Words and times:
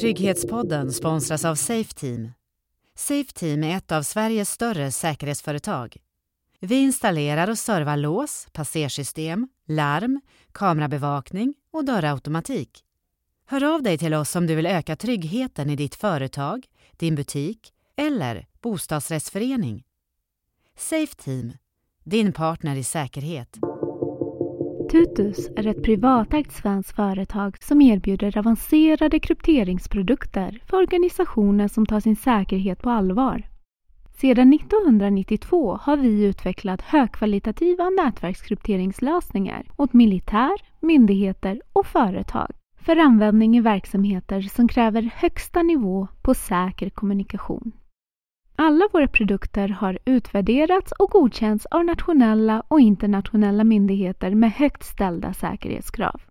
Trygghetspodden 0.00 0.92
sponsras 0.92 1.44
av 1.44 1.54
Safeteam. 1.54 2.32
Safeteam 2.94 3.64
är 3.64 3.76
ett 3.76 3.92
av 3.92 4.02
Sveriges 4.02 4.50
större 4.50 4.92
säkerhetsföretag. 4.92 5.96
Vi 6.60 6.74
installerar 6.74 7.50
och 7.50 7.58
servar 7.58 7.96
lås, 7.96 8.46
passersystem, 8.52 9.48
larm, 9.66 10.20
kamerabevakning 10.52 11.54
och 11.72 11.84
dörrautomatik. 11.84 12.84
Hör 13.46 13.74
av 13.74 13.82
dig 13.82 13.98
till 13.98 14.14
oss 14.14 14.36
om 14.36 14.46
du 14.46 14.54
vill 14.54 14.66
öka 14.66 14.96
tryggheten 14.96 15.70
i 15.70 15.76
ditt 15.76 15.94
företag, 15.94 16.66
din 16.96 17.14
butik 17.14 17.72
eller 17.96 18.46
bostadsrättsförening. 18.60 19.84
Safeteam, 20.76 21.52
din 22.04 22.32
partner 22.32 22.76
i 22.76 22.84
säkerhet. 22.84 23.71
Tutus 24.92 25.50
är 25.56 25.66
ett 25.66 25.82
privatägt 25.82 26.52
svenskt 26.52 26.96
företag 26.96 27.56
som 27.60 27.82
erbjuder 27.82 28.38
avancerade 28.38 29.20
krypteringsprodukter 29.20 30.60
för 30.66 30.76
organisationer 30.76 31.68
som 31.68 31.86
tar 31.86 32.00
sin 32.00 32.16
säkerhet 32.16 32.82
på 32.82 32.90
allvar. 32.90 33.42
Sedan 34.10 34.52
1992 34.52 35.78
har 35.82 35.96
vi 35.96 36.24
utvecklat 36.24 36.82
högkvalitativa 36.82 37.90
nätverkskrypteringslösningar 37.90 39.66
åt 39.76 39.92
militär, 39.92 40.52
myndigheter 40.80 41.62
och 41.72 41.86
företag 41.86 42.50
för 42.80 42.96
användning 42.96 43.56
i 43.56 43.60
verksamheter 43.60 44.42
som 44.42 44.68
kräver 44.68 45.10
högsta 45.14 45.62
nivå 45.62 46.08
på 46.22 46.34
säker 46.34 46.90
kommunikation. 46.90 47.72
Alla 48.56 48.88
våra 48.92 49.08
produkter 49.08 49.68
har 49.68 49.98
utvärderats 50.04 50.92
och 50.92 51.10
godkänts 51.10 51.66
av 51.66 51.84
nationella 51.84 52.62
och 52.68 52.80
internationella 52.80 53.64
myndigheter 53.64 54.34
med 54.34 54.52
högt 54.52 54.84
ställda 54.84 55.34
säkerhetskrav. 55.34 56.22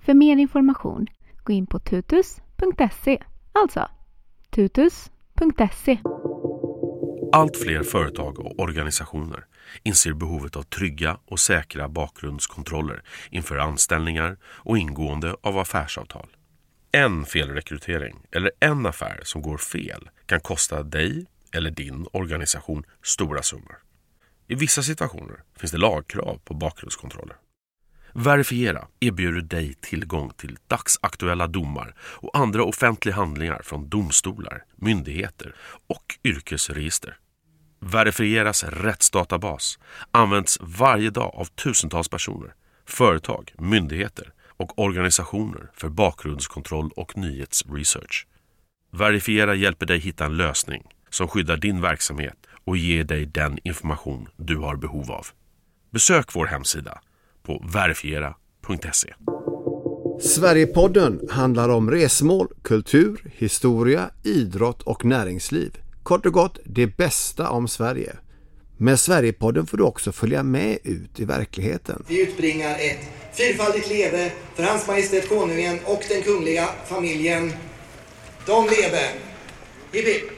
För 0.00 0.14
mer 0.14 0.36
information, 0.36 1.06
gå 1.44 1.52
in 1.52 1.66
på 1.66 1.78
tutus.se. 1.78 3.22
Alltså, 3.52 3.88
tutus.se. 4.50 5.98
Allt 7.32 7.56
fler 7.56 7.82
företag 7.82 8.38
och 8.38 8.60
organisationer 8.60 9.44
inser 9.82 10.12
behovet 10.12 10.56
av 10.56 10.62
trygga 10.62 11.18
och 11.26 11.40
säkra 11.40 11.88
bakgrundskontroller 11.88 13.02
inför 13.30 13.56
anställningar 13.56 14.36
och 14.44 14.78
ingående 14.78 15.36
av 15.40 15.58
affärsavtal. 15.58 16.28
En 16.92 17.24
felrekrytering 17.24 18.16
eller 18.32 18.50
en 18.60 18.86
affär 18.86 19.20
som 19.22 19.42
går 19.42 19.58
fel 19.58 20.10
kan 20.26 20.40
kosta 20.40 20.82
dig 20.82 21.26
eller 21.52 21.70
din 21.70 22.06
organisation 22.12 22.84
stora 23.02 23.42
summor. 23.42 23.76
I 24.48 24.54
vissa 24.54 24.82
situationer 24.82 25.42
finns 25.56 25.72
det 25.72 25.78
lagkrav 25.78 26.40
på 26.44 26.54
bakgrundskontroller. 26.54 27.36
Verifiera 28.14 28.88
erbjuder 29.00 29.40
dig 29.40 29.74
tillgång 29.74 30.30
till 30.36 30.58
dagsaktuella 30.66 31.46
domar 31.46 31.94
och 31.98 32.38
andra 32.38 32.64
offentliga 32.64 33.14
handlingar 33.14 33.60
från 33.62 33.88
domstolar, 33.88 34.64
myndigheter 34.76 35.54
och 35.86 36.18
yrkesregister. 36.24 37.16
Verifieras 37.80 38.64
rättsdatabas 38.64 39.78
används 40.10 40.58
varje 40.60 41.10
dag 41.10 41.34
av 41.34 41.44
tusentals 41.44 42.08
personer, 42.08 42.54
företag, 42.86 43.52
myndigheter 43.58 44.32
och 44.56 44.78
organisationer 44.78 45.70
för 45.74 45.88
bakgrundskontroll 45.88 46.90
och 46.96 47.16
nyhetsresearch. 47.16 48.26
Verifiera 48.92 49.54
hjälper 49.54 49.86
dig 49.86 49.98
hitta 49.98 50.24
en 50.24 50.36
lösning 50.36 50.82
som 51.10 51.28
skyddar 51.28 51.56
din 51.56 51.80
verksamhet 51.80 52.36
och 52.64 52.76
ger 52.76 53.04
dig 53.04 53.26
den 53.26 53.58
information 53.64 54.28
du 54.36 54.56
har 54.56 54.76
behov 54.76 55.10
av. 55.10 55.26
Besök 55.90 56.34
vår 56.34 56.46
hemsida 56.46 57.00
på 57.42 57.64
verifiera.se. 57.72 59.14
Sverigepodden 60.20 61.28
handlar 61.30 61.68
om 61.68 61.90
resmål, 61.90 62.48
kultur, 62.62 63.20
historia, 63.36 64.10
idrott 64.24 64.82
och 64.82 65.04
näringsliv. 65.04 65.78
Kort 66.02 66.26
och 66.26 66.32
gott 66.32 66.58
det 66.64 66.86
bästa 66.86 67.50
om 67.50 67.68
Sverige. 67.68 68.16
Med 68.76 69.00
Sverigepodden 69.00 69.66
får 69.66 69.78
du 69.78 69.84
också 69.84 70.12
följa 70.12 70.42
med 70.42 70.78
ut 70.84 71.20
i 71.20 71.24
verkligheten. 71.24 72.04
Vi 72.08 72.22
utbringar 72.22 72.70
ett 72.70 72.98
fyrfaldigt 73.32 73.88
leve 73.88 74.32
för 74.54 74.62
Hans 74.62 74.86
Majestät 74.86 75.28
Konungen 75.28 75.78
och 75.84 76.02
den 76.08 76.22
kungliga 76.22 76.68
familjen. 76.86 77.52
De 78.46 78.64
leve! 78.64 79.12
Hipp 79.92 80.06
hipp! 80.06 80.37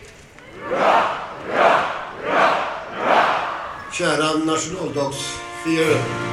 Kära 3.93 4.44
nationaldagsfirare. 4.44 6.31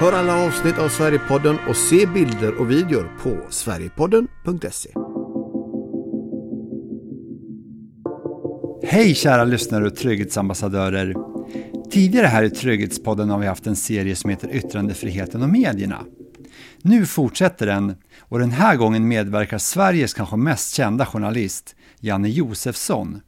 Hör 0.00 0.12
alla 0.12 0.46
avsnitt 0.46 0.78
av 0.78 0.88
Sverigepodden 0.88 1.58
och 1.68 1.76
se 1.76 2.06
bilder 2.06 2.60
och 2.60 2.70
videor 2.70 3.10
på 3.22 3.36
Sverigepodden.se. 3.50 4.90
Hej 8.82 9.14
kära 9.14 9.44
lyssnare 9.44 9.86
och 9.86 9.96
trygghetsambassadörer. 9.96 11.14
Tidigare 11.90 12.26
här 12.26 12.42
i 12.42 12.50
Trygghetspodden 12.50 13.30
har 13.30 13.38
vi 13.38 13.46
haft 13.46 13.66
en 13.66 13.76
serie 13.76 14.16
som 14.16 14.30
heter 14.30 14.56
Yttrandefriheten 14.56 15.42
och 15.42 15.48
medierna. 15.48 16.04
Nu 16.82 17.06
fortsätter 17.06 17.66
den 17.66 17.94
och 18.20 18.38
den 18.38 18.50
här 18.50 18.76
gången 18.76 19.08
medverkar 19.08 19.58
Sveriges 19.58 20.14
kanske 20.14 20.36
mest 20.36 20.74
kända 20.74 21.06
journalist, 21.06 21.76
Janne 22.00 22.28
Josefsson. 22.28 23.20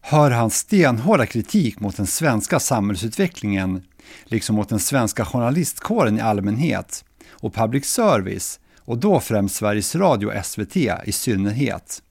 Hör 0.00 0.30
hans 0.30 0.56
stenhårda 0.56 1.26
kritik 1.26 1.80
mot 1.80 1.96
den 1.96 2.06
svenska 2.06 2.60
samhällsutvecklingen, 2.60 3.82
liksom 4.24 4.56
mot 4.56 4.68
den 4.68 4.78
svenska 4.78 5.24
journalistkåren 5.24 6.18
i 6.18 6.20
allmänhet 6.20 7.04
och 7.30 7.54
public 7.54 7.84
service, 7.84 8.60
och 8.78 8.98
då 8.98 9.20
främst 9.20 9.56
Sveriges 9.56 9.94
Radio 9.94 10.26
och 10.26 10.46
SVT 10.46 10.76
i 10.76 11.12
synnerhet, 11.12 12.02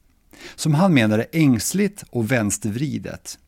som 0.55 0.73
han 0.73 0.93
menar 0.93 1.19
är 1.19 1.27
ängsligt 1.31 2.03
och 2.09 2.31
vänstervridet. 2.31 3.39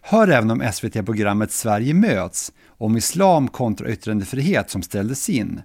Hör 0.00 0.28
även 0.28 0.50
om 0.50 0.72
SVT-programmet 0.72 1.52
Sverige 1.52 1.94
möts, 1.94 2.52
om 2.66 2.96
islam 2.96 3.48
kontra 3.48 3.88
yttrandefrihet 3.90 4.70
som 4.70 4.82
ställdes 4.82 5.28
in. 5.28 5.62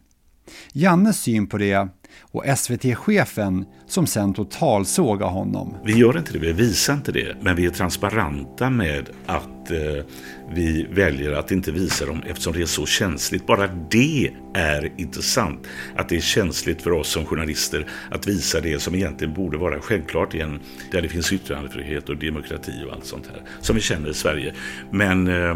Jannes 0.74 1.22
syn 1.22 1.48
på 1.48 1.58
det 1.58 1.88
och 2.22 2.44
SVT-chefen 2.58 3.66
som 3.88 4.08
sen 4.08 4.34
totalsågar 4.34 5.28
honom. 5.28 5.78
Vi 5.86 5.94
gör 5.94 6.18
inte 6.18 6.34
det, 6.34 6.40
vi 6.40 6.52
visar 6.52 6.94
inte 6.94 7.12
det, 7.12 7.36
men 7.42 7.56
vi 7.56 7.66
är 7.66 7.70
transparenta 7.70 8.70
med 8.70 9.10
att 9.26 9.72
eh, 9.72 10.06
vi 10.54 10.88
väljer 10.92 11.32
att 11.32 11.52
inte 11.52 11.72
visa 11.72 12.06
dem 12.06 12.22
eftersom 12.28 12.54
det 12.54 12.62
är 12.62 12.66
så 12.66 12.86
känsligt. 12.86 13.48
Bara 13.48 13.68
det 13.68 14.32
är 14.54 14.94
intressant, 14.98 15.68
att 15.96 16.10
det 16.10 16.16
är 16.16 16.22
känsligt 16.22 16.82
för 16.82 16.92
oss 16.92 17.08
som 17.08 17.26
journalister 17.26 17.88
att 18.12 18.28
visa 18.28 18.62
det 18.62 18.80
som 18.80 18.96
egentligen 18.96 19.34
borde 19.34 19.58
vara 19.58 19.80
självklart 19.80 20.34
igen, 20.34 20.60
där 20.92 21.02
det 21.02 21.10
finns 21.10 21.34
yttrandefrihet 21.34 22.10
och 22.10 22.18
demokrati 22.18 22.84
och 22.88 22.94
allt 22.94 23.06
sånt 23.06 23.28
här 23.28 23.42
som 23.62 23.76
vi 23.76 23.82
känner 23.82 24.10
i 24.10 24.14
Sverige. 24.14 24.54
Men 24.92 25.28
eh, 25.28 25.56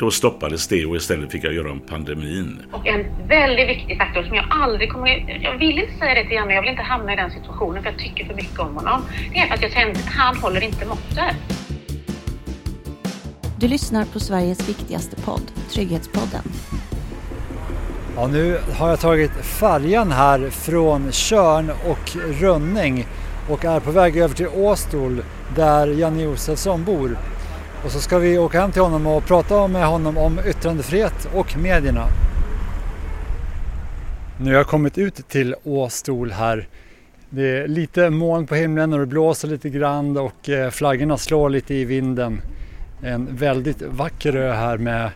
då 0.00 0.10
stoppades 0.10 0.68
det 0.68 0.86
och 0.86 0.96
istället 0.96 1.32
fick 1.32 1.44
jag 1.44 1.54
göra 1.54 1.72
om 1.72 1.80
pandemin. 1.80 2.62
Och 2.72 2.86
en 2.86 3.28
väldigt 3.28 3.68
viktig 3.68 3.98
faktor 3.98 4.22
som 4.22 4.34
jag 4.34 4.44
aldrig 4.50 4.92
kommer... 4.92 5.40
Jag 5.42 5.58
vill 5.58 5.78
inte 5.78 5.98
säga 5.98 6.14
det 6.14 6.24
till 6.24 6.32
Janne, 6.32 6.54
jag 6.54 6.62
vill 6.62 6.70
inte 6.70 6.82
hamna 6.82 7.12
i 7.12 7.16
den 7.16 7.30
situationen 7.30 7.82
för 7.82 7.90
jag 7.90 7.98
tycker 7.98 8.24
för 8.24 8.34
mycket 8.34 8.58
om 8.58 8.76
honom. 8.76 9.02
Det 9.32 9.38
är 9.38 9.46
för 9.46 9.54
att 9.54 9.62
jag 9.62 9.72
känner 9.72 9.90
att 9.90 10.06
han 10.06 10.36
håller 10.36 10.60
inte 10.60 10.86
måttet. 10.86 11.36
Du 13.58 13.68
lyssnar 13.68 14.04
på 14.04 14.20
Sveriges 14.20 14.68
viktigaste 14.68 15.16
podd, 15.16 15.52
Trygghetspodden. 15.70 16.42
Ja, 18.16 18.26
nu 18.26 18.58
har 18.78 18.88
jag 18.88 19.00
tagit 19.00 19.32
färjan 19.32 20.12
här 20.12 20.50
från 20.50 21.12
Körn 21.12 21.70
och 21.70 22.16
Rönning 22.40 23.06
och 23.50 23.64
är 23.64 23.80
på 23.80 23.90
väg 23.90 24.16
över 24.16 24.34
till 24.34 24.48
Åstol 24.48 25.22
där 25.56 25.86
Janne 25.86 26.22
Josefsson 26.22 26.84
bor. 26.84 27.16
Och 27.84 27.90
så 27.90 28.00
ska 28.00 28.18
vi 28.18 28.38
åka 28.38 28.60
hem 28.60 28.72
till 28.72 28.82
honom 28.82 29.06
och 29.06 29.26
prata 29.26 29.68
med 29.68 29.86
honom 29.86 30.18
om 30.18 30.40
yttrandefrihet 30.46 31.28
och 31.34 31.56
medierna. 31.56 32.06
Nu 34.40 34.50
har 34.50 34.56
jag 34.56 34.66
kommit 34.66 34.98
ut 34.98 35.28
till 35.28 35.54
Åstol 35.64 36.32
här. 36.32 36.68
Det 37.30 37.58
är 37.58 37.68
lite 37.68 38.10
moln 38.10 38.46
på 38.46 38.54
himlen 38.54 38.92
och 38.92 38.98
det 38.98 39.06
blåser 39.06 39.48
lite 39.48 39.70
grann 39.70 40.16
och 40.16 40.48
eh, 40.48 40.70
flaggorna 40.70 41.16
slår 41.16 41.50
lite 41.50 41.74
i 41.74 41.84
vinden. 41.84 42.40
En 43.02 43.36
väldigt 43.36 43.82
vacker 43.82 44.36
ö 44.36 44.52
här 44.52 44.78
med 44.78 45.10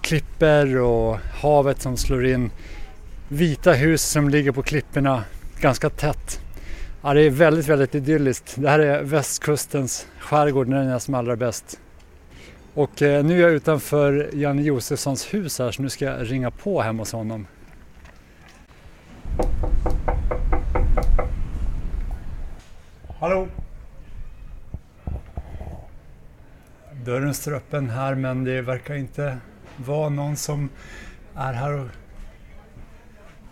klipper 0.00 0.76
och 0.76 1.18
havet 1.42 1.82
som 1.82 1.96
slår 1.96 2.26
in. 2.26 2.50
Vita 3.28 3.72
hus 3.72 4.02
som 4.02 4.28
ligger 4.28 4.52
på 4.52 4.62
klipporna 4.62 5.24
ganska 5.60 5.90
tätt. 5.90 6.40
Ja, 7.02 7.14
det 7.14 7.22
är 7.22 7.30
väldigt, 7.30 7.68
väldigt 7.68 7.94
idylliskt. 7.94 8.54
Det 8.56 8.70
här 8.70 8.78
är 8.78 9.02
västkustens 9.02 10.06
skärgård 10.18 10.68
när 10.68 10.78
den 10.78 10.88
är 10.88 10.98
som 10.98 11.14
allra 11.14 11.36
bäst. 11.36 11.80
Och 12.76 13.02
eh, 13.02 13.24
nu 13.24 13.36
är 13.36 13.42
jag 13.42 13.50
utanför 13.50 14.30
Janne 14.32 14.62
Josefssons 14.62 15.34
hus 15.34 15.58
här 15.58 15.70
så 15.70 15.82
nu 15.82 15.90
ska 15.90 16.04
jag 16.04 16.30
ringa 16.30 16.50
på 16.50 16.82
hemma 16.82 17.02
hos 17.02 17.12
honom. 17.12 17.46
Hallå? 23.20 23.48
Dörren 27.04 27.34
står 27.34 27.54
öppen 27.54 27.90
här 27.90 28.14
men 28.14 28.44
det 28.44 28.62
verkar 28.62 28.94
inte 28.94 29.38
vara 29.76 30.08
någon 30.08 30.36
som 30.36 30.68
är 31.34 31.52
här 31.52 31.72
och... 31.72 31.86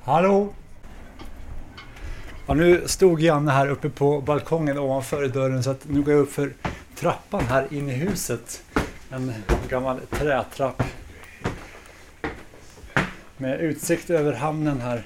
Hallå? 0.02 0.54
Ja, 2.46 2.54
nu 2.54 2.82
stod 2.86 3.20
Janne 3.20 3.52
här 3.52 3.68
uppe 3.68 3.90
på 3.90 4.20
balkongen 4.20 4.78
ovanför 4.78 5.28
dörren 5.28 5.62
så 5.62 5.70
att 5.70 5.88
nu 5.88 6.02
går 6.02 6.14
jag 6.14 6.20
upp 6.20 6.32
för 6.32 6.52
trappan 6.96 7.44
här 7.44 7.66
in 7.70 7.90
i 7.90 7.92
huset. 7.92 8.63
En 9.14 9.34
gammal 9.68 10.00
trätrapp. 10.10 10.82
Med 13.36 13.60
utsikt 13.60 14.10
över 14.10 14.32
hamnen 14.32 14.80
här. 14.80 15.02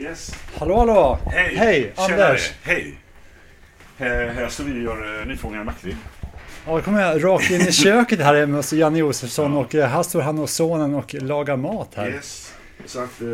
Yes. 0.00 0.34
Hallå 0.58 0.78
hallå! 0.78 1.18
Hej! 1.26 1.56
Hej! 1.56 1.92
Anders! 1.96 2.52
Hej! 2.62 2.98
Här, 3.96 4.28
här 4.28 4.48
står 4.48 4.64
vi 4.64 4.72
och 4.72 4.82
gör 4.82 5.20
uh, 5.20 5.26
nyfångad 5.26 5.66
makrill. 5.66 5.96
Ja, 6.66 6.76
då 6.76 6.82
kommer 6.82 7.00
jag 7.00 7.24
rakt 7.24 7.50
in 7.50 7.60
i 7.60 7.72
köket 7.72 8.20
här 8.20 8.46
med 8.46 8.58
oss 8.58 8.72
Janne 8.72 8.98
Josefsson 8.98 9.56
och 9.56 9.74
eh, 9.74 9.88
här 9.88 10.02
står 10.02 10.20
han 10.20 10.38
och 10.38 10.50
sonen 10.50 10.94
och 10.94 11.14
lagar 11.14 11.56
mat 11.56 11.94
här. 11.94 12.08
Yes. 12.08 12.54
Så 12.86 13.00
att 13.00 13.22
uh, 13.22 13.28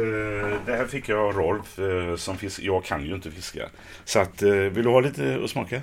det 0.67 0.77
här 0.77 0.87
fick 0.87 1.09
jag 1.09 1.19
av 1.19 1.33
Rolf 1.33 1.79
uh, 1.79 2.17
som 2.17 2.37
fisk. 2.37 2.61
Jag 2.63 2.85
kan 2.85 3.07
ju 3.07 3.15
inte 3.15 3.31
fiska. 3.31 3.69
Så 4.05 4.19
att 4.19 4.43
uh, 4.43 4.53
vill 4.53 4.85
du 4.85 4.91
ha 4.91 5.01
lite 5.01 5.41
att 5.45 5.51
smaka? 5.51 5.83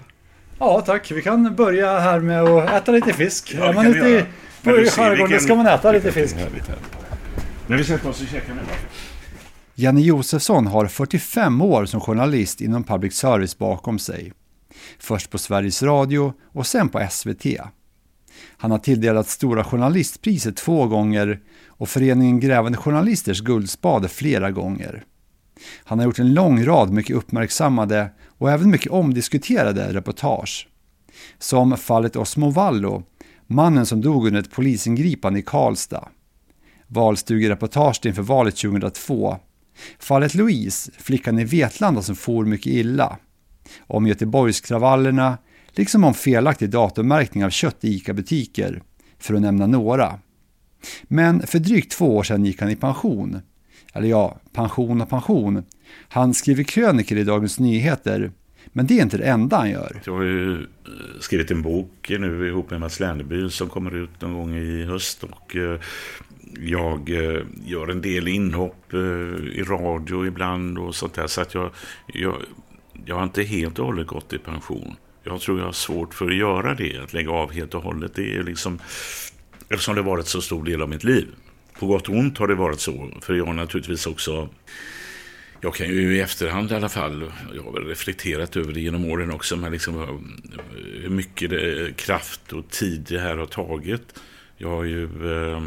Ja 0.60 0.82
tack, 0.82 1.12
vi 1.12 1.22
kan 1.22 1.56
börja 1.56 2.00
här 2.00 2.20
med 2.20 2.44
att 2.44 2.70
äta 2.70 2.92
lite 2.92 3.14
fisk. 3.14 3.56
Ja, 3.58 3.70
är 3.70 3.74
man 3.74 3.86
ute 3.86 4.26
i 4.64 4.90
skärgården 4.90 5.40
ska 5.40 5.56
man 5.56 5.68
äta 5.68 5.92
lite 5.92 6.12
fisk. 6.12 6.36
Men 7.68 7.78
vi 7.78 7.84
sätter 7.84 8.10
oss 8.10 8.22
och 8.22 8.28
käkar 8.28 8.54
nu? 8.54 8.62
Janne 9.76 10.02
Josefsson 10.02 10.68
har 10.68 10.88
45 10.88 11.62
år 11.62 11.86
som 11.86 12.02
journalist 12.02 12.62
inom 12.62 12.84
public 12.84 13.16
service 13.16 13.58
bakom 13.58 14.00
sig. 14.00 14.34
Först 15.00 15.30
på 15.30 15.38
Sveriges 15.38 15.84
Radio 15.84 16.34
och 16.54 16.68
sen 16.68 16.90
på 16.90 17.08
SVT. 17.10 17.46
Han 18.58 18.72
har 18.72 18.78
tilldelats 18.78 19.32
Stora 19.32 19.64
Journalistpriset 19.64 20.58
två 20.58 20.88
gånger 20.88 21.40
och 21.68 21.90
Föreningen 21.90 22.40
Grävande 22.40 22.78
Journalisters 22.78 23.42
Guldspade 23.42 24.08
flera 24.08 24.52
gånger. 24.52 25.04
Han 25.84 26.00
har 26.00 26.06
gjort 26.06 26.20
en 26.20 26.34
lång 26.34 26.66
rad 26.66 26.90
mycket 26.90 27.16
uppmärksammade 27.16 28.10
och 28.38 28.52
även 28.52 28.72
mycket 28.72 28.92
omdiskuterade 28.92 29.94
reportage. 29.94 30.68
Som 31.40 31.78
fallet 31.78 32.16
Osmo 32.16 32.50
Vallo, 32.50 33.04
mannen 33.48 33.86
som 33.86 34.02
dog 34.02 34.28
under 34.28 34.40
ett 34.40 34.52
polisingripande 34.52 35.40
i 35.40 35.42
Karlstad. 35.42 36.08
Valstugereportaget 36.88 38.06
inför 38.06 38.22
valet 38.22 38.56
2002. 38.56 39.38
Fallet 40.00 40.36
Louise, 40.36 40.92
flickan 40.98 41.40
i 41.40 41.44
Vetlanda 41.44 42.02
som 42.02 42.16
for 42.16 42.46
mycket 42.46 42.74
illa. 42.74 43.18
Om 43.80 44.08
Göteborgskravallerna, 44.08 45.38
liksom 45.72 46.04
om 46.04 46.14
felaktig 46.14 46.70
datummärkning 46.70 47.46
av 47.46 47.50
kött 47.50 47.84
i 47.84 47.96
ICA-butiker, 47.96 48.84
för 49.20 49.34
att 49.34 49.42
nämna 49.42 49.68
några. 49.68 50.20
Men 51.04 51.48
för 51.48 51.60
drygt 51.60 51.92
två 51.92 52.16
år 52.16 52.24
sedan 52.24 52.46
gick 52.46 52.62
han 52.62 52.70
i 52.70 52.76
pension. 52.76 53.42
Eller 53.94 54.08
ja, 54.08 54.38
pension 54.54 55.02
och 55.02 55.10
pension. 55.10 55.64
Han 56.10 56.34
skriver 56.34 56.64
kröniker 56.64 57.16
i 57.16 57.24
Dagens 57.24 57.60
Nyheter, 57.60 58.32
men 58.74 58.88
det 58.88 59.00
är 59.00 59.02
inte 59.02 59.18
det 59.18 59.24
enda 59.24 59.58
han 59.58 59.70
gör. 59.70 60.02
Jag 60.06 60.14
har 60.14 60.24
ju 60.24 60.54
eh, 60.54 60.60
skrivit 61.20 61.52
en 61.52 61.62
bok 61.62 62.08
nu 62.10 62.48
ihop 62.48 62.72
med 62.72 62.80
Mats 62.80 63.00
Lerneby 63.00 63.50
som 63.50 63.70
kommer 63.70 63.96
ut 63.96 64.22
någon 64.22 64.34
gång 64.34 64.56
i 64.56 64.84
höst. 64.84 65.24
Och 65.24 65.56
eh, 65.56 65.80
jag 66.60 67.10
eh, 67.10 67.42
gör 67.66 67.88
en 67.88 68.02
del 68.02 68.28
inhopp 68.28 68.94
i 69.54 69.64
radio 69.64 70.28
ibland 70.28 70.78
och 70.78 70.96
sånt 70.96 71.14
där. 71.14 71.28
Så 71.28 71.42
att 71.42 71.54
jag, 71.54 71.72
jag, 72.08 72.36
jag 73.06 73.16
har 73.16 73.24
inte 73.24 73.44
helt 73.44 73.80
och 73.80 73.86
hållet 73.86 74.08
gått 74.08 74.34
i 74.34 74.38
pension. 74.38 74.96
Jag 75.24 75.42
tror 75.42 75.60
jag 75.60 75.66
har 75.66 75.72
svårt 75.72 76.14
för 76.14 76.26
att 76.26 76.36
göra 76.36 76.74
det, 76.74 76.98
att 76.98 77.14
lägga 77.14 77.32
av 77.32 77.52
helt 77.52 77.74
och 77.74 77.84
hållet. 77.84 78.16
Det 78.16 78.36
är 78.36 78.44
liksom, 78.44 78.80
eftersom 79.70 79.96
det 79.96 80.02
har 80.02 80.10
varit 80.10 80.28
så 80.28 80.42
stor 80.42 80.64
del 80.64 80.82
av 80.82 80.90
mitt 80.90 81.04
liv. 81.04 81.28
På 81.80 81.88
gott 81.88 82.10
och 82.10 82.16
ont 82.16 82.38
har 82.38 82.48
det 82.48 82.56
varit 82.56 82.80
så, 82.80 83.10
för 83.22 83.34
jag 83.34 83.46
har 83.46 83.54
naturligtvis 83.54 84.08
också 84.08 84.50
jag 85.66 85.76
kan 85.76 85.88
ju 85.88 86.16
i 86.16 86.22
efterhand 86.22 86.72
i 86.72 86.76
alla 86.76 86.90
fall, 86.90 87.32
jag 87.56 87.64
har 87.64 87.72
väl 87.72 87.88
reflekterat 87.88 88.58
över 88.58 88.74
det 88.74 88.80
genom 88.80 89.06
åren 89.06 89.32
också, 89.32 89.56
men 89.56 89.72
liksom 89.72 90.02
eh, 90.02 90.10
hur 91.02 91.10
mycket 91.10 91.50
det, 91.50 91.86
eh, 91.86 91.94
kraft 91.94 92.54
och 92.54 92.70
tid 92.70 93.06
det 93.10 93.20
här 93.20 93.38
har 93.38 93.46
tagit. 93.46 94.20
Jag 94.58 94.70
har 94.70 94.84
ju 94.84 95.04
eh, 95.04 95.64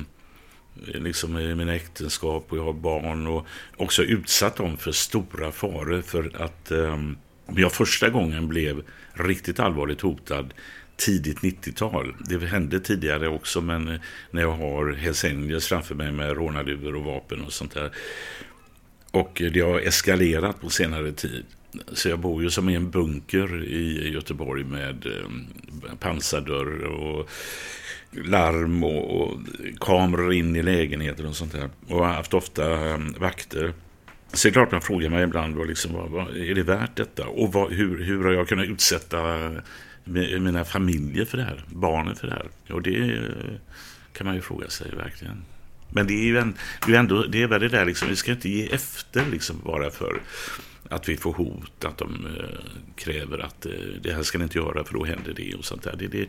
liksom 0.84 1.38
i 1.38 1.54
mina 1.54 1.74
äktenskap 1.74 2.46
och 2.48 2.58
jag 2.58 2.64
har 2.64 2.72
barn 2.72 3.26
och 3.26 3.46
också 3.76 4.02
utsatt 4.02 4.56
dem 4.56 4.76
för 4.76 4.92
stora 4.92 5.52
faror 5.52 6.02
för 6.02 6.42
att 6.42 6.70
eh, 6.70 6.98
jag 7.56 7.72
första 7.72 8.08
gången 8.08 8.48
blev 8.48 8.82
riktigt 9.12 9.60
allvarligt 9.60 10.00
hotad 10.00 10.54
tidigt 10.98 11.38
90-tal. 11.38 12.14
Det 12.18 12.46
hände 12.46 12.80
tidigare 12.80 13.28
också, 13.28 13.60
men 13.60 14.00
när 14.30 14.42
jag 14.42 14.52
har 14.52 14.92
Hells 14.92 15.24
Angels 15.24 15.66
framför 15.66 15.94
mig 15.94 16.12
med 16.12 16.36
rånarluvor 16.36 16.94
och 16.96 17.04
vapen 17.04 17.40
och 17.40 17.52
sånt 17.52 17.74
där. 17.74 17.90
Och 19.10 19.42
det 19.52 19.60
har 19.60 19.80
eskalerat 19.80 20.60
på 20.60 20.70
senare 20.70 21.12
tid. 21.12 21.44
Så 21.92 22.08
jag 22.08 22.18
bor 22.18 22.42
ju 22.42 22.50
som 22.50 22.68
i 22.68 22.74
en 22.74 22.90
bunker 22.90 23.64
i 23.64 24.10
Göteborg 24.12 24.64
med 24.64 25.06
eh, 25.06 25.94
pansardörr 25.98 26.84
och 26.84 27.30
larm 28.10 28.84
och, 28.84 29.40
kameror 29.80 30.32
in 30.32 30.56
i 30.56 30.62
lägenheter 30.62 31.26
och 31.26 31.36
sånt 31.36 31.52
där. 31.52 31.70
Och 31.88 31.98
har 31.98 32.12
haft 32.12 32.34
ofta 32.34 32.90
eh, 32.90 32.98
vakter. 33.18 33.72
Så 34.32 34.48
det 34.48 34.50
är 34.50 34.52
klart 34.52 34.72
man 34.72 34.80
frågar 34.80 35.10
mig 35.10 35.24
ibland, 35.24 35.56
vad 35.56 35.68
liksom, 35.68 35.92
vad, 35.92 36.10
vad, 36.10 36.36
är 36.36 36.54
det 36.54 36.62
värt 36.62 36.96
detta? 36.96 37.26
Och 37.26 37.52
vad, 37.52 37.72
hur, 37.72 38.04
hur 38.04 38.24
har 38.24 38.32
jag 38.32 38.48
kunnat 38.48 38.66
utsätta 38.66 39.50
mina 40.40 40.64
familjer 40.64 41.24
för 41.24 41.38
det 41.38 41.44
här? 41.44 41.64
Barnen 41.66 42.16
för 42.16 42.26
det 42.26 42.32
här? 42.32 42.74
Och 42.74 42.82
det 42.82 43.12
eh, 43.12 43.54
kan 44.12 44.26
man 44.26 44.34
ju 44.36 44.40
fråga 44.40 44.68
sig 44.68 44.90
verkligen. 44.96 45.42
Men 45.90 46.06
det 46.06 46.14
är 46.14 46.24
ju 46.24 46.38
en, 46.38 46.54
det 46.86 46.94
är 46.94 46.98
ändå, 46.98 47.22
det 47.22 47.42
är 47.42 47.46
väl 47.46 47.60
det 47.60 47.68
där 47.68 47.84
liksom, 47.84 48.08
vi 48.08 48.16
ska 48.16 48.32
inte 48.32 48.48
ge 48.48 48.66
efter 48.66 49.26
liksom 49.30 49.60
bara 49.64 49.90
för 49.90 50.20
att 50.88 51.08
vi 51.08 51.16
får 51.16 51.32
hot, 51.32 51.84
att 51.84 51.98
de 51.98 52.26
eh, 52.26 52.58
kräver 52.96 53.38
att 53.38 53.66
eh, 53.66 53.72
det 54.02 54.12
här 54.12 54.22
ska 54.22 54.38
ni 54.38 54.44
inte 54.44 54.58
göra 54.58 54.84
för 54.84 54.94
då 54.94 55.04
händer 55.04 55.34
det 55.36 55.54
och 55.54 55.64
sånt 55.64 55.82
där. 55.82 55.94
Det, 55.98 56.06
det, 56.06 56.26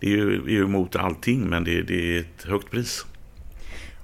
det 0.00 0.06
är 0.06 0.10
ju, 0.10 0.42
vi 0.42 0.56
är 0.56 0.62
emot 0.62 0.96
allting 0.96 1.48
men 1.48 1.64
det, 1.64 1.82
det 1.82 2.16
är 2.16 2.20
ett 2.20 2.42
högt 2.44 2.70
pris. 2.70 3.06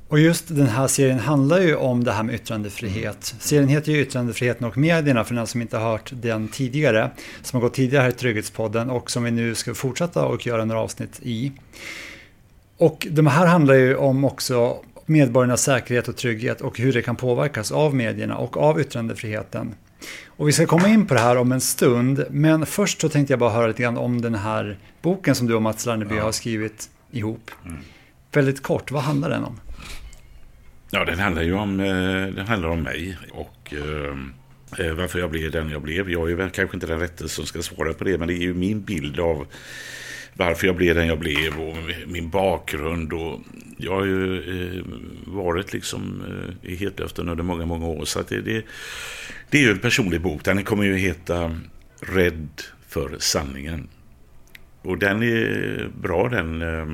Och 0.09 0.19
just 0.19 0.49
den 0.49 0.67
här 0.67 0.87
serien 0.87 1.19
handlar 1.19 1.61
ju 1.61 1.77
om 1.77 2.05
det 2.05 2.13
här 2.13 2.23
med 2.23 2.35
yttrandefrihet. 2.35 3.35
Serien 3.39 3.69
heter 3.69 3.93
ju 3.93 4.01
Yttrandefriheten 4.01 4.67
och 4.67 4.77
medierna 4.77 5.25
för 5.25 5.35
den 5.35 5.47
som 5.47 5.63
inte 5.63 5.79
har 5.79 5.91
hört 5.91 6.11
den 6.15 6.49
tidigare. 6.49 7.11
Som 7.43 7.57
har 7.57 7.69
gått 7.69 7.75
tidigare 7.75 8.03
här 8.03 8.11
i 8.11 8.13
Trygghetspodden 8.13 8.91
och 8.91 9.11
som 9.11 9.25
vi 9.25 9.31
nu 9.31 9.55
ska 9.55 9.75
fortsätta 9.75 10.25
och 10.25 10.47
göra 10.47 10.65
några 10.65 10.81
avsnitt 10.81 11.21
i. 11.23 11.53
Och 12.77 13.07
de 13.11 13.27
här 13.27 13.47
handlar 13.47 13.75
ju 13.75 13.97
om 13.97 14.25
också 14.25 14.79
medborgarnas 15.09 15.63
säkerhet 15.63 16.09
och 16.09 16.17
trygghet 16.17 16.61
och 16.61 16.79
hur 16.79 16.93
det 16.93 17.03
kan 17.03 17.17
påverkas 17.17 17.73
av 17.73 17.95
medierna 17.95 18.37
och 18.37 18.57
av 18.57 18.81
yttrandefriheten. 18.81 19.75
Och 20.27 20.49
vi 20.49 20.53
ska 20.53 20.67
komma 20.67 20.89
in 20.89 21.07
på 21.07 21.15
det 21.15 21.21
här 21.21 21.37
om 21.37 21.53
en 21.53 21.61
stund, 21.61 22.25
men 22.31 22.67
först 22.67 23.01
så 23.01 23.09
tänkte 23.09 23.33
jag 23.33 23.41
bara 23.41 23.51
höra 23.51 23.67
lite 23.67 23.83
grann 23.83 23.97
om 23.97 24.21
den 24.21 24.35
här 24.35 24.79
boken 25.03 25.35
som 25.35 25.47
du 25.47 25.55
och 25.55 25.63
Mats 25.63 25.87
Lerneby 25.87 26.19
har 26.19 26.33
skrivit 26.33 26.91
ihop. 27.11 27.51
Väldigt 28.33 28.63
kort, 28.63 28.91
vad 28.91 29.03
handlar 29.03 29.31
den 29.31 29.45
om? 29.45 29.61
Ja, 30.91 31.05
den 31.05 31.19
handlar 31.19 31.43
ju 31.43 31.55
om, 31.55 31.81
eh, 31.81 32.35
den 32.35 32.47
handlar 32.47 32.69
om 32.69 32.83
mig 32.83 33.19
och 33.33 33.75
eh, 33.75 34.87
eh, 34.87 34.95
varför 34.95 35.19
jag 35.19 35.31
blev 35.31 35.51
den 35.51 35.71
jag 35.71 35.83
blev. 35.83 36.11
Jag 36.11 36.31
är 36.31 36.35
väl 36.35 36.51
kanske 36.51 36.77
inte 36.77 36.87
den 36.87 37.01
rätte 37.01 37.29
som 37.29 37.47
ska 37.47 37.63
svara 37.63 37.93
på 37.93 38.05
det, 38.05 38.19
men 38.19 38.29
det 38.29 38.35
är 38.35 38.43
ju 38.43 38.55
min 38.55 38.83
bild 38.83 39.21
av 39.21 39.47
varför 40.39 40.67
jag 40.67 40.77
blev 40.77 40.95
den 40.95 41.07
jag 41.07 41.19
blev 41.19 41.61
och 41.61 41.77
min 42.07 42.31
bakgrund. 42.31 43.13
Och 43.13 43.41
jag 43.77 43.95
har 43.95 44.05
ju 44.05 44.37
eh, 44.39 44.85
varit 45.27 45.73
liksom 45.73 46.23
eh, 46.29 46.71
i 46.71 46.77
hetluften 46.77 47.29
under 47.29 47.45
många, 47.45 47.67
många 47.67 47.87
år. 47.87 48.05
Så 48.05 48.21
att 48.21 48.29
det, 48.29 48.41
det, 48.41 48.65
det 49.51 49.59
är 49.59 49.63
ju 49.63 49.71
en 49.71 49.79
personlig 49.79 50.21
bok. 50.21 50.45
Den 50.45 50.65
kommer 50.65 50.85
ju 50.85 50.97
heta 50.97 51.57
Rädd 52.01 52.63
för 52.89 53.17
sanningen. 53.19 53.89
Och 54.83 54.99
den 54.99 55.23
är 55.23 55.89
bra 56.01 56.29
den 56.29 56.63
eh, 56.63 56.87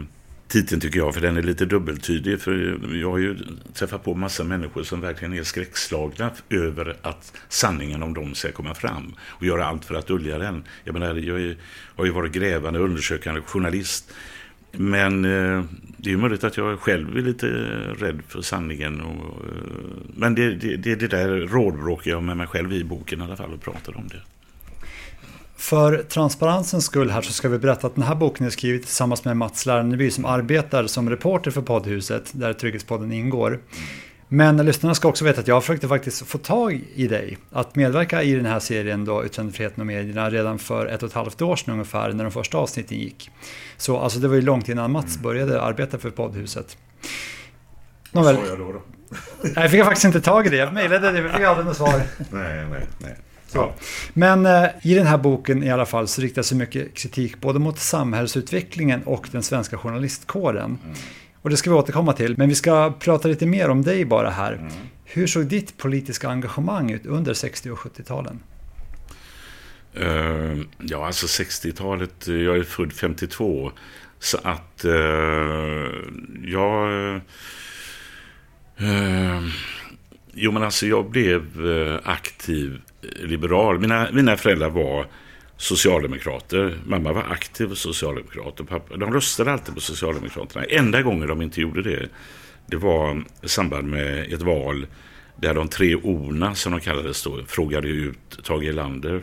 titeln 0.48 0.80
tycker 0.80 0.98
jag, 0.98 1.14
för 1.14 1.20
den 1.20 1.36
är 1.36 1.42
lite 1.42 1.64
dubbeltydig. 1.64 2.40
För 2.40 2.78
jag 2.94 3.10
har 3.10 3.18
ju 3.18 3.36
träffat 3.74 4.04
på 4.04 4.14
massa 4.14 4.44
människor 4.44 4.82
som 4.82 5.00
verkligen 5.00 5.34
är 5.34 5.42
skräckslagna 5.42 6.30
över 6.50 6.96
att 7.02 7.32
sanningen 7.48 8.02
om 8.02 8.14
dem 8.14 8.34
ska 8.34 8.52
komma 8.52 8.74
fram 8.74 9.14
och 9.20 9.46
göra 9.46 9.66
allt 9.66 9.84
för 9.84 9.94
att 9.94 10.06
dölja 10.06 10.38
den. 10.38 10.64
Jag 10.84 10.92
menar, 10.92 11.14
jag 11.14 11.40
är, 11.40 11.56
har 11.96 12.04
ju 12.04 12.10
varit 12.10 12.32
grävande, 12.32 12.78
undersökande 12.78 13.40
journalist. 13.40 14.12
Men 14.72 15.24
eh, 15.24 15.64
det 15.96 16.08
är 16.08 16.12
ju 16.12 16.16
möjligt 16.16 16.44
att 16.44 16.56
jag 16.56 16.80
själv 16.80 17.16
är 17.16 17.22
lite 17.22 17.46
rädd 17.98 18.22
för 18.28 18.42
sanningen. 18.42 19.00
Och, 19.00 19.44
eh, 19.44 19.52
men 20.16 20.34
det, 20.34 20.54
det, 20.54 20.76
det, 20.76 20.94
det 20.94 21.08
där 21.08 21.28
rådbråkar 21.28 22.10
jag 22.10 22.22
med 22.22 22.36
mig 22.36 22.46
själv 22.46 22.72
i 22.72 22.84
boken 22.84 23.20
i 23.20 23.24
alla 23.24 23.36
fall 23.36 23.52
och 23.52 23.60
pratar 23.60 23.96
om 23.96 24.08
det. 24.08 24.20
För 25.64 26.02
transparensens 26.02 26.84
skull 26.84 27.10
här 27.10 27.22
så 27.22 27.32
ska 27.32 27.48
vi 27.48 27.58
berätta 27.58 27.86
att 27.86 27.94
den 27.94 28.04
här 28.04 28.14
boken 28.14 28.46
är 28.46 28.50
skriven 28.50 28.80
tillsammans 28.80 29.24
med 29.24 29.36
Mats 29.36 29.66
Lerneby 29.66 30.10
som 30.10 30.24
arbetar 30.24 30.86
som 30.86 31.10
reporter 31.10 31.50
för 31.50 31.62
poddhuset 31.62 32.30
där 32.32 32.52
Trygghetspodden 32.52 33.12
ingår. 33.12 33.60
Men 34.28 34.56
lyssnarna 34.56 34.94
ska 34.94 35.08
också 35.08 35.24
veta 35.24 35.40
att 35.40 35.48
jag 35.48 35.62
försökte 35.62 35.88
faktiskt 35.88 36.26
få 36.26 36.38
tag 36.38 36.80
i 36.94 37.06
dig 37.08 37.38
att 37.52 37.76
medverka 37.76 38.22
i 38.22 38.34
den 38.34 38.46
här 38.46 38.60
serien 38.60 39.04
då 39.04 39.24
Yttrandefriheten 39.24 39.80
och 39.80 39.86
medierna 39.86 40.30
redan 40.30 40.58
för 40.58 40.86
ett 40.86 41.02
och 41.02 41.08
ett 41.08 41.14
halvt 41.14 41.42
år 41.42 41.56
sedan 41.56 41.72
ungefär 41.72 42.12
när 42.12 42.24
de 42.24 42.30
första 42.30 42.58
avsnitten 42.58 42.98
gick. 42.98 43.30
Så 43.76 43.98
alltså 43.98 44.18
det 44.18 44.28
var 44.28 44.34
ju 44.34 44.42
långt 44.42 44.68
innan 44.68 44.92
Mats 44.92 45.18
började 45.18 45.62
arbeta 45.62 45.98
för 45.98 46.10
poddhuset. 46.10 46.76
Nåväl. 48.12 48.36
Vad 48.36 48.44
sa 48.44 48.50
jag 48.50 48.58
då? 48.58 48.72
då? 48.72 48.82
Nej, 49.42 49.52
jag 49.54 49.70
fick 49.70 49.84
faktiskt 49.84 50.04
inte 50.04 50.20
tag 50.20 50.46
i 50.46 50.50
det. 50.50 50.56
Jag 50.56 50.74
mejlade 50.74 51.12
det 51.12 51.22
men 51.22 51.32
fick 51.32 51.42
aldrig 51.42 51.66
något 51.66 51.76
svar. 51.76 52.02
Nej, 52.30 52.66
nej, 52.70 52.86
nej. 52.98 53.16
Ja. 53.54 53.74
Men 54.12 54.46
eh, 54.46 54.66
i 54.82 54.94
den 54.94 55.06
här 55.06 55.18
boken 55.18 55.62
i 55.62 55.70
alla 55.70 55.86
fall 55.86 56.08
så 56.08 56.22
riktas 56.22 56.46
så 56.46 56.56
mycket 56.56 56.94
kritik 56.94 57.40
både 57.40 57.58
mot 57.58 57.78
samhällsutvecklingen 57.78 59.02
och 59.02 59.28
den 59.32 59.42
svenska 59.42 59.78
journalistkåren. 59.78 60.78
Mm. 60.84 60.96
Och 61.42 61.50
det 61.50 61.56
ska 61.56 61.70
vi 61.70 61.76
återkomma 61.76 62.12
till, 62.12 62.38
men 62.38 62.48
vi 62.48 62.54
ska 62.54 62.92
prata 63.00 63.28
lite 63.28 63.46
mer 63.46 63.68
om 63.68 63.82
dig 63.82 64.04
bara 64.04 64.30
här. 64.30 64.52
Mm. 64.52 64.72
Hur 65.04 65.26
såg 65.26 65.46
ditt 65.46 65.76
politiska 65.76 66.28
engagemang 66.28 66.90
ut 66.90 67.06
under 67.06 67.34
60 67.34 67.70
och 67.70 67.78
70-talen? 67.78 68.40
Uh, 70.00 70.62
ja, 70.78 71.06
alltså 71.06 71.26
60-talet, 71.26 72.26
jag 72.26 72.56
är 72.56 72.64
född 72.64 72.92
52. 72.92 73.72
Så 74.18 74.38
att 74.42 74.84
uh, 74.84 74.92
jag... 76.44 76.88
Uh, 78.80 79.48
jo, 80.34 80.52
men 80.52 80.62
alltså 80.62 80.86
jag 80.86 81.10
blev 81.10 81.42
aktiv 82.04 82.80
liberal. 83.22 83.78
Mina, 83.78 84.08
mina 84.12 84.36
föräldrar 84.36 84.70
var 84.70 85.06
socialdemokrater. 85.56 86.78
Mamma 86.86 87.12
var 87.12 87.22
aktiv 87.22 87.74
socialdemokrat 87.74 88.60
och 88.60 88.68
pappa, 88.68 88.96
de 88.96 89.12
röstade 89.12 89.52
alltid 89.52 89.74
på 89.74 89.80
Socialdemokraterna. 89.80 90.64
Enda 90.64 91.02
gången 91.02 91.28
de 91.28 91.42
inte 91.42 91.60
gjorde 91.60 91.82
det, 91.82 92.08
det 92.66 92.76
var 92.76 93.24
i 93.42 93.48
samband 93.48 93.88
med 93.88 94.32
ett 94.32 94.42
val 94.42 94.86
där 95.36 95.54
de 95.54 95.68
tre 95.68 95.94
orna, 95.94 96.54
som 96.54 96.72
de 96.72 96.80
kallades 96.80 97.22
då, 97.22 97.44
frågade 97.46 97.88
ut 97.88 98.44
Tage 98.44 98.62
Erlander 98.62 99.22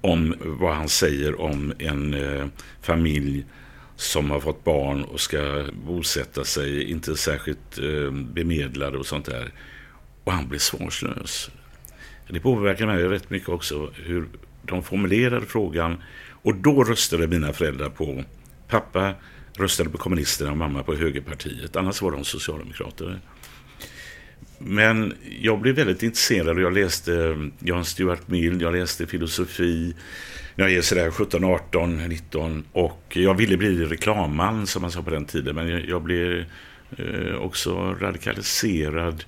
om 0.00 0.34
vad 0.40 0.74
han 0.74 0.88
säger 0.88 1.40
om 1.40 1.72
en 1.78 2.14
eh, 2.14 2.46
familj 2.80 3.46
som 3.96 4.30
har 4.30 4.40
fått 4.40 4.64
barn 4.64 5.04
och 5.04 5.20
ska 5.20 5.64
bosätta 5.86 6.44
sig, 6.44 6.90
inte 6.90 7.16
särskilt 7.16 7.78
eh, 7.78 8.10
bemedlade 8.10 8.98
och 8.98 9.06
sånt 9.06 9.26
där. 9.26 9.52
Och 10.24 10.32
han 10.32 10.48
blir 10.48 10.58
svarslös. 10.58 11.50
Det 12.32 12.40
påverkar 12.40 12.86
mig 12.86 13.04
rätt 13.04 13.30
mycket 13.30 13.48
också 13.48 13.90
hur 13.94 14.28
de 14.62 14.82
formulerade 14.82 15.46
frågan 15.46 16.02
och 16.30 16.54
då 16.54 16.84
röstade 16.84 17.26
mina 17.26 17.52
föräldrar 17.52 17.88
på 17.88 18.24
pappa 18.68 19.14
röstade 19.58 19.90
på 19.90 19.98
kommunisterna 19.98 20.50
och 20.50 20.56
mamma 20.56 20.82
på 20.82 20.94
högerpartiet. 20.94 21.76
Annars 21.76 22.02
var 22.02 22.10
de 22.10 22.24
socialdemokrater. 22.24 23.20
Men 24.58 25.14
jag 25.40 25.60
blev 25.60 25.74
väldigt 25.74 26.02
intresserad 26.02 26.56
och 26.56 26.62
jag 26.62 26.72
läste 26.72 27.12
John 27.12 27.52
Jan 27.58 27.84
Stuart 27.84 28.28
Mill, 28.28 28.60
jag 28.60 28.72
läste 28.72 29.06
filosofi. 29.06 29.94
när 30.54 30.68
Jag 30.68 30.74
är 30.76 30.82
sådär 30.82 31.10
17, 31.10 31.44
18, 31.44 32.08
19 32.08 32.64
och 32.72 33.02
jag 33.16 33.34
ville 33.34 33.56
bli 33.56 33.84
reklamman 33.84 34.66
som 34.66 34.82
man 34.82 34.90
sa 34.90 35.02
på 35.02 35.10
den 35.10 35.24
tiden. 35.24 35.54
Men 35.54 35.88
jag, 35.88 36.02
blev 36.02 36.44
eh, 36.96 37.34
också 37.34 37.96
radikaliserad. 38.00 39.24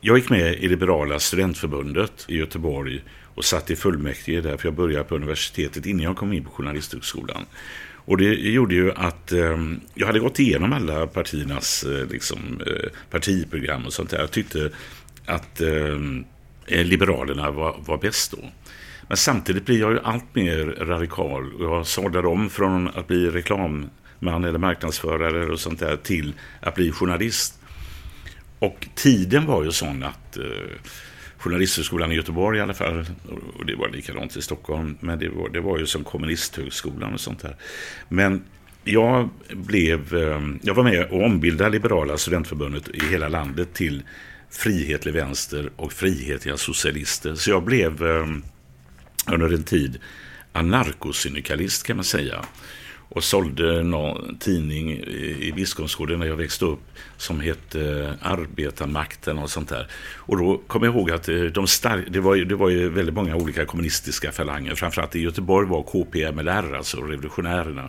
Jag 0.00 0.18
gick 0.18 0.30
med 0.30 0.54
i 0.54 0.68
Liberala 0.68 1.18
studentförbundet 1.18 2.24
i 2.28 2.36
Göteborg 2.36 3.02
och 3.34 3.44
satt 3.44 3.70
i 3.70 3.76
fullmäktige 3.76 4.40
där, 4.40 4.56
för 4.56 4.68
jag 4.68 4.74
började 4.74 5.04
på 5.04 5.14
universitetet 5.14 5.86
innan 5.86 6.02
jag 6.02 6.16
kom 6.16 6.32
in 6.32 6.44
på 6.44 6.50
Journalisthögskolan. 6.50 7.46
Och 7.94 8.16
det 8.16 8.24
gjorde 8.34 8.74
ju 8.74 8.92
att 8.92 9.32
eh, 9.32 9.58
jag 9.94 10.06
hade 10.06 10.18
gått 10.18 10.38
igenom 10.38 10.72
alla 10.72 11.06
partiernas 11.06 11.84
eh, 11.84 12.06
liksom, 12.10 12.38
eh, 12.66 12.88
partiprogram 13.10 13.86
och 13.86 13.92
sånt 13.92 14.10
där. 14.10 14.18
Jag 14.18 14.30
tyckte 14.30 14.70
att 15.26 15.60
ehm, 15.60 16.24
eh, 16.66 16.84
Liberalerna 16.84 17.50
var, 17.50 17.76
var 17.86 17.98
bäst 17.98 18.30
då. 18.30 18.38
Men 19.08 19.16
samtidigt 19.16 19.66
blir 19.66 19.80
jag 19.80 19.92
ju 19.92 20.00
allt 20.00 20.34
mer 20.34 20.66
radikal. 20.66 21.52
Jag 21.60 21.86
sadlade 21.86 22.28
om 22.28 22.50
från 22.50 22.88
att 22.88 23.06
bli 23.06 23.30
reklamman 23.30 23.90
eller 24.44 24.58
marknadsförare 24.58 25.52
och 25.52 25.60
sånt 25.60 25.80
där 25.80 25.96
till 25.96 26.34
att 26.60 26.74
bli 26.74 26.92
journalist. 26.92 27.60
Och 28.58 28.88
tiden 28.94 29.46
var 29.46 29.64
ju 29.64 29.72
sån 29.72 30.02
att 30.02 30.36
eh, 30.36 30.44
Journalisthögskolan 31.38 32.12
i 32.12 32.14
Göteborg 32.14 32.58
i 32.58 32.62
alla 32.62 32.74
fall. 32.74 33.06
Och 33.58 33.66
det 33.66 33.74
var 33.74 33.88
likadant 33.88 34.36
i 34.36 34.42
Stockholm. 34.42 34.96
Men 35.00 35.18
det 35.18 35.28
var, 35.28 35.48
det 35.48 35.60
var 35.60 35.78
ju 35.78 35.86
som 35.86 36.04
kommunisthögskolan 36.04 37.14
och 37.14 37.20
sånt 37.20 37.42
där. 37.42 37.56
Men 38.08 38.44
jag, 38.84 39.30
blev, 39.52 40.14
eh, 40.14 40.40
jag 40.62 40.74
var 40.74 40.84
med 40.84 41.04
och 41.10 41.24
ombildade 41.24 41.70
Liberala 41.70 42.18
studentförbundet 42.18 42.88
i 42.88 43.00
hela 43.10 43.28
landet 43.28 43.74
till 43.74 44.02
Frihetlig 44.50 45.14
vänster 45.14 45.70
och 45.76 45.92
Frihetliga 45.92 46.56
socialister. 46.56 47.34
Så 47.34 47.50
jag 47.50 47.64
blev 47.64 48.06
eh, 48.06 48.26
under 49.32 49.54
en 49.54 49.64
tid 49.64 49.98
anarkosyndikalist 50.52 51.86
kan 51.86 51.96
man 51.96 52.04
säga 52.04 52.44
och 53.08 53.24
sålde 53.24 53.82
någon 53.82 54.38
tidning 54.38 54.90
i 55.40 55.52
Biskopsgården 55.56 56.18
när 56.18 56.26
jag 56.26 56.36
växte 56.36 56.64
upp 56.64 56.80
som 57.16 57.40
hette 57.40 57.80
eh, 57.80 58.32
Arbetarmakten 58.32 59.38
och 59.38 59.50
sånt 59.50 59.68
där. 59.68 59.88
Och 60.16 60.38
då 60.38 60.60
kom 60.66 60.82
jag 60.82 60.94
ihåg 60.94 61.10
att 61.10 61.28
eh, 61.28 61.34
de 61.40 61.66
star- 61.66 62.04
det, 62.08 62.20
var, 62.20 62.36
det 62.36 62.54
var 62.54 62.68
ju 62.68 62.88
väldigt 62.88 63.14
många 63.14 63.36
olika 63.36 63.66
kommunistiska 63.66 64.32
falanger. 64.32 64.74
Framförallt 64.74 65.16
i 65.16 65.20
Göteborg 65.20 65.68
var 65.68 65.82
KPMLR, 65.82 66.76
alltså 66.76 67.00
revolutionärerna. 67.00 67.88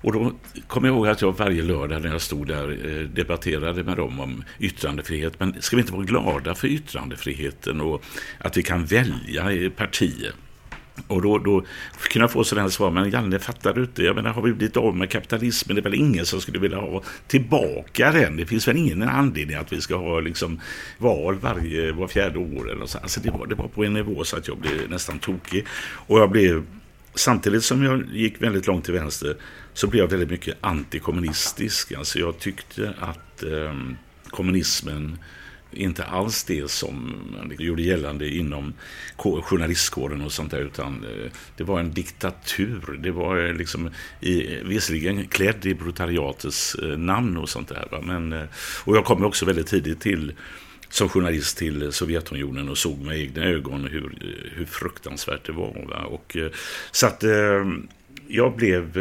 Och 0.00 0.12
då 0.12 0.32
kom 0.66 0.84
jag 0.84 0.94
ihåg 0.94 1.08
att 1.08 1.22
jag 1.22 1.38
varje 1.38 1.62
lördag 1.62 2.02
när 2.02 2.10
jag 2.10 2.20
stod 2.20 2.46
där 2.46 2.70
eh, 2.70 3.08
debatterade 3.08 3.84
med 3.84 3.96
dem 3.96 4.20
om 4.20 4.44
yttrandefrihet. 4.58 5.40
Men 5.40 5.62
ska 5.62 5.76
vi 5.76 5.82
inte 5.82 5.92
vara 5.92 6.04
glada 6.04 6.54
för 6.54 6.68
yttrandefriheten 6.68 7.80
och 7.80 8.02
att 8.38 8.56
vi 8.56 8.62
kan 8.62 8.84
välja 8.84 9.70
partier? 9.76 10.32
Och 11.06 11.22
då, 11.22 11.38
då 11.38 11.64
kunde 12.10 12.22
jag 12.22 12.30
få 12.30 12.44
sådana 12.44 12.70
svar, 12.70 12.90
men 12.90 13.10
Janne 13.10 13.38
fattar 13.38 13.74
du 13.74 13.80
inte? 13.80 14.02
Jag 14.02 14.16
menar, 14.16 14.30
har 14.30 14.42
vi 14.42 14.52
blivit 14.52 14.76
av 14.76 14.96
med 14.96 15.10
kapitalismen? 15.10 15.74
Det 15.74 15.80
är 15.80 15.82
väl 15.82 15.94
ingen 15.94 16.26
som 16.26 16.40
skulle 16.40 16.58
vilja 16.58 16.78
ha 16.78 17.02
tillbaka 17.26 18.12
den? 18.12 18.36
Det 18.36 18.46
finns 18.46 18.68
väl 18.68 18.76
ingen 18.76 19.02
anledning 19.02 19.56
att 19.56 19.72
vi 19.72 19.80
ska 19.80 19.96
ha 19.96 20.20
liksom 20.20 20.60
val 20.98 21.34
varje, 21.34 21.92
var 21.92 22.08
fjärde 22.08 22.38
år 22.38 22.72
eller 22.72 22.86
så. 22.86 22.98
Alltså 22.98 23.20
det 23.20 23.30
var, 23.30 23.46
det 23.46 23.54
var 23.54 23.68
på 23.68 23.84
en 23.84 23.94
nivå 23.94 24.24
så 24.24 24.36
att 24.36 24.48
jag 24.48 24.58
blev 24.58 24.90
nästan 24.90 25.18
tokig. 25.18 25.66
Och 26.06 26.18
jag 26.18 26.30
blev, 26.30 26.64
samtidigt 27.14 27.64
som 27.64 27.82
jag 27.82 28.04
gick 28.12 28.42
väldigt 28.42 28.66
långt 28.66 28.84
till 28.84 28.94
vänster, 28.94 29.36
så 29.74 29.86
blev 29.86 30.02
jag 30.02 30.10
väldigt 30.10 30.30
mycket 30.30 30.56
antikommunistisk. 30.60 31.92
Alltså 31.92 32.18
jag 32.18 32.38
tyckte 32.38 32.94
att 33.00 33.42
eh, 33.42 33.74
kommunismen 34.30 35.18
inte 35.76 36.04
alls 36.04 36.44
det 36.44 36.70
som 36.70 37.14
man 37.32 37.56
gjorde 37.58 37.82
gällande 37.82 38.28
inom 38.28 38.74
journalistkåren 39.16 40.22
och 40.22 40.32
sånt 40.32 40.50
där, 40.50 40.60
utan 40.60 41.04
eh, 41.04 41.30
det 41.56 41.64
var 41.64 41.80
en 41.80 41.92
diktatur. 41.92 42.98
Det 43.02 43.10
var 43.10 43.46
eh, 43.46 43.54
liksom 43.54 43.90
i, 44.20 44.58
visserligen 44.64 45.26
klädd 45.26 45.66
i 45.66 45.74
brutariatets 45.74 46.74
eh, 46.74 46.98
namn 46.98 47.36
och 47.36 47.48
sånt 47.48 47.68
där. 47.68 47.88
Va? 47.90 48.00
Men, 48.00 48.48
och 48.84 48.96
jag 48.96 49.04
kom 49.04 49.24
också 49.24 49.46
väldigt 49.46 49.66
tidigt 49.66 50.00
till 50.00 50.32
som 50.88 51.08
journalist 51.08 51.58
till 51.58 51.92
Sovjetunionen 51.92 52.68
och 52.68 52.78
såg 52.78 52.98
med 52.98 53.20
egna 53.20 53.44
ögon 53.44 53.84
hur, 53.84 54.14
hur 54.54 54.64
fruktansvärt 54.66 55.46
det 55.46 55.52
var. 55.52 55.86
Va? 55.88 56.04
Och, 56.04 56.36
så 56.90 57.06
att 57.06 57.24
jag 58.28 58.56
blev 58.56 58.98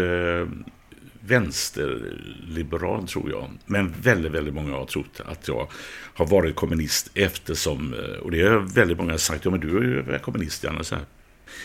vänsterliberal 1.28 3.08
tror 3.08 3.30
jag. 3.30 3.50
Men 3.66 3.94
väldigt, 4.02 4.32
väldigt 4.32 4.54
många 4.54 4.74
har 4.74 4.86
trott 4.86 5.22
att 5.26 5.48
jag 5.48 5.68
har 6.14 6.26
varit 6.26 6.56
kommunist 6.56 7.12
eftersom, 7.14 7.94
eh, 7.94 8.20
och 8.20 8.32
det 8.32 8.42
har 8.42 8.60
väldigt 8.60 8.98
många 8.98 9.18
sagt, 9.18 9.46
ja 9.46 9.52
men 9.52 9.60
du 9.60 9.78
är 9.78 9.82
ju 9.82 10.20
kommunist 10.20 10.64
Janne. 10.64 10.84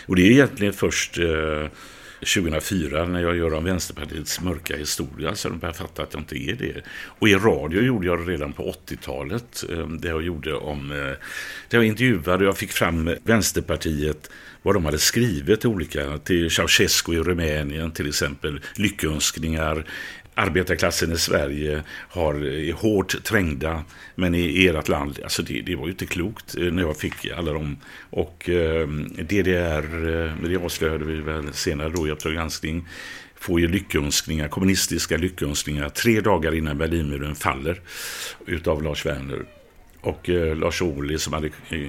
Och 0.06 0.16
det 0.16 0.22
är 0.22 0.30
egentligen 0.30 0.72
först 0.72 1.18
eh, 1.18 1.66
2004 2.20 3.06
när 3.06 3.20
jag 3.20 3.36
gör 3.36 3.54
om 3.54 3.64
Vänsterpartiets 3.64 4.40
mörka 4.40 4.76
historia 4.76 5.34
så 5.34 5.48
de 5.48 5.58
börjar 5.58 5.72
fatta 5.72 6.02
att 6.02 6.12
jag 6.12 6.20
inte 6.20 6.36
är 6.36 6.54
det. 6.54 6.82
Och 7.18 7.28
i 7.28 7.34
radio 7.34 7.82
gjorde 7.82 8.06
jag 8.06 8.18
det 8.18 8.32
redan 8.32 8.52
på 8.52 8.74
80-talet. 8.86 9.64
Eh, 9.70 9.88
det 9.88 10.08
jag 10.08 10.22
gjorde 10.22 10.54
om, 10.54 10.88
Det 10.88 11.16
där 11.68 11.78
jag 11.78 11.84
intervjuade 11.84 12.44
och 12.44 12.48
jag 12.48 12.58
fick 12.58 12.72
fram 12.72 13.16
Vänsterpartiet 13.24 14.30
vad 14.62 14.74
de 14.74 14.84
hade 14.84 14.98
skrivit 14.98 15.60
till 15.60 15.70
olika, 15.70 16.18
till 16.18 16.50
Ceausescu 16.50 17.12
i 17.12 17.18
Rumänien 17.18 17.90
till 17.90 18.08
exempel, 18.08 18.60
lyckönskningar, 18.76 19.86
arbetarklassen 20.34 21.12
i 21.12 21.18
Sverige 21.18 21.82
har, 21.88 22.34
är 22.34 22.72
hårt 22.72 23.24
trängda, 23.24 23.84
men 24.14 24.34
i 24.34 24.66
ert 24.66 24.88
land, 24.88 25.18
alltså 25.22 25.42
det, 25.42 25.60
det 25.60 25.76
var 25.76 25.84
ju 25.84 25.90
inte 25.90 26.06
klokt 26.06 26.56
eh, 26.56 26.64
när 26.64 26.82
jag 26.82 26.96
fick 26.96 27.30
alla 27.30 27.52
dem. 27.52 27.76
Och 28.10 28.48
ehm, 28.48 29.06
eh, 29.18 29.24
DDR, 29.24 30.48
det 30.48 30.56
avslöjade 30.56 31.04
vi 31.04 31.20
väl 31.20 31.52
senare 31.52 31.88
då 31.88 32.08
i 32.08 32.10
Uppdrag 32.10 32.34
granskning, 32.34 32.86
får 33.40 33.60
ju 33.60 33.68
lyckönskningar, 33.68 34.48
kommunistiska 34.48 35.16
lyckönskningar 35.16 35.88
tre 35.88 36.20
dagar 36.20 36.54
innan 36.54 36.78
Berlinmuren 36.78 37.34
faller 37.34 37.80
utav 38.46 38.82
Lars 38.82 39.06
Werner. 39.06 39.44
Och 40.00 40.30
eh, 40.30 40.56
Lars 40.56 40.82
Ohly 40.82 41.18
som 41.18 41.32
hade 41.32 41.46
eh, 41.46 41.80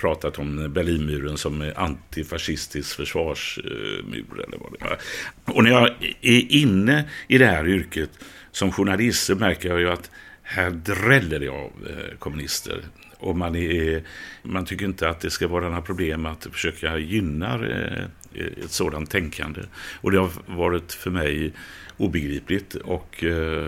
pratat 0.00 0.38
om 0.38 0.72
Berlinmuren 0.72 1.38
som 1.38 1.72
antifascistisk 1.76 2.96
försvarsmur. 2.96 4.44
Eller 4.46 4.58
vad 4.58 4.72
det 4.72 4.84
var. 4.84 4.98
Och 5.44 5.64
när 5.64 5.70
jag 5.70 5.88
är 6.20 6.52
inne 6.52 7.04
i 7.28 7.38
det 7.38 7.46
här 7.46 7.68
yrket 7.68 8.10
som 8.52 8.72
journalist 8.72 9.24
så 9.24 9.34
märker 9.34 9.68
jag 9.68 9.80
ju 9.80 9.90
att 9.90 10.10
här 10.42 10.70
dräller 10.70 11.40
det 11.40 11.48
av 11.48 11.72
eh, 11.88 12.18
kommunister. 12.18 12.80
Och 13.18 13.36
man, 13.36 13.56
är, 13.56 14.02
man 14.42 14.64
tycker 14.64 14.84
inte 14.84 15.08
att 15.08 15.20
det 15.20 15.30
ska 15.30 15.48
vara 15.48 15.68
några 15.68 15.82
problem 15.82 16.26
att 16.26 16.46
försöka 16.52 16.98
gynna 16.98 17.54
eh, 17.54 18.04
eh, 18.34 18.64
ett 18.64 18.70
sådant 18.70 19.10
tänkande. 19.10 19.60
Och 20.00 20.10
det 20.10 20.18
har 20.18 20.30
varit 20.46 20.92
för 20.92 21.10
mig 21.10 21.52
obegripligt. 21.96 22.74
Och 22.74 23.24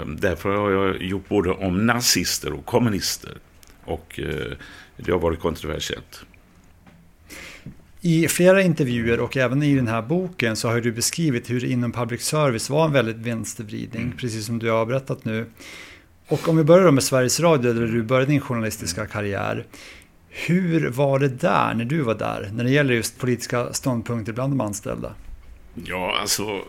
därför 0.07 0.57
har 0.57 0.71
jag 0.71 1.03
gjort 1.03 1.29
både 1.29 1.51
om 1.51 1.87
nazister 1.87 2.53
och 2.53 2.67
kommunister. 2.67 3.33
Och 3.85 4.21
det 5.05 5.13
har 5.13 5.19
varit 5.19 5.41
kontroversiellt. 5.41 6.25
I 8.01 8.29
flera 8.29 8.63
intervjuer 8.63 9.21
och 9.21 9.37
även 9.37 9.63
i 9.63 9.75
den 9.75 9.89
här 9.89 10.03
boken 10.03 10.57
så 10.57 10.69
har 10.69 10.81
du 10.81 10.93
beskrivit 10.93 11.51
hur 11.51 11.61
det 11.61 11.69
inom 11.69 11.93
public 11.93 12.23
service 12.23 12.71
var 12.71 12.85
en 12.85 12.93
väldigt 12.93 13.17
vänstervridning, 13.17 14.03
mm. 14.03 14.17
precis 14.17 14.47
som 14.47 14.59
du 14.59 14.71
har 14.71 14.87
berättat 14.87 15.25
nu. 15.25 15.47
Och 16.29 16.49
om 16.49 16.57
vi 16.57 16.65
börjar 16.65 16.91
med 16.91 17.05
Sveriges 17.05 17.41
Radio, 17.41 17.73
där 17.73 17.87
du 17.87 18.03
började 18.03 18.33
din 18.33 18.41
journalistiska 18.41 19.07
karriär. 19.07 19.67
Hur 20.29 20.91
var 20.91 21.19
det 21.19 21.29
där, 21.29 21.75
när 21.75 21.85
du 21.85 22.03
var 22.03 22.15
där, 22.15 22.51
när 22.53 22.65
det 22.65 22.71
gäller 22.71 22.95
just 22.95 23.19
politiska 23.19 23.73
ståndpunkter 23.73 24.33
bland 24.33 24.53
de 24.53 24.61
anställda? 24.61 25.15
Ja, 25.75 26.17
alltså... 26.21 26.63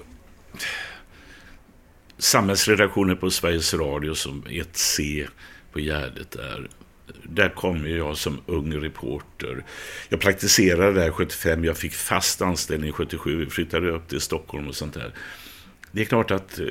Samhällsredaktionen 2.18 3.18
på 3.18 3.30
Sveriges 3.30 3.74
Radio 3.74 4.14
som 4.14 4.44
1C 4.44 5.28
på 5.72 5.80
Gärdet 5.80 6.32
där. 6.32 6.70
Där 7.24 7.50
kom 7.50 7.90
jag 7.90 8.18
som 8.18 8.40
ung 8.46 8.74
reporter. 8.74 9.64
Jag 10.10 10.20
praktiserade 10.20 10.94
där 10.94 11.12
75, 11.12 11.64
jag 11.64 11.78
fick 11.78 11.94
fast 11.94 12.42
anställning 12.42 12.92
77, 12.92 13.50
flyttade 13.50 13.90
upp 13.90 14.08
till 14.08 14.22
Stockholm 14.22 14.68
och 14.68 14.76
sånt 14.76 14.94
där. 14.94 15.14
Det 15.92 16.02
är 16.02 16.06
klart 16.06 16.32
att 16.32 16.60
eh, 16.60 16.66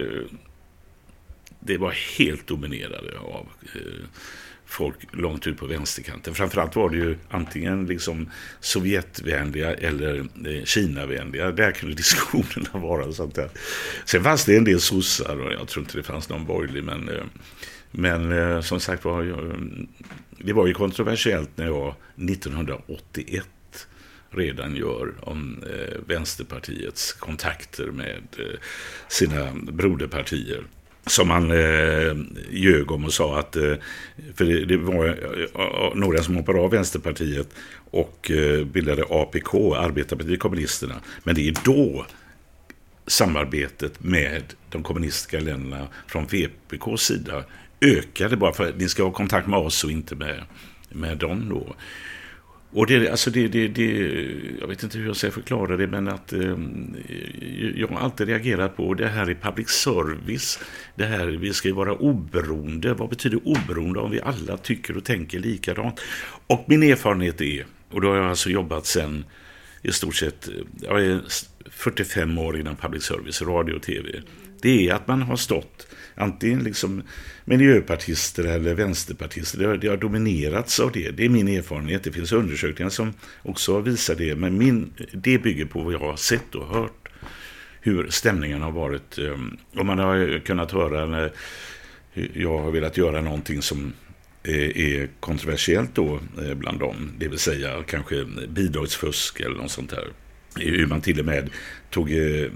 det 1.61 1.78
var 1.78 1.94
helt 2.18 2.47
dominerade 2.47 3.18
av 3.18 3.47
eh, 3.75 4.06
folk 4.70 4.97
långt 5.12 5.47
ut 5.47 5.59
på 5.59 5.66
vänsterkanten. 5.66 6.35
Framförallt 6.35 6.76
var 6.76 6.90
det 6.90 6.97
ju 6.97 7.16
antingen 7.28 7.87
liksom 7.87 8.30
Sovjetvänliga 8.61 9.75
eller 9.75 10.18
eh, 10.18 10.64
Kinavänliga. 10.64 11.50
Där 11.50 11.73
kunde 11.73 11.94
diskussionerna 11.97 12.87
vara. 12.87 13.12
Sånt 13.12 13.35
där. 13.35 13.50
Sen 14.04 14.25
fanns 14.25 14.44
det 14.44 14.56
en 14.56 14.64
del 14.64 14.80
sossar 14.80 15.40
och 15.40 15.52
jag 15.52 15.68
tror 15.68 15.85
inte 15.85 15.97
det 15.97 16.02
fanns 16.02 16.28
någon 16.28 16.47
borgerlig. 16.47 16.85
Men, 16.85 17.09
eh, 17.09 17.25
men 17.90 18.32
eh, 18.32 18.61
som 18.61 18.80
sagt 18.80 19.04
var, 19.04 19.47
det 20.38 20.52
var 20.52 20.66
ju 20.66 20.75
kontroversiellt 20.75 21.50
när 21.56 21.66
jag 21.66 21.94
1981 22.16 23.47
redan 24.30 24.76
gör 24.76 25.14
om 25.20 25.62
eh, 25.62 25.99
Vänsterpartiets 26.06 27.12
kontakter 27.12 27.87
med 27.87 28.23
eh, 28.38 28.61
sina 29.09 29.52
broderpartier 29.52 30.64
som 31.06 31.30
han 31.30 31.50
eh, 31.50 32.16
ljög 32.50 32.90
om 32.90 33.04
och 33.04 33.12
sa 33.12 33.38
att, 33.38 33.56
eh, 33.56 33.75
för 34.35 34.44
det, 34.44 34.64
det 34.64 34.76
var 34.76 35.06
eh, 35.06 35.14
eh 35.64 35.94
några 35.94 36.23
som 36.23 36.37
hoppade 36.37 36.61
av 36.61 36.70
Vänsterpartiet 36.70 37.49
och 37.90 38.30
eh, 38.30 38.64
bildade 38.64 39.04
APK, 39.11 39.54
Arbetarpartiet 39.54 40.40
kommunisterna. 40.40 40.94
Men 41.25 41.35
det 41.35 41.49
är 41.49 41.54
då 41.64 42.06
samarbetet 43.06 44.02
med 44.02 44.42
de 44.68 44.82
kommunistiska 44.82 45.40
länderna 45.40 45.88
från 46.06 46.26
VPKs 46.26 47.00
sida 47.00 47.44
ökade 47.80 48.37
bara 48.37 48.52
för 48.52 48.68
att 48.68 48.78
ni 48.78 48.88
ska 48.88 49.02
ha 49.02 49.10
kontakt 49.10 49.49
med 49.49 49.58
oss 49.58 49.84
och 49.84 49.90
inte 49.90 50.14
med, 50.14 50.44
med 50.88 51.18
dem 51.18 51.49
då. 51.49 51.75
Och 52.72 52.87
det, 52.87 53.10
alltså 53.10 53.30
det, 53.30 53.49
det, 53.49 53.68
det, 53.68 53.92
jag 54.60 54.68
vet 54.68 54.82
inte 54.82 54.99
hur 54.99 55.06
jag 55.06 55.16
ska 55.16 55.30
förklara 55.30 55.76
det, 55.76 55.87
men 55.87 56.08
att 56.08 56.32
eh, 56.32 56.56
jag 57.76 57.88
har 57.88 58.00
alltid 58.00 58.28
reagerat 58.28 58.76
på 58.76 58.94
det 58.94 59.08
här 59.08 59.30
i 59.30 59.34
public 59.34 59.68
service. 59.68 60.58
Det 60.94 61.04
här, 61.04 61.26
vi 61.26 61.52
ska 61.52 61.68
ju 61.68 61.75
vara 61.75 61.94
oberoende. 61.94 62.94
Vad 62.94 63.08
betyder 63.08 63.40
oberoende 63.44 64.00
om 64.00 64.10
vi 64.10 64.20
alla 64.20 64.56
tycker 64.56 64.96
och 64.96 65.04
tänker 65.04 65.38
likadant? 65.38 66.00
Och 66.46 66.64
min 66.68 66.82
erfarenhet 66.82 67.40
är, 67.40 67.66
och 67.90 68.00
då 68.00 68.08
har 68.08 68.16
jag 68.16 68.26
alltså 68.26 68.50
jobbat 68.50 68.87
sen 68.87 69.25
i 69.82 69.92
stort 69.92 70.16
sett, 70.16 70.49
jag 70.80 71.04
är 71.04 71.20
45 71.70 72.38
år 72.38 72.60
inom 72.60 72.76
public 72.76 73.02
service, 73.02 73.42
radio 73.42 73.75
och 73.75 73.82
tv. 73.82 74.22
Det 74.62 74.88
är 74.88 74.94
att 74.94 75.08
man 75.08 75.22
har 75.22 75.37
stått 75.37 75.87
antingen 76.20 76.64
liksom 76.64 77.02
miljöpartister 77.44 78.44
eller 78.44 78.74
vänsterpartister. 78.74 79.58
Det 79.58 79.66
har, 79.66 79.76
det 79.76 79.88
har 79.88 79.96
dominerats 79.96 80.80
av 80.80 80.92
det. 80.92 81.10
Det 81.10 81.24
är 81.24 81.28
min 81.28 81.48
erfarenhet. 81.48 82.04
Det 82.04 82.12
finns 82.12 82.32
undersökningar 82.32 82.90
som 82.90 83.12
också 83.42 83.80
visar 83.80 84.14
det. 84.14 84.34
Men 84.34 84.58
min, 84.58 84.92
det 85.12 85.38
bygger 85.38 85.64
på 85.64 85.82
vad 85.82 85.92
jag 85.92 85.98
har 85.98 86.16
sett 86.16 86.54
och 86.54 86.66
hört. 86.66 87.08
Hur 87.80 88.08
stämningen 88.10 88.62
har 88.62 88.70
varit. 88.70 89.18
Om 89.18 89.56
och 89.76 89.86
man 89.86 89.99
har 89.99 90.38
kunnat 90.38 90.73
höra 90.73 91.06
när 91.06 91.32
jag 92.34 92.58
har 92.58 92.71
velat 92.71 92.97
göra 92.97 93.21
någonting 93.21 93.62
som 93.62 93.92
eh, 94.42 94.54
är 94.54 95.08
kontroversiellt 95.21 95.95
då 95.95 96.21
eh, 96.42 96.54
bland 96.54 96.80
dem. 96.80 97.12
Det 97.18 97.28
vill 97.28 97.38
säga 97.38 97.82
kanske 97.86 98.25
bidragsfusk 98.49 99.40
eller 99.40 99.56
något 99.56 99.71
sånt 99.71 99.90
där 99.90 100.08
hur 100.56 100.86
man 100.86 101.00
till 101.00 101.21
och 101.21 101.26
med 101.26 101.50
tog 101.91 102.10
eh, 102.13 102.49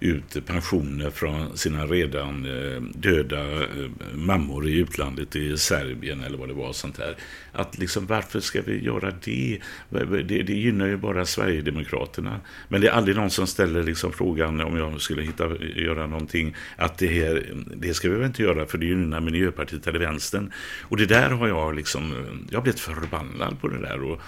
ut 0.00 0.46
pensioner 0.46 1.10
från 1.10 1.56
sina 1.56 1.86
redan 1.86 2.46
eh, 2.46 2.82
döda 2.82 3.62
eh, 3.62 3.68
mammor 4.14 4.68
i 4.68 4.78
utlandet 4.78 5.36
i 5.36 5.58
Serbien 5.58 6.24
eller 6.24 6.38
vad 6.38 6.48
det 6.48 6.54
var 6.54 6.72
sånt 6.72 6.98
här. 6.98 7.16
Att 7.52 7.78
liksom 7.78 8.06
varför 8.06 8.40
ska 8.40 8.62
vi 8.62 8.84
göra 8.84 9.12
det? 9.24 9.58
Det, 9.88 10.42
det 10.42 10.52
gynnar 10.52 10.86
ju 10.86 10.96
bara 10.96 11.26
Sverigedemokraterna. 11.26 12.40
Men 12.68 12.80
det 12.80 12.88
är 12.88 12.92
aldrig 12.92 13.16
någon 13.16 13.30
som 13.30 13.46
ställer 13.46 13.82
liksom 13.82 14.12
frågan 14.12 14.60
om 14.60 14.76
jag 14.76 15.00
skulle 15.00 15.22
hitta, 15.22 15.56
göra 15.76 16.06
någonting 16.06 16.56
att 16.76 16.98
det 16.98 17.06
här, 17.06 17.54
det 17.76 17.94
ska 17.94 18.08
vi 18.10 18.16
väl 18.16 18.26
inte 18.26 18.42
göra 18.42 18.66
för 18.66 18.78
det 18.78 18.86
gynnar 18.86 19.20
Miljöpartiet 19.20 19.86
eller 19.86 19.98
vänstern. 19.98 20.52
Och 20.82 20.96
det 20.96 21.06
där 21.06 21.30
har 21.30 21.48
jag 21.48 21.74
liksom, 21.74 22.14
jag 22.50 22.58
har 22.58 22.62
blivit 22.62 22.80
förbannad 22.80 23.60
på 23.60 23.68
det 23.68 23.78
där 23.78 24.02
och 24.02 24.20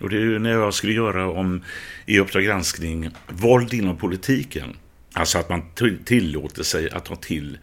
och 0.00 0.10
det 0.10 0.16
är 0.16 0.38
när 0.38 0.50
jag 0.50 0.74
skulle 0.74 0.92
göra 0.92 1.30
om 1.30 1.62
i 2.06 2.18
Uppdrag 2.18 2.44
granskning 2.44 3.10
våld 3.28 3.74
inom 3.74 3.96
politiken. 3.96 4.76
Alltså 5.12 5.38
att 5.38 5.48
man 5.48 5.62
tillåter 6.04 6.62
sig 6.62 6.90
att 6.90 7.04
ta 7.04 7.16
till 7.16 7.58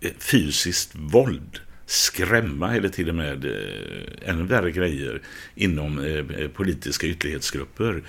eh, 0.00 0.10
fysiskt 0.18 0.90
våld 0.94 1.60
skrämma 1.86 2.76
eller 2.76 2.88
till 2.88 3.08
och 3.08 3.14
med 3.14 3.44
eh, 3.44 4.30
ännu 4.30 4.44
värre 4.44 4.70
grejer 4.70 5.22
inom 5.54 5.98
eh, 5.98 6.40
eh 6.40 6.48
politiska 6.48 7.06
ytterlighetsgrupper 7.06 8.02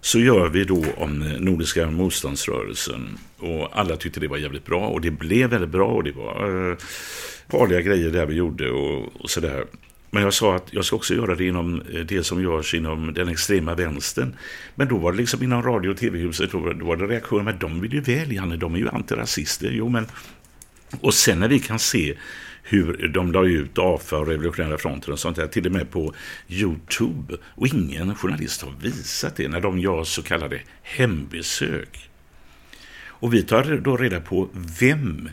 så 0.00 0.18
gör 0.18 0.48
vi 0.48 0.64
då 0.64 0.84
om 0.96 1.22
eh, 1.22 1.40
Nordiska 1.40 1.90
motståndsrörelsen 1.90 3.18
och 3.38 3.78
alla 3.78 3.96
tyckte 3.96 4.20
det 4.20 4.28
var 4.28 4.36
jävligt 4.36 4.66
bra 4.66 4.88
och 4.88 5.00
det 5.00 5.10
blev 5.10 5.50
väldigt 5.50 5.70
bra 5.70 5.86
och 5.86 6.04
det 6.04 6.12
var 6.12 6.76
farliga 7.48 7.80
grejer 7.80 8.10
där 8.10 8.26
vi 8.26 8.34
gjorde 8.34 8.70
och, 8.70 9.22
och 9.22 9.30
sådär. 9.30 9.64
Men 10.14 10.22
jag 10.22 10.34
sa 10.34 10.56
att 10.56 10.72
jag 10.72 10.84
ska 10.84 10.96
också 10.96 11.14
göra 11.14 11.34
det 11.34 11.44
inom 11.44 11.80
eh, 11.80 12.00
det 12.00 12.24
som 12.24 12.42
görs 12.42 12.74
inom 12.74 13.14
den 13.14 13.28
extrema 13.28 13.74
vänstern. 13.74 14.36
Men 14.74 14.88
då 14.88 14.98
var 14.98 15.12
det 15.12 15.18
liksom 15.18 15.42
inom 15.42 15.62
radio- 15.62 15.90
och 15.90 15.96
tv-huset, 15.96 16.50
då 16.52 16.58
var 16.58 16.96
det 16.96 17.06
reaktioner, 17.06 17.42
men 17.42 17.58
de 17.58 17.80
vill 17.80 17.92
ju 17.92 18.00
väl, 18.00 18.32
Janne, 18.32 18.56
de 18.56 18.74
är 18.74 18.78
ju 18.78 18.88
antirasister. 18.88 19.70
Jo, 19.72 19.88
men... 19.88 20.06
Och 21.00 21.14
sen 21.14 21.40
när 21.40 21.48
vi 21.48 21.58
kan 21.58 21.78
se 21.78 22.14
hur 22.62 23.08
de 23.08 23.32
la 23.32 23.44
ut 23.44 23.78
AFA 23.78 24.18
och 24.18 24.26
Revolutionära 24.26 24.78
fronten 24.78 25.12
och 25.12 25.18
sånt 25.18 25.36
där, 25.36 25.46
till 25.46 25.66
och 25.66 25.72
med 25.72 25.90
på 25.90 26.14
Youtube. 26.48 27.36
Och 27.44 27.66
ingen 27.66 28.14
journalist 28.14 28.62
har 28.62 28.72
visat 28.82 29.36
det 29.36 29.48
när 29.48 29.60
de 29.60 29.78
gör 29.78 30.04
så 30.04 30.22
kallade 30.22 30.60
hembesök. 30.82 32.10
Och 33.06 33.34
vi 33.34 33.42
tar 33.42 33.80
då 33.84 33.96
reda 33.96 34.20
på 34.20 34.48
vem 34.80 35.28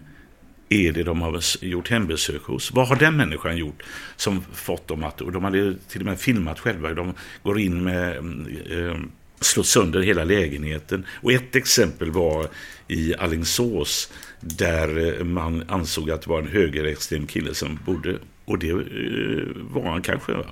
är 0.71 0.91
det 0.91 1.03
de 1.03 1.21
har 1.21 1.41
gjort 1.65 1.89
hembesök 1.89 2.43
hos? 2.43 2.71
Vad 2.71 2.87
har 2.87 2.95
den 2.95 3.17
människan 3.17 3.57
gjort 3.57 3.83
som 4.15 4.41
fått 4.53 4.87
dem 4.87 5.03
att... 5.03 5.21
Och 5.21 5.31
de 5.31 5.43
hade 5.43 5.75
till 5.87 6.01
och 6.01 6.05
med 6.05 6.19
filmat 6.19 6.59
själva. 6.59 6.93
De 6.93 7.13
går 7.43 7.59
in 7.59 7.83
med... 7.83 8.17
Eh, 8.71 8.95
slår 9.39 9.63
sönder 9.63 10.01
hela 10.01 10.23
lägenheten. 10.23 11.05
Och 11.21 11.31
ett 11.31 11.55
exempel 11.55 12.11
var 12.11 12.47
i 12.87 13.15
Allingsås 13.15 14.11
där 14.39 15.19
eh, 15.19 15.23
man 15.23 15.63
ansåg 15.67 16.11
att 16.11 16.21
det 16.21 16.29
var 16.29 16.39
en 16.39 16.47
högerextrem 16.47 17.27
kille 17.27 17.53
som 17.53 17.79
bodde. 17.85 18.17
Och 18.45 18.59
det 18.59 18.69
eh, 18.69 18.77
var 19.55 19.89
han 19.89 20.01
kanske. 20.01 20.33
Va? 20.33 20.45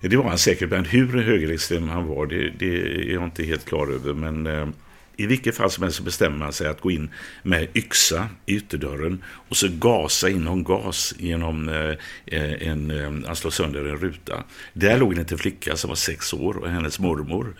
Det 0.00 0.16
var 0.16 0.28
han 0.28 0.38
säkert, 0.38 0.70
men 0.70 0.84
hur 0.84 1.22
högerextrem 1.22 1.88
han 1.88 2.06
var 2.06 2.26
det, 2.26 2.52
det 2.58 2.76
är 2.76 3.14
jag 3.14 3.24
inte 3.24 3.44
helt 3.44 3.64
klar 3.64 3.92
över. 3.92 4.12
Men 4.12 4.46
eh, 4.46 4.68
i 5.16 5.26
vilket 5.26 5.56
fall 5.56 5.70
som 5.70 5.82
helst 5.82 5.98
så 5.98 6.02
bestämmer 6.02 6.38
man 6.38 6.52
sig 6.52 6.66
att 6.66 6.80
gå 6.80 6.90
in 6.90 7.10
med 7.42 7.68
yxa 7.74 8.28
i 8.46 8.56
ytterdörren 8.56 9.24
och 9.48 9.56
så 9.56 9.68
gasa 9.68 10.28
in 10.28 10.44
någon 10.44 10.64
gas 10.64 11.14
genom 11.18 11.68
eh, 11.68 11.90
eh 12.26 12.68
en, 12.68 12.90
eh, 12.90 13.26
han 13.26 13.36
slår 13.36 13.50
sönder 13.50 13.84
en 13.84 13.96
ruta. 13.96 14.44
Där 14.72 14.98
låg 14.98 15.12
en 15.12 15.18
liten 15.18 15.38
flicka 15.38 15.76
som 15.76 15.88
var 15.88 15.96
sex 15.96 16.34
år 16.34 16.56
och 16.56 16.70
hennes 16.70 16.98
mormor. 16.98 17.54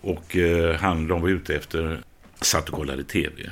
Och 0.00 0.36
eh, 0.36 0.76
han 0.76 1.08
de 1.08 1.20
var 1.20 1.28
ute 1.28 1.54
efter 1.54 2.00
satt 2.40 2.68
och 2.68 2.74
kollade 2.74 3.04
tv. 3.04 3.50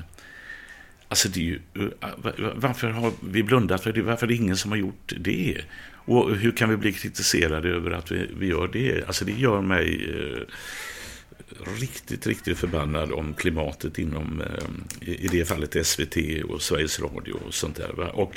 Alltså 1.09 1.29
det 1.29 1.41
är 1.41 1.45
ju, 1.45 1.61
eh, 1.75 2.11
varför 2.55 2.89
har 2.89 3.13
vi 3.21 3.43
blundat 3.43 3.83
för 3.83 3.93
det? 3.93 4.03
Varför 4.03 4.27
är 4.27 4.29
det 4.29 4.35
ingen 4.35 4.57
som 4.57 4.71
har 4.71 4.79
gjort 4.79 5.13
det? 5.17 5.61
Och 6.09 6.37
hur 6.37 6.53
kan 6.53 6.71
vi 6.71 6.77
bli 6.77 6.93
kritiserade 6.93 7.69
över 7.69 7.91
att 7.91 8.13
vi, 8.13 8.31
vi 8.39 8.47
gör 8.47 8.69
det? 8.69 9.05
Alltså 9.07 9.25
det 9.25 9.33
gör 9.33 9.61
mig 9.61 10.11
eh, 10.11 10.43
riktigt, 11.81 12.27
riktigt 12.27 12.59
förbannad 12.59 13.13
om 13.13 13.35
klimatet 13.35 13.99
inom, 13.99 14.41
eh, 14.41 15.09
i 15.09 15.29
det 15.33 15.45
fallet 15.45 15.87
SVT 15.87 16.17
och 16.45 16.63
Sveriges 16.63 17.01
Radio 17.01 17.33
och 17.33 17.55
sånt 17.55 17.77
där. 17.77 17.93
Va? 17.93 18.11
Och 18.11 18.37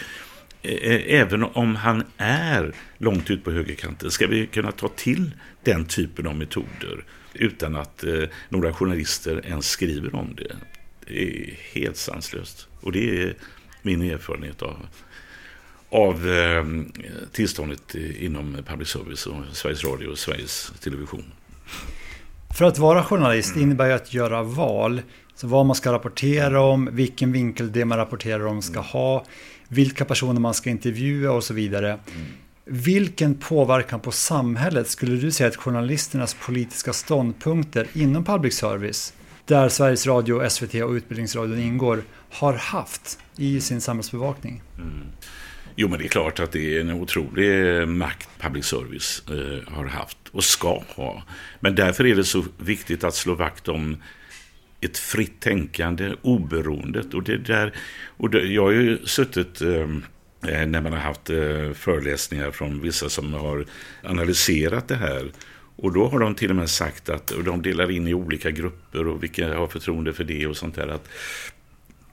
eh, 0.61 0.73
eh, 0.73 1.21
även 1.21 1.43
om 1.43 1.75
han 1.75 2.03
är 2.17 2.73
långt 2.97 3.29
ut 3.29 3.43
på 3.43 3.51
högerkanten 3.51 4.11
ska 4.11 4.27
vi 4.27 4.47
kunna 4.47 4.71
ta 4.71 4.87
till 4.87 5.31
den 5.63 5.85
typen 5.85 6.27
av 6.27 6.35
metoder 6.35 7.03
utan 7.33 7.75
att 7.75 8.03
några 8.49 8.73
journalister 8.73 9.45
ens 9.45 9.69
skriver 9.69 10.15
om 10.15 10.35
det. 10.35 10.55
Det 11.07 11.23
är 11.23 11.59
helt 11.73 11.97
sanslöst. 11.97 12.67
Och 12.81 12.91
det 12.91 13.23
är 13.23 13.35
min 13.81 14.01
erfarenhet 14.01 14.61
av, 14.61 14.87
av 15.89 16.29
eh, 16.29 16.65
tillståndet 17.31 17.95
inom 17.95 18.57
public 18.67 18.89
service 18.89 19.27
och 19.27 19.43
Sveriges 19.51 19.83
Radio 19.83 20.07
och 20.07 20.19
Sveriges 20.19 20.73
Television. 20.79 21.23
För 22.57 22.65
att 22.65 22.77
vara 22.77 23.03
journalist 23.03 23.55
innebär 23.55 23.85
ju 23.85 23.93
att 23.93 24.13
göra 24.13 24.43
val. 24.43 25.01
Så 25.35 25.47
vad 25.47 25.65
man 25.65 25.75
ska 25.75 25.91
rapportera 25.91 26.61
om, 26.61 26.89
vilken 26.91 27.31
vinkel 27.31 27.71
det 27.71 27.85
man 27.85 27.97
rapporterar 27.97 28.45
om 28.45 28.61
ska 28.61 28.79
ha, 28.79 29.23
vilka 29.67 30.05
personer 30.05 30.39
man 30.39 30.53
ska 30.53 30.69
intervjua 30.69 31.31
och 31.31 31.43
så 31.43 31.53
vidare. 31.53 31.99
Vilken 32.65 33.35
påverkan 33.35 33.99
på 33.99 34.11
samhället 34.11 34.89
skulle 34.89 35.15
du 35.15 35.31
säga 35.31 35.49
att 35.49 35.55
journalisternas 35.55 36.35
politiska 36.45 36.93
ståndpunkter 36.93 37.87
inom 37.93 38.23
public 38.23 38.57
service, 38.57 39.13
där 39.45 39.69
Sveriges 39.69 40.07
Radio, 40.07 40.49
SVT 40.49 40.75
och 40.75 40.91
Utbildningsradion 40.91 41.59
ingår, 41.59 42.03
har 42.31 42.53
haft 42.53 43.19
i 43.35 43.61
sin 43.61 43.81
samhällsbevakning? 43.81 44.61
Mm. 44.77 45.07
Jo, 45.75 45.87
men 45.87 45.99
det 45.99 46.05
är 46.05 46.09
klart 46.09 46.39
att 46.39 46.51
det 46.51 46.75
är 46.75 46.81
en 46.81 46.91
otrolig 46.91 47.79
eh, 47.79 47.85
makt 47.85 48.29
public 48.39 48.65
service 48.65 49.23
eh, 49.29 49.73
har 49.73 49.85
haft 49.85 50.17
och 50.31 50.43
ska 50.43 50.83
ha. 50.87 51.23
Men 51.59 51.75
därför 51.75 52.05
är 52.05 52.15
det 52.15 52.23
så 52.23 52.45
viktigt 52.57 53.03
att 53.03 53.15
slå 53.15 53.35
vakt 53.35 53.67
om 53.67 53.97
ett 54.81 54.97
fritt 54.97 55.39
tänkande, 55.39 56.15
oberoendet. 56.21 57.13
Och 57.13 57.23
det 57.23 57.37
där, 57.37 57.73
och 58.17 58.29
det, 58.29 58.43
jag 58.43 58.63
har 58.63 58.71
ju 58.71 59.05
suttit 59.05 59.61
eh, 59.61 59.89
eh, 60.47 60.67
när 60.67 60.81
man 60.81 60.93
har 60.93 60.99
haft 60.99 61.29
eh, 61.29 61.71
föreläsningar 61.73 62.51
från 62.51 62.81
vissa 62.81 63.09
som 63.09 63.33
har 63.33 63.65
analyserat 64.03 64.87
det 64.87 64.95
här. 64.95 65.31
Och 65.75 65.93
då 65.93 66.07
har 66.07 66.19
de 66.19 66.35
till 66.35 66.49
och 66.49 66.55
med 66.55 66.69
sagt 66.69 67.09
att 67.09 67.31
och 67.31 67.43
de 67.43 67.61
delar 67.61 67.91
in 67.91 68.07
i 68.07 68.13
olika 68.13 68.51
grupper 68.51 69.07
och 69.07 69.23
vilka 69.23 69.57
har 69.57 69.67
förtroende 69.67 70.13
för 70.13 70.23
det 70.23 70.47
och 70.47 70.57
sånt 70.57 70.75
där. 70.75 70.87
Att, 70.87 71.09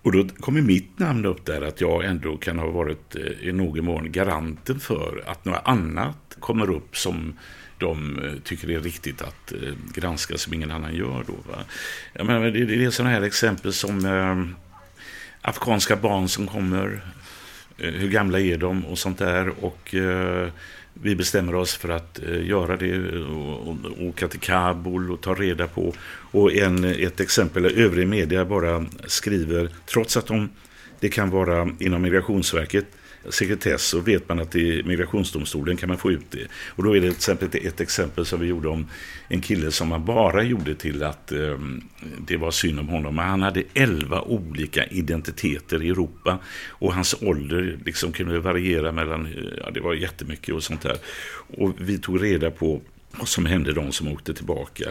och 0.02 0.12
då 0.12 0.28
kommer 0.40 0.60
mitt 0.60 0.98
namn 0.98 1.26
upp 1.26 1.44
där 1.44 1.62
att 1.62 1.80
jag 1.80 2.04
ändå 2.04 2.36
kan 2.36 2.58
ha 2.58 2.70
varit 2.70 3.16
eh, 3.16 3.48
i 3.48 3.52
någon 3.52 3.84
mån 3.84 4.12
garanten 4.12 4.80
för 4.80 5.22
att 5.26 5.44
något 5.44 5.62
annat 5.64 6.36
kommer 6.40 6.70
upp 6.70 6.96
som 6.96 7.34
de 7.78 8.24
eh, 8.24 8.32
tycker 8.44 8.68
det 8.68 8.74
är 8.74 8.80
riktigt 8.80 9.22
att 9.22 9.52
eh, 9.52 9.72
granska 9.94 10.38
som 10.38 10.54
ingen 10.54 10.70
annan 10.70 10.94
gör. 10.94 11.24
Då, 11.26 11.32
va? 11.32 11.64
Jag 12.12 12.26
menar, 12.26 12.50
det, 12.50 12.84
är 12.84 12.90
sådana 12.90 13.14
här 13.14 13.22
exempel 13.22 13.72
som 13.72 14.04
eh, 14.04 14.68
afghanska 15.42 15.96
barn 15.96 16.28
som 16.28 16.46
kommer, 16.46 17.02
eh, 17.78 17.90
hur 17.90 18.08
gamla 18.08 18.40
är 18.40 18.58
de 18.58 18.86
och 18.86 18.98
sånt 18.98 19.18
där. 19.18 19.64
Och 19.64 19.94
eh, 19.94 20.48
vi 21.02 21.16
bestämmer 21.16 21.54
oss 21.54 21.74
för 21.74 21.88
att 21.88 22.22
eh, 22.22 22.46
göra 22.46 22.76
det 22.76 22.98
och, 23.22 23.68
och, 23.68 23.76
åka 24.00 24.28
till 24.28 24.40
Kabul 24.40 25.10
och 25.10 25.20
ta 25.20 25.34
reda 25.34 25.66
på. 25.66 25.94
Och 26.30 26.52
en, 26.52 26.84
ett 26.84 27.20
exempel, 27.20 27.64
övrig 27.64 28.08
media 28.08 28.44
bara 28.44 28.86
skriver, 29.06 29.68
trots 29.86 30.16
att 30.16 30.26
de, 30.26 30.50
det 31.00 31.08
kan 31.08 31.30
vara 31.30 31.70
inom 31.78 32.02
Migrationsverket, 32.02 32.86
sekretess 33.30 33.82
så 33.82 34.00
vet 34.00 34.28
man 34.28 34.40
att 34.40 34.56
i 34.56 34.82
migrationsdomstolen 34.82 35.76
kan 35.76 35.88
man 35.88 35.98
få 35.98 36.10
ut 36.12 36.30
det. 36.30 36.48
Och 36.66 36.84
då 36.84 36.96
är 36.96 37.00
det 37.00 37.06
till 37.06 37.16
exempel 37.16 37.48
ett 37.66 37.80
exempel 37.80 38.26
som 38.26 38.40
vi 38.40 38.46
gjorde 38.46 38.68
om 38.68 38.86
en 39.28 39.40
kille 39.40 39.70
som 39.70 39.88
man 39.88 40.04
bara 40.04 40.42
gjorde 40.42 40.74
till 40.74 41.02
att 41.02 41.32
um, 41.32 41.88
det 42.18 42.36
var 42.36 42.50
synd 42.50 42.80
om 42.80 42.88
honom. 42.88 43.14
Men 43.14 43.28
han 43.28 43.42
hade 43.42 43.62
elva 43.74 44.22
olika 44.22 44.84
identiteter 44.84 45.82
i 45.82 45.88
Europa 45.88 46.38
och 46.68 46.94
hans 46.94 47.22
ålder 47.22 47.78
liksom 47.84 48.12
kunde 48.12 48.40
variera 48.40 48.92
mellan, 48.92 49.26
eh, 49.26 49.32
ja 49.64 49.70
det 49.70 49.80
var 49.80 49.94
jättemycket 49.94 50.54
och 50.54 50.62
sånt 50.62 50.82
där. 50.82 50.98
Och 51.56 51.74
vi 51.78 51.98
tog 51.98 52.22
reda 52.22 52.50
på 52.50 52.80
vad 53.10 53.28
som 53.28 53.46
hände 53.46 53.72
de 53.72 53.92
som 53.92 54.08
åkte 54.08 54.34
tillbaka. 54.34 54.90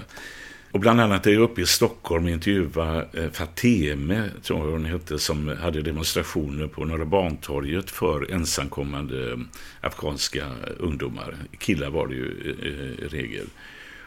Och 0.78 0.82
bland 0.82 1.02
annat 1.02 1.28
är 1.28 1.32
jag 1.32 1.42
uppe 1.42 1.62
i 1.62 1.66
Stockholm 1.66 2.26
och 2.26 2.30
intervjuade 2.30 3.08
eh, 3.14 3.30
Fateme, 3.32 4.30
tror 4.44 4.66
jag 4.66 4.72
hon 4.72 4.86
hette, 4.86 5.20
som 5.20 5.48
hade 5.48 5.82
demonstrationer 5.82 6.68
på 6.68 6.86
Norra 6.86 7.06
Bantorget 7.06 7.90
för 7.90 8.32
ensamkommande 8.32 9.32
eh, 9.32 9.38
afghanska 9.82 10.46
ungdomar. 10.78 11.36
Killar 11.60 11.90
var 11.90 12.08
det 12.08 12.16
ju 12.16 12.26
i 12.26 13.08
regel. 13.08 13.46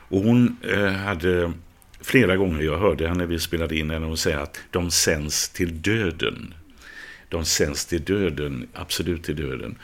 Och 0.08 0.20
hon 0.20 0.56
hade 1.04 1.52
flera 2.00 2.36
gånger, 2.36 2.62
jag 2.62 2.78
hörde 2.78 3.08
henne 3.08 3.26
vi 3.26 3.38
spelade 3.38 3.78
in 3.78 3.90
henne, 3.90 4.06
hon 4.06 4.16
säga 4.16 4.40
att 4.40 4.60
de 4.70 4.90
sänds 4.90 5.48
till 5.48 5.82
döden. 5.82 6.54
De 7.28 7.44
sänds 7.44 7.86
till 7.86 8.04
döden, 8.04 8.68
absolut 8.74 9.22
till 9.22 9.36
döden. 9.36 9.78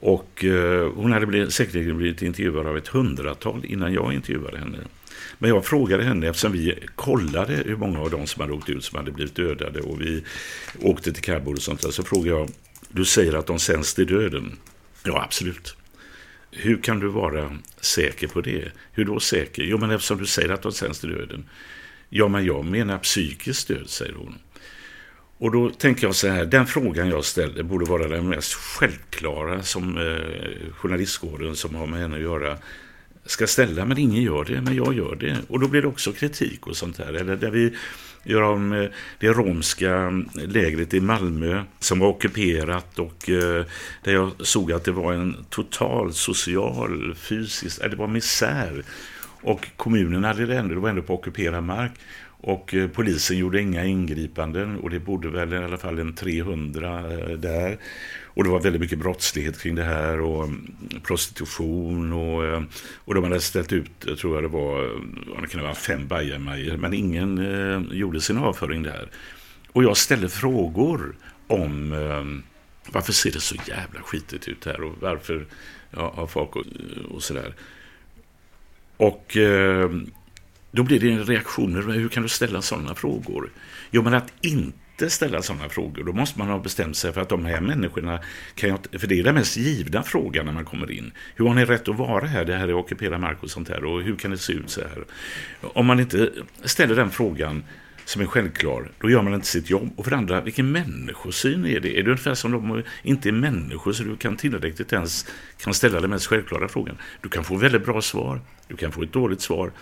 Och 0.00 0.44
hon 0.94 1.12
hade 1.12 1.26
blivit, 1.26 1.52
säkert 1.52 1.96
blivit 1.96 2.22
intervjuad 2.22 2.66
av 2.66 2.76
ett 2.76 2.88
hundratal 2.88 3.64
innan 3.64 3.92
jag 3.92 4.14
intervjuade 4.14 4.58
henne. 4.58 4.78
Men 5.38 5.50
jag 5.50 5.64
frågade 5.64 6.04
henne, 6.04 6.28
eftersom 6.28 6.52
vi 6.52 6.78
kollade 6.94 7.54
hur 7.54 7.76
många 7.76 8.00
av 8.00 8.10
dem 8.10 8.26
som 8.26 8.40
hade 8.40 8.52
åkt 8.52 8.68
ut 8.68 8.84
som 8.84 8.98
hade 8.98 9.12
blivit 9.12 9.34
dödade 9.34 9.80
och 9.80 10.00
vi 10.00 10.24
åkte 10.80 11.12
till 11.12 11.22
Kabul 11.22 11.54
och 11.54 11.62
sånt 11.62 11.82
där, 11.82 11.90
så 11.90 12.02
frågade 12.02 12.38
jag, 12.38 12.50
du 12.88 13.04
säger 13.04 13.32
att 13.32 13.46
de 13.46 13.58
sänds 13.58 13.94
till 13.94 14.06
döden. 14.06 14.58
Ja, 15.04 15.22
absolut. 15.22 15.76
Hur 16.50 16.82
kan 16.82 17.00
du 17.00 17.08
vara 17.08 17.58
säker 17.80 18.26
på 18.28 18.40
det? 18.40 18.72
Hur 18.92 19.04
då 19.04 19.20
säker? 19.20 19.62
Jo, 19.62 19.78
men 19.78 19.90
eftersom 19.90 20.18
du 20.18 20.26
säger 20.26 20.48
att 20.48 20.62
de 20.62 20.72
sänds 20.72 21.00
till 21.00 21.10
döden. 21.10 21.48
Ja, 22.08 22.28
men 22.28 22.44
jag 22.44 22.64
menar 22.64 22.98
psykiskt 22.98 23.68
död, 23.68 23.88
säger 23.88 24.14
hon. 24.14 24.38
Och 25.38 25.50
då 25.50 25.70
tänker 25.70 26.06
jag 26.06 26.14
så 26.14 26.28
här, 26.28 26.44
den 26.44 26.66
frågan 26.66 27.08
jag 27.08 27.24
ställde 27.24 27.62
borde 27.62 27.84
vara 27.84 28.08
den 28.08 28.28
mest 28.28 28.54
självklara 28.54 29.62
som 29.62 29.98
eh, 29.98 30.72
journalistkåren 30.72 31.56
som 31.56 31.74
har 31.74 31.86
med 31.86 32.00
henne 32.00 32.16
att 32.16 32.22
göra 32.22 32.58
ska 33.24 33.46
ställa, 33.46 33.84
men 33.84 33.98
ingen 33.98 34.22
gör 34.22 34.44
det, 34.44 34.60
men 34.60 34.74
jag 34.74 34.94
gör 34.94 35.14
det. 35.14 35.36
Och 35.48 35.60
då 35.60 35.68
blir 35.68 35.82
det 35.82 35.88
också 35.88 36.12
kritik 36.12 36.66
och 36.66 36.76
sånt 36.76 36.98
här. 36.98 37.12
Eller 37.12 37.36
där 37.36 37.50
vi 37.50 37.74
gör 38.24 38.42
om 38.42 38.72
eh, 38.72 38.90
det 39.18 39.28
romska 39.28 40.24
lägret 40.34 40.94
i 40.94 41.00
Malmö 41.00 41.64
som 41.78 41.98
var 41.98 42.08
ockuperat 42.08 42.98
och 42.98 43.30
eh, 43.30 43.64
där 44.04 44.12
jag 44.12 44.32
såg 44.38 44.72
att 44.72 44.84
det 44.84 44.92
var 44.92 45.12
en 45.12 45.36
total 45.50 46.12
social, 46.12 47.14
fysisk, 47.14 47.82
eh, 47.82 47.90
det 47.90 47.96
var 47.96 48.06
misär. 48.06 48.84
Och 49.44 49.68
kommunen 49.76 50.24
hade 50.24 50.46
det 50.46 50.56
ändå, 50.56 50.74
det 50.74 50.80
var 50.80 50.90
ändå 50.90 51.02
på 51.02 51.14
ockuperad 51.14 51.64
mark. 51.64 51.92
Och 52.44 52.74
polisen 52.92 53.38
gjorde 53.38 53.60
inga 53.60 53.84
ingripanden 53.84 54.76
och 54.76 54.90
det 54.90 54.98
bodde 54.98 55.28
väl 55.28 55.52
i 55.52 55.56
alla 55.56 55.78
fall 55.78 55.98
en 55.98 56.14
300 56.14 57.02
där. 57.36 57.78
Och 58.34 58.44
det 58.44 58.50
var 58.50 58.60
väldigt 58.60 58.80
mycket 58.80 58.98
brottslighet 58.98 59.60
kring 59.60 59.74
det 59.74 59.84
här 59.84 60.20
och 60.20 60.44
mm, 60.44 60.74
prostitution 61.02 62.12
och, 62.12 62.44
eh, 62.44 62.62
och 63.04 63.14
de 63.14 63.24
hade 63.24 63.40
ställt 63.40 63.72
ut, 63.72 63.90
jag 64.06 64.18
tror 64.18 64.34
jag 64.34 64.44
det 64.44 64.48
var, 64.48 64.82
det 65.40 65.46
kunde 65.46 65.64
vara 65.64 65.74
fem 65.74 66.08
bajamajor, 66.08 66.76
men 66.76 66.94
ingen 66.94 67.38
eh, 67.38 67.96
gjorde 67.98 68.20
sin 68.20 68.38
avföring 68.38 68.82
där. 68.82 69.08
Och 69.72 69.84
jag 69.84 69.96
ställde 69.96 70.28
frågor 70.28 71.16
om 71.46 71.92
eh, 71.92 72.52
varför 72.92 73.12
ser 73.12 73.30
det 73.30 73.40
så 73.40 73.54
jävla 73.68 74.00
skitigt 74.00 74.48
ut 74.48 74.64
här 74.64 74.82
och 74.82 74.94
varför 75.00 75.46
ja, 75.90 76.12
har 76.16 76.26
folk 76.26 76.56
och, 76.56 76.64
och 77.10 77.22
sådär. 77.22 77.54
Och 78.96 79.36
eh, 79.36 79.90
då 80.70 80.82
blir 80.82 81.00
det 81.00 81.08
reaktioner, 81.08 81.82
hur 81.82 82.08
kan 82.08 82.22
du 82.22 82.28
ställa 82.28 82.62
sådana 82.62 82.94
frågor? 82.94 83.50
Jo, 83.90 84.02
men 84.02 84.14
att 84.14 84.32
inte 84.40 84.78
ställa 85.10 85.42
sådana 85.42 85.68
frågor. 85.68 86.04
Då 86.04 86.12
måste 86.12 86.38
man 86.38 86.48
ha 86.48 86.58
bestämt 86.58 86.96
sig 86.96 87.12
för 87.12 87.20
att 87.20 87.28
de 87.28 87.44
här 87.44 87.60
människorna 87.60 88.20
kan 88.54 88.70
jag, 88.70 89.00
för 89.00 89.06
det 89.06 89.18
är 89.18 89.22
den 89.22 89.34
mest 89.34 89.56
givna 89.56 90.02
frågan 90.02 90.46
när 90.46 90.52
man 90.52 90.64
kommer 90.64 90.90
in. 90.90 91.12
Hur 91.36 91.48
har 91.48 91.54
ni 91.54 91.64
rätt 91.64 91.88
att 91.88 91.96
vara 91.96 92.26
här? 92.26 92.44
Det 92.44 92.56
här 92.56 92.68
är 92.68 92.74
ockuperad 92.74 93.20
mark 93.20 93.42
och 93.42 93.50
sånt 93.50 93.68
här. 93.68 93.84
Och 93.84 94.02
hur 94.02 94.16
kan 94.16 94.30
det 94.30 94.38
se 94.38 94.52
ut 94.52 94.70
så 94.70 94.80
här? 94.80 95.04
Om 95.60 95.86
man 95.86 96.00
inte 96.00 96.30
ställer 96.64 96.96
den 96.96 97.10
frågan 97.10 97.64
som 98.04 98.22
är 98.22 98.26
självklar, 98.26 98.90
då 99.00 99.10
gör 99.10 99.22
man 99.22 99.34
inte 99.34 99.46
sitt 99.46 99.70
jobb. 99.70 99.92
Och 99.96 100.04
för 100.04 100.12
andra, 100.12 100.40
vilken 100.40 100.72
människosyn 100.72 101.66
är 101.66 101.80
det? 101.80 101.98
Är 101.98 102.02
det 102.02 102.10
ungefär 102.10 102.34
som 102.34 102.52
de 102.52 102.82
inte 103.02 103.28
är 103.28 103.32
människor 103.32 103.92
så 103.92 104.02
du 104.02 104.16
kan 104.16 104.36
tillräckligt 104.36 104.92
ens 104.92 105.26
kan 105.62 105.74
ställa 105.74 106.00
den 106.00 106.10
mest 106.10 106.26
självklara 106.26 106.68
frågan? 106.68 106.96
Du 107.20 107.28
kan 107.28 107.44
få 107.44 107.56
väldigt 107.56 107.84
bra 107.84 108.02
svar, 108.02 108.40
du 108.68 108.76
kan 108.76 108.92
få 108.92 109.02
ett 109.02 109.12
dåligt 109.12 109.40
svar. 109.40 109.72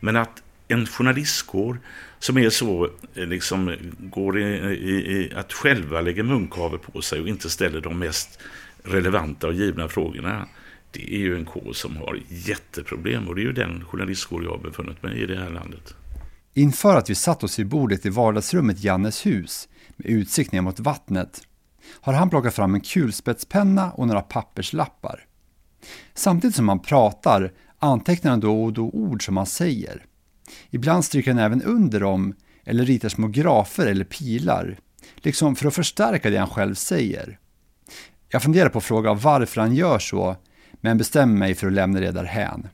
Men 0.00 0.16
att 0.16 0.42
en 0.72 0.86
journalistkår 0.86 1.80
som 2.18 2.38
är 2.38 2.50
så, 2.50 2.88
eh, 3.14 3.26
liksom, 3.26 3.76
går 3.98 4.38
i, 4.38 4.44
i, 4.44 4.90
i 4.90 5.32
att 5.36 5.52
själva 5.52 6.00
lägga 6.00 6.22
munkavel 6.22 6.78
på 6.78 7.02
sig 7.02 7.20
och 7.20 7.28
inte 7.28 7.50
ställer 7.50 7.80
de 7.80 7.98
mest 7.98 8.38
relevanta 8.82 9.46
och 9.46 9.54
givna 9.54 9.88
frågorna. 9.88 10.46
Det 10.90 11.14
är 11.14 11.18
ju 11.18 11.36
en 11.36 11.44
kår 11.44 11.72
som 11.72 11.96
har 11.96 12.18
jätteproblem 12.28 13.28
och 13.28 13.34
det 13.34 13.40
är 13.40 13.44
ju 13.44 13.52
den 13.52 13.84
journalistkår 13.84 14.44
jag 14.44 14.50
har 14.50 14.58
befunnit 14.58 15.02
mig 15.02 15.22
i 15.22 15.26
det 15.26 15.36
här 15.36 15.50
landet. 15.50 15.94
Inför 16.54 16.96
att 16.96 17.10
vi 17.10 17.14
satt 17.14 17.44
oss 17.44 17.58
vid 17.58 17.66
bordet 17.66 18.06
i 18.06 18.08
vardagsrummet 18.08 18.78
i 18.78 18.86
Jannes 18.86 19.26
hus 19.26 19.68
med 19.96 20.06
utsikt 20.06 20.52
ner 20.52 20.60
mot 20.60 20.80
vattnet 20.80 21.42
har 22.00 22.12
han 22.12 22.30
plockat 22.30 22.54
fram 22.54 22.74
en 22.74 22.80
kulspetspenna 22.80 23.90
och 23.90 24.06
några 24.06 24.20
papperslappar. 24.20 25.24
Samtidigt 26.14 26.56
som 26.56 26.68
han 26.68 26.78
pratar 26.78 27.52
antecknar 27.78 28.30
han 28.30 28.40
då 28.40 28.64
och 28.64 28.72
då 28.72 28.90
ord 28.90 29.24
som 29.24 29.36
han 29.36 29.46
säger. 29.46 30.04
Ibland 30.70 31.04
stryker 31.04 31.30
han 31.30 31.40
även 31.40 31.62
under 31.62 32.00
dem 32.00 32.34
eller 32.64 32.84
ritar 32.84 33.08
små 33.08 33.28
grafer 33.28 33.86
eller 33.86 34.04
pilar, 34.04 34.78
liksom 35.16 35.56
för 35.56 35.66
att 35.68 35.74
förstärka 35.74 36.30
det 36.30 36.36
han 36.36 36.48
själv 36.48 36.74
säger. 36.74 37.38
Jag 38.28 38.42
funderar 38.42 38.68
på 38.68 38.78
att 38.78 38.84
fråga 38.84 39.14
varför 39.14 39.60
han 39.60 39.74
gör 39.74 39.98
så, 39.98 40.36
men 40.80 40.98
bestämmer 40.98 41.38
mig 41.38 41.54
för 41.54 41.66
att 41.66 41.72
lämna 41.72 42.00
det 42.00 42.10
därhän. 42.10 42.68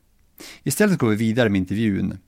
Istället 0.62 0.98
går 0.98 1.08
vi 1.08 1.16
vidare 1.16 1.48
med 1.48 1.58
intervjun. 1.58 2.18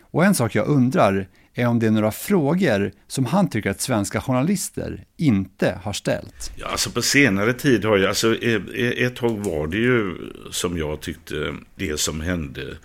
Och 0.00 0.24
en 0.24 0.34
sak 0.34 0.54
jag 0.54 0.66
undrar 0.66 1.28
är 1.54 1.66
om 1.66 1.78
det 1.78 1.86
är 1.86 1.90
några 1.90 2.12
frågor 2.12 2.92
som 3.06 3.26
han 3.26 3.48
tycker 3.48 3.70
att 3.70 3.80
svenska 3.80 4.20
journalister 4.20 5.04
inte 5.16 5.78
har 5.82 5.92
ställt. 5.92 6.52
Ja, 6.56 6.66
alltså 6.66 6.90
på 6.90 7.02
senare 7.02 7.52
tid 7.52 7.84
har 7.84 7.96
jag, 7.96 8.08
alltså 8.08 8.36
ett 8.36 9.16
tag 9.16 9.38
var 9.38 9.66
det 9.66 9.76
ju 9.76 10.14
som 10.50 10.78
jag 10.78 11.00
tyckte 11.00 11.54
det 11.74 12.00
som 12.00 12.20
hände 12.20 12.76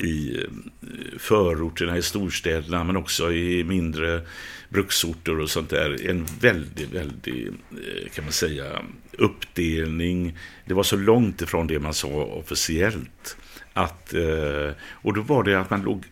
i 0.00 0.44
eh, 0.44 1.18
förorterna 1.18 1.96
i 1.96 2.02
storstäderna 2.02 2.84
men 2.84 2.96
också 2.96 3.32
i 3.32 3.64
mindre 3.64 4.20
bruksorter 4.68 5.40
och 5.40 5.50
sånt 5.50 5.70
där. 5.70 6.10
En 6.10 6.26
väldigt, 6.40 6.92
väldigt, 6.92 7.48
eh, 7.70 8.10
kan 8.14 8.24
man 8.24 8.32
säga, 8.32 8.82
uppdelning. 9.12 10.38
Det 10.64 10.74
var 10.74 10.82
så 10.82 10.96
långt 10.96 11.42
ifrån 11.42 11.66
det 11.66 11.78
man 11.78 11.94
sa 11.94 12.08
officiellt. 12.08 13.36
Att, 13.72 14.14
eh, 14.14 14.70
och 14.92 15.14
då 15.14 15.20
var 15.20 15.44
det 15.44 15.60
att 15.60 15.70
man, 15.70 15.82
låg, 15.82 16.04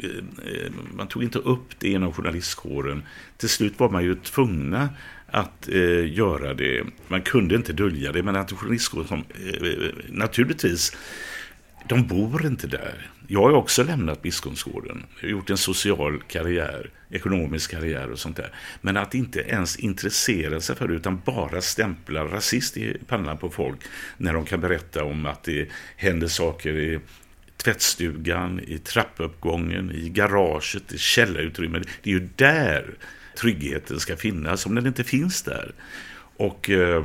man 0.97 1.09
tog 1.09 1.23
inte 1.23 1.39
upp 1.39 1.69
det 1.79 1.89
inom 1.89 2.13
journalistkåren. 2.13 3.03
Till 3.37 3.49
slut 3.49 3.79
var 3.79 3.91
man 3.91 4.05
ju 4.05 4.15
tvungna 4.15 4.89
att 5.31 5.69
eh, 5.69 6.13
göra 6.13 6.55
det. 6.55 6.85
Man 7.09 7.23
kunde 7.23 7.55
inte 7.55 7.73
dölja 7.73 8.13
det, 8.13 8.23
men 8.23 8.37
att 8.37 8.53
journalistkåren, 8.53 9.25
eh, 9.53 9.89
naturligtvis, 10.09 10.97
de 11.89 12.07
bor 12.07 12.47
inte 12.47 12.67
där. 12.67 13.11
Jag 13.31 13.43
har 13.43 13.53
också 13.53 13.83
lämnat 13.83 14.23
Biskopsgården. 14.23 15.07
Gjort 15.23 15.51
en 15.51 15.57
social 15.57 16.23
karriär, 16.29 16.91
ekonomisk 17.11 17.71
karriär 17.71 18.11
och 18.11 18.19
sånt 18.19 18.37
där. 18.37 18.55
Men 18.81 18.97
att 18.97 19.15
inte 19.15 19.41
ens 19.41 19.77
intressera 19.77 20.61
sig 20.61 20.77
för 20.77 20.89
det 20.89 20.95
utan 20.95 21.21
bara 21.25 21.61
stämpla 21.61 22.25
rasist 22.25 22.77
i 22.77 22.97
pannan 23.07 23.39
på 23.39 23.51
folk 23.51 23.81
när 24.17 24.33
de 24.33 24.45
kan 24.45 24.61
berätta 24.61 25.05
om 25.05 25.27
att 25.27 25.45
det 25.45 25.69
händer 25.97 26.29
saker 26.29 26.77
i 26.77 27.01
tvättstugan, 27.57 28.61
i 28.61 28.79
trappuppgången, 28.79 29.91
i 29.91 30.09
garaget, 30.09 30.93
i 30.93 30.99
källarutrymmet. 30.99 31.89
Det 32.03 32.11
är 32.11 32.15
ju 32.15 32.29
där 32.37 32.95
tryggheten 33.39 34.01
ska 34.01 34.17
finnas 34.17 34.67
om 34.67 34.75
den 34.75 34.87
inte 34.87 35.05
finns 35.05 35.43
där. 35.43 35.73
Och 36.37 36.71
eh, 36.71 37.05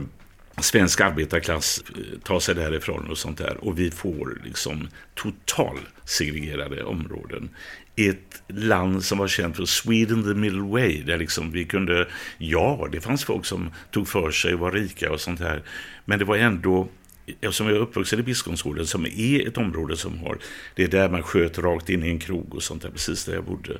svensk 0.62 1.02
arbetarklass 1.02 1.84
eh, 1.96 2.20
tar 2.20 2.40
sig 2.40 2.56
därifrån 2.56 3.10
och 3.10 3.18
sånt 3.18 3.38
där. 3.38 3.58
Och 3.58 3.80
vi 3.80 3.92
får 3.92 4.42
liksom 4.44 4.88
total 5.16 5.80
segregerade 6.06 6.84
områden. 6.84 7.50
Ett 7.96 8.44
land 8.48 9.04
som 9.04 9.18
var 9.18 9.28
känt 9.28 9.56
för 9.56 9.66
Sweden 9.66 10.24
the 10.24 10.34
middle 10.34 10.62
way. 10.62 11.04
Där 11.04 11.18
liksom 11.18 11.52
vi 11.52 11.66
kunde, 11.66 12.08
ja, 12.38 12.88
det 12.92 13.02
fanns 13.02 13.24
folk 13.24 13.46
som 13.46 13.70
tog 13.92 14.08
för 14.08 14.32
sig 14.32 14.54
och 14.54 14.60
var 14.60 14.72
rika 14.72 15.12
och 15.12 15.22
sånt 15.22 15.40
här. 15.40 15.64
Men 16.06 16.20
det 16.20 16.26
var 16.26 16.38
ändå 16.38 16.88
Eftersom 17.26 17.68
jag 17.68 17.76
är 17.76 17.82
uppvuxen 17.82 18.20
i 18.20 18.24
Biskopsgården 18.24 18.88
som 18.88 19.06
är 19.06 19.48
ett 19.48 19.58
område 19.58 19.98
som 19.98 20.20
har, 20.20 20.38
det 20.76 20.84
är 20.84 20.88
där 20.88 21.10
man 21.10 21.24
sköt 21.24 21.58
rakt 21.58 21.90
in 21.90 22.04
i 22.04 22.10
en 22.10 22.20
krog 22.20 22.56
och 22.56 22.64
sånt 22.64 22.82
där, 22.82 22.90
precis 22.90 23.26
där 23.26 23.34
jag 23.34 23.44
bodde. 23.44 23.78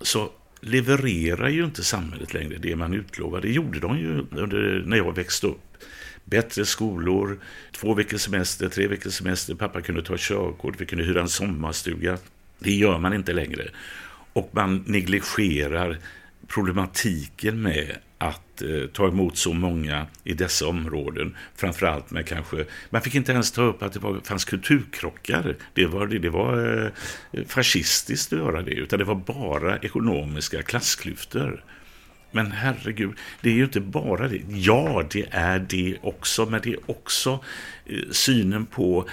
Så 0.00 0.30
levererar 0.64 1.48
ju 1.48 1.64
inte 1.64 1.84
samhället 1.84 2.34
längre 2.34 2.58
det 2.58 2.76
man 2.76 2.94
utlovade. 2.94 3.48
Det 3.48 3.52
gjorde 3.52 3.80
de 3.80 3.98
ju 3.98 4.26
under, 4.30 4.82
när 4.86 4.96
jag 4.96 5.16
växte 5.16 5.46
upp. 5.46 5.60
Bättre 6.24 6.64
skolor, 6.64 7.38
två 7.72 7.94
veckors 7.94 8.20
semester, 8.20 8.68
tre 8.68 8.86
veckors 8.86 9.12
semester, 9.12 9.54
pappa 9.54 9.80
kunde 9.80 10.02
ta 10.02 10.14
körkort, 10.18 10.80
vi 10.80 10.86
kunde 10.86 11.04
hyra 11.04 11.20
en 11.20 11.28
sommarstuga. 11.28 12.18
Det 12.58 12.72
gör 12.72 12.98
man 12.98 13.14
inte 13.14 13.32
längre. 13.32 13.68
Och 14.32 14.50
man 14.52 14.84
negligerar 14.86 15.98
problematiken 16.48 17.62
med 17.62 17.96
Eh, 18.62 18.86
ta 18.92 19.08
emot 19.08 19.36
så 19.36 19.52
många 19.52 20.06
i 20.24 20.34
dessa 20.34 20.66
områden. 20.66 21.36
Framförallt 21.56 22.10
med 22.10 22.26
kanske, 22.26 22.64
man 22.90 23.02
fick 23.02 23.14
inte 23.14 23.32
ens 23.32 23.52
ta 23.52 23.62
upp 23.62 23.82
att 23.82 23.92
det 23.92 24.00
var, 24.00 24.20
fanns 24.24 24.44
kulturkrockar. 24.44 25.56
Det 25.74 25.86
var, 25.86 26.06
det, 26.06 26.18
det 26.18 26.30
var 26.30 26.84
eh, 27.32 27.44
fascistiskt 27.46 28.32
att 28.32 28.38
göra 28.38 28.62
det, 28.62 28.74
utan 28.74 28.98
det 28.98 29.04
var 29.04 29.14
bara 29.14 29.78
ekonomiska 29.78 30.62
klassklyftor. 30.62 31.64
Men 32.30 32.52
herregud, 32.52 33.12
det 33.40 33.50
är 33.50 33.54
ju 33.54 33.64
inte 33.64 33.80
bara 33.80 34.28
det. 34.28 34.40
Ja, 34.48 35.04
det 35.10 35.26
är 35.30 35.58
det 35.58 35.96
också, 36.02 36.46
men 36.46 36.60
det 36.62 36.72
är 36.72 36.90
också 36.90 37.44
eh, 37.86 37.98
synen 38.10 38.66
på... 38.66 39.08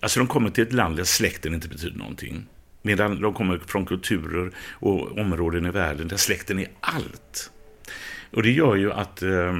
Alltså 0.00 0.20
de 0.20 0.26
kommer 0.26 0.50
till 0.50 0.64
ett 0.64 0.72
land 0.72 0.96
där 0.96 1.04
släkten 1.04 1.54
inte 1.54 1.68
betyder 1.68 1.98
någonting. 1.98 2.46
Medan 2.82 3.20
de 3.20 3.34
kommer 3.34 3.58
från 3.58 3.86
kulturer 3.86 4.50
och 4.72 5.18
områden 5.18 5.66
i 5.66 5.70
världen 5.70 6.08
där 6.08 6.16
släkten 6.16 6.58
är 6.58 6.68
allt. 6.80 7.50
Och 8.30 8.42
det 8.42 8.50
gör 8.50 8.76
ju 8.76 8.92
att, 8.92 9.22
eh, 9.22 9.54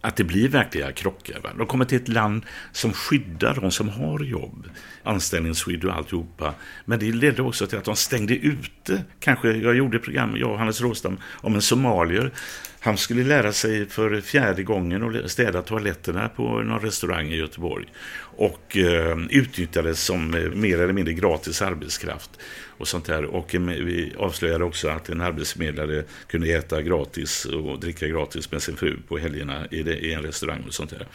att 0.00 0.16
det 0.16 0.24
blir 0.24 0.48
verkliga 0.48 0.92
krockar. 0.92 1.40
Va? 1.40 1.50
De 1.58 1.66
kommer 1.66 1.84
till 1.84 1.98
ett 1.98 2.08
land 2.08 2.46
som 2.72 2.92
skyddar 2.92 3.58
de 3.60 3.70
som 3.70 3.88
har 3.88 4.20
jobb, 4.20 4.68
anställningsskydd 5.02 5.84
och 5.84 5.94
alltihopa. 5.94 6.54
Men 6.84 6.98
det 6.98 7.12
ledde 7.12 7.42
också 7.42 7.66
till 7.66 7.78
att 7.78 7.84
de 7.84 7.96
stängde 7.96 8.36
ute, 8.36 9.04
kanske, 9.20 9.52
jag 9.52 9.76
gjorde 9.76 9.98
program, 9.98 10.36
jag 10.36 10.50
och 10.50 10.58
Hannes 10.58 10.80
Råstam, 10.80 11.18
om 11.30 11.54
en 11.54 11.62
somalier 11.62 12.32
han 12.84 12.98
skulle 12.98 13.24
lära 13.24 13.52
sig 13.52 13.86
för 13.86 14.20
fjärde 14.20 14.62
gången 14.62 15.24
att 15.24 15.30
städa 15.30 15.62
toaletterna 15.62 16.28
på 16.28 16.42
någon 16.42 16.80
restaurang 16.80 17.28
i 17.28 17.36
Göteborg. 17.36 17.86
Och 18.36 18.76
eh, 18.76 19.18
utnyttjades 19.30 20.04
som 20.04 20.34
eh, 20.34 20.50
mer 20.50 20.80
eller 20.80 20.92
mindre 20.92 21.14
gratis 21.14 21.62
arbetskraft. 21.62 22.30
Och 22.78 22.88
sånt 22.88 23.04
där. 23.04 23.24
Och 23.24 23.54
eh, 23.54 23.60
vi 23.60 24.12
avslöjade 24.18 24.64
också 24.64 24.88
att 24.88 25.08
en 25.08 25.20
arbetsförmedlare 25.20 26.04
kunde 26.26 26.48
äta 26.48 26.82
gratis 26.82 27.44
och 27.44 27.80
dricka 27.80 28.08
gratis 28.08 28.50
med 28.50 28.62
sin 28.62 28.76
fru 28.76 28.96
på 29.08 29.18
helgerna 29.18 29.66
i, 29.70 29.82
det, 29.82 29.96
i 29.96 30.12
en 30.12 30.22
restaurang 30.22 30.64
och 30.66 30.74
sånt 30.74 30.90
där. 30.90 31.06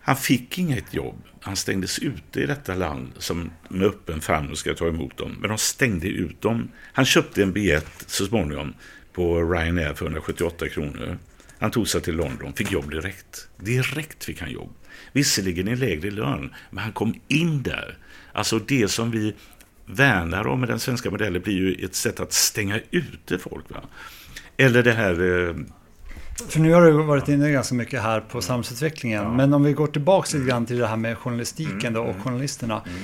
Han 0.00 0.16
fick 0.16 0.58
inget 0.58 0.94
jobb. 0.94 1.22
Han 1.40 1.56
stängdes 1.56 1.98
ute 1.98 2.40
i 2.40 2.46
detta 2.46 2.74
land 2.74 3.12
som 3.18 3.50
med 3.68 3.86
öppen 3.86 4.20
famn 4.20 4.56
ska 4.56 4.74
ta 4.74 4.88
emot 4.88 5.16
dem. 5.16 5.36
Men 5.40 5.48
de 5.48 5.58
stängde 5.58 6.08
ut 6.08 6.40
dem. 6.40 6.70
Han 6.92 7.04
köpte 7.04 7.42
en 7.42 7.52
biljett 7.52 8.04
så 8.06 8.26
småningom 8.26 8.74
på 9.12 9.42
Ryanair 9.42 9.94
för 9.94 10.04
178 10.04 10.68
kronor. 10.68 11.18
Han 11.58 11.70
tog 11.70 11.88
sig 11.88 12.00
till 12.00 12.16
London, 12.16 12.52
fick 12.52 12.72
jobb 12.72 12.90
direkt. 12.90 13.48
Direkt 13.56 14.24
fick 14.24 14.40
han 14.40 14.50
jobb. 14.50 14.70
Visserligen 15.12 15.68
i 15.68 15.76
lägre 15.76 16.10
lön, 16.10 16.54
men 16.70 16.84
han 16.84 16.92
kom 16.92 17.14
in 17.28 17.62
där. 17.62 17.98
Alltså 18.32 18.58
det 18.58 18.88
som 18.88 19.10
vi 19.10 19.34
värnar 19.86 20.46
om 20.46 20.60
med 20.60 20.68
den 20.68 20.80
svenska 20.80 21.10
modellen 21.10 21.42
blir 21.42 21.54
ju 21.54 21.84
ett 21.84 21.94
sätt 21.94 22.20
att 22.20 22.32
stänga 22.32 22.80
ute 22.90 23.38
folk. 23.38 23.70
Va? 23.70 23.80
Eller 24.56 24.82
det 24.82 24.92
här... 24.92 25.12
Eh... 25.48 25.54
För 26.48 26.60
nu 26.60 26.72
har 26.72 26.82
du 26.82 26.92
varit 26.92 27.28
inne 27.28 27.50
ganska 27.50 27.74
mycket 27.74 28.02
här 28.02 28.20
på 28.20 28.42
samhällsutvecklingen. 28.42 29.22
Ja. 29.22 29.32
Men 29.32 29.54
om 29.54 29.64
vi 29.64 29.72
går 29.72 29.86
tillbaka 29.86 30.36
lite 30.36 30.50
grann 30.50 30.66
till 30.66 30.78
det 30.78 30.86
här 30.86 30.96
med 30.96 31.18
journalistiken 31.18 31.92
då 31.92 32.00
och 32.00 32.10
mm. 32.10 32.22
journalisterna. 32.22 32.82
Mm. 32.86 33.02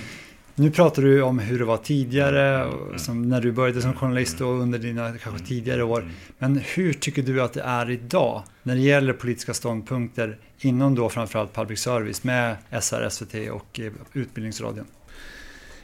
Nu 0.59 0.71
pratar 0.71 1.03
du 1.03 1.23
om 1.23 1.39
hur 1.39 1.59
det 1.59 1.65
var 1.65 1.77
tidigare, 1.77 2.63
mm. 2.63 2.99
som 2.99 3.29
när 3.29 3.41
du 3.41 3.53
började 3.53 3.83
som 3.83 3.95
journalist 3.95 4.41
och 4.41 4.61
under 4.61 4.79
dina 4.79 5.19
kanske 5.19 5.47
tidigare 5.47 5.83
år. 5.83 6.01
Mm. 6.01 6.13
Men 6.39 6.61
hur 6.75 6.93
tycker 6.93 7.23
du 7.23 7.43
att 7.43 7.53
det 7.53 7.63
är 7.63 7.91
idag 7.91 8.43
när 8.63 8.75
det 8.75 8.81
gäller 8.81 9.13
politiska 9.13 9.55
ståndpunkter 9.55 10.39
inom 10.59 10.95
då 10.95 11.09
framförallt 11.09 11.55
public 11.55 11.81
service 11.81 12.25
med 12.25 12.57
SR, 12.81 13.09
SVT 13.09 13.51
och 13.51 13.81
eh, 13.81 13.93
Utbildningsradion? 14.13 14.85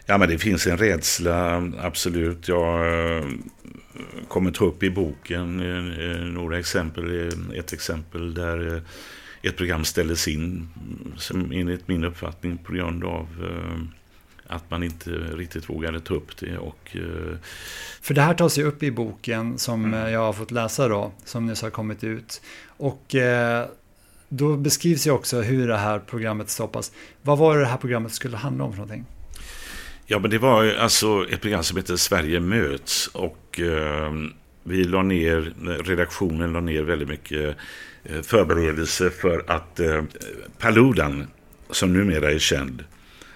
Ja, 0.07 0.19
men 0.19 0.29
det 0.29 0.39
finns 0.39 0.67
en 0.67 0.77
rädsla, 0.77 1.71
absolut. 1.81 2.49
Jag 2.49 3.17
eh, 3.19 3.25
kommer 4.29 4.51
ta 4.51 4.65
upp 4.65 4.83
i 4.83 4.91
boken 4.91 5.61
eh, 5.61 6.27
några 6.27 6.59
exempel. 6.59 7.31
Ett 7.57 7.73
exempel 7.73 8.35
där 8.35 8.83
ett 9.43 9.57
program 9.57 9.85
ställdes 9.85 10.29
in, 10.29 10.69
som 11.17 11.53
enligt 11.53 11.89
min 11.89 12.05
uppfattning, 12.05 12.59
på 12.59 12.73
grund 12.73 13.05
av 13.05 13.27
att 14.47 14.71
man 14.71 14.83
inte 14.83 15.11
riktigt 15.11 15.71
vågade 15.71 16.01
ta 16.01 16.15
upp 16.15 16.37
det. 16.37 16.59
Och, 16.59 16.97
eh, 16.97 17.37
För 18.01 18.15
det 18.15 18.23
här 18.23 18.35
tas 18.35 18.59
ju 18.59 18.63
upp 18.63 18.83
i 18.83 18.91
boken 18.91 19.59
som 19.59 19.85
mm. 19.85 20.13
jag 20.13 20.21
har 20.21 20.33
fått 20.33 20.51
läsa 20.51 20.89
då, 20.89 21.13
som 21.25 21.47
nyss 21.47 21.63
har 21.63 21.71
kommit 21.71 22.05
ut. 22.05 22.43
Och 22.67 23.15
eh, 23.15 23.67
då 24.29 24.57
beskrivs 24.57 25.07
ju 25.07 25.11
också 25.11 25.41
hur 25.41 25.69
det 25.69 25.77
här 25.77 25.99
programmet 25.99 26.51
stoppas. 26.51 26.93
Vad 27.23 27.39
var 27.39 27.55
det 27.55 27.61
det 27.61 27.67
här 27.67 27.77
programmet 27.77 28.13
skulle 28.13 28.37
handla 28.37 28.65
om 28.65 28.73
för 28.73 28.79
någonting? 28.79 29.05
Ja, 30.07 30.19
men 30.19 30.31
det 30.31 30.39
var 30.39 30.75
alltså 30.75 31.27
ett 31.31 31.41
program 31.41 31.63
som 31.63 31.77
heter 31.77 31.97
Sverige 31.97 32.41
möts 32.41 33.07
och 33.07 33.61
eh, 33.61 34.13
vi 34.63 34.85
la 34.85 35.03
ner, 35.03 35.53
redaktionen 35.85 36.53
la 36.53 36.61
ner 36.61 36.83
väldigt 36.83 37.09
mycket 37.09 37.57
eh, 38.05 38.23
förberedelse 38.23 39.11
för 39.11 39.45
att 39.47 39.81
eh, 39.81 40.03
Paludan, 40.59 41.27
som 41.71 41.93
numera 41.93 42.33
är 42.33 42.39
känd, 42.39 42.85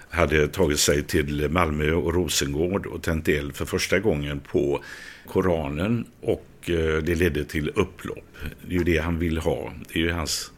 hade 0.09 0.47
tagit 0.47 0.79
sig 0.79 1.03
till 1.03 1.49
Malmö 1.49 1.91
och 1.91 2.13
Rosengård 2.13 2.85
och 2.85 3.01
tänt 3.03 3.27
eld 3.27 3.55
för 3.55 3.65
första 3.65 3.99
gången 3.99 4.39
på 4.39 4.83
Koranen 5.27 6.05
och 6.21 6.69
eh, 6.69 7.03
det 7.03 7.15
ledde 7.15 7.45
till 7.45 7.69
upplopp. 7.69 8.37
Det 8.67 8.75
är 8.75 8.77
ju 8.77 8.83
det 8.83 8.97
han 8.97 9.19
vill 9.19 9.37
ha. 9.37 9.73
Det 9.87 9.99
är 9.99 10.03
ju 10.03 10.11
hans 10.11 10.51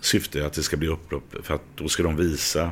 syfte 0.00 0.46
att 0.46 0.52
det 0.52 0.62
ska 0.62 0.76
bli 0.76 0.88
upplopp 0.88 1.34
för 1.42 1.54
att 1.54 1.62
då 1.74 1.88
ska 1.88 2.02
de 2.02 2.16
visa 2.16 2.70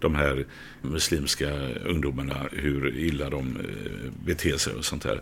de 0.00 0.14
här 0.14 0.46
muslimska 0.82 1.50
ungdomarna 1.86 2.46
hur 2.52 2.96
illa 2.96 3.30
de 3.30 3.56
eh, 3.56 4.24
beter 4.26 4.56
sig 4.56 4.74
och 4.74 4.84
sånt 4.84 5.02
där. 5.02 5.20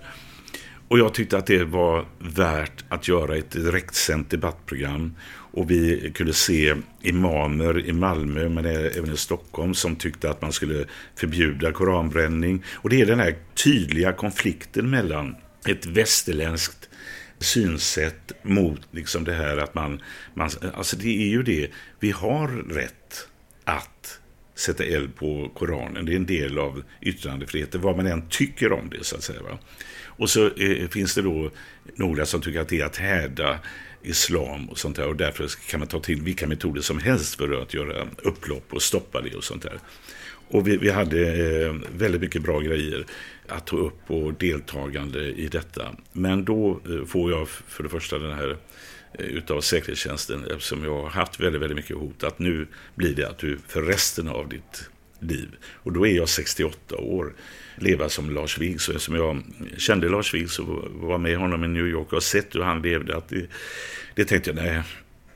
Och 0.89 0.99
jag 0.99 1.15
tyckte 1.15 1.39
att 1.39 1.47
det 1.47 1.65
var 1.65 2.07
värt 2.19 2.85
att 2.89 3.09
göra 3.09 3.37
ett 3.37 3.51
direktsänt 3.51 4.31
debattprogram 4.31 5.15
och 5.53 5.71
vi 5.71 6.11
kunde 6.15 6.33
se 6.33 6.75
imamer 7.03 7.87
i 7.87 7.93
Malmö 7.93 8.49
men 8.49 8.67
även 8.67 9.13
i 9.13 9.17
Stockholm 9.17 9.75
som 9.75 9.97
tyckte 9.97 10.31
att 10.31 10.43
man 10.43 10.53
skulle 10.53 10.85
förbjuda 11.17 11.73
koranbränning. 11.73 12.65
Och 12.75 12.91
det 12.91 13.01
är 13.01 13.07
den 13.07 13.21
här 13.21 13.37
tydliga 13.65 14.13
konflikten 14.13 14.91
mellan 14.91 15.37
ett 15.67 15.87
västerländskt 15.87 16.89
synsätt 17.39 18.33
mot 18.43 18.81
liksom 18.91 19.25
det 19.25 19.35
här 19.35 19.57
att 19.57 19.75
man, 19.75 20.03
man... 20.35 20.51
Alltså 20.75 20.97
det 20.97 21.23
är 21.23 21.29
ju 21.29 21.43
det, 21.43 21.71
vi 22.01 22.11
har 22.11 22.49
rätt 22.49 23.29
att 23.65 24.21
sätta 24.55 24.85
eld 24.85 25.17
på 25.17 25.51
Koranen. 25.55 26.07
Det 26.07 26.13
är 26.13 26.17
en 26.17 26.27
del 26.27 26.59
av 26.59 26.83
yttrandefriheten, 27.01 27.81
vad 27.81 27.97
man 27.97 28.07
än 28.07 28.29
tycker 28.29 28.73
om 28.73 28.91
det 28.91 29.05
så 29.05 29.17
att 29.17 29.23
säga. 29.23 29.43
Va? 29.43 29.59
Och 30.21 30.31
så 30.31 30.47
eh, 30.47 30.89
finns 30.89 31.15
det 31.15 31.23
då 31.23 31.51
några 31.95 32.27
som 32.27 32.41
tycker 32.41 32.61
att 32.61 32.69
det 32.69 32.81
är 32.81 32.85
att 32.85 32.97
härda 32.97 33.59
islam 34.03 34.69
och 34.69 34.79
sånt 34.79 34.97
där 34.97 35.09
och 35.09 35.17
därför 35.17 35.49
kan 35.71 35.81
man 35.81 35.89
ta 35.89 36.01
till 36.01 36.23
vilka 36.23 36.47
metoder 36.47 36.81
som 36.81 36.99
helst 36.99 37.35
för 37.35 37.63
att 37.63 37.75
göra 37.75 38.07
upplopp 38.23 38.73
och 38.73 38.83
stoppa 38.83 39.21
det 39.21 39.35
och 39.35 39.45
sånt 39.45 39.63
där. 39.63 39.79
Och 40.49 40.69
vi, 40.69 40.77
vi 40.77 40.91
hade 40.91 41.21
eh, 41.67 41.75
väldigt 41.97 42.21
mycket 42.21 42.43
bra 42.43 42.61
grejer 42.61 43.07
att 43.49 43.67
ta 43.67 43.77
upp 43.77 44.11
och 44.11 44.35
deltagande 44.35 45.21
i 45.25 45.49
detta. 45.49 45.95
Men 46.13 46.45
då 46.45 46.81
eh, 46.89 47.07
får 47.07 47.31
jag 47.31 47.49
för 47.49 47.83
det 47.83 47.89
första 47.89 48.19
den 48.19 48.33
här 48.33 48.57
eh, 49.19 49.27
utav 49.27 49.61
säkerhetstjänsten 49.61 50.45
eftersom 50.45 50.85
jag 50.85 51.03
har 51.03 51.11
haft 51.11 51.41
väldigt, 51.41 51.63
väldigt 51.63 51.77
mycket 51.77 51.97
hot 51.97 52.25
att 52.25 52.39
nu 52.39 52.67
blir 52.95 53.15
det 53.15 53.29
att 53.29 53.39
du 53.39 53.59
för 53.69 53.83
resten 53.83 54.29
av 54.29 54.49
ditt 54.49 54.89
liv 55.21 55.49
och 55.65 55.93
då 55.93 56.07
är 56.07 56.13
jag 56.17 56.29
68 56.29 56.97
år 56.97 57.35
leva 57.83 58.09
som 58.09 58.31
Lars 58.31 58.59
Vilks. 58.59 58.89
Och 58.89 58.95
eftersom 58.95 59.15
jag 59.15 59.43
kände 59.77 60.09
Lars 60.09 60.35
Vilks 60.35 60.59
och 60.59 60.91
var 60.91 61.19
med 61.19 61.37
honom 61.37 61.65
i 61.65 61.69
New 61.69 61.87
York 61.87 62.13
och 62.13 62.23
sett 62.23 62.55
hur 62.55 62.63
han 62.63 62.83
levde, 62.83 63.17
att 63.17 63.29
det, 63.29 63.47
det 64.15 64.25
tänkte 64.25 64.51
jag, 64.51 64.57
nej, 64.57 64.83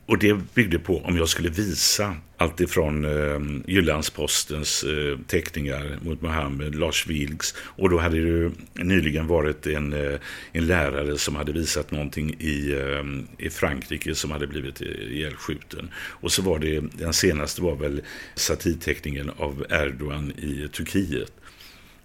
och 0.07 0.19
det 0.19 0.55
byggde 0.55 0.79
på 0.79 0.99
om 0.99 1.17
jag 1.17 1.29
skulle 1.29 1.49
visa 1.49 2.17
allt 2.37 2.61
ifrån 2.61 3.05
eh, 3.05 3.41
Jyllandspostens 3.67 4.85
eh, 4.85 5.19
teckningar 5.27 5.99
mot 6.03 6.23
Mohammed, 6.23 6.75
Lars 6.75 7.07
Vilks 7.07 7.55
och 7.59 7.91
då 7.91 7.99
hade 7.99 8.21
det 8.21 8.53
nyligen 8.75 9.27
varit 9.27 9.67
en, 9.67 9.93
eh, 9.93 10.21
en 10.53 10.67
lärare 10.67 11.19
som 11.19 11.37
hade 11.37 11.53
visat 11.53 11.91
någonting 11.91 12.37
i, 12.39 12.73
eh, 12.73 13.47
i 13.47 13.51
Frankrike 13.51 14.15
som 14.15 14.31
hade 14.31 14.47
blivit 14.47 14.81
eh, 14.81 14.89
ihjälskjuten. 14.89 15.91
Och 15.97 16.33
så 16.33 16.43
var 16.43 16.59
det, 16.59 16.81
den 16.81 17.13
senaste 17.13 17.63
var 17.63 17.77
väl 17.77 18.03
satirteckningen 18.35 19.31
av 19.37 19.67
Erdogan 19.71 20.31
i 20.31 20.69
Turkiet. 20.73 21.33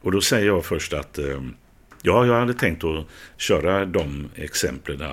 Och 0.02 0.12
då 0.12 0.22
säger 0.22 0.48
jag 0.48 0.66
först 0.66 0.94
att 0.94 1.18
eh, 1.18 1.42
ja, 2.02 2.26
jag 2.26 2.40
hade 2.40 2.54
tänkt 2.54 2.84
att 2.84 3.06
köra 3.38 3.86
de 3.86 4.30
exemplen 4.36 5.04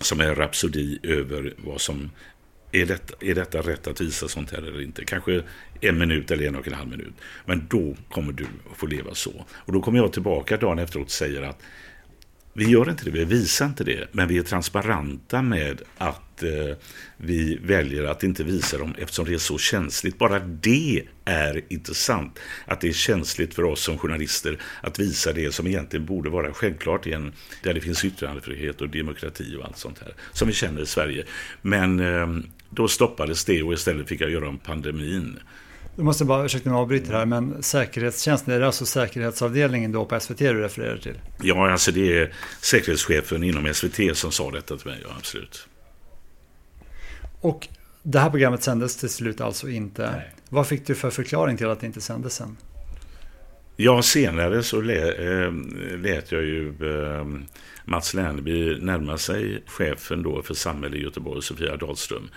som 0.00 0.20
är 0.20 0.34
rapsodi 0.34 0.98
över 1.02 1.54
vad 1.56 1.80
som 1.80 2.10
är 2.72 2.86
detta, 2.86 3.14
är 3.20 3.34
detta 3.34 3.60
rätt 3.60 3.86
att 3.86 4.00
visa 4.00 4.28
sånt 4.28 4.50
här 4.50 4.58
eller 4.58 4.82
inte? 4.82 5.04
Kanske 5.04 5.42
en 5.80 5.98
minut 5.98 6.30
eller 6.30 6.46
en 6.46 6.56
och 6.56 6.68
en 6.68 6.74
halv 6.74 6.88
minut. 6.90 7.14
Men 7.44 7.66
då 7.70 7.96
kommer 8.10 8.32
du 8.32 8.46
att 8.70 8.76
få 8.76 8.86
leva 8.86 9.14
så. 9.14 9.46
Och 9.50 9.72
då 9.72 9.80
kommer 9.80 9.98
jag 9.98 10.12
tillbaka 10.12 10.56
dagen 10.56 10.78
efteråt 10.78 11.06
och 11.06 11.10
säger 11.10 11.42
att 11.42 11.62
vi 12.60 12.68
gör 12.70 12.90
inte 12.90 13.04
det, 13.04 13.10
vi 13.10 13.24
visar 13.24 13.66
inte 13.66 13.84
det, 13.84 14.08
men 14.12 14.28
vi 14.28 14.38
är 14.38 14.42
transparenta 14.42 15.42
med 15.42 15.82
att 15.98 16.42
eh, 16.42 16.76
vi 17.16 17.58
väljer 17.62 18.04
att 18.04 18.22
inte 18.22 18.44
visa 18.44 18.78
dem 18.78 18.94
eftersom 18.98 19.24
det 19.24 19.34
är 19.34 19.38
så 19.38 19.58
känsligt. 19.58 20.18
Bara 20.18 20.38
det 20.38 21.02
är 21.24 21.62
intressant, 21.68 22.38
att 22.66 22.80
det 22.80 22.88
är 22.88 22.92
känsligt 22.92 23.54
för 23.54 23.62
oss 23.62 23.80
som 23.82 23.98
journalister 23.98 24.58
att 24.80 24.98
visa 24.98 25.32
det 25.32 25.52
som 25.54 25.66
egentligen 25.66 26.06
borde 26.06 26.30
vara 26.30 26.52
självklart 26.52 27.06
igen, 27.06 27.32
där 27.62 27.74
det 27.74 27.80
finns 27.80 28.04
yttrandefrihet 28.04 28.80
och 28.80 28.88
demokrati 28.88 29.56
och 29.56 29.64
allt 29.64 29.78
sånt 29.78 29.98
här, 29.98 30.14
som 30.32 30.48
vi 30.48 30.54
känner 30.54 30.82
i 30.82 30.86
Sverige. 30.86 31.24
Men 31.62 32.00
eh, 32.00 32.28
då 32.70 32.88
stoppades 32.88 33.44
det 33.44 33.62
och 33.62 33.72
istället 33.72 34.08
fick 34.08 34.20
jag 34.20 34.30
göra 34.30 34.48
om 34.48 34.58
pandemin. 34.58 35.38
Du 35.96 36.02
måste 36.02 36.24
bara, 36.24 36.44
ursäkta 36.44 36.70
mig 36.70 36.78
avbryter 36.78 37.12
här, 37.12 37.26
men 37.26 37.62
säkerhetstjänsten, 37.62 38.54
är 38.54 38.60
det 38.60 38.66
alltså 38.66 38.86
säkerhetsavdelningen 38.86 39.92
då 39.92 40.04
på 40.04 40.20
SVT 40.20 40.38
du 40.38 40.60
refererar 40.60 40.96
till? 40.96 41.20
Ja, 41.42 41.70
alltså 41.70 41.92
det 41.92 42.18
är 42.18 42.34
säkerhetschefen 42.60 43.42
inom 43.42 43.74
SVT 43.74 44.16
som 44.16 44.32
sa 44.32 44.50
detta 44.50 44.76
till 44.76 44.86
mig, 44.86 45.00
ja, 45.02 45.08
absolut. 45.18 45.66
Och 47.40 47.68
det 48.02 48.18
här 48.18 48.30
programmet 48.30 48.62
sändes 48.62 48.96
till 48.96 49.08
slut 49.08 49.40
alltså 49.40 49.68
inte. 49.68 50.10
Nej. 50.10 50.34
Vad 50.48 50.66
fick 50.66 50.86
du 50.86 50.94
för 50.94 51.10
förklaring 51.10 51.56
till 51.56 51.68
att 51.68 51.80
det 51.80 51.86
inte 51.86 52.00
sändes 52.00 52.34
sen? 52.34 52.56
Ja, 53.76 54.02
senare 54.02 54.62
så 54.62 54.76
eh, 54.82 55.52
lät 55.96 56.32
jag 56.32 56.42
ju 56.42 56.68
eh, 56.68 57.26
Mats 57.84 58.14
Lerneby 58.14 58.80
närma 58.80 59.18
sig 59.18 59.62
chefen 59.66 60.22
då 60.22 60.42
för 60.42 60.54
samhälle 60.54 60.96
i 60.96 61.02
Göteborg, 61.02 61.42
Sofia 61.42 61.76
Dahlström. 61.76 62.30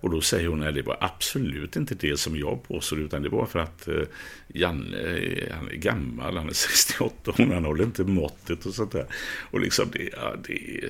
Och 0.00 0.10
då 0.10 0.20
säger 0.20 0.48
hon 0.48 0.60
nej 0.60 0.72
det 0.72 0.82
var 0.82 0.96
absolut 1.00 1.76
inte 1.76 1.94
det 1.94 2.16
som 2.16 2.36
jag 2.36 2.62
påstod, 2.62 2.98
utan 2.98 3.22
det 3.22 3.28
var 3.28 3.46
för 3.46 3.58
att 3.58 3.88
eh, 3.88 4.02
Janne, 4.48 4.98
eh, 4.98 5.54
han 5.54 5.68
är 5.68 5.74
gammal, 5.74 6.36
han 6.36 6.48
är 6.48 6.52
68, 6.52 7.32
hon 7.36 7.52
han 7.52 7.64
håller 7.64 7.84
inte 7.84 8.04
måttet 8.04 8.66
och 8.66 8.74
sånt 8.74 8.92
där. 8.92 9.06
Och 9.50 9.60
liksom 9.60 9.90
det, 9.92 10.10
ja, 10.12 10.36
det, 10.46 10.80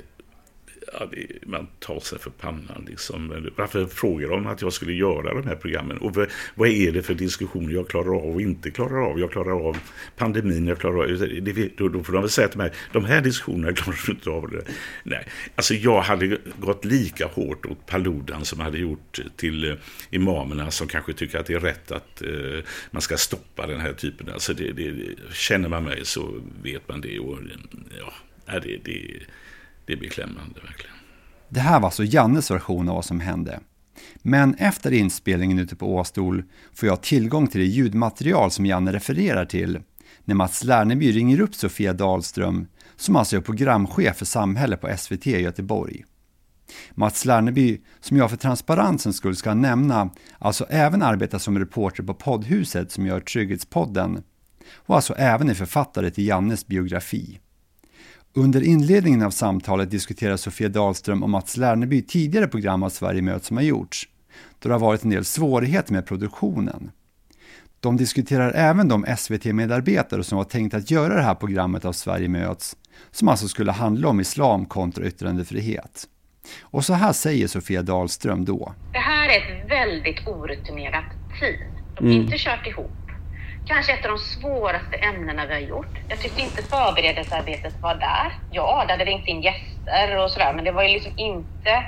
ja, 0.92 1.08
det, 1.12 1.46
man 1.46 1.66
tar 1.78 2.00
sig 2.00 2.18
för 2.18 2.30
pannan. 2.30 2.84
Liksom. 2.88 3.50
Varför 3.56 3.86
frågar 3.86 4.28
de 4.28 4.46
att 4.46 4.62
jag 4.62 4.72
skulle 4.72 4.92
göra 4.92 5.34
de 5.34 5.46
här 5.46 5.56
programmen? 5.56 5.98
Och 5.98 6.14
vad, 6.14 6.28
vad 6.54 6.68
är 6.68 6.92
det 6.92 7.02
för 7.02 7.14
diskussioner 7.14 7.74
jag 7.74 7.88
klarar 7.88 8.16
av 8.16 8.34
och 8.34 8.40
inte 8.40 8.70
klarar 8.70 9.10
av? 9.10 9.20
Jag 9.20 9.32
klarar 9.32 9.68
av 9.68 9.76
pandemin, 10.16 10.66
jag 10.66 10.78
klarar 10.78 11.02
av... 11.02 11.18
Det, 11.42 11.76
då, 11.76 11.88
då 11.88 12.02
får 12.02 12.12
de 12.12 12.22
väl 12.22 12.30
säga 12.30 12.48
till 12.48 12.58
mig, 12.58 12.72
de 12.92 13.04
här 13.04 13.20
diskussionerna 13.20 13.72
klarar 13.72 13.98
du 14.06 14.12
inte 14.12 14.30
av. 14.30 14.50
Det. 14.50 14.64
Nej, 15.02 15.26
alltså 15.54 15.74
jag 15.74 16.00
hade 16.00 16.38
gått 16.58 16.84
lika 16.84 17.26
hårt 17.26 17.66
åt 17.66 17.86
Paludan 17.86 18.44
som 18.44 18.60
hade 18.60 18.78
gjort 18.78 19.20
till 19.36 19.70
eh, 19.70 19.76
imamerna 20.10 20.70
som 20.70 20.88
kanske 20.88 21.12
tycker 21.12 21.38
att 21.38 21.46
det 21.46 21.54
är 21.54 21.60
rätt 21.60 21.92
att 21.92 22.22
eh, 22.22 22.64
man 22.90 23.02
ska 23.02 23.16
stoppa 23.16 23.66
den 23.66 23.80
här 23.80 23.92
typen. 23.92 24.28
Alltså 24.32 24.54
det, 24.54 24.72
det, 24.72 24.94
känner 25.32 25.68
man 25.68 25.84
mig 25.84 26.00
så 26.04 26.40
vet 26.62 26.88
man 26.88 27.00
det. 27.00 27.18
Och, 27.18 27.38
ja, 28.46 28.60
det, 28.60 28.78
det 28.84 29.26
det 29.88 29.94
är 29.94 29.96
beklämmande 29.96 30.60
verkligen. 30.60 30.96
Det 31.48 31.60
här 31.60 31.80
var 31.80 31.86
alltså 31.86 32.04
Jannes 32.04 32.50
version 32.50 32.88
av 32.88 32.94
vad 32.94 33.04
som 33.04 33.20
hände. 33.20 33.60
Men 34.22 34.54
efter 34.54 34.92
inspelningen 34.92 35.58
ute 35.58 35.76
på 35.76 35.96
Åstol 35.96 36.44
får 36.72 36.88
jag 36.88 37.02
tillgång 37.02 37.46
till 37.46 37.60
det 37.60 37.66
ljudmaterial 37.66 38.50
som 38.50 38.66
Janne 38.66 38.92
refererar 38.92 39.44
till 39.44 39.80
när 40.24 40.34
Mats 40.34 40.64
Lerneby 40.64 41.12
ringer 41.12 41.40
upp 41.40 41.54
Sofia 41.54 41.92
Dahlström 41.92 42.66
som 42.96 43.16
alltså 43.16 43.36
är 43.36 43.40
programchef 43.40 44.16
för 44.16 44.24
samhälle 44.24 44.76
på 44.76 44.96
SVT 44.96 45.26
i 45.26 45.40
Göteborg. 45.40 46.04
Mats 46.90 47.24
Lerneby, 47.24 47.80
som 48.00 48.16
jag 48.16 48.30
för 48.30 48.36
transparensens 48.36 49.16
skull 49.16 49.36
ska 49.36 49.54
nämna, 49.54 50.10
alltså 50.38 50.66
även 50.70 51.02
arbetar 51.02 51.38
som 51.38 51.58
reporter 51.58 52.02
på 52.02 52.14
poddhuset 52.14 52.92
som 52.92 53.06
gör 53.06 53.20
Trygghetspodden 53.20 54.22
och 54.74 54.94
alltså 54.94 55.14
även 55.14 55.50
är 55.50 55.54
författare 55.54 56.10
till 56.10 56.26
Jannes 56.26 56.66
biografi. 56.66 57.40
Under 58.34 58.62
inledningen 58.62 59.22
av 59.22 59.30
samtalet 59.30 59.90
diskuterar 59.90 60.36
Sofia 60.36 60.68
Dahlström 60.68 61.22
och 61.22 61.30
Mats 61.30 61.56
Lerneby 61.56 62.02
tidigare 62.02 62.48
program 62.48 62.82
av 62.82 62.88
Sverige 62.88 63.22
möts 63.22 63.46
som 63.46 63.56
har 63.56 63.64
gjorts, 63.64 64.08
då 64.58 64.68
det 64.68 64.74
har 64.74 64.80
varit 64.80 65.04
en 65.04 65.10
del 65.10 65.24
svårigheter 65.24 65.92
med 65.92 66.06
produktionen. 66.06 66.90
De 67.80 67.96
diskuterar 67.96 68.52
även 68.54 68.88
de 68.88 69.06
SVT-medarbetare 69.18 70.24
som 70.24 70.38
var 70.38 70.44
tänkt 70.44 70.74
att 70.74 70.90
göra 70.90 71.14
det 71.14 71.22
här 71.22 71.34
programmet 71.34 71.84
av 71.84 71.92
Sverige 71.92 72.28
möts, 72.28 72.76
som 73.10 73.28
alltså 73.28 73.48
skulle 73.48 73.72
handla 73.72 74.08
om 74.08 74.20
islam 74.20 74.66
kontra 74.66 75.04
yttrandefrihet. 75.04 76.04
Och 76.60 76.84
så 76.84 76.94
här 76.94 77.12
säger 77.12 77.46
Sofia 77.46 77.82
Dahlström 77.82 78.44
då. 78.44 78.74
Det 78.92 78.98
här 78.98 79.28
är 79.28 79.36
ett 79.36 79.70
väldigt 79.70 80.28
orutinerat 80.28 81.04
team. 81.40 81.60
De 81.96 82.04
har 82.04 82.12
mm. 82.12 82.22
inte 82.22 82.38
kört 82.38 82.66
ihop 82.66 83.07
kanske 83.68 83.92
ett 83.92 84.04
av 84.04 84.10
de 84.10 84.18
svåraste 84.18 84.96
ämnena 84.96 85.46
vi 85.46 85.52
har 85.52 85.60
gjort. 85.60 85.98
Jag 86.08 86.20
tyckte 86.20 86.42
inte 86.42 86.62
förberedelsearbetet 86.62 87.82
var 87.82 87.94
där. 87.94 88.32
Ja, 88.50 88.84
det 88.86 88.92
hade 88.92 89.04
ringt 89.04 89.26
in 89.26 89.42
gäster 89.42 90.16
och 90.16 90.30
sådär, 90.30 90.52
men 90.52 90.64
det 90.64 90.72
var 90.72 90.82
ju 90.82 90.88
liksom 90.88 91.12
inte... 91.16 91.84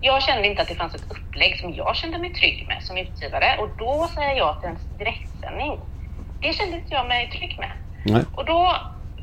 Jag 0.00 0.22
kände 0.22 0.48
inte 0.48 0.62
att 0.62 0.68
det 0.68 0.74
fanns 0.74 0.94
ett 0.94 1.10
upplägg 1.10 1.58
som 1.58 1.74
jag 1.74 1.96
kände 1.96 2.18
mig 2.18 2.32
trygg 2.32 2.64
med 2.68 2.82
som 2.82 2.96
utgivare 2.96 3.56
och 3.58 3.68
då 3.78 4.08
säger 4.14 4.36
jag 4.36 4.60
till 4.60 4.68
en 4.68 4.78
direktsändning. 4.98 5.78
Det 6.40 6.52
kände 6.52 6.76
inte 6.76 6.94
jag 6.94 7.06
mig 7.06 7.30
trygg 7.30 7.56
med. 7.58 7.72
Nej. 8.04 8.24
Och 8.32 8.44
då 8.44 8.76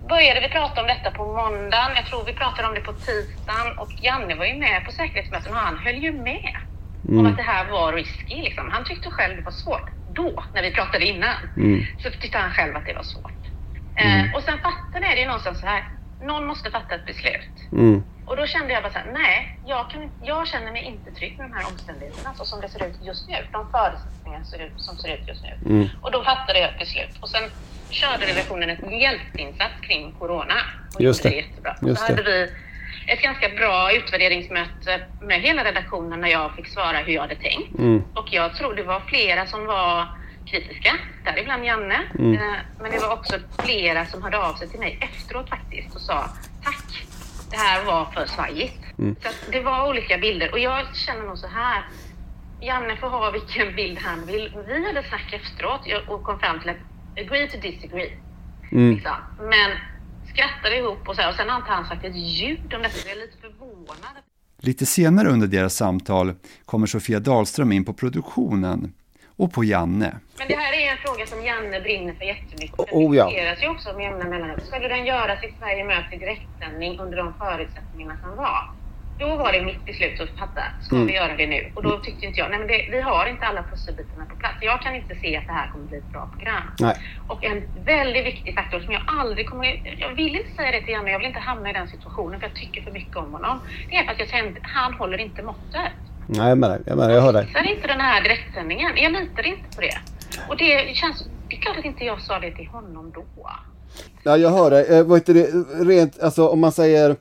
började 0.09 0.39
vi 0.39 0.49
prata 0.49 0.81
om 0.81 0.87
detta 0.87 1.11
på 1.11 1.25
måndagen. 1.25 1.91
Jag 1.95 2.05
tror 2.05 2.23
vi 2.25 2.33
pratade 2.33 2.67
om 2.67 2.73
det 2.73 2.81
på 2.81 2.93
tisdagen 2.93 3.77
och 3.77 3.91
Janne 4.01 4.35
var 4.35 4.45
ju 4.45 4.55
med 4.55 4.85
på 4.85 4.91
säkerhetsmöten 4.91 5.51
och 5.51 5.59
han 5.59 5.77
höll 5.77 5.95
ju 5.95 6.11
med 6.11 6.55
mm. 7.07 7.19
om 7.19 7.25
att 7.25 7.37
det 7.37 7.43
här 7.43 7.65
var 7.71 7.93
risky. 7.93 8.41
Liksom. 8.41 8.71
Han 8.71 8.85
tyckte 8.85 9.11
själv 9.11 9.35
det 9.35 9.41
var 9.41 9.51
svårt 9.51 9.94
då, 10.15 10.43
när 10.53 10.61
vi 10.61 10.71
pratade 10.71 11.05
innan, 11.05 11.35
mm. 11.57 11.85
så 12.03 12.09
tyckte 12.09 12.37
han 12.37 12.51
själv 12.51 12.75
att 12.75 12.85
det 12.85 12.93
var 12.93 13.03
svårt. 13.03 13.31
Mm. 13.95 14.25
Eh, 14.25 14.35
och 14.35 14.43
sen 14.43 14.57
fattade 14.59 15.05
jag 15.07 15.17
det 15.17 15.25
någonstans 15.25 15.59
så 15.59 15.65
här, 15.65 15.83
någon 16.21 16.45
måste 16.45 16.71
fatta 16.71 16.95
ett 16.95 17.05
beslut. 17.05 17.55
Mm. 17.71 18.03
Och 18.25 18.37
då 18.37 18.45
kände 18.45 18.73
jag 18.73 18.83
bara 18.83 18.93
så 18.93 18.99
här, 18.99 19.11
nej, 19.13 19.59
jag, 19.65 19.89
kan, 19.91 20.11
jag 20.23 20.47
känner 20.47 20.71
mig 20.71 20.83
inte 20.83 21.11
trygg 21.11 21.37
med 21.37 21.49
de 21.49 21.53
här 21.53 21.67
omständigheterna 21.71 22.33
så 22.33 22.45
som 22.45 22.61
det 22.61 22.69
ser 22.69 22.87
ut 22.87 22.95
just 23.03 23.29
nu. 23.29 23.35
De 23.51 23.71
förutsättningar 23.71 24.41
som 24.77 24.97
ser 24.97 25.13
ut 25.15 25.27
just 25.27 25.43
nu. 25.43 25.75
Mm. 25.75 25.89
Och 26.01 26.11
då 26.11 26.23
fattade 26.23 26.59
jag 26.59 26.69
ett 26.69 26.79
beslut. 26.79 27.17
Och 27.19 27.29
sen 27.29 27.43
körde 27.89 28.25
redaktionen 28.25 28.69
ett 28.69 29.01
hjälpinsats 29.01 29.73
kring 29.81 30.11
corona. 30.11 30.55
Och 30.95 31.01
just 31.01 31.23
det. 31.23 31.29
det 31.29 31.35
jättebra. 31.35 31.75
Just 31.81 32.01
så 32.01 32.07
hade 32.07 32.23
vi 32.23 32.51
ett 33.07 33.21
ganska 33.21 33.49
bra 33.49 33.91
utvärderingsmöte 33.91 35.01
med 35.21 35.41
hela 35.41 35.63
redaktionen 35.63 36.21
när 36.21 36.29
jag 36.29 36.55
fick 36.55 36.67
svara 36.67 36.97
hur 36.97 37.13
jag 37.13 37.21
hade 37.21 37.35
tänkt. 37.35 37.79
Mm. 37.79 38.03
Och 38.13 38.33
jag 38.33 38.55
tror 38.55 38.75
det 38.75 38.83
var 38.83 38.99
flera 38.99 39.45
som 39.45 39.65
var 39.65 40.07
kritiska, 40.45 40.95
däribland 41.23 41.65
Janne. 41.65 42.01
Mm. 42.19 42.33
Eh, 42.33 42.57
men 42.81 42.91
det 42.91 42.99
var 42.99 43.13
också 43.13 43.39
flera 43.59 44.05
som 44.05 44.23
hörde 44.23 44.37
av 44.37 44.53
sig 44.53 44.69
till 44.69 44.79
mig 44.79 44.97
efteråt 45.01 45.49
faktiskt 45.49 45.95
och 45.95 46.01
sa 46.01 46.29
tack, 46.63 47.05
det 47.51 47.57
här 47.57 47.85
var 47.85 48.05
för 48.05 48.25
svajigt. 48.25 48.99
Mm. 48.99 49.15
Så 49.23 49.51
det 49.51 49.59
var 49.59 49.89
olika 49.89 50.17
bilder 50.17 50.51
och 50.51 50.59
jag 50.59 50.95
känner 50.95 51.23
nog 51.23 51.37
så 51.37 51.47
här 51.47 51.83
Janne 52.61 52.95
får 52.95 53.09
ha 53.09 53.31
vilken 53.31 53.75
bild 53.75 53.99
han 53.99 54.25
vill. 54.25 54.57
Vi 54.67 54.87
hade 54.87 55.03
snack 55.03 55.33
efteråt 55.33 55.81
och 56.07 56.23
kom 56.23 56.39
fram 56.39 56.59
till 56.59 56.69
att 56.69 56.77
agree 57.17 57.47
to 57.47 57.57
disagree. 57.57 58.13
Mm. 58.71 58.93
Liksom. 58.93 59.15
Men 59.39 59.71
skrattade 60.35 60.77
ihop 60.77 61.09
och 61.09 61.15
så 61.15 61.21
här, 61.21 61.29
och 61.29 61.35
sen 61.35 61.49
har 61.49 61.57
inte 61.57 61.71
han 61.71 61.85
sagt 61.85 62.05
ett 62.05 62.15
ljud 62.15 62.73
om 62.73 62.81
detta, 62.81 62.95
så 62.95 63.07
jag 63.07 63.17
är 63.17 63.21
lite 63.21 63.37
förvånad. 63.41 64.15
Lite 64.57 64.85
senare 64.85 65.29
under 65.29 65.47
deras 65.47 65.75
samtal 65.75 66.33
kommer 66.65 66.87
Sofia 66.87 67.19
Dahlström 67.19 67.71
in 67.71 67.85
på 67.85 67.93
produktionen 67.93 68.93
och 69.37 69.53
på 69.53 69.63
Janne. 69.63 70.19
Men 70.37 70.47
det 70.47 70.55
här 70.55 70.73
är 70.73 70.91
en 70.91 70.97
fråga 70.97 71.25
som 71.25 71.45
Janne 71.45 71.81
brinner 71.81 72.13
för 72.13 72.25
jättemycket. 72.25 72.77
Den 72.77 72.87
oh, 72.91 73.15
ja. 73.15 73.25
diskuteras 73.25 73.63
ju 73.63 73.67
också 73.67 73.93
med 73.93 74.03
jämna 74.03 74.25
mellanrum. 74.25 74.59
Skulle 74.67 74.87
den 74.87 75.05
göras 75.05 75.43
i 75.43 75.53
Sverige 75.59 75.83
möter 75.83 76.17
direktsändning 76.17 76.99
under 76.99 77.17
de 77.17 77.33
förutsättningarna 77.33 78.17
som 78.21 78.35
var? 78.35 78.71
Då 79.19 79.35
var 79.35 79.51
det 79.51 79.61
mitt 79.61 79.85
beslut 79.85 80.21
att 80.21 80.39
fatta, 80.39 80.61
ska 80.81 80.95
mm. 80.95 81.07
vi 81.07 81.13
göra 81.13 81.35
det 81.35 81.47
nu? 81.47 81.71
Och 81.75 81.83
då 81.83 81.99
tyckte 81.99 82.25
inte 82.25 82.39
jag, 82.39 82.49
nej 82.49 82.59
men 82.59 82.67
det, 82.67 82.87
vi 82.91 83.01
har 83.01 83.25
inte 83.25 83.45
alla 83.45 83.63
pusselbitarna 83.63 84.25
på 84.25 84.35
plats. 84.35 84.55
Jag 84.61 84.81
kan 84.81 84.95
inte 84.95 85.15
se 85.15 85.37
att 85.37 85.47
det 85.47 85.53
här 85.53 85.71
kommer 85.71 85.85
bli 85.85 85.97
ett 85.97 86.11
bra 86.11 86.29
program. 86.33 86.63
Nej. 86.79 86.95
Och 87.27 87.43
en 87.43 87.63
väldigt 87.85 88.25
viktig 88.25 88.55
faktor 88.55 88.79
som 88.79 88.93
jag 88.93 89.01
aldrig 89.07 89.49
kommer, 89.49 89.95
jag 89.97 90.09
vill 90.09 90.35
inte 90.35 90.55
säga 90.55 90.71
det 90.71 90.81
till 90.81 90.93
Janne, 90.93 91.11
jag 91.11 91.19
vill 91.19 91.27
inte 91.27 91.39
hamna 91.39 91.69
i 91.69 91.73
den 91.73 91.87
situationen 91.87 92.39
för 92.39 92.47
jag 92.47 92.55
tycker 92.55 92.81
för 92.81 92.91
mycket 92.91 93.15
om 93.15 93.31
honom. 93.31 93.59
Det 93.89 93.95
är 93.95 94.03
för 94.03 94.11
att 94.11 94.19
jag 94.19 94.29
känner, 94.29 94.53
han 94.61 94.93
håller 94.93 95.17
inte 95.17 95.43
måttet. 95.43 95.91
Nej, 96.27 96.49
jag 96.49 96.57
menar, 96.57 96.79
jag, 96.85 96.97
menar, 96.97 97.13
jag 97.13 97.21
hör 97.21 97.33
dig. 97.33 97.47
Jag 97.53 97.65
inte 97.65 97.87
den 97.87 98.01
här 98.01 98.23
direktsändningen. 98.23 98.91
Jag 98.95 99.11
litar 99.11 99.45
inte 99.45 99.75
på 99.75 99.81
det. 99.81 99.97
Och 100.49 100.57
det 100.57 100.95
känns, 100.95 101.27
det 101.49 101.55
är 101.55 101.61
klart 101.61 101.77
att 101.77 101.85
inte 101.85 102.05
jag 102.05 102.21
sa 102.21 102.39
det 102.39 102.51
till 102.51 102.67
honom 102.67 103.11
då. 103.15 103.23
Ja, 104.23 104.37
jag 104.37 104.49
hör 104.49 104.69
dig. 104.69 104.85
Eh, 104.89 105.03
vad 105.03 105.19
heter 105.19 105.33
det, 105.33 105.47
rent, 105.91 106.19
alltså 106.19 106.47
om 106.47 106.59
man 106.59 106.71
säger 106.71 107.15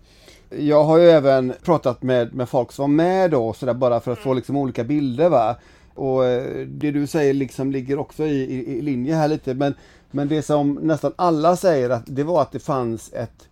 jag 0.51 0.85
har 0.85 0.99
ju 0.99 1.11
även 1.11 1.55
pratat 1.65 2.03
med, 2.03 2.35
med 2.35 2.49
folk 2.49 2.73
som 2.73 2.83
var 2.83 3.05
med 3.05 3.31
då, 3.31 3.53
så 3.53 3.67
där 3.67 3.75
bara 3.75 4.01
för 4.01 4.13
att 4.13 4.19
mm. 4.19 4.25
få 4.25 4.35
liksom 4.35 4.57
olika 4.57 4.85
bilder 4.85 5.29
va. 5.29 5.57
Och 5.95 6.27
eh, 6.27 6.67
det 6.67 6.91
du 6.91 7.07
säger 7.07 7.35
liksom 7.35 7.73
ligger 7.73 7.99
också 7.99 8.25
i, 8.25 8.43
i, 8.43 8.79
i, 8.79 8.83
linje 8.83 9.15
här 9.15 9.29
lite, 9.29 9.55
men, 9.55 9.75
men 10.11 10.29
det 10.29 10.43
som 10.43 10.75
nästan 10.75 11.13
alla 11.17 11.57
säger, 11.57 11.91
att 11.91 12.03
det 12.07 12.25
var 12.25 12.43
att 12.43 12.53
det 12.53 12.61
fanns 12.61 13.13
ett 13.13 13.49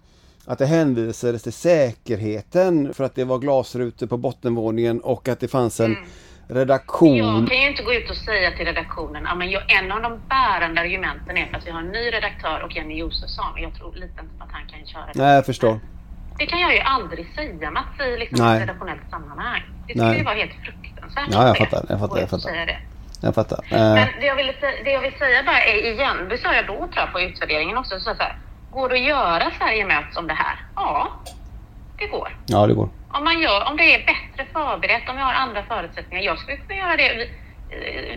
att 0.47 0.59
det 0.59 0.67
hänvisades 0.67 1.43
till 1.43 1.53
säkerheten 1.53 2.95
för 2.95 3.05
att 3.05 3.15
det 3.15 3.25
var 3.25 3.39
glasrutor 3.39 4.07
på 4.07 4.17
bottenvåningen 4.17 5.01
och 5.01 5.29
att 5.29 5.41
det 5.41 5.49
fanns 5.49 5.81
en 5.81 5.87
mm. 5.87 6.05
redaktion. 6.49 7.17
Jag 7.17 7.49
kan 7.49 7.61
ju 7.61 7.69
inte 7.69 7.83
gå 7.83 7.95
ut 7.95 8.11
och 8.11 8.17
säga 8.17 8.51
till 8.51 8.67
redaktionen, 8.67 9.51
jag, 9.51 9.79
en 9.79 9.93
av 9.93 10.03
de 10.03 10.21
bärande 10.29 10.81
argumenten 10.81 11.37
är 11.37 11.47
för 11.47 11.57
att 11.57 11.67
vi 11.67 11.71
har 11.71 11.81
en 11.81 11.89
ny 11.89 12.13
redaktör 12.13 12.63
och 12.65 12.77
Jenny 12.77 12.99
Josefsson 12.99 13.45
jag 13.57 13.75
tror 13.75 13.95
lite 13.95 14.21
inte 14.21 14.45
att 14.45 14.53
han 14.53 14.67
kan 14.67 14.87
köra 14.87 15.07
det. 15.07 15.23
Nej, 15.23 15.35
jag 15.35 15.47
förstår. 15.47 15.81
Det 16.39 16.47
kan 16.47 16.61
jag 16.61 16.75
ju 16.75 16.81
aldrig 16.81 17.35
säga 17.35 17.71
Mats 17.71 18.01
i 18.01 18.17
liksom 18.17 18.47
ett 18.47 18.61
redaktionellt 18.61 19.11
sammanhang. 19.11 19.63
Det 19.87 19.93
skulle 19.93 20.17
ju 20.17 20.25
vara 20.25 20.35
helt 20.35 20.53
fruktansvärt. 20.65 21.29
Ja, 21.31 21.47
jag 21.47 21.57
fattar. 21.57 21.85
Jag 21.89 22.01
fattar. 22.01 22.21
Jag 22.21 22.31
fattar. 22.31 22.81
Jag 23.23 23.35
fattar. 23.35 23.65
Men 23.71 23.99
eh. 23.99 24.09
det 24.21 24.27
jag, 24.27 24.37
vill, 24.37 24.53
det 24.85 24.91
jag 24.91 25.01
vill 25.01 25.13
säga 25.19 25.43
bara 25.43 25.61
är 25.61 25.93
igen, 25.93 26.29
det 26.29 26.39
sa 26.39 26.55
jag 26.55 26.67
då 26.67 26.77
tror 26.77 26.91
jag 26.95 27.13
på 27.13 27.21
utvärderingen 27.21 27.77
också, 27.79 28.01
så 28.01 28.15
här, 28.19 28.37
går 28.71 28.89
det 28.89 28.95
att 28.95 29.01
göra 29.01 29.51
Sverigemöte 29.59 30.13
som 30.13 30.27
det 30.27 30.35
här? 30.35 30.57
Ja, 30.77 31.13
det 31.99 32.07
går. 32.07 32.37
Ja, 32.47 32.67
det 32.67 32.75
går. 32.75 32.89
Om, 33.09 33.25
man 33.25 33.41
gör, 33.41 33.69
om 33.71 33.77
det 33.77 33.95
är 33.95 33.99
bättre 33.99 34.53
förberett, 34.53 35.09
om 35.09 35.17
vi 35.17 35.23
har 35.23 35.33
andra 35.33 35.63
förutsättningar. 35.63 36.23
Jag 36.23 36.39
skulle 36.39 36.57
kunna 36.57 36.75
göra 36.75 36.97
det 36.97 37.29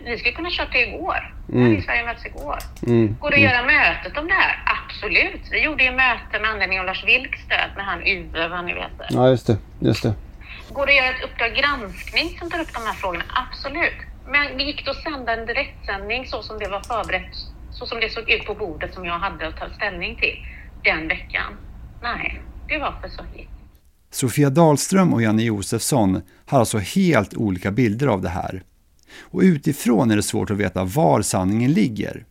vi 0.06 0.18
skulle 0.18 0.36
kunna 0.36 0.50
kört 0.52 0.72
det 0.72 0.88
igår. 0.88 1.34
Mm. 1.54 1.82
Sverige 1.82 2.06
möts 2.06 2.26
igår. 2.26 2.58
Mm. 2.88 3.16
Går 3.20 3.30
det 3.30 3.36
att 3.36 3.40
mm. 3.40 3.52
göra 3.52 3.66
mötet 3.66 4.18
om 4.18 4.28
det 4.28 4.34
här? 4.34 4.64
Absolut. 4.66 5.42
Vi 5.52 5.64
gjorde 5.64 5.84
ju 5.84 5.92
möte 5.92 6.40
med 6.42 6.50
anledning 6.50 6.80
av 6.80 6.86
Lars 6.86 7.04
Vilks 7.06 7.48
död 7.48 7.70
med 7.76 7.86
han 7.86 8.00
Uwe, 8.02 8.48
vad 8.48 8.66
ni 8.66 8.74
vet. 8.74 8.92
Ja, 9.10 9.30
just 9.30 9.48
det. 9.48 9.58
Just 9.80 10.04
det. 10.04 10.14
Går 10.70 10.86
det 10.86 10.92
att 10.92 10.98
göra 10.98 11.16
ett 11.16 11.24
Uppdrag 11.24 11.54
granskning 11.56 12.38
som 12.40 12.50
tar 12.50 12.60
upp 12.60 12.74
de 12.74 12.80
här 12.80 12.94
frågorna? 12.94 13.24
Absolut. 13.44 14.00
Men 14.28 14.60
gick 14.60 14.86
det 14.86 14.92
att 14.92 15.04
sända 15.04 15.34
en 15.34 15.46
direktsändning 15.46 16.26
så 16.26 16.42
som 16.44 16.60
det 16.60 16.68
var 16.68 16.82
förberett, 16.82 17.36
så 17.72 17.86
som 17.86 18.00
det 18.00 18.10
såg 18.10 18.30
ut 18.30 18.46
på 18.46 18.54
bordet 18.54 18.94
som 18.94 19.06
jag 19.06 19.20
hade 19.20 19.48
att 19.48 19.58
ta 19.58 19.70
ställning 19.70 20.16
till 20.16 20.36
den 20.84 21.08
veckan? 21.08 21.58
Nej, 22.02 22.42
det 22.68 22.78
var 22.78 22.94
för 23.02 23.10
så 23.10 23.24
hit. 23.34 23.50
Sofia 24.12 24.50
Dahlström 24.50 25.14
och 25.14 25.22
Janne 25.22 25.44
Josefsson 25.44 26.22
har 26.46 26.60
alltså 26.60 26.78
helt 26.78 27.34
olika 27.34 27.72
bilder 27.72 28.08
av 28.08 28.22
det 28.22 28.30
här. 28.30 28.64
Och 29.20 29.42
utifrån 29.42 30.12
är 30.12 30.16
det 30.16 30.24
svårt 30.24 30.52
att 30.52 30.58
veta 30.58 30.84
var 30.84 31.22
sanningen 31.22 31.74
ligger. 31.74 32.26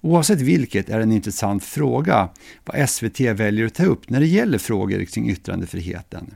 Oavsett 0.00 0.40
vilket 0.40 0.88
är 0.88 0.96
det 0.96 1.02
en 1.02 1.12
intressant 1.12 1.64
fråga 1.64 2.28
vad 2.64 2.90
SVT 2.90 3.20
väljer 3.20 3.66
att 3.66 3.74
ta 3.74 3.84
upp 3.84 4.10
när 4.10 4.20
det 4.20 4.26
gäller 4.26 4.58
frågor 4.58 5.04
kring 5.04 5.30
yttrandefriheten. 5.30 6.34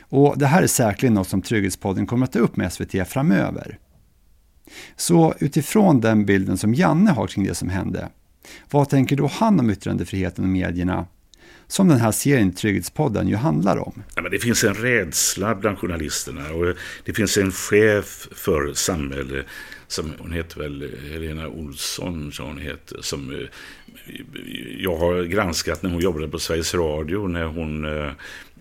Och 0.00 0.38
det 0.38 0.46
här 0.46 0.62
är 0.62 0.66
säkerligen 0.66 1.14
något 1.14 1.28
som 1.28 1.42
Trygghetspodden 1.42 2.06
kommer 2.06 2.24
att 2.24 2.32
ta 2.32 2.38
upp 2.38 2.56
med 2.56 2.72
SVT 2.72 3.08
framöver. 3.08 3.78
Så 4.96 5.34
utifrån 5.38 6.00
den 6.00 6.26
bilden 6.26 6.58
som 6.58 6.74
Janne 6.74 7.10
har 7.10 7.26
kring 7.26 7.44
det 7.44 7.54
som 7.54 7.68
hände, 7.68 8.08
vad 8.70 8.88
tänker 8.88 9.16
då 9.16 9.26
han 9.26 9.60
om 9.60 9.70
yttrandefriheten 9.70 10.44
och 10.44 10.50
medierna 10.50 11.06
som 11.68 11.88
den 11.88 11.98
här 11.98 12.12
serien 12.12 12.52
Trygghetspodden 12.52 13.28
ju 13.28 13.36
handlar 13.36 13.76
om. 13.76 14.02
Ja, 14.14 14.22
men 14.22 14.30
det 14.30 14.38
finns 14.38 14.64
en 14.64 14.74
rädsla 14.74 15.54
bland 15.54 15.78
journalisterna 15.78 16.50
och 16.50 16.74
det 17.04 17.12
finns 17.12 17.36
en 17.36 17.52
chef 17.52 18.28
för 18.32 18.72
samhälle 18.74 19.44
som 19.88 20.12
hon 20.18 20.32
heter 20.32 20.60
väl 20.60 20.90
Helena 21.12 21.48
Olsson, 21.48 22.32
som 22.32 22.46
hon 22.46 22.58
heter, 22.58 22.98
som 23.00 23.34
eh, 23.34 23.48
jag 24.78 24.96
har 24.96 25.24
granskat 25.24 25.82
när 25.82 25.90
hon 25.90 26.00
jobbade 26.00 26.28
på 26.28 26.38
Sveriges 26.38 26.74
Radio 26.74 27.26
när 27.26 27.44
hon 27.44 27.84
eh, 27.84 28.12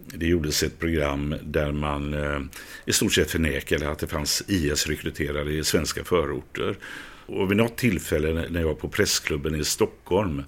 det 0.06 0.28
gjordes 0.28 0.64
ett 0.64 0.80
program 0.80 1.36
där 1.44 1.72
man 1.72 2.14
eh, 2.14 2.40
i 2.86 2.94
stort 2.94 3.14
sett 3.14 3.32
förnekade 3.32 3.90
att 3.90 4.00
det 4.00 4.08
fanns 4.08 4.44
IS-rekryterade 4.48 5.52
i 5.52 5.64
svenska 5.64 6.04
förorter. 6.04 6.78
Och 7.26 7.52
vid 7.52 7.58
något 7.58 7.78
tillfälle 7.78 8.46
när 8.50 8.60
jag 8.60 8.68
var 8.68 8.76
på 8.76 8.90
Pressklubben 8.90 9.56
i 9.56 9.64
Stockholm 9.64 10.44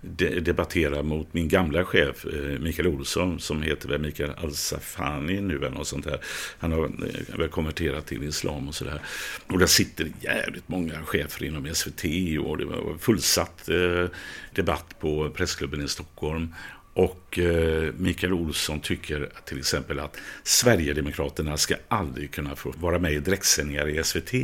de 0.00 1.02
mot 1.02 1.34
min 1.34 1.48
gamla 1.48 1.84
chef 1.84 2.24
eh, 2.24 2.58
Mikael 2.60 2.88
Olsson 2.88 3.40
som 3.40 3.62
heter 3.62 3.88
väl 3.88 4.00
Mikael 4.00 4.30
Al-Safani 4.36 5.40
nu 5.40 5.56
eller 5.56 5.70
något 5.70 5.86
sånt 5.86 6.04
där. 6.04 6.20
Han 6.58 6.72
har 6.72 6.84
eh, 6.84 7.38
väl 7.38 7.48
konverterat 7.48 8.06
till 8.06 8.22
islam 8.22 8.68
och 8.68 8.74
sådär. 8.74 9.02
Och 9.46 9.58
där 9.58 9.66
sitter 9.66 10.12
jävligt 10.20 10.68
många 10.68 11.02
chefer 11.04 11.44
inom 11.44 11.74
SVT 11.74 12.04
och 12.44 12.58
det 12.58 12.64
var 12.64 12.98
fullsatt 12.98 13.68
eh, 13.68 14.06
debatt 14.54 15.00
på 15.00 15.30
Pressklubben 15.30 15.84
i 15.84 15.88
Stockholm. 15.88 16.54
Och 16.94 17.38
eh, 17.38 17.92
Mikael 17.96 18.32
Olsson 18.32 18.80
tycker 18.80 19.28
till 19.44 19.58
exempel 19.58 20.00
att 20.00 20.16
Sverigedemokraterna 20.42 21.56
ska 21.56 21.74
aldrig 21.88 22.30
kunna 22.30 22.56
få 22.56 22.74
vara 22.76 22.98
med 22.98 23.12
i 23.12 23.18
direktsändningar 23.18 23.88
i 23.88 24.04
SVT. 24.04 24.34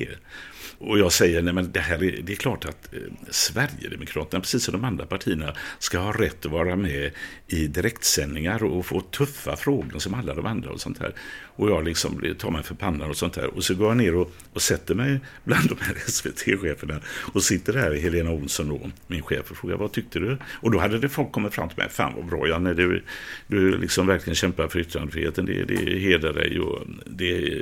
Och 0.79 0.99
jag 0.99 1.13
säger, 1.13 1.43
nej 1.43 1.55
men 1.55 1.73
det 1.73 1.81
här 1.81 2.05
är, 2.05 2.23
det 2.23 2.33
är 2.33 2.37
klart 2.37 2.65
att 2.65 2.95
eh, 2.95 3.01
Sverigedemokraterna, 3.31 4.41
precis 4.41 4.65
som 4.65 4.73
de 4.73 4.85
andra 4.85 5.07
partierna, 5.07 5.55
ska 5.79 5.99
ha 5.99 6.13
rätt 6.13 6.47
att 6.47 6.53
vara 6.53 6.77
med 6.77 7.11
i 7.47 7.67
direktsändningar 7.67 8.65
och 8.65 8.87
få 8.87 9.01
tuffa 9.01 9.57
frågor 9.57 9.99
som 9.99 10.15
alla 10.15 10.35
de 10.35 10.47
andra 10.47 10.71
och 10.71 10.81
sånt 10.81 10.99
här. 10.99 11.15
Och 11.57 11.71
jag 11.71 11.85
liksom 11.85 12.35
tar 12.39 12.51
mig 12.51 12.63
för 12.63 12.75
pannan 12.75 13.11
och 13.11 13.17
sånt 13.17 13.35
där. 13.35 13.47
Och 13.47 13.65
så 13.65 13.75
går 13.75 13.89
jag 13.89 13.97
ner 13.97 14.15
och, 14.15 14.33
och 14.53 14.63
sätter 14.63 14.95
mig 14.95 15.21
bland 15.45 15.69
de 15.69 15.77
här 15.81 15.95
SVT-cheferna 16.07 17.01
och 17.33 17.43
sitter 17.43 17.73
där, 17.73 17.95
Helena 17.95 18.31
Olsson 18.31 18.69
då, 18.69 18.91
min 19.07 19.23
chef, 19.23 19.51
och 19.51 19.57
frågar 19.57 19.77
vad 19.77 19.93
tyckte 19.93 20.19
du? 20.19 20.39
Och 20.61 20.71
då 20.71 20.79
hade 20.79 20.99
det 20.99 21.09
folk 21.09 21.33
kommit 21.33 21.55
fram 21.55 21.69
till 21.69 21.79
mig, 21.79 21.89
fan 21.89 22.13
vad 22.17 22.27
bra 22.27 22.49
Janne, 22.49 22.75
du, 22.75 23.05
du 23.47 23.79
liksom 23.79 24.07
verkligen 24.07 24.35
kämpar 24.35 24.69
för 24.69 24.79
yttrandefriheten, 24.79 25.47
det, 25.47 25.65
det 25.65 25.99
hedrar 25.99 26.33
dig 26.33 26.61
och 26.61 26.87
det, 27.07 27.61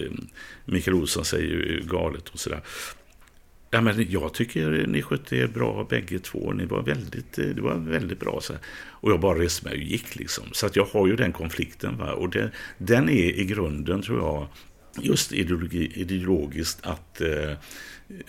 Mikael 0.64 0.94
Olsson 0.94 1.24
säger 1.24 1.50
ju 1.50 1.82
galet 1.86 2.28
och 2.28 2.38
sådär. 2.38 2.60
Ja, 3.74 3.80
men 3.80 4.06
jag 4.10 4.34
tycker 4.34 4.86
ni 4.86 5.02
skötte 5.02 5.36
er 5.36 5.46
bra 5.46 5.86
bägge 5.90 6.18
två. 6.18 6.52
Ni 6.52 6.64
var 6.64 6.82
väldigt, 6.82 7.38
eh, 7.38 7.46
det 7.46 7.62
var 7.62 7.74
väldigt 7.74 8.20
bra. 8.20 8.40
Så 8.40 8.54
Och 8.88 9.10
jag 9.10 9.20
bara 9.20 9.38
reste 9.38 9.68
mig 9.68 9.76
och 9.76 9.82
gick 9.82 10.16
liksom. 10.16 10.44
Så 10.52 10.66
att 10.66 10.76
jag 10.76 10.84
har 10.84 11.06
ju 11.06 11.16
den 11.16 11.32
konflikten. 11.32 11.96
Va? 11.96 12.12
Och 12.12 12.30
det, 12.30 12.50
den 12.78 13.08
är 13.08 13.38
i 13.40 13.44
grunden, 13.44 14.02
tror 14.02 14.18
jag, 14.18 14.48
just 15.04 15.32
ideologi, 15.32 15.92
ideologiskt 15.94 16.86
att 16.86 17.20
eh, 17.20 17.52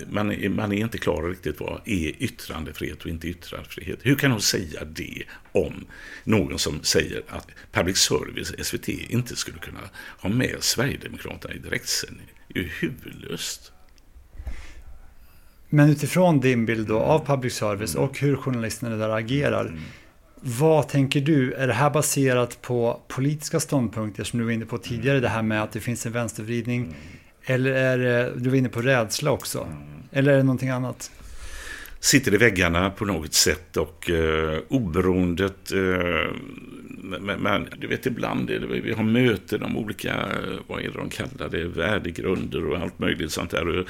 man, 0.10 0.56
man 0.56 0.72
är 0.72 0.78
inte 0.78 0.98
klar 0.98 1.30
riktigt 1.30 1.60
vad 1.60 1.82
är 1.86 2.24
yttrandefrihet 2.24 3.04
och 3.04 3.10
inte 3.10 3.28
yttrandefrihet. 3.28 4.00
Hur 4.02 4.16
kan 4.16 4.32
hon 4.32 4.41
säga 4.41 4.86
det 4.86 5.24
om 5.52 5.86
någon 6.24 6.60
som 6.60 6.84
säger 6.84 7.22
att 7.28 7.48
public 7.72 7.98
service, 7.98 8.68
SVT, 8.68 8.89
inte 8.89 9.36
skulle 9.36 9.58
kunna 9.58 9.89
ha 10.20 10.30
med 10.30 10.56
Sverigedemokraterna 10.60 11.54
i 11.54 11.58
direktsändning? 11.58 12.28
Det 12.48 12.60
är 12.60 12.64
ju 12.64 12.70
huvudlöst. 12.70 13.72
Men 15.76 15.89
utifrån 15.89 16.39
din 16.39 16.65
bild 16.65 16.88
då 16.88 16.99
av 16.99 17.26
public 17.26 17.53
service 17.53 17.95
och 17.95 18.19
hur 18.19 18.36
journalisterna 18.36 18.95
där 18.95 19.09
agerar. 19.09 19.65
Mm. 19.65 19.80
Vad 20.41 20.88
tänker 20.88 21.21
du? 21.21 21.53
Är 21.53 21.67
det 21.67 21.73
här 21.73 21.89
baserat 21.89 22.61
på 22.61 22.99
politiska 23.07 23.59
ståndpunkter 23.59 24.23
som 24.23 24.39
du 24.39 24.45
var 24.45 24.51
inne 24.51 24.65
på 24.65 24.78
tidigare? 24.78 25.19
Det 25.19 25.30
här 25.30 25.41
med 25.41 25.63
att 25.63 25.71
det 25.71 25.80
finns 25.80 26.05
en 26.05 26.11
vänstervridning. 26.11 26.82
Mm. 26.82 26.95
Eller 27.45 27.71
är 27.71 27.97
det, 27.97 28.32
du 28.36 28.49
var 28.49 28.57
inne 28.57 28.69
på 28.69 28.82
rädsla 28.82 29.32
också? 29.32 29.61
Mm. 29.61 29.78
Eller 30.11 30.34
är 30.34 30.38
det 30.38 30.43
någonting 30.43 30.69
annat? 30.69 31.11
sitter 31.99 32.34
i 32.34 32.38
väggarna 32.38 32.89
på 32.89 33.05
något 33.05 33.34
sätt 33.34 33.78
och 33.78 34.09
eh, 34.09 34.59
oberoendet 34.67 35.71
eh, 35.71 36.32
men, 37.21 37.39
men, 37.39 37.67
du 37.78 37.88
vet 37.88 38.05
ibland 38.05 38.49
är 38.49 38.59
det, 38.59 38.67
vi 38.67 38.93
har 38.93 39.03
möten 39.03 39.63
om 39.63 39.78
olika, 39.78 40.28
vad 40.67 40.80
är 40.80 40.84
det 40.84 40.97
de 40.97 41.09
kallar 41.09 41.49
det, 41.49 41.67
värdegrunder 41.67 42.65
och 42.65 42.78
allt 42.78 42.99
möjligt 42.99 43.32
sånt 43.32 43.51
där. 43.51 43.86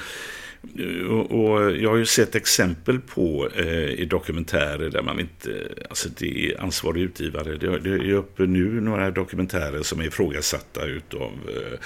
Eh, 0.78 1.06
och, 1.06 1.76
jag 1.76 1.90
har 1.90 1.96
ju 1.96 2.06
sett 2.06 2.34
exempel 2.34 3.00
på 3.00 3.48
eh, 3.56 3.66
i 3.88 4.04
dokumentärer 4.10 4.90
där 4.90 5.02
man 5.02 5.20
inte, 5.20 5.68
alltså 5.88 6.08
det 6.18 6.52
är 6.52 6.60
ansvarig 6.60 7.02
utgivare, 7.02 7.56
det, 7.56 7.78
det 7.78 7.90
är 7.90 8.12
uppe 8.12 8.42
nu 8.42 8.80
några 8.80 9.10
dokumentärer 9.10 9.82
som 9.82 10.00
är 10.00 10.04
ifrågasatta 10.04 10.84
utav, 10.84 11.32
eh, 11.48 11.78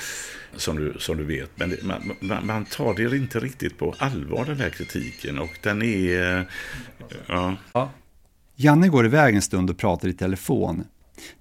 som, 0.56 0.76
du, 0.76 0.94
som 0.98 1.16
du 1.16 1.24
vet, 1.24 1.50
men 1.54 1.70
det, 1.70 1.82
man, 1.82 2.12
man, 2.20 2.46
man, 2.46 2.64
tar 2.64 2.94
det 2.94 3.16
inte 3.16 3.40
riktigt 3.40 3.78
på 3.78 3.94
allvar 3.98 4.44
den 4.44 4.60
här 4.60 4.70
kritiken 4.70 5.38
och 5.38 5.58
den 5.62 5.82
är, 5.82 6.38
eh, 6.38 6.44
ja. 7.26 7.56
ja. 7.72 7.90
Janne 8.56 8.88
går 8.88 9.06
iväg 9.06 9.34
en 9.34 9.42
stund 9.42 9.70
och 9.70 9.78
pratar 9.78 10.08
i 10.08 10.12
telefon. 10.12 10.84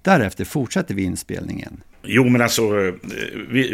Därefter 0.02 0.44
fortsätter 0.44 0.94
vi 0.94 1.02
inspelningen. 1.02 1.82
Jo, 2.02 2.28
men 2.28 2.40
alltså 2.40 2.86
eh, 2.86 2.94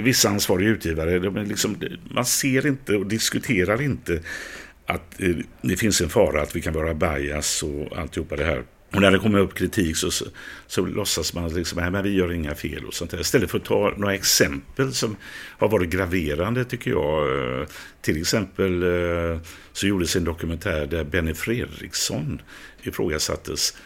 vissa 0.02 0.28
ansvariga 0.28 0.68
utgivare, 0.68 1.18
de 1.18 1.36
liksom, 1.44 1.76
man 2.10 2.24
ser 2.24 2.66
inte 2.66 2.96
och 2.96 3.06
diskuterar 3.06 3.82
inte 3.82 4.20
att 4.86 5.20
eh, 5.20 5.36
det 5.62 5.76
finns 5.76 6.00
en 6.00 6.08
fara 6.08 6.42
att 6.42 6.56
vi 6.56 6.62
kan 6.62 6.72
vara 6.74 6.94
bias 6.94 7.62
och 7.62 7.98
alltihopa 7.98 8.36
det 8.36 8.44
här. 8.44 8.62
Och 8.92 9.00
när 9.00 9.10
det 9.10 9.18
kommer 9.18 9.38
upp 9.38 9.54
kritik 9.54 9.96
så, 9.96 10.10
så, 10.10 10.24
så 10.66 10.86
låtsas 10.86 11.34
man 11.34 11.54
liksom, 11.54 11.94
att 11.94 12.04
vi 12.04 12.14
gör 12.14 12.32
inga 12.32 12.54
fel 12.54 12.84
och 12.84 12.94
sånt 12.94 13.10
där. 13.10 13.20
Istället 13.20 13.50
för 13.50 13.58
att 13.58 13.64
ta 13.64 13.94
några 13.96 14.14
exempel 14.14 14.94
som 14.94 15.16
har 15.58 15.68
varit 15.68 15.90
graverande 15.90 16.64
tycker 16.64 16.90
jag. 16.90 17.38
Eh, 17.60 17.66
till 18.00 18.20
exempel 18.20 18.84
så 19.72 19.86
gjordes 19.86 20.16
en 20.16 20.24
dokumentär 20.24 20.86
där 20.86 21.04
Benny 21.04 21.34
Fredriksson 21.34 22.42
ifrågasattes 22.82 23.76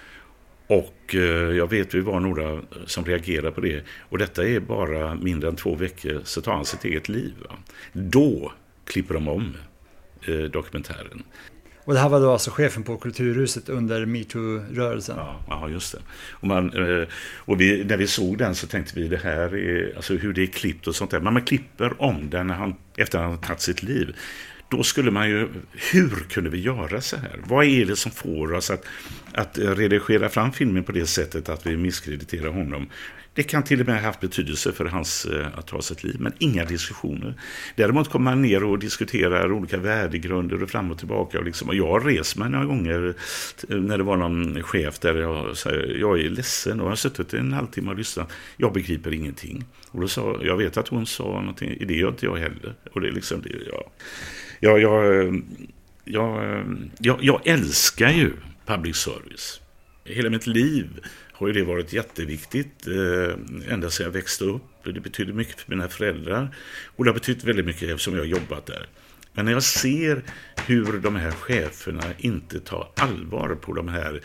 och 0.71 1.15
eh, 1.15 1.57
jag 1.57 1.71
vet 1.71 1.95
vi 1.95 2.01
var 2.01 2.21
några 2.21 2.63
som 2.87 3.05
reagerade 3.05 3.51
på 3.51 3.61
det. 3.61 3.83
Och 4.09 4.19
detta 4.19 4.47
är 4.47 4.61
bara 4.61 5.15
mindre 5.15 5.49
än 5.49 5.57
två 5.57 5.75
veckor 5.75 6.21
så 6.25 6.41
tar 6.41 6.53
han 6.53 6.65
sitt 6.65 6.85
eget 6.85 7.09
liv. 7.09 7.35
Va? 7.49 7.57
Då 7.93 8.53
klipper 8.85 9.15
de 9.15 9.29
om 9.29 9.57
eh, 10.29 10.35
dokumentären. 10.35 11.23
Och 11.85 11.95
det 11.95 12.01
här 12.01 12.09
var 12.09 12.21
då 12.21 12.33
alltså 12.33 12.51
chefen 12.51 12.83
på 12.83 12.97
Kulturhuset 12.97 13.69
under 13.69 14.07
metoo-rörelsen? 14.07 15.17
Ja, 15.17 15.45
ja, 15.49 15.69
just 15.69 15.93
det. 15.93 15.99
Och, 16.31 16.47
man, 16.47 16.73
eh, 16.73 17.09
och 17.37 17.61
vi, 17.61 17.85
när 17.85 17.97
vi 17.97 18.07
såg 18.07 18.39
den 18.39 18.55
så 18.55 18.67
tänkte 18.67 19.01
vi 19.01 19.09
det 19.09 19.17
här 19.17 19.57
är, 19.57 19.97
alltså 19.97 20.15
hur 20.15 20.33
det 20.33 20.43
är 20.43 20.47
klippt 20.47 20.87
och 20.87 20.95
sånt 20.95 21.11
där. 21.11 21.21
Men 21.21 21.33
man 21.33 21.43
klipper 21.43 22.03
om 22.03 22.31
den 22.31 22.47
när 22.47 22.55
han, 22.55 22.75
efter 22.97 23.19
att 23.19 23.25
han 23.25 23.33
har 23.33 23.39
tagit 23.39 23.61
sitt 23.61 23.83
liv 23.83 24.17
då 24.71 24.83
skulle 24.83 25.11
man 25.11 25.29
ju, 25.29 25.49
hur 25.93 26.11
kunde 26.29 26.51
vi 26.51 26.61
göra 26.61 27.01
så 27.01 27.17
här? 27.17 27.41
Vad 27.45 27.67
är 27.67 27.85
det 27.85 27.97
som 27.97 28.13
får 28.13 28.53
oss 28.53 28.71
att, 28.71 28.85
att 29.33 29.59
eh, 29.59 29.71
redigera 29.71 30.29
fram 30.29 30.53
filmen 30.53 30.85
på 30.85 30.93
det 30.93 31.07
sättet 31.07 31.49
att 31.49 31.67
vi 31.67 31.77
misskrediterar 31.77 32.51
honom? 32.51 32.89
Det 33.35 33.43
kan 33.43 33.63
till 33.63 33.81
och 33.81 33.87
med 33.87 33.97
ha 33.97 34.03
haft 34.03 34.21
betydelse 34.21 34.73
för 34.73 34.85
hans 34.85 35.25
eh, 35.25 35.47
att 35.55 35.67
ta 35.67 35.83
sitt 35.83 36.05
liv, 36.05 36.17
men 36.19 36.33
inga 36.39 36.65
diskussioner. 36.65 37.35
Däremot 37.77 38.11
kommer 38.11 38.31
man 38.31 38.43
ner 38.43 38.65
och 38.65 38.79
diskuterar 38.79 39.53
olika 39.53 39.77
värdegrunder 39.77 40.63
och 40.63 40.71
fram 40.71 40.91
och 40.91 40.99
tillbaka. 40.99 41.39
Och, 41.39 41.45
liksom, 41.45 41.69
och 41.69 41.75
jag 41.75 41.87
har 41.87 42.01
rest 42.01 42.37
mig 42.37 42.51
några 42.51 42.65
gånger 42.65 43.15
eh, 43.69 43.77
när 43.77 43.99
det 43.99 44.05
var 44.05 44.17
någon 44.17 44.63
chef 44.63 44.99
där 44.99 45.15
jag 45.15 45.57
sa 45.57 45.71
jag 45.73 46.21
är 46.21 46.31
ledsen 46.31 46.81
och 46.81 46.89
har 46.89 46.97
suttit 46.97 47.35
en 47.35 47.53
halvtimme 47.53 47.91
och 47.91 47.99
lyssnat. 47.99 48.33
Jag 48.57 48.73
begriper 48.73 49.15
ingenting. 49.15 49.65
Och 49.91 50.01
då 50.01 50.09
sa, 50.09 50.39
jag 50.43 50.57
vet 50.57 50.77
att 50.77 50.89
hon 50.89 51.07
sa 51.07 51.25
någonting, 51.25 51.77
det 51.89 51.95
gör 51.95 52.09
inte 52.09 52.27
jag 52.27 52.37
heller. 52.37 52.75
Och 52.93 53.01
det 53.01 53.09
är 53.09 53.13
liksom, 53.13 53.43
det, 53.43 53.51
ja 53.73 53.85
jag, 54.61 54.81
jag, 54.81 55.23
ehm, 55.23 55.45
jag, 56.05 56.45
ehm, 56.45 56.91
jag, 56.99 57.19
jag 57.23 57.47
älskar 57.47 58.11
ju 58.11 58.33
public 58.67 58.97
service. 58.97 59.61
Hela 60.05 60.31
mitt 60.31 60.47
liv 60.47 60.89
har 61.33 61.47
ju 61.47 61.53
det 61.53 61.63
varit 61.63 61.93
jätteviktigt 61.93 62.87
eh, 62.87 63.73
ända 63.73 63.91
sedan 63.91 64.05
jag 64.05 64.13
växte 64.13 64.45
upp. 64.45 64.63
Det 64.85 65.01
betyder 65.01 65.33
mycket 65.33 65.61
för 65.61 65.71
mina 65.71 65.89
föräldrar 65.89 66.55
och 66.97 67.05
det 67.05 67.11
har 67.11 67.15
betytt 67.15 67.45
väldigt 67.45 67.67
mycket 67.67 67.83
eftersom 67.83 68.15
jag 68.15 68.21
har 68.21 68.27
jobbat 68.27 68.67
där. 68.67 68.87
Men 69.33 69.45
när 69.45 69.53
jag 69.53 69.63
ser 69.63 70.23
hur 70.67 71.01
de 71.01 71.17
här 71.17 71.31
cheferna 71.31 72.03
inte 72.19 72.61
tar 72.61 72.89
allvar 72.97 73.55
på 73.55 73.73
de 73.73 73.89
här 73.89 74.21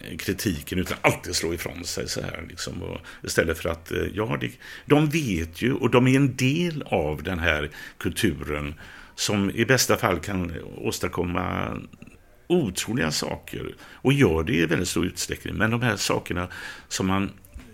eh, 0.00 0.16
kritiken 0.16 0.78
utan 0.78 0.96
alltid 1.00 1.34
slår 1.34 1.54
ifrån 1.54 1.84
sig 1.84 2.08
så 2.08 2.20
här. 2.20 2.46
Liksom, 2.48 2.82
och 2.82 3.00
istället 3.24 3.58
för 3.58 3.68
att, 3.68 3.92
eh, 3.92 4.06
ja, 4.14 4.38
det, 4.40 4.50
de 4.86 5.08
vet 5.08 5.62
ju 5.62 5.72
och 5.72 5.90
de 5.90 6.06
är 6.06 6.16
en 6.16 6.36
del 6.36 6.82
av 6.86 7.22
den 7.22 7.38
här 7.38 7.70
kulturen 7.98 8.74
som 9.16 9.50
i 9.50 9.64
bästa 9.64 9.96
fall 9.96 10.18
kan 10.18 10.52
åstadkomma 10.76 11.76
otroliga 12.46 13.10
saker 13.10 13.74
och 13.82 14.12
gör 14.12 14.42
det 14.42 14.52
i 14.52 14.66
väldigt 14.66 14.88
stor 14.88 15.06
utsträckning. 15.06 15.54
Men 15.54 15.70
de 15.70 15.82
här 15.82 15.96
sakerna 15.96 16.48
som 16.88 17.06
man 17.06 17.30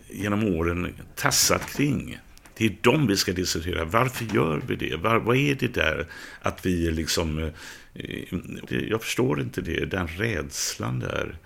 genom 0.08 0.44
åren 0.44 0.94
tassat 1.16 1.76
kring, 1.76 2.18
det 2.56 2.66
är 2.66 2.76
de 2.80 3.06
vi 3.06 3.16
ska 3.16 3.32
diskutera. 3.32 3.84
Varför 3.84 4.24
gör 4.34 4.62
vi 4.66 4.76
det? 4.76 4.96
Var, 4.96 5.16
vad 5.16 5.36
är 5.36 5.54
det 5.54 5.74
där 5.74 6.06
att 6.42 6.66
vi 6.66 6.90
liksom... 6.90 7.38
Eh, 7.38 7.52
eh, 7.94 8.78
jag 8.88 9.02
förstår 9.02 9.40
inte 9.40 9.60
det, 9.60 9.84
den 9.84 10.06
rädslan 10.06 10.98
där. 10.98 11.38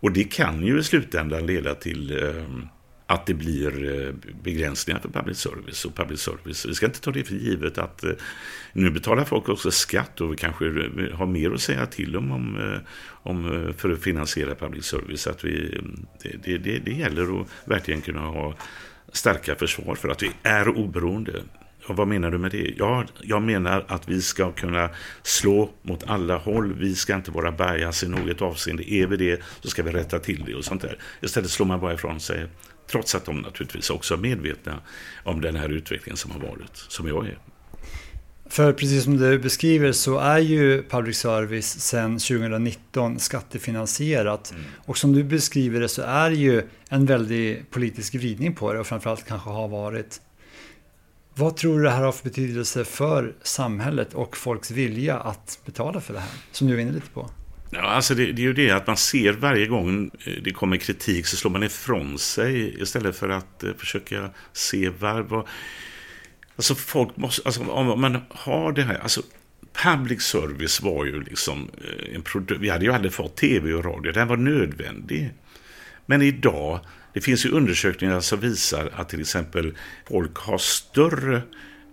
Och 0.00 0.12
det 0.12 0.24
kan 0.24 0.66
ju 0.66 0.78
i 0.78 0.82
slutändan 0.82 1.46
leda 1.46 1.74
till 1.74 2.22
eh, 2.22 2.44
att 3.06 3.26
det 3.26 3.34
blir 3.34 4.00
eh, 4.06 4.12
begränsningar 4.42 5.00
för 5.00 5.08
public 5.08 5.38
service 5.38 5.84
och 5.84 5.94
public 5.94 6.20
service. 6.20 6.66
Vi 6.66 6.74
ska 6.74 6.86
inte 6.86 7.00
ta 7.00 7.10
det 7.10 7.24
för 7.24 7.34
givet 7.34 7.78
att 7.78 8.04
eh, 8.04 8.10
nu 8.72 8.90
betalar 8.90 9.24
folk 9.24 9.48
också 9.48 9.70
skatt 9.70 10.20
och 10.20 10.32
vi 10.32 10.36
kanske 10.36 10.66
eh, 10.66 11.16
har 11.16 11.26
mer 11.26 11.50
att 11.50 11.60
säga 11.60 11.86
till 11.86 12.16
om, 12.16 12.32
om, 12.32 12.78
om 13.06 13.72
för 13.76 13.90
att 13.90 14.02
finansiera 14.02 14.54
public 14.54 14.84
service. 14.84 15.26
Att 15.26 15.44
vi, 15.44 15.80
det, 16.44 16.58
det, 16.58 16.78
det 16.78 16.92
gäller 16.92 17.40
att 17.40 17.48
verkligen 17.64 18.00
kunna 18.00 18.20
ha 18.20 18.54
starka 19.12 19.54
försvar 19.54 19.94
för 19.94 20.08
att 20.08 20.22
vi 20.22 20.30
är 20.42 20.68
oberoende. 20.68 21.42
Och 21.86 21.96
vad 21.96 22.08
menar 22.08 22.30
du 22.30 22.38
med 22.38 22.50
det? 22.50 22.74
Ja, 22.76 23.04
jag 23.22 23.42
menar 23.42 23.84
att 23.88 24.08
vi 24.08 24.22
ska 24.22 24.52
kunna 24.52 24.90
slå 25.22 25.70
mot 25.82 26.04
alla 26.04 26.36
håll. 26.36 26.74
Vi 26.78 26.94
ska 26.94 27.14
inte 27.14 27.30
vara 27.30 27.52
bias 27.52 28.02
i 28.02 28.08
något 28.08 28.42
avseende. 28.42 28.92
Är 28.92 29.06
vi 29.06 29.16
det 29.16 29.42
så 29.60 29.68
ska 29.68 29.82
vi 29.82 29.90
rätta 29.90 30.18
till 30.18 30.44
det 30.46 30.54
och 30.54 30.64
sånt 30.64 30.82
där. 30.82 30.98
Istället 31.20 31.50
slår 31.50 31.66
man 31.66 31.80
bara 31.80 31.94
ifrån 31.94 32.20
sig 32.20 32.46
Trots 32.86 33.14
att 33.14 33.24
de 33.24 33.40
naturligtvis 33.40 33.90
också 33.90 34.14
är 34.14 34.18
medvetna 34.18 34.80
om 35.24 35.40
den 35.40 35.56
här 35.56 35.68
utvecklingen 35.68 36.16
som 36.16 36.30
har 36.30 36.40
varit, 36.40 36.76
som 36.76 37.08
jag 37.08 37.26
är. 37.26 37.38
För 38.46 38.72
precis 38.72 39.04
som 39.04 39.16
du 39.16 39.38
beskriver 39.38 39.92
så 39.92 40.18
är 40.18 40.38
ju 40.38 40.82
public 40.82 41.18
service 41.18 41.80
sedan 41.80 42.18
2019 42.18 43.18
skattefinansierat. 43.18 44.50
Mm. 44.50 44.64
Och 44.76 44.98
som 44.98 45.12
du 45.12 45.24
beskriver 45.24 45.80
det 45.80 45.88
så 45.88 46.02
är 46.02 46.30
det 46.30 46.36
ju 46.36 46.62
en 46.88 47.06
väldig 47.06 47.70
politisk 47.70 48.14
vridning 48.14 48.54
på 48.54 48.72
det 48.72 48.80
och 48.80 48.86
framförallt 48.86 49.26
kanske 49.26 49.50
har 49.50 49.68
varit. 49.68 50.20
Vad 51.34 51.56
tror 51.56 51.78
du 51.78 51.84
det 51.84 51.90
här 51.90 52.02
har 52.02 52.12
för 52.12 52.24
betydelse 52.24 52.84
för 52.84 53.34
samhället 53.42 54.14
och 54.14 54.36
folks 54.36 54.70
vilja 54.70 55.18
att 55.18 55.58
betala 55.64 56.00
för 56.00 56.14
det 56.14 56.20
här? 56.20 56.30
Som 56.52 56.68
du 56.68 56.74
är 56.74 56.78
inne 56.78 56.92
lite 56.92 57.10
på. 57.10 57.30
Ja, 57.74 57.82
alltså 57.82 58.14
det, 58.14 58.32
det, 58.32 58.42
är 58.42 58.44
ju 58.44 58.52
det 58.52 58.70
att 58.70 58.86
man 58.86 58.96
ser 58.96 59.32
varje 59.32 59.66
gång 59.66 60.10
eh, 60.24 60.32
det 60.42 60.50
kommer 60.50 60.76
kritik 60.76 61.26
så 61.26 61.36
slår 61.36 61.50
man 61.50 61.62
ifrån 61.62 62.18
sig 62.18 62.82
istället 62.82 63.16
för 63.16 63.28
att 63.28 63.62
eh, 63.62 63.70
försöka 63.78 64.30
se 64.52 64.88
var, 64.88 65.46
Alltså 66.56 66.74
folk 66.74 67.16
måste, 67.16 67.42
alltså 67.44 67.64
om 67.64 68.00
man 68.00 68.22
har 68.28 68.72
det 68.72 68.82
här, 68.82 68.98
alltså 68.98 69.22
public 69.72 70.22
service 70.22 70.82
var 70.82 71.04
ju 71.04 71.22
liksom 71.22 71.70
eh, 71.78 72.14
en 72.14 72.22
produkt, 72.22 72.60
vi 72.60 72.68
hade 72.68 72.84
ju 72.84 72.92
aldrig 72.92 73.12
fått 73.12 73.36
tv 73.36 73.74
och 73.74 73.84
radio, 73.84 74.12
den 74.12 74.28
var 74.28 74.36
nödvändig. 74.36 75.30
Men 76.06 76.22
idag, 76.22 76.80
det 77.12 77.20
finns 77.20 77.46
ju 77.46 77.50
undersökningar 77.50 78.20
som 78.20 78.40
visar 78.40 78.90
att 78.94 79.08
till 79.08 79.20
exempel 79.20 79.76
folk 80.08 80.36
har 80.36 80.58
större 80.58 81.42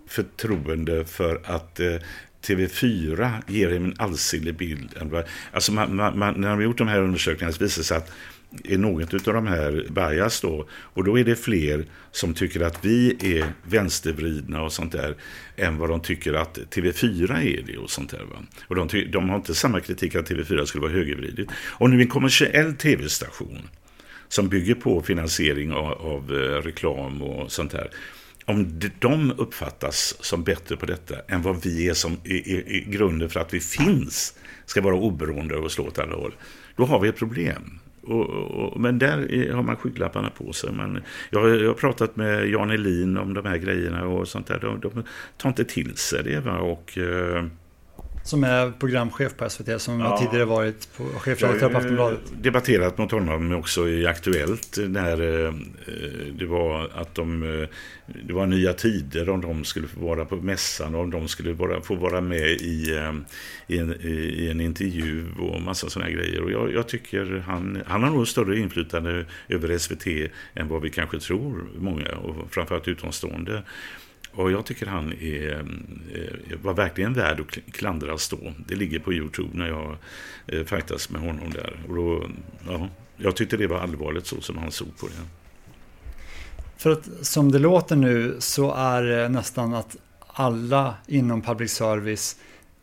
förtroende 0.08 1.04
för 1.04 1.40
att 1.44 1.80
eh, 1.80 1.96
TV4 2.42 3.42
ger 3.46 3.72
en 3.72 3.94
allsidig 3.98 4.56
bild. 4.56 4.90
Alltså 5.52 5.72
man, 5.72 5.96
man, 5.96 6.18
man, 6.18 6.40
när 6.40 6.48
de 6.48 6.54
har 6.54 6.62
gjort 6.62 6.78
de 6.78 6.88
här 6.88 7.00
undersökningarna 7.00 7.52
så 7.52 7.64
visar 7.64 7.80
det 7.80 7.84
sig 7.84 7.96
att 7.96 8.12
är 8.64 8.78
något 8.78 9.28
av 9.28 9.34
de 9.34 9.46
här 9.46 9.86
bias 9.90 10.40
då. 10.40 10.68
Och 10.72 11.04
då 11.04 11.18
är 11.18 11.24
det 11.24 11.36
fler 11.36 11.84
som 12.10 12.34
tycker 12.34 12.60
att 12.60 12.84
vi 12.84 13.16
är 13.38 13.46
vänstervridna 13.62 14.62
och 14.62 14.72
sånt 14.72 14.92
där 14.92 15.14
än 15.56 15.78
vad 15.78 15.88
de 15.88 16.00
tycker 16.00 16.34
att 16.34 16.58
TV4 16.58 17.58
är 17.58 17.62
det 17.66 17.78
och 17.78 17.90
sånt 17.90 18.10
där. 18.10 18.24
Va? 18.24 18.36
Och 18.68 18.74
de, 18.74 19.10
de 19.12 19.28
har 19.28 19.36
inte 19.36 19.54
samma 19.54 19.80
kritik 19.80 20.14
att 20.14 20.30
TV4 20.30 20.64
skulle 20.64 20.82
vara 20.82 20.92
högervridigt. 20.92 21.52
Och 21.56 21.90
nu 21.90 22.00
en 22.00 22.08
kommersiell 22.08 22.74
tv-station 22.74 23.58
som 24.28 24.48
bygger 24.48 24.74
på 24.74 25.02
finansiering 25.02 25.72
av, 25.72 25.92
av 25.92 26.32
eh, 26.32 26.62
reklam 26.62 27.22
och 27.22 27.52
sånt 27.52 27.72
där 27.72 27.90
om 28.44 28.80
de 28.98 29.32
uppfattas 29.36 30.16
som 30.20 30.44
bättre 30.44 30.76
på 30.76 30.86
detta 30.86 31.14
än 31.28 31.42
vad 31.42 31.62
vi 31.64 31.88
är 31.88 31.94
som 31.94 32.16
i, 32.24 32.34
i, 32.34 32.76
i 32.76 32.84
grunden 32.88 33.30
för 33.30 33.40
att 33.40 33.54
vi 33.54 33.60
finns 33.60 34.38
ska 34.66 34.80
vara 34.80 34.94
oberoende 34.94 35.56
och 35.56 35.72
slå 35.72 35.86
åt 35.86 35.98
alla 35.98 36.16
håll, 36.16 36.34
då 36.76 36.84
har 36.84 37.00
vi 37.00 37.08
ett 37.08 37.18
problem. 37.18 37.78
Och, 38.02 38.28
och, 38.30 38.80
men 38.80 38.98
där 38.98 39.52
har 39.52 39.62
man 39.62 39.76
skygglapparna 39.76 40.30
på 40.30 40.52
sig. 40.52 40.72
Man, 40.72 41.02
jag, 41.30 41.60
jag 41.60 41.66
har 41.66 41.74
pratat 41.74 42.16
med 42.16 42.48
Jan 42.48 42.70
Elin 42.70 43.16
om 43.16 43.34
de 43.34 43.46
här 43.46 43.56
grejerna 43.56 44.06
och 44.06 44.28
sånt 44.28 44.46
där. 44.46 44.58
De, 44.58 44.80
de 44.80 45.04
tar 45.36 45.48
inte 45.48 45.64
till 45.64 45.96
sig 45.96 46.22
det. 46.24 46.40
Va? 46.40 46.58
Och, 46.58 46.98
eh, 46.98 47.44
som 48.22 48.44
är 48.44 48.70
programchef 48.70 49.36
på 49.36 49.50
SVT, 49.50 49.80
som 49.80 50.00
ja. 50.00 50.18
tidigare 50.18 50.44
varit 50.44 50.88
chefredaktör 51.16 51.68
på 51.68 51.78
Aftonbladet. 51.78 52.20
Har 52.28 52.36
debatterat 52.42 52.98
mot 52.98 53.10
honom 53.10 53.52
också 53.52 53.88
i 53.88 54.06
Aktuellt 54.06 54.78
när 54.88 55.46
eh, 55.46 55.52
det 56.38 56.46
var 56.46 56.90
att 56.94 57.14
de, 57.14 57.42
eh, 57.42 57.68
det 58.26 58.32
var 58.32 58.46
nya 58.46 58.72
tider 58.72 59.28
om 59.28 59.40
de 59.40 59.64
skulle 59.64 59.88
få 59.88 60.00
vara 60.00 60.24
på 60.24 60.36
mässan, 60.36 60.94
om 60.94 61.10
de 61.10 61.28
skulle 61.28 61.52
vara, 61.52 61.80
få 61.80 61.94
vara 61.94 62.20
med 62.20 62.48
i, 62.48 62.96
eh, 62.96 63.12
i, 63.66 63.78
en, 63.78 63.96
i 64.02 64.48
en 64.50 64.60
intervju 64.60 65.26
och 65.38 65.62
massa 65.62 65.90
sådana 65.90 66.10
grejer. 66.10 66.42
Och 66.42 66.50
jag, 66.50 66.72
jag, 66.72 66.88
tycker 66.88 67.44
han, 67.46 67.82
han 67.86 68.02
har 68.02 68.10
nog 68.10 68.28
större 68.28 68.58
inflytande 68.58 69.26
över 69.48 69.78
SVT 69.78 70.06
än 70.54 70.68
vad 70.68 70.82
vi 70.82 70.90
kanske 70.90 71.20
tror, 71.20 71.66
många, 71.78 72.08
och 72.08 72.52
framförallt 72.52 72.88
utomstående. 72.88 73.62
Och 74.34 74.52
jag 74.52 74.66
tycker 74.66 74.86
han 74.86 75.12
är, 75.12 75.58
eh, 76.14 76.58
var 76.62 76.74
verkligen 76.74 77.14
värd 77.14 77.40
att 77.40 77.72
klandras 77.72 78.28
då. 78.28 78.52
Det 78.68 78.74
ligger 78.74 78.98
på 78.98 79.12
Youtube 79.12 79.48
när 79.52 79.68
jag 79.68 79.96
eh, 80.46 80.64
fightas 80.64 81.10
med 81.10 81.20
honom 81.20 81.50
där. 81.50 81.76
Och 81.88 81.94
då, 81.94 82.26
ja, 82.66 82.88
jag 83.16 83.36
tyckte 83.36 83.56
det 83.56 83.66
var 83.66 83.78
allvarligt 83.78 84.26
så 84.26 84.40
som 84.40 84.58
han 84.58 84.70
såg 84.70 84.98
på 84.98 85.06
det. 85.06 85.12
För 86.76 86.90
att 86.90 87.08
som 87.20 87.52
det 87.52 87.58
låter 87.58 87.96
nu 87.96 88.36
så 88.38 88.74
är 88.74 89.02
det 89.02 89.28
nästan 89.28 89.74
att 89.74 89.96
alla 90.26 90.94
inom 91.06 91.42
public 91.42 91.72
service 91.72 92.36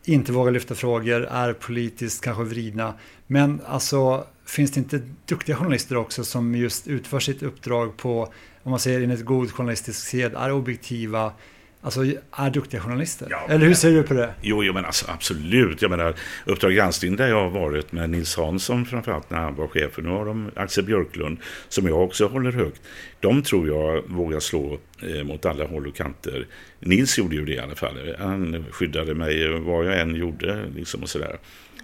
inte 0.04 0.32
vågar 0.32 0.52
lyfta 0.52 0.74
frågor, 0.74 1.24
är 1.24 1.52
politiskt 1.52 2.24
kanske 2.24 2.44
vridna. 2.44 2.94
Men 3.26 3.60
alltså 3.66 4.26
finns 4.46 4.70
det 4.70 4.80
inte 4.80 5.02
duktiga 5.26 5.56
journalister 5.56 5.96
också 5.96 6.24
som 6.24 6.54
just 6.54 6.88
utför 6.88 7.20
sitt 7.20 7.42
uppdrag 7.42 7.96
på 7.96 8.32
om 8.62 8.70
man 8.70 8.80
säger 8.80 9.00
enligt 9.00 9.24
god 9.24 9.50
journalistisk 9.50 10.06
sed, 10.06 10.34
är 10.34 10.52
objektiva, 10.52 11.32
alltså 11.80 12.04
är 12.36 12.50
duktiga 12.50 12.80
journalister? 12.80 13.26
Ja, 13.30 13.46
Eller 13.48 13.66
hur 13.66 13.74
ser 13.74 13.90
du 13.90 14.02
på 14.02 14.14
det? 14.14 14.34
Jo, 14.40 14.64
jo 14.64 14.72
men 14.72 14.84
alltså, 14.84 15.06
absolut. 15.08 15.82
Jag 15.82 15.90
menar, 15.90 16.14
Uppdrag 16.44 16.72
granskning 16.72 17.16
där 17.16 17.28
jag 17.28 17.42
har 17.42 17.50
varit 17.50 17.92
med 17.92 18.10
Nils 18.10 18.36
Hansson 18.36 18.86
framförallt 18.86 19.30
när 19.30 19.38
han 19.38 19.54
var 19.54 19.68
chef. 19.68 19.98
Nu 19.98 20.08
har 20.08 20.26
de 20.26 20.50
Axel 20.56 20.84
Björklund, 20.84 21.38
som 21.68 21.86
jag 21.86 22.02
också 22.02 22.26
håller 22.26 22.52
högt. 22.52 22.82
De 23.20 23.42
tror 23.42 23.68
jag 23.68 24.02
vågar 24.08 24.40
slå 24.40 24.78
eh, 25.02 25.24
mot 25.24 25.46
alla 25.46 25.66
håll 25.66 25.86
och 25.86 25.94
kanter. 25.94 26.46
Nils 26.80 27.18
gjorde 27.18 27.36
ju 27.36 27.44
det 27.44 27.54
i 27.54 27.58
alla 27.58 27.74
fall. 27.74 28.14
Han 28.18 28.64
skyddade 28.70 29.14
mig 29.14 29.60
vad 29.60 29.86
jag 29.86 30.00
än 30.00 30.14
gjorde. 30.14 30.64
Liksom 30.74 31.02
och 31.02 31.08
sådär. 31.08 31.38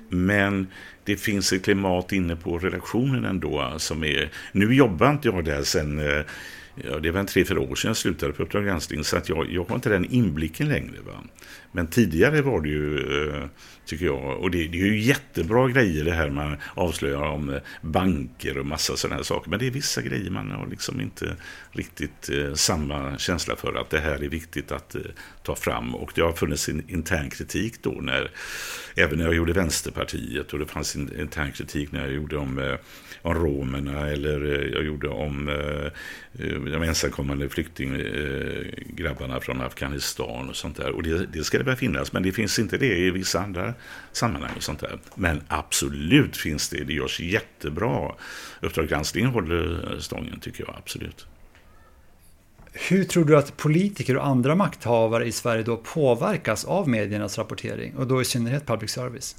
Men 0.09 0.67
det 1.05 1.17
finns 1.17 1.53
ett 1.53 1.65
klimat 1.65 2.13
inne 2.13 2.37
på 2.37 2.59
redaktionen 2.59 3.25
ändå 3.25 3.75
som 3.77 4.05
är... 4.05 4.31
Nu 4.53 4.75
jobbar 4.75 5.11
inte 5.11 5.29
jag 5.29 5.45
där 5.45 5.63
sen 5.63 5.99
eh, 5.99 6.25
ja, 6.85 6.99
det 6.99 7.11
var 7.11 7.21
en 7.21 7.27
tre, 7.27 7.45
fyra 7.45 7.61
år 7.61 7.75
sedan 7.75 7.89
jag 7.89 7.97
slutade 7.97 8.33
på 8.33 8.43
Uppdrag 8.43 8.65
granskning 8.65 9.05
så 9.05 9.17
att 9.17 9.29
jag, 9.29 9.51
jag 9.51 9.65
har 9.65 9.75
inte 9.75 9.89
den 9.89 10.05
inblicken 10.05 10.69
längre. 10.69 11.01
Va? 11.07 11.25
Men 11.73 11.87
tidigare 11.87 12.43
var 12.43 12.61
det 12.61 12.69
ju, 12.69 12.99
eh, 12.99 13.45
tycker 13.85 14.07
jag, 14.07 14.41
och 14.41 14.51
det, 14.51 14.69
det, 14.69 14.81
är 14.81 14.87
ju 14.87 15.01
jättebra 15.01 15.69
grejer 15.69 16.05
det 16.05 16.13
här 16.13 16.31
man 16.31 16.57
avslöjar 16.75 17.23
om 17.23 17.51
eh, 17.51 17.61
banker 17.81 18.59
och 18.59 18.67
massa 18.67 18.97
sådana 18.97 19.17
här 19.17 19.23
saker. 19.23 19.51
Men 19.51 19.59
det 19.59 19.67
är 19.67 19.71
vissa 19.71 20.03
grejer 20.03 20.31
man 20.31 20.51
har 20.51 20.67
liksom 20.67 21.01
inte 21.01 21.37
riktigt 21.71 22.29
eh, 22.29 22.55
samma 22.55 23.19
känsla 23.19 23.57
för 23.57 23.75
att 23.75 23.91
det 23.91 24.01
här 24.01 24.25
är 24.25 24.29
viktigt 24.29 24.73
att 24.73 24.97
ta 25.43 25.55
fram. 25.55 25.95
Och 25.95 26.13
det 26.15 26.21
har 26.21 26.33
funnits 26.33 26.69
en 26.69 26.91
intern 26.91 27.31
kritik 27.31 27.83
då 27.83 27.91
när, 27.91 28.31
även 28.95 29.19
när 29.19 29.25
jag 29.25 29.35
gjorde 29.35 29.53
Vänsterpartiet 29.53 30.53
och 30.53 30.59
det 30.59 30.67
fanns 30.67 30.97
en 30.97 31.21
intern 31.21 31.53
kritik 31.53 31.93
när 31.93 32.01
jag 32.01 32.13
gjorde 32.13 32.37
om 32.37 32.77
om 33.23 33.35
romerna 33.35 34.09
eller 34.09 34.55
eh, 34.55 34.69
jag 34.73 34.85
gjorde 34.85 35.09
om 35.09 35.49
eh, 35.49 35.87
eh, 36.47 36.61
de 36.61 36.83
ensamkommande 36.83 37.49
flyktinggrabbarna 37.49 39.41
från 39.41 39.61
Afghanistan 39.61 40.49
och 40.49 40.57
sånt 40.57 40.77
där. 40.77 40.91
Och 40.91 41.03
det, 41.03 41.27
det 41.27 41.45
ska 41.45 41.59
det 41.59 41.65
väl 41.65 41.77
finnas, 41.77 42.13
men 42.13 42.23
det 42.23 42.33
finns 42.33 42.59
inte 42.59 42.79
det 42.79 42.99
i 42.99 43.11
vissa 43.11 43.41
andra 43.41 43.75
sammanhang 44.13 44.53
och 44.57 44.63
sånt 44.63 44.81
där. 44.81 44.99
Men 45.15 45.43
absolut 45.49 46.37
finns 46.37 46.69
det, 46.69 46.85
det 46.85 46.93
görs 46.93 47.21
jättebra. 47.21 48.15
Uppdrag 48.61 48.89
granskning 48.89 49.27
håller 49.27 49.97
stången 49.99 50.41
tycker 50.41 50.65
jag 50.67 50.75
absolut. 50.79 51.27
Hur 52.89 53.05
tror 53.05 53.25
du 53.25 53.37
att 53.37 53.57
politiker 53.57 54.17
och 54.17 54.27
andra 54.27 54.55
makthavare 54.55 55.25
i 55.25 55.33
Sverige 55.33 55.63
då 55.63 55.77
påverkas 55.77 56.65
av 56.65 56.89
mediernas 56.89 57.39
rapportering 57.39 57.97
och 57.97 58.07
då 58.07 58.23
i 58.23 58.25
synnerhet 58.25 58.67
public 58.67 58.91
service? 58.91 59.37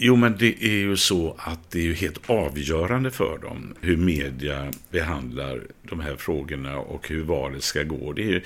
Jo, 0.00 0.16
men 0.16 0.36
det 0.38 0.64
är 0.64 0.76
ju 0.76 0.96
så 0.96 1.36
att 1.38 1.70
det 1.70 1.78
är 1.78 1.82
ju 1.82 1.94
helt 1.94 2.30
avgörande 2.30 3.10
för 3.10 3.38
dem 3.38 3.74
hur 3.80 3.96
media 3.96 4.72
behandlar 4.90 5.60
de 5.82 6.00
här 6.00 6.16
frågorna 6.16 6.78
och 6.78 7.08
hur 7.08 7.22
valet 7.22 7.62
ska 7.62 7.82
gå. 7.82 8.12
Det, 8.12 8.34
är, 8.34 8.44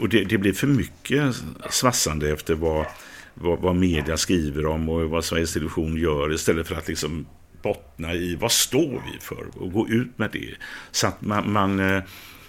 och 0.00 0.08
det, 0.08 0.24
det 0.24 0.38
blir 0.38 0.52
för 0.52 0.66
mycket 0.66 1.34
svassande 1.70 2.32
efter 2.32 2.54
vad, 2.54 2.86
vad, 3.34 3.58
vad, 3.58 3.76
media 3.76 4.16
skriver 4.16 4.66
om 4.66 4.88
och 4.88 5.10
vad 5.10 5.24
Sveriges 5.24 5.52
Television 5.52 5.96
gör 5.96 6.34
istället 6.34 6.68
för 6.68 6.74
att 6.74 6.88
liksom 6.88 7.26
bottna 7.62 8.14
i 8.14 8.36
vad 8.36 8.52
står 8.52 9.02
vi 9.12 9.18
för 9.20 9.46
och 9.54 9.72
gå 9.72 9.88
ut 9.88 10.18
med 10.18 10.30
det. 10.32 10.54
Så 10.90 11.06
att 11.06 11.20
man, 11.20 11.52
man 11.52 11.80
eh, 11.80 12.02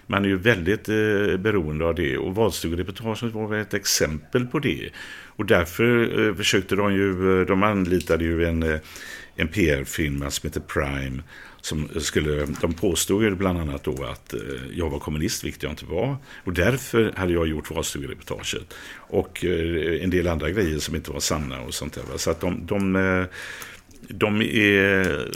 man 0.07 0.25
är 0.25 0.29
ju 0.29 0.37
väldigt 0.37 0.89
eh, 0.89 1.37
beroende 1.37 1.85
av 1.85 1.95
det 1.95 2.17
och 2.17 2.35
valstugereportaget 2.35 3.33
var 3.33 3.47
väl 3.47 3.61
ett 3.61 3.73
exempel 3.73 4.45
på 4.45 4.59
det. 4.59 4.89
Och 5.37 5.45
därför 5.45 6.19
eh, 6.27 6.35
försökte 6.35 6.75
de 6.75 6.93
ju, 6.93 7.39
eh, 7.39 7.45
de 7.45 7.63
anlitade 7.63 8.23
ju 8.23 8.45
en, 8.45 8.63
eh, 8.63 8.79
en 9.35 9.47
PR-firma 9.47 10.31
som 10.31 10.47
heter 10.47 10.61
Prime 10.61 11.21
som 11.67 11.89
skulle, 11.99 12.45
de 12.61 12.73
påstod 12.73 13.23
ju 13.23 13.35
bland 13.35 13.59
annat 13.59 13.83
då 13.83 14.03
att 14.03 14.33
eh, 14.33 14.39
jag 14.73 14.89
var 14.89 14.99
kommunist, 14.99 15.43
vilket 15.43 15.63
jag 15.63 15.71
inte 15.71 15.85
var. 15.85 16.17
Och 16.43 16.53
därför 16.53 17.13
hade 17.15 17.33
jag 17.33 17.47
gjort 17.47 17.71
valstugereportaget. 17.71 18.73
Och 18.95 19.45
eh, 19.45 20.03
en 20.03 20.09
del 20.09 20.27
andra 20.27 20.49
grejer 20.49 20.79
som 20.79 20.95
inte 20.95 21.11
var 21.11 21.19
sanna 21.19 21.61
och 21.61 21.73
sånt 21.73 21.93
där. 21.93 22.17
Så 22.17 22.31
att 22.31 22.41
de, 22.41 22.65
de, 22.65 22.95
eh, 22.95 23.25
de 24.07 24.41
är, 24.41 25.27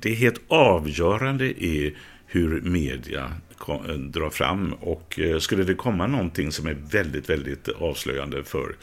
det 0.00 0.10
är 0.10 0.14
helt 0.14 0.40
avgörande 0.48 1.44
i 1.44 1.96
hur 2.26 2.60
media 2.60 3.32
drar 3.98 4.30
fram. 4.30 4.72
Och 4.72 5.20
skulle 5.40 5.64
det 5.64 5.74
komma 5.74 6.06
någonting 6.06 6.52
som 6.52 6.66
är 6.66 6.76
väldigt, 6.90 7.30
väldigt 7.30 7.68
avslöjande 7.68 8.44
för 8.44 8.74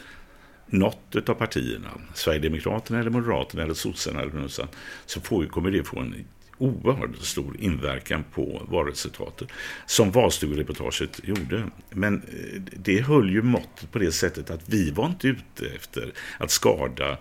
något 0.72 1.30
av 1.30 1.34
partierna, 1.34 1.90
Sverigedemokraterna 2.14 3.00
eller 3.00 3.10
Moderaterna 3.10 3.64
eller 3.64 3.74
sossarna 3.74 4.22
eller 4.22 4.34
något 4.34 4.52
sånt, 4.52 4.72
så 5.06 5.22
får, 5.22 5.46
kommer 5.46 5.72
det 5.72 5.84
få 5.84 6.00
en 6.00 6.26
oerhört 6.58 7.18
stor 7.18 7.56
inverkan 7.60 8.24
på 8.34 8.68
valresultatet. 8.70 9.50
Som 9.86 10.12
valstugereportaget 10.12 11.20
gjorde. 11.24 11.64
Men 11.90 12.16
eh, 12.16 12.62
det 12.62 13.02
höll 13.02 13.30
ju 13.30 13.42
måttet 13.42 13.92
på 13.92 14.00
det 14.00 14.12
sättet 14.12 14.50
att 14.50 14.70
vi 14.70 14.92
var 14.92 15.06
inte 15.06 15.28
ute 15.28 15.66
efter 15.76 16.14
att 16.38 16.52
skada 16.52 17.18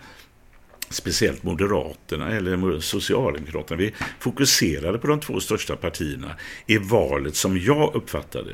speciellt 0.90 1.42
Moderaterna 1.42 2.30
eller 2.30 2.80
Socialdemokraterna. 2.80 3.78
Vi 3.78 3.94
fokuserade 4.18 4.98
på 4.98 5.06
de 5.06 5.20
två 5.20 5.40
största 5.40 5.76
partierna 5.76 6.36
i 6.66 6.78
valet 6.78 7.36
som 7.36 7.58
jag 7.58 7.94
uppfattade 7.94 8.50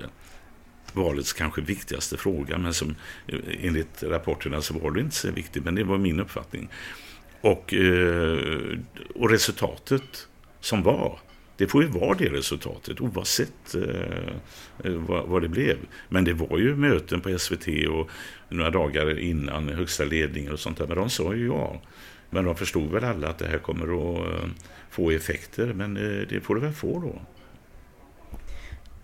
valets 0.96 1.32
kanske 1.32 1.60
viktigaste 1.60 2.16
fråga. 2.16 2.58
Men 2.58 2.74
som 2.74 2.94
eh, 3.26 3.38
enligt 3.60 4.02
rapporterna 4.02 4.62
så 4.62 4.78
var 4.78 4.90
det 4.90 5.00
inte 5.00 5.16
så 5.16 5.30
viktigt. 5.30 5.64
Men 5.64 5.74
det 5.74 5.84
var 5.84 5.98
min 5.98 6.20
uppfattning. 6.20 6.68
Och, 7.40 7.74
eh, 7.74 8.78
och 9.14 9.30
resultatet 9.30 10.28
som 10.60 10.82
var. 10.82 11.18
Det 11.56 11.66
får 11.66 11.82
ju 11.82 11.88
vara 11.88 12.14
det 12.14 12.28
resultatet 12.28 13.00
oavsett 13.00 13.74
eh, 13.74 14.28
eh 14.84 14.92
vad, 14.92 15.26
vad, 15.26 15.42
det 15.42 15.48
blev. 15.48 15.76
Men 16.08 16.24
det 16.24 16.32
var 16.32 16.58
ju 16.58 16.76
möten 16.76 17.20
på 17.20 17.38
SVT 17.38 17.68
och 17.88 18.10
några 18.48 18.70
dagar 18.70 19.18
innan 19.18 19.68
högsta 19.68 20.04
ledningen 20.04 20.52
och 20.52 20.60
sånt 20.60 20.78
där. 20.78 20.86
Men 20.86 20.96
de 20.96 21.10
sa 21.10 21.34
ju 21.34 21.46
ja. 21.46 21.82
Men 22.30 22.44
de 22.44 22.56
förstod 22.56 22.90
väl 22.90 23.04
alla 23.04 23.28
att 23.28 23.38
det 23.38 23.46
här 23.46 23.58
kommer 23.58 23.84
att 23.84 24.48
få 24.90 25.10
effekter. 25.10 25.72
Men 25.72 25.96
eh, 25.96 26.26
det 26.28 26.40
får 26.40 26.54
det 26.54 26.60
väl 26.60 26.72
få 26.72 27.00
då. 27.00 27.22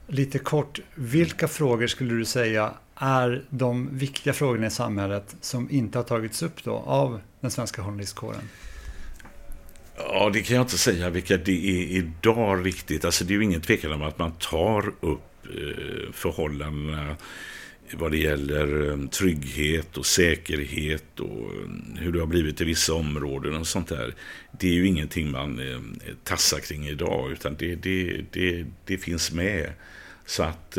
Lite 0.07 0.39
kort, 0.39 0.81
vilka 0.95 1.49
frågor 1.49 1.87
skulle 1.87 2.15
du 2.15 2.25
säga 2.25 2.75
är 2.97 3.45
de 3.49 3.99
viktiga 3.99 4.33
frågorna 4.33 4.67
i 4.67 4.71
samhället 4.71 5.37
som 5.41 5.71
inte 5.71 5.99
har 5.99 6.03
tagits 6.03 6.43
upp 6.43 6.65
då 6.65 6.75
av 6.75 7.21
den 7.41 7.51
svenska 7.51 7.83
journalistkåren? 7.83 8.49
Ja, 9.97 10.31
det 10.33 10.43
kan 10.43 10.57
jag 10.57 10.65
inte 10.65 10.79
säga 10.79 11.11
vilka 11.11 11.37
det 11.37 11.53
är 11.53 11.97
idag 11.97 12.67
riktigt. 12.67 13.05
Alltså 13.05 13.25
det 13.25 13.33
är 13.35 13.37
ju 13.37 13.45
ingen 13.45 13.61
tvekan 13.61 13.93
om 13.93 14.03
att 14.03 14.19
man 14.19 14.33
tar 14.33 14.89
upp 15.01 15.45
eh, 15.45 16.13
förhållandena 16.13 17.17
vad 17.95 18.11
det 18.11 18.19
gäller 18.19 18.91
eh, 18.91 19.09
trygghet 19.09 19.97
och 19.97 20.07
säkerhet 20.07 21.21
och 21.21 21.53
eh, 21.53 22.01
hur 22.01 22.13
det 22.13 22.21
har 22.21 22.27
blivit 22.27 22.61
i 22.61 22.65
vissa 22.65 22.95
områden 22.95 23.57
och 23.57 23.67
sånt 23.67 23.89
där. 23.89 24.15
Det 24.61 24.69
är 24.69 24.73
ju 24.73 24.87
ingenting 24.87 25.31
man 25.31 25.59
eh, 25.59 25.81
tassar 26.25 26.59
kring 26.59 26.87
idag 26.87 27.33
utan 27.33 27.57
det, 27.59 27.75
det, 27.75 28.25
det, 28.31 28.67
det 28.85 28.99
finns 28.99 29.33
med. 29.33 29.73
Så 30.27 30.43
att, 30.43 30.79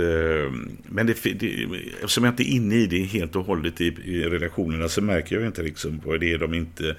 men 0.83 1.07
det, 1.07 1.23
det, 1.23 1.67
eftersom 1.93 2.23
jag 2.23 2.31
inte 2.31 2.43
är 2.43 2.55
inne 2.55 2.75
i 2.75 2.87
det 2.87 3.03
helt 3.03 3.35
och 3.35 3.45
hållet 3.45 3.81
i, 3.81 3.85
i 3.85 4.23
relationerna 4.23 4.89
så 4.89 5.01
märker 5.01 5.35
jag 5.35 5.45
inte 5.45 5.63
liksom 5.63 6.01
vad 6.05 6.19
det 6.19 6.33
är 6.33 6.37
de 6.37 6.53
inte 6.53 6.95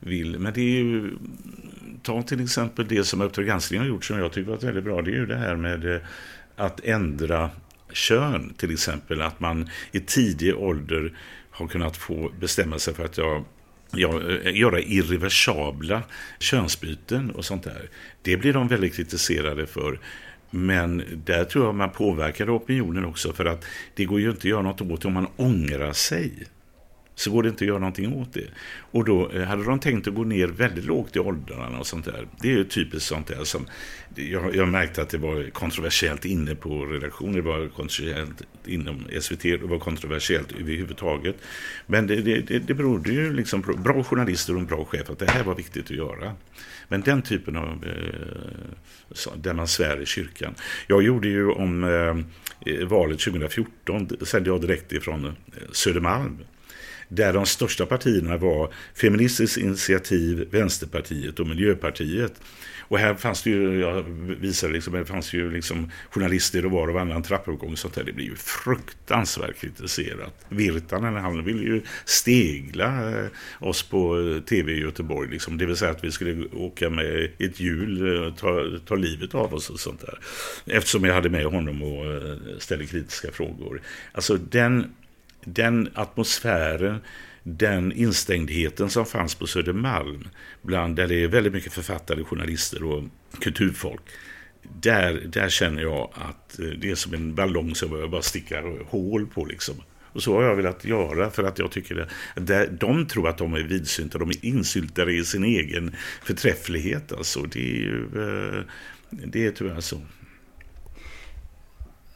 vill. 0.00 0.38
Men 0.38 0.52
det 0.52 0.60
är 0.60 0.82
ju, 0.82 1.10
ta 2.02 2.22
till 2.22 2.44
exempel 2.44 2.88
det 2.88 3.04
som 3.04 3.20
Uppdrag 3.20 3.46
granskning 3.46 3.80
har 3.80 3.86
gjort 3.86 4.04
som 4.04 4.18
jag 4.18 4.32
tycker 4.32 4.50
var 4.50 4.58
väldigt 4.58 4.84
bra. 4.84 5.02
Det 5.02 5.10
är 5.10 5.14
ju 5.14 5.26
det 5.26 5.36
här 5.36 5.56
med 5.56 6.00
att 6.56 6.80
ändra 6.84 7.50
kön 7.92 8.54
till 8.54 8.72
exempel. 8.72 9.22
Att 9.22 9.40
man 9.40 9.68
i 9.92 10.00
tidig 10.00 10.56
ålder 10.56 11.12
har 11.50 11.68
kunnat 11.68 11.96
få 11.96 12.32
bestämma 12.40 12.78
sig 12.78 12.94
för 12.94 13.04
att 13.04 13.18
jag 13.18 13.44
ja, 13.92 14.22
eh, 14.30 14.56
göra 14.56 14.80
irreversabla 14.80 16.02
könsbyten 16.38 17.30
och 17.30 17.44
sånt 17.44 17.62
där. 17.62 17.90
Det 18.22 18.36
blir 18.36 18.52
de 18.52 18.68
väldigt 18.68 18.94
kritiserade 18.94 19.66
för. 19.66 20.00
Men 20.50 21.04
där 21.24 21.44
tror 21.44 21.64
jag 21.64 21.74
man 21.74 21.90
påverkar 21.90 22.56
opinionen 22.56 23.04
också 23.04 23.32
för 23.32 23.44
att 23.44 23.64
det 23.94 24.04
går 24.04 24.20
ju 24.20 24.26
inte 24.26 24.38
att 24.38 24.44
göra 24.44 24.62
något 24.62 24.80
åt 24.80 25.02
det 25.02 25.08
om 25.08 25.14
man 25.14 25.28
ångrar 25.36 25.92
sig 25.92 26.32
så 27.20 27.30
går 27.30 27.42
det 27.42 27.48
inte 27.48 27.64
att 27.64 27.68
göra 27.68 27.78
någonting 27.78 28.12
åt 28.12 28.32
det. 28.32 28.46
Och 28.90 29.04
då 29.04 29.30
eh, 29.30 29.42
hade 29.42 29.64
de 29.64 29.80
tänkt 29.80 30.08
att 30.08 30.14
gå 30.14 30.24
ner 30.24 30.46
väldigt 30.46 30.84
lågt 30.84 31.16
i 31.16 31.18
åldrarna 31.18 31.78
och 31.78 31.86
sånt 31.86 32.04
där. 32.04 32.26
Det 32.40 32.48
är 32.48 32.52
ju 32.52 32.64
typiskt 32.64 33.08
sånt 33.08 33.26
där 33.26 33.44
som 33.44 33.66
jag, 34.14 34.56
jag 34.56 34.68
märkte 34.68 35.02
att 35.02 35.08
det 35.08 35.18
var 35.18 35.50
kontroversiellt 35.50 36.24
inne 36.24 36.54
på 36.54 36.86
redaktionen, 36.86 37.34
det 37.34 37.42
var 37.42 37.68
kontroversiellt 37.68 38.42
inom 38.64 39.06
SVT, 39.20 39.42
det 39.42 39.62
var 39.62 39.78
kontroversiellt 39.78 40.52
överhuvudtaget. 40.52 41.36
Men 41.86 42.06
det, 42.06 42.16
det, 42.16 42.40
det, 42.40 42.58
det 42.58 42.74
berodde 42.74 43.12
ju 43.12 43.32
liksom 43.32 43.62
på 43.62 43.72
bra 43.72 44.04
journalister 44.04 44.54
och 44.54 44.60
en 44.60 44.66
bra 44.66 44.84
chef 44.84 45.10
att 45.10 45.18
det 45.18 45.30
här 45.30 45.44
var 45.44 45.54
viktigt 45.54 45.84
att 45.84 45.96
göra. 45.96 46.34
Men 46.88 47.00
den 47.00 47.22
typen 47.22 47.56
av, 47.56 47.84
eh, 47.84 49.32
där 49.36 49.54
man 49.54 49.68
svär 49.68 50.02
i 50.02 50.06
kyrkan. 50.06 50.54
Jag 50.86 51.02
gjorde 51.02 51.28
ju 51.28 51.50
om 51.50 51.84
eh, 51.84 52.72
eh 52.74 52.86
valet 52.86 53.20
2014, 53.20 54.08
sände 54.22 54.50
jag 54.50 54.60
direkt 54.60 54.92
ifrån 54.92 55.24
eh, 55.24 55.32
Södermalm 55.72 56.38
där 57.10 57.32
de 57.32 57.46
största 57.46 57.86
partierna 57.86 58.36
var 58.36 58.72
Feministiskt 58.94 59.56
initiativ, 59.56 60.48
Vänsterpartiet 60.50 61.40
och 61.40 61.46
Miljöpartiet. 61.46 62.32
Och 62.90 62.98
här 62.98 63.14
fanns 63.14 63.42
det 63.42 63.50
ju, 63.50 63.80
jag 63.80 64.02
visade 64.40 64.72
liksom, 64.72 64.92
det 64.92 65.04
fanns 65.04 65.32
ju 65.32 65.50
liksom 65.50 65.90
journalister 66.10 66.64
och 66.64 66.70
var 66.70 66.88
och 66.88 66.94
varannan 66.94 67.22
trappuppgång 67.22 67.72
och 67.72 67.78
sånt 67.78 67.94
där. 67.94 68.04
Det 68.04 68.12
blir 68.12 68.24
ju 68.24 68.36
fruktansvärt 68.36 69.60
kritiserat. 69.60 70.46
Virtanen, 70.48 71.14
han 71.14 71.44
ville 71.44 71.62
ju 71.62 71.82
stegla 72.04 73.20
eh, 73.20 73.26
oss 73.58 73.82
på 73.82 74.20
eh, 74.20 74.42
tv 74.42 74.72
i 74.72 74.80
Göteborg. 74.80 75.30
Liksom. 75.30 75.58
Det 75.58 75.66
vill 75.66 75.76
säga 75.76 75.90
att 75.90 76.04
vi 76.04 76.10
skulle 76.10 76.48
åka 76.48 76.90
med 76.90 77.30
ett 77.38 77.60
hjul 77.60 78.16
eh, 78.16 78.22
och 78.22 78.36
ta, 78.36 78.64
ta 78.86 78.94
livet 78.94 79.34
av 79.34 79.54
oss 79.54 79.70
och 79.70 79.80
sånt 79.80 80.00
där. 80.00 80.18
Eftersom 80.66 81.04
jag 81.04 81.14
hade 81.14 81.28
med 81.28 81.44
honom 81.44 81.82
och 81.82 82.04
ställde 82.62 82.86
kritiska 82.86 83.30
frågor. 83.32 83.80
Alltså 84.12 84.36
den 84.36 84.94
den 85.44 85.88
atmosfären, 85.94 86.98
den 87.42 87.92
instängdheten 87.92 88.90
som 88.90 89.06
fanns 89.06 89.34
på 89.34 89.46
Södermalm, 89.46 90.28
bland 90.62 90.96
där 90.96 91.06
det 91.06 91.22
är 91.22 91.28
väldigt 91.28 91.52
mycket 91.52 91.72
författare, 91.72 92.24
journalister 92.24 92.84
och 92.84 93.04
kulturfolk, 93.40 94.02
där, 94.80 95.22
där 95.26 95.48
känner 95.48 95.82
jag 95.82 96.10
att 96.14 96.58
eh, 96.58 96.66
det 96.66 96.90
är 96.90 96.94
som 96.94 97.14
en 97.14 97.34
ballong 97.34 97.74
som 97.74 98.00
jag 98.00 98.10
bara 98.10 98.22
stickar 98.22 98.84
hål 98.84 99.26
på 99.26 99.44
liksom. 99.44 99.74
Och 100.12 100.22
så 100.22 100.34
har 100.34 100.42
jag 100.42 100.56
velat 100.56 100.84
göra 100.84 101.30
för 101.30 101.44
att 101.44 101.58
jag 101.58 101.70
tycker 101.70 102.00
att 102.00 102.80
de 102.80 103.06
tror 103.06 103.28
att 103.28 103.38
de 103.38 103.54
är 103.54 103.62
vidsynta, 103.62 104.18
de 104.18 104.30
är 104.30 104.44
insyltade 104.44 105.12
i 105.12 105.24
sin 105.24 105.44
egen 105.44 105.96
förträfflighet. 106.22 107.12
Alltså, 107.12 107.42
det 107.42 107.60
är 107.60 107.76
ju 107.76 108.04
eh, 108.14 108.64
det 109.10 109.46
är 109.46 109.50
tyvärr 109.50 109.80
så. 109.80 110.00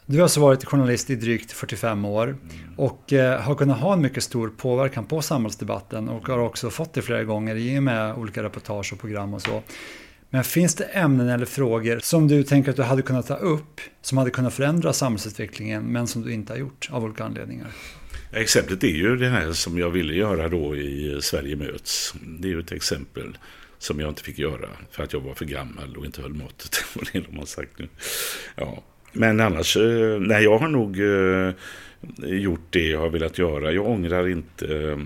Du 0.07 0.17
har 0.17 0.23
alltså 0.23 0.39
varit 0.39 0.65
journalist 0.65 1.09
i 1.09 1.15
drygt 1.15 1.51
45 1.51 2.05
år 2.05 2.37
och 2.77 3.13
eh, 3.13 3.41
har 3.41 3.55
kunnat 3.55 3.79
ha 3.79 3.93
en 3.93 4.01
mycket 4.01 4.23
stor 4.23 4.49
påverkan 4.57 5.05
på 5.05 5.21
samhällsdebatten 5.21 6.09
och 6.09 6.27
har 6.27 6.39
också 6.39 6.69
fått 6.69 6.93
det 6.93 7.01
flera 7.01 7.23
gånger 7.23 7.55
i 7.55 7.79
och 7.79 7.83
med 7.83 8.15
olika 8.15 8.43
reportage 8.43 8.93
och 8.93 8.99
program 8.99 9.33
och 9.33 9.41
så. 9.41 9.63
Men 10.29 10.43
finns 10.43 10.75
det 10.75 10.83
ämnen 10.83 11.29
eller 11.29 11.45
frågor 11.45 11.99
som 11.99 12.27
du 12.27 12.43
tänker 12.43 12.69
att 12.69 12.75
du 12.75 12.83
hade 12.83 13.01
kunnat 13.01 13.27
ta 13.27 13.35
upp 13.35 13.81
som 14.01 14.17
hade 14.17 14.29
kunnat 14.31 14.53
förändra 14.53 14.93
samhällsutvecklingen 14.93 15.83
men 15.83 16.07
som 16.07 16.21
du 16.21 16.33
inte 16.33 16.53
har 16.53 16.57
gjort 16.57 16.89
av 16.91 17.03
olika 17.03 17.23
anledningar? 17.23 17.67
Exemplet 18.31 18.83
är 18.83 18.87
ju 18.87 19.15
det 19.15 19.29
här 19.29 19.53
som 19.53 19.77
jag 19.77 19.89
ville 19.89 20.13
göra 20.13 20.49
då 20.49 20.75
i 20.75 21.19
Sverige 21.21 21.55
möts. 21.55 22.13
Det 22.39 22.47
är 22.47 22.51
ju 22.51 22.59
ett 22.59 22.71
exempel 22.71 23.37
som 23.79 23.99
jag 23.99 24.09
inte 24.09 24.23
fick 24.23 24.39
göra 24.39 24.69
för 24.91 25.03
att 25.03 25.13
jag 25.13 25.19
var 25.19 25.33
för 25.33 25.45
gammal 25.45 25.97
och 25.97 26.05
inte 26.05 26.21
höll 26.21 26.33
måttet. 26.33 26.83
det 27.13 27.19
de 27.19 27.37
har 27.37 27.45
sagt 27.45 27.79
nu. 27.79 27.87
Ja, 28.55 28.83
men 29.15 29.39
annars, 29.39 29.77
eh, 29.77 30.19
nej 30.19 30.43
jag 30.43 30.57
har 30.57 30.67
nog 30.67 30.99
eh, 30.99 31.53
gjort 32.39 32.67
det 32.69 32.87
jag 32.87 32.99
har 32.99 33.09
velat 33.09 33.37
göra. 33.37 33.71
Jag 33.71 33.87
ångrar 33.87 34.27
inte. 34.27 34.77
Eh, 34.77 34.97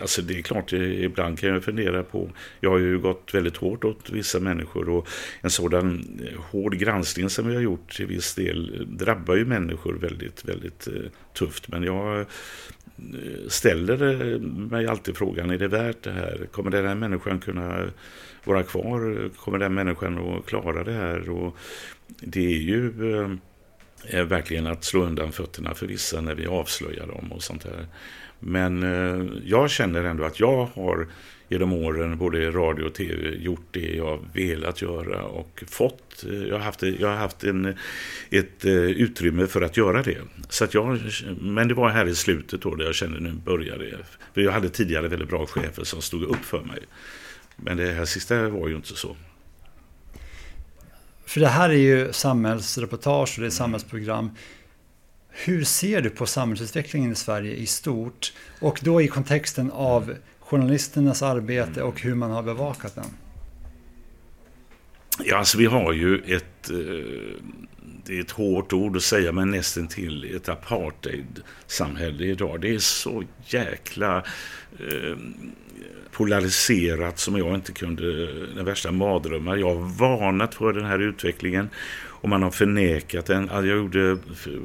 alltså 0.00 0.22
det 0.22 0.38
är 0.38 0.42
klart, 0.42 0.72
ibland 0.72 1.38
kan 1.38 1.48
jag 1.48 1.64
fundera 1.64 2.02
på. 2.02 2.30
Jag 2.60 2.70
har 2.70 2.78
ju 2.78 2.98
gått 2.98 3.34
väldigt 3.34 3.56
hårt 3.56 3.84
åt 3.84 4.10
vissa 4.10 4.40
människor 4.40 4.88
och 4.88 5.08
en 5.40 5.50
sådan 5.50 6.04
hård 6.50 6.78
granskning 6.78 7.30
som 7.30 7.48
vi 7.48 7.54
har 7.54 7.62
gjort 7.62 7.96
till 7.96 8.06
viss 8.06 8.34
del 8.34 8.86
drabbar 8.98 9.36
ju 9.36 9.44
människor 9.44 9.94
väldigt, 9.94 10.44
väldigt 10.44 10.88
tufft. 11.34 11.68
Men 11.68 11.82
jag 11.82 12.26
ställer 13.48 14.38
mig 14.70 14.86
alltid 14.86 15.16
frågan, 15.16 15.50
är 15.50 15.58
det 15.58 15.68
värt 15.68 16.02
det 16.02 16.12
här? 16.12 16.46
Kommer 16.52 16.70
den 16.70 16.86
här 16.86 16.94
människan 16.94 17.40
kunna 17.40 17.90
vara 18.44 18.62
kvar? 18.62 19.30
Kommer 19.36 19.58
den 19.58 19.74
människan 19.74 20.18
att 20.18 20.46
klara 20.46 20.84
det 20.84 20.92
här? 20.92 21.30
Och 21.30 21.56
det 22.20 22.46
är 22.46 22.58
ju 22.58 22.86
eh, 23.14 23.30
är 24.06 24.24
verkligen 24.24 24.66
att 24.66 24.84
slå 24.84 25.04
undan 25.04 25.32
fötterna 25.32 25.74
för 25.74 25.86
vissa 25.86 26.20
när 26.20 26.34
vi 26.34 26.46
avslöjar 26.46 27.06
dem 27.06 27.32
och 27.32 27.42
sånt 27.42 27.62
där. 27.62 27.86
Men 28.40 28.82
eh, 28.82 29.26
jag 29.44 29.70
känner 29.70 30.04
ändå 30.04 30.24
att 30.24 30.40
jag 30.40 30.68
har 30.74 31.06
genom 31.48 31.72
åren, 31.72 32.18
både 32.18 32.42
i 32.42 32.50
radio 32.50 32.84
och 32.84 32.94
tv, 32.94 33.36
gjort 33.36 33.66
det 33.70 33.94
jag 33.94 34.28
velat 34.32 34.82
göra 34.82 35.24
och 35.24 35.64
fått. 35.66 36.24
Eh, 36.28 36.34
jag 36.34 36.54
har 36.54 36.64
haft, 36.64 36.82
jag 36.82 37.08
har 37.08 37.16
haft 37.16 37.44
en, 37.44 37.76
ett 38.30 38.64
utrymme 38.64 39.46
för 39.46 39.62
att 39.62 39.76
göra 39.76 40.02
det. 40.02 40.18
Så 40.48 40.64
att 40.64 40.74
jag, 40.74 41.00
men 41.40 41.68
det 41.68 41.74
var 41.74 41.88
här 41.88 42.06
i 42.06 42.14
slutet 42.14 42.62
då 42.62 42.74
där 42.74 42.84
jag 42.84 42.94
kände 42.94 43.20
nu 43.20 43.32
började 43.32 43.98
För 44.34 44.40
jag 44.40 44.52
hade 44.52 44.68
tidigare 44.68 45.08
väldigt 45.08 45.28
bra 45.28 45.46
chefer 45.46 45.84
som 45.84 46.02
stod 46.02 46.22
upp 46.22 46.44
för 46.44 46.60
mig. 46.60 46.80
Men 47.56 47.76
det 47.76 47.92
här 47.92 48.04
sista 48.04 48.48
var 48.48 48.68
ju 48.68 48.76
inte 48.76 48.88
så. 48.88 49.16
För 51.32 51.40
det 51.40 51.48
här 51.48 51.70
är 51.70 51.74
ju 51.74 52.12
samhällsreportage 52.12 53.34
och 53.36 53.40
det 53.40 53.48
är 53.48 53.50
samhällsprogram. 53.50 54.30
Hur 55.28 55.64
ser 55.64 56.00
du 56.00 56.10
på 56.10 56.26
samhällsutvecklingen 56.26 57.12
i 57.12 57.14
Sverige 57.14 57.54
i 57.54 57.66
stort? 57.66 58.32
Och 58.60 58.80
då 58.82 59.02
i 59.02 59.08
kontexten 59.08 59.70
av 59.70 60.14
journalisternas 60.40 61.22
arbete 61.22 61.82
och 61.82 62.00
hur 62.00 62.14
man 62.14 62.30
har 62.30 62.42
bevakat 62.42 62.94
den? 62.94 63.04
Ja, 65.18 65.36
alltså 65.36 65.58
vi 65.58 65.66
har 65.66 65.92
ju 65.92 66.18
ett, 66.18 66.70
eh, 66.70 67.42
det 68.04 68.16
är 68.16 68.20
ett 68.20 68.30
hårt 68.30 68.72
ord 68.72 68.96
att 68.96 69.02
säga, 69.02 69.32
men 69.32 69.50
nästan 69.50 69.88
till 69.88 70.36
ett 70.36 70.48
apartheid-samhälle 70.48 72.24
idag. 72.24 72.60
Det 72.60 72.74
är 72.74 72.78
så 72.78 73.24
jäkla 73.46 74.16
eh, 74.78 75.16
polariserat 76.12 77.18
som 77.18 77.36
jag 77.36 77.54
inte 77.54 77.72
kunde, 77.72 78.26
den 78.54 78.64
värsta 78.64 78.92
mardrömmar. 78.92 79.56
Jag 79.56 79.74
har 79.74 79.98
varnat 79.98 80.54
för 80.54 80.72
den 80.72 80.84
här 80.84 80.98
utvecklingen 80.98 81.68
och 82.22 82.28
man 82.28 82.42
har 82.42 82.50
förnekat 82.50 83.26
den. 83.26 83.42
Alltså, 83.50 83.66
jag 83.66 83.76
gjorde, 83.76 84.18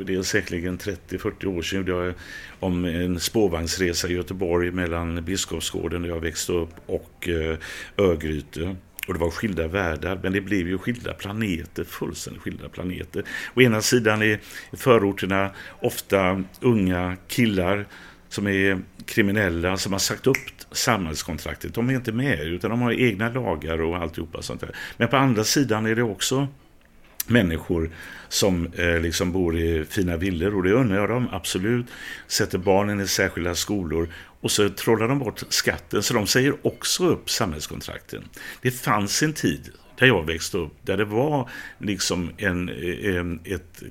det 0.05 0.15
är 0.15 0.21
säkerligen 0.21 0.77
30-40 0.77 1.45
år 1.57 1.61
sedan, 1.61 1.79
gjorde 1.79 1.91
jag 1.91 2.13
om 2.59 2.85
en 2.85 3.19
spårvagnsresa 3.19 4.07
i 4.07 4.13
Göteborg 4.13 4.71
mellan 4.71 5.25
Biskopsgården 5.25 6.01
där 6.01 6.09
jag 6.09 6.19
växte 6.19 6.51
upp 6.51 6.73
och 6.85 7.29
eh, 7.29 7.57
Örgryte. 7.97 8.75
Och 9.07 9.13
det 9.13 9.19
var 9.19 9.29
skilda 9.29 9.67
världar, 9.67 10.19
men 10.23 10.33
det 10.33 10.41
blev 10.41 10.67
ju 10.67 10.77
skilda 10.77 11.13
planeter, 11.13 11.83
fullständigt 11.83 12.41
skilda 12.41 12.69
planeter. 12.69 13.23
Å 13.55 13.61
ena 13.61 13.81
sidan 13.81 14.21
är 14.21 14.39
förorterna 14.73 15.51
ofta 15.81 16.43
unga 16.61 17.17
killar 17.27 17.87
som 18.29 18.47
är 18.47 18.81
kriminella, 19.05 19.77
som 19.77 19.91
har 19.91 19.99
sagt 19.99 20.27
upp 20.27 20.37
samhällskontraktet. 20.71 21.73
De 21.73 21.89
är 21.89 21.93
inte 21.93 22.11
med, 22.11 22.39
utan 22.39 22.69
de 22.71 22.81
har 22.81 22.91
egna 22.91 23.29
lagar 23.29 23.81
och 23.81 23.97
alltihopa 23.97 24.41
sånt 24.41 24.61
där. 24.61 24.75
Men 24.97 25.07
på 25.07 25.17
andra 25.17 25.43
sidan 25.43 25.85
är 25.85 25.95
det 25.95 26.03
också 26.03 26.47
människor 27.29 27.91
som 28.29 28.73
eh, 28.73 28.99
liksom 28.99 29.31
bor 29.31 29.57
i 29.57 29.85
fina 29.85 30.17
villor 30.17 30.55
och 30.55 30.63
det 30.63 30.71
undrar 30.71 30.97
jag 30.97 31.09
dem 31.09 31.27
absolut. 31.31 31.85
Sätter 32.27 32.57
barnen 32.57 33.01
i 33.01 33.07
särskilda 33.07 33.55
skolor 33.55 34.09
och 34.41 34.51
så 34.51 34.69
trollar 34.69 35.07
de 35.07 35.19
bort 35.19 35.43
skatten 35.49 36.03
så 36.03 36.13
de 36.13 36.27
säger 36.27 36.67
också 36.67 37.07
upp 37.07 37.29
samhällskontrakten. 37.29 38.23
Det 38.61 38.71
fanns 38.71 39.23
en 39.23 39.33
tid 39.33 39.69
där 39.99 40.07
jag 40.07 40.25
växte 40.25 40.57
upp, 40.57 40.73
där 40.81 40.97
det 40.97 41.05
var 41.05 41.49
liksom 41.77 42.31
en, 42.37 42.69
en 43.03 43.39
ett, 43.43 43.83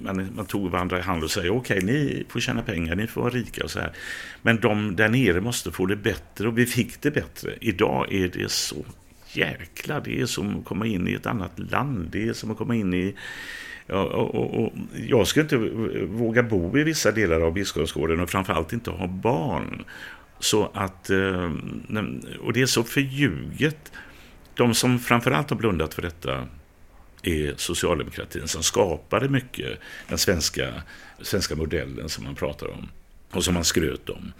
man, 0.00 0.28
man 0.36 0.46
tog 0.46 0.70
varandra 0.70 0.98
i 0.98 1.02
hand 1.02 1.24
och 1.24 1.30
sa 1.30 1.40
okej, 1.40 1.50
okay, 1.50 1.80
ni 1.80 2.24
får 2.28 2.40
tjäna 2.40 2.62
pengar, 2.62 2.94
ni 2.96 3.06
får 3.06 3.20
vara 3.20 3.32
rika 3.32 3.64
och 3.64 3.70
så 3.70 3.80
här. 3.80 3.92
Men 4.42 4.60
de 4.60 4.96
där 4.96 5.08
nere 5.08 5.40
måste 5.40 5.72
få 5.72 5.86
det 5.86 5.96
bättre 5.96 6.48
och 6.48 6.58
vi 6.58 6.66
fick 6.66 7.02
det 7.02 7.10
bättre. 7.10 7.54
Idag 7.60 8.12
är 8.12 8.28
det 8.28 8.50
så 8.50 8.84
Jäklar, 9.36 10.02
det 10.04 10.20
är 10.20 10.26
som 10.26 10.58
att 10.58 10.64
komma 10.64 10.86
in 10.86 11.08
i 11.08 11.12
ett 11.12 11.26
annat 11.26 11.58
land, 11.58 12.08
det 12.12 12.28
är 12.28 12.32
som 12.32 12.50
att 12.50 12.58
komma 12.58 12.74
in 12.74 12.94
i 12.94 13.14
Ja, 13.86 14.02
och, 14.02 14.34
och, 14.34 14.64
och, 14.64 14.72
jag 15.08 15.26
skulle 15.26 15.42
inte 15.42 15.56
våga 16.06 16.42
bo 16.42 16.78
i 16.78 16.82
vissa 16.82 17.12
delar 17.12 17.40
av 17.40 17.52
Biskopsgården 17.52 18.20
och 18.20 18.30
framförallt 18.30 18.72
inte 18.72 18.90
ha 18.90 19.06
barn. 19.06 19.84
Så 20.38 20.70
att, 20.74 21.10
eh, 21.10 21.52
och 22.40 22.52
det 22.52 22.62
är 22.62 22.66
så 22.66 22.84
förljuget 22.84 23.92
de 24.54 24.74
som 24.74 24.98
framförallt 24.98 25.50
har 25.50 25.56
blundat 25.56 25.94
för 25.94 26.02
detta 26.02 26.48
är 27.22 27.54
socialdemokratin 27.56 28.48
som 28.48 28.62
skapade 28.62 29.28
mycket 29.28 29.78
den 30.08 30.18
svenska, 30.18 30.82
svenska 31.22 31.56
modellen 31.56 32.08
som 32.08 32.24
man 32.24 32.34
pratar 32.34 32.70
om 32.70 32.88
och 33.30 33.44
som 33.44 33.54
man 33.54 33.64
skröt 33.64 34.08
om. 34.08 34.32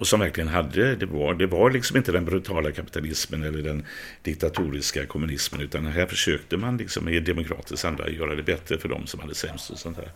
Och 0.00 0.06
som 0.06 0.20
verkligen 0.20 0.48
hade, 0.48 0.96
det 0.96 1.06
var, 1.06 1.34
det 1.34 1.46
var 1.46 1.70
liksom 1.70 1.96
inte 1.96 2.12
den 2.12 2.24
brutala 2.24 2.72
kapitalismen 2.72 3.42
eller 3.42 3.62
den 3.62 3.84
diktatoriska 4.22 5.06
kommunismen 5.06 5.60
utan 5.60 5.86
här 5.86 6.06
försökte 6.06 6.56
man 6.56 6.76
liksom 6.76 7.08
i 7.08 7.20
demokratisk 7.20 7.84
anda 7.84 8.10
göra 8.10 8.34
det 8.34 8.42
bättre 8.42 8.78
för 8.78 8.88
de 8.88 9.06
som 9.06 9.20
hade 9.20 9.34
sämst 9.34 9.70
och 9.70 9.78
sånt 9.78 9.96
där. 9.96 10.12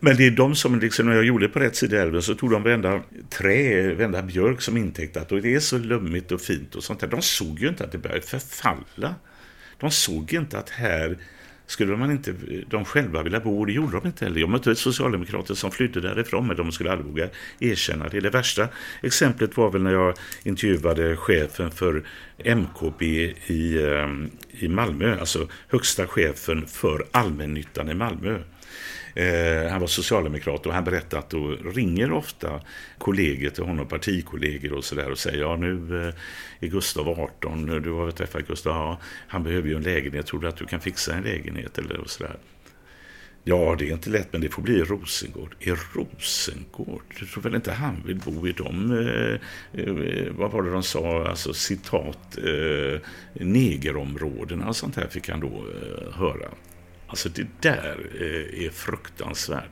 Men 0.00 0.16
det 0.16 0.26
är 0.26 0.30
de 0.30 0.54
som, 0.54 0.80
liksom, 0.80 1.06
när 1.06 1.14
jag 1.14 1.24
gjorde 1.24 1.48
på 1.48 1.58
rätt 1.58 1.76
sida 1.76 1.96
i 1.96 2.00
älven 2.00 2.22
så 2.22 2.34
tog 2.34 2.50
de 2.50 2.62
varenda 2.62 3.02
trä, 3.30 3.94
varenda 3.94 4.22
björk 4.22 4.62
som 4.62 4.76
intäkt 4.76 5.16
att 5.16 5.28
det 5.28 5.54
är 5.54 5.60
så 5.60 5.78
lummigt 5.78 6.32
och 6.32 6.40
fint 6.40 6.74
och 6.74 6.84
sånt 6.84 7.00
där. 7.00 7.08
De 7.08 7.22
såg 7.22 7.60
ju 7.60 7.68
inte 7.68 7.84
att 7.84 7.92
det 7.92 7.98
började 7.98 8.22
förfalla. 8.22 9.14
De 9.78 9.90
såg 9.90 10.32
inte 10.32 10.58
att 10.58 10.70
här 10.70 11.18
skulle 11.68 11.96
man 11.96 12.10
inte 12.10 12.34
de 12.68 12.84
själva 12.84 13.22
vilja 13.22 13.40
bo, 13.40 13.60
och 13.60 13.66
det 13.66 13.72
gjorde 13.72 13.96
de 13.96 14.06
inte 14.06 14.24
heller. 14.24 14.40
Jag 14.40 14.48
mötte 14.48 14.74
socialdemokrater 14.74 15.54
som 15.54 15.70
flydde 15.70 16.00
därifrån, 16.00 16.46
men 16.46 16.56
de 16.56 16.72
skulle 16.72 16.92
aldrig 16.92 17.06
våga 17.06 17.28
erkänna 17.60 18.08
det. 18.08 18.20
Det 18.20 18.30
värsta 18.30 18.68
exemplet 19.02 19.56
var 19.56 19.70
väl 19.70 19.82
när 19.82 19.92
jag 19.92 20.14
intervjuade 20.42 21.16
chefen 21.16 21.70
för 21.70 22.02
MKB 22.44 23.02
i, 23.46 23.76
eh, 23.82 24.08
i 24.50 24.68
Malmö, 24.68 25.20
alltså 25.20 25.48
högsta 25.68 26.06
chefen 26.06 26.66
för 26.66 27.06
allmännyttan 27.10 27.90
i 27.90 27.94
Malmö. 27.94 28.38
Eh, 29.18 29.70
han 29.70 29.80
var 29.80 29.86
socialdemokrat 29.86 30.66
och 30.66 30.74
han 30.74 30.84
berättade 30.84 31.18
att 31.18 31.30
då 31.30 31.48
ringer 31.48 32.12
ofta 32.12 32.60
kollegor 32.98 33.50
till 33.50 33.64
honom, 33.64 33.88
partikollegor 33.88 34.72
och 34.72 34.84
sådär 34.84 35.10
och 35.10 35.18
säger 35.18 35.40
ja 35.40 35.56
nu 35.56 36.06
eh, 36.06 36.14
är 36.60 36.70
Gustav 36.70 37.08
18, 37.08 37.68
eh, 37.68 37.76
du 37.76 37.90
har 37.90 38.04
väl 38.04 38.12
träffat 38.12 38.46
Gustav, 38.46 38.72
ja, 38.72 38.98
han 39.28 39.42
behöver 39.42 39.68
ju 39.68 39.76
en 39.76 39.82
lägenhet, 39.82 40.26
tror 40.26 40.40
du 40.40 40.48
att 40.48 40.56
du 40.56 40.66
kan 40.66 40.80
fixa 40.80 41.14
en 41.14 41.22
lägenhet 41.22 41.78
eller 41.78 42.00
sådär. 42.06 42.36
Ja, 43.44 43.76
det 43.78 43.88
är 43.88 43.92
inte 43.92 44.10
lätt, 44.10 44.32
men 44.32 44.40
det 44.40 44.48
får 44.48 44.62
bli 44.62 44.74
i 44.74 44.82
Rosengård. 44.82 45.54
I 45.60 45.70
Rosengård? 45.70 47.02
Du 47.20 47.26
tror 47.26 47.42
väl 47.42 47.54
inte 47.54 47.72
han 47.72 48.02
vill 48.06 48.16
bo 48.16 48.48
i 48.48 48.52
de, 48.52 48.92
eh, 48.92 49.40
eh 49.82 50.32
vad 50.32 50.50
var 50.50 50.62
det 50.62 50.70
de 50.70 50.82
sa, 50.82 51.28
alltså 51.28 51.52
citat, 51.52 52.38
eh, 52.38 53.00
negerområdena 53.32 54.68
och 54.68 54.76
sånt 54.76 54.96
här 54.96 55.06
fick 55.06 55.28
han 55.28 55.40
då 55.40 55.46
eh, 55.46 56.12
höra. 56.12 56.48
Alltså 57.08 57.28
det 57.28 57.46
där 57.60 57.96
eh, 58.20 58.64
är 58.66 58.70
fruktansvärt. 58.70 59.70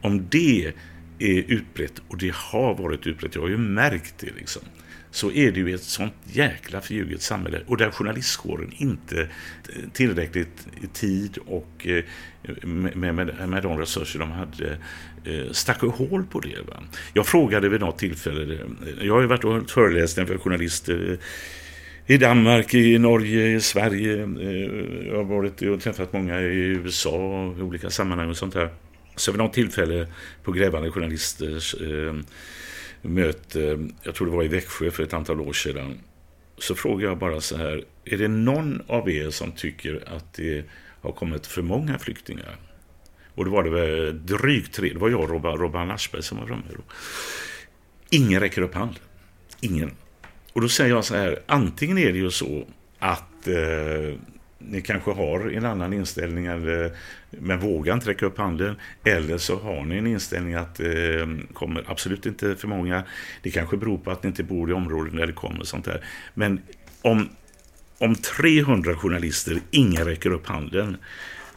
Om 0.00 0.28
det 0.28 0.72
är 1.18 1.44
utbrett, 1.48 2.02
och 2.08 2.18
det 2.18 2.34
har 2.34 2.74
varit 2.74 3.06
utbrett, 3.06 3.34
jag 3.34 3.42
har 3.42 3.48
ju 3.48 3.58
märkt 3.58 4.14
det 4.18 4.30
liksom, 4.36 4.62
så 5.10 5.32
är 5.32 5.52
det 5.52 5.60
ju 5.60 5.74
ett 5.74 5.82
sånt 5.82 6.14
jäkla 6.24 6.80
förljuget 6.80 7.22
samhälle 7.22 7.62
och 7.66 7.76
där 7.76 7.90
journalistkåren 7.90 8.72
inte 8.76 9.20
eh, 9.20 9.90
tillräckligt 9.92 10.66
i 10.82 10.86
tid 10.86 11.38
och 11.46 11.86
eh, 11.86 12.04
med, 12.62 13.14
med, 13.14 13.48
med 13.48 13.62
de 13.62 13.78
resurser 13.78 14.18
de 14.18 14.30
hade 14.30 14.78
stack 15.52 15.80
hål 15.80 16.24
på 16.24 16.40
det. 16.40 16.60
Va? 16.68 16.82
Jag 17.12 17.26
frågade 17.26 17.68
vid 17.68 17.80
något 17.80 17.98
tillfälle, 17.98 18.58
jag 19.00 19.14
har 19.14 19.20
ju 19.20 19.26
varit 19.26 19.44
och 19.44 19.70
föreläst 19.70 20.14
för 20.14 20.38
journalister 20.38 21.18
i 22.06 22.16
Danmark, 22.16 22.74
i 22.74 22.98
Norge, 22.98 23.56
i 23.56 23.60
Sverige. 23.60 24.22
Eh, 24.22 25.06
jag 25.08 25.16
har 25.16 25.24
varit 25.24 25.62
och 25.62 25.80
träffat 25.80 26.12
många 26.12 26.40
i 26.40 26.66
USA 26.66 27.54
i 27.58 27.62
olika 27.62 27.90
sammanhang 27.90 28.30
och 28.30 28.36
sånt 28.36 28.54
där. 28.54 28.70
Så 29.16 29.32
vid 29.32 29.38
något 29.38 29.52
tillfälle 29.52 30.06
på 30.42 30.52
Grävande 30.52 30.90
Journalisters 30.90 31.74
eh, 31.74 32.14
möte, 33.02 33.88
jag 34.02 34.14
tror 34.14 34.26
det 34.26 34.36
var 34.36 34.44
i 34.44 34.48
Växjö 34.48 34.90
för 34.90 35.02
ett 35.02 35.12
antal 35.12 35.40
år 35.40 35.52
sedan, 35.52 35.98
så 36.58 36.74
frågade 36.74 37.10
jag 37.10 37.18
bara 37.18 37.40
så 37.40 37.56
här, 37.56 37.84
är 38.04 38.18
det 38.18 38.28
någon 38.28 38.82
av 38.86 39.10
er 39.10 39.30
som 39.30 39.52
tycker 39.52 40.02
att 40.06 40.34
det 40.34 40.64
har 41.00 41.12
kommit 41.12 41.46
för 41.46 41.62
många 41.62 41.98
flyktingar? 41.98 42.56
Och 43.34 43.44
då 43.44 43.50
var 43.50 43.62
det 43.62 43.70
väl 43.70 44.26
drygt 44.26 44.74
tre, 44.74 44.92
det 44.92 44.98
var 44.98 45.10
jag 45.10 45.20
och 45.20 45.60
Robban, 45.60 45.90
Aschberg 45.90 46.22
som 46.22 46.38
var 46.38 46.46
framme 46.46 46.62
då. 46.76 46.82
Ingen 48.10 48.40
räcker 48.40 48.62
upp 48.62 48.74
handen. 48.74 49.02
Ingen. 49.60 49.90
Och 50.56 50.62
då 50.62 50.68
säger 50.68 50.90
jag 50.90 51.04
så 51.04 51.14
här, 51.14 51.38
antingen 51.46 51.98
är 51.98 52.12
det 52.12 52.18
ju 52.18 52.30
så 52.30 52.64
att 52.98 53.48
eh, 53.48 54.18
ni 54.58 54.82
kanske 54.82 55.10
har 55.10 55.50
en 55.50 55.64
annan 55.64 55.92
inställning 55.92 56.46
eller, 56.46 56.84
eh, 56.84 56.90
men 57.30 57.60
vågar 57.60 57.94
inte 57.94 58.10
räcka 58.10 58.26
upp 58.26 58.38
handen. 58.38 58.76
Eller 59.04 59.38
så 59.38 59.58
har 59.58 59.84
ni 59.84 59.96
en 59.96 60.06
inställning 60.06 60.54
att 60.54 60.74
det 60.74 61.20
eh, 61.20 61.28
kommer 61.52 61.84
absolut 61.86 62.26
inte 62.26 62.56
för 62.56 62.68
många. 62.68 63.02
Det 63.42 63.50
kanske 63.50 63.76
beror 63.76 63.98
på 63.98 64.10
att 64.10 64.22
ni 64.22 64.26
inte 64.26 64.42
bor 64.42 64.70
i 64.70 64.72
områden 64.72 65.16
där 65.16 65.26
det 65.26 65.32
kommer 65.32 65.64
sånt 65.64 65.84
där. 65.84 66.04
Men 66.34 66.60
om, 67.02 67.28
om 67.98 68.14
300 68.14 68.94
journalister, 68.94 69.60
ingen 69.70 70.04
räcker 70.04 70.30
upp 70.30 70.46
handen 70.46 70.96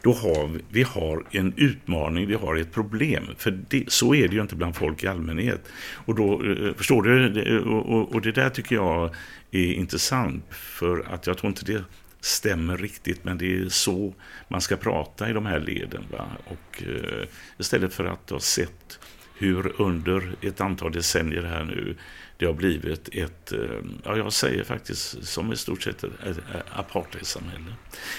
då 0.02 0.12
har 0.12 0.48
vi, 0.48 0.60
vi 0.68 0.82
har 0.82 1.24
en 1.30 1.54
utmaning, 1.56 2.26
vi 2.26 2.34
har 2.34 2.56
ett 2.56 2.72
problem. 2.72 3.24
För 3.36 3.50
det, 3.68 3.92
så 3.92 4.14
är 4.14 4.28
det 4.28 4.34
ju 4.34 4.42
inte 4.42 4.56
bland 4.56 4.76
folk 4.76 5.04
i 5.04 5.06
allmänhet. 5.06 5.68
Och 5.92 6.14
då, 6.14 6.44
eh, 6.44 6.74
förstår 6.74 7.02
du? 7.02 7.60
Och, 7.60 8.14
och, 8.14 8.20
det 8.20 8.32
där 8.32 8.50
tycker 8.50 8.74
jag 8.74 9.14
är 9.50 9.72
intressant. 9.72 10.44
För 10.50 11.14
att 11.14 11.26
jag 11.26 11.38
tror 11.38 11.48
inte 11.48 11.64
det 11.64 11.84
stämmer 12.20 12.76
riktigt, 12.76 13.24
men 13.24 13.38
det 13.38 13.58
är 13.58 13.68
så 13.68 14.14
man 14.48 14.60
ska 14.60 14.76
prata 14.76 15.30
i 15.30 15.32
de 15.32 15.46
här 15.46 15.60
leden. 15.60 16.04
Va? 16.12 16.26
Och 16.44 16.82
eh, 16.82 17.26
istället 17.58 17.94
för 17.94 18.04
att 18.04 18.30
ha 18.30 18.40
sett 18.40 18.98
hur 19.38 19.80
under 19.82 20.34
ett 20.42 20.60
antal 20.60 20.92
decennier 20.92 21.42
här 21.42 21.64
nu 21.64 21.96
det 22.40 22.46
har 22.46 22.52
blivit 22.52 23.08
ett, 23.12 23.52
eh, 23.52 23.58
ja 24.04 24.16
jag 24.16 24.32
säger 24.32 24.64
faktiskt 24.64 25.24
som 25.24 25.52
i 25.52 25.56
stort 25.56 25.82
sett 25.82 26.04
ett, 26.04 26.12
ett 26.24 26.38
apartheidsamhälle. 26.72 27.74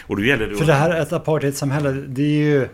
Och 0.07 0.17
då 0.17 0.23
gäller 0.23 0.47
det 0.47 0.55
För 0.55 0.65
det 0.65 0.73
här 0.73 1.01
ett 1.01 1.13
apartheidsamhälle, 1.13 1.91
det 1.91 2.21
är 2.21 2.43
ju 2.43 2.67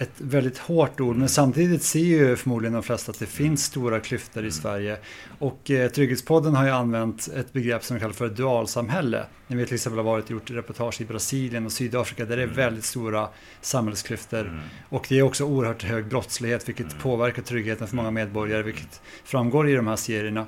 ett 0.00 0.12
väldigt 0.18 0.58
hårt 0.58 1.00
ord, 1.00 1.16
men 1.16 1.28
samtidigt 1.28 1.82
ser 1.82 2.00
ju 2.00 2.36
förmodligen 2.36 2.72
de 2.72 2.82
flesta 2.82 3.12
att 3.12 3.18
det 3.18 3.26
finns 3.26 3.64
stora 3.64 4.00
klyftor 4.00 4.42
i 4.42 4.46
mm. 4.46 4.52
Sverige. 4.52 4.98
Och 5.38 5.70
eh, 5.70 5.90
Trygghetspodden 5.90 6.54
har 6.54 6.64
ju 6.64 6.70
använt 6.70 7.28
ett 7.36 7.52
begrepp 7.52 7.84
som 7.84 8.00
kallas 8.00 8.16
för 8.16 8.28
dualsamhälle. 8.28 9.24
Ni 9.46 9.56
vet 9.56 9.66
till 9.66 9.74
exempel 9.74 9.98
har 9.98 10.04
varit 10.04 10.30
gjort 10.30 10.50
reportage 10.50 11.00
i 11.00 11.04
Brasilien 11.04 11.66
och 11.66 11.72
Sydafrika 11.72 12.24
där 12.24 12.36
det 12.36 12.42
är 12.42 12.44
mm. 12.44 12.56
väldigt 12.56 12.84
stora 12.84 13.28
samhällsklyftor. 13.60 14.40
Mm. 14.40 14.60
Och 14.88 15.06
det 15.08 15.18
är 15.18 15.22
också 15.22 15.44
oerhört 15.44 15.82
hög 15.82 16.08
brottslighet 16.08 16.68
vilket 16.68 16.92
mm. 16.92 17.02
påverkar 17.02 17.42
tryggheten 17.42 17.86
för 17.88 17.96
många 17.96 18.10
medborgare 18.10 18.62
vilket 18.62 19.00
framgår 19.24 19.68
i 19.68 19.74
de 19.74 19.86
här 19.86 19.96
serierna. 19.96 20.46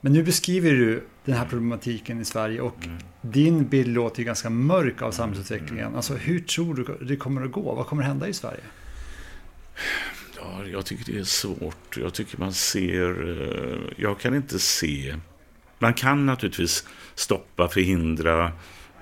Mm. 0.00 0.12
Men 0.12 0.12
nu 0.12 0.22
beskriver 0.22 0.70
du 0.70 1.04
den 1.24 1.34
här 1.34 1.46
problematiken 1.46 2.20
i 2.20 2.24
Sverige 2.24 2.60
och 2.60 2.84
mm. 2.84 2.98
din 3.22 3.68
bild 3.68 3.94
låter 3.94 4.18
ju 4.18 4.24
ganska 4.24 4.50
mörk 4.50 5.02
av 5.02 5.12
samhällsutvecklingen. 5.12 5.94
Alltså 5.94 6.14
hur 6.14 6.40
tror 6.40 6.74
du 6.74 7.06
det 7.06 7.16
kommer 7.16 7.44
att 7.44 7.52
gå? 7.52 7.74
Vad 7.74 7.86
kommer 7.86 8.02
att 8.02 8.08
hända 8.08 8.28
i 8.28 8.32
Sverige? 8.32 8.60
Ja, 10.36 10.64
jag 10.66 10.86
tycker 10.86 11.12
det 11.12 11.18
är 11.18 11.24
svårt. 11.24 11.96
Jag 11.96 12.14
tycker 12.14 12.38
man 12.38 12.52
ser... 12.52 13.28
Eh, 13.30 13.78
jag 13.96 14.20
kan 14.20 14.34
inte 14.34 14.58
se... 14.58 15.16
Man 15.78 15.94
kan 15.94 16.26
naturligtvis 16.26 16.86
stoppa, 17.14 17.68
förhindra, 17.68 18.52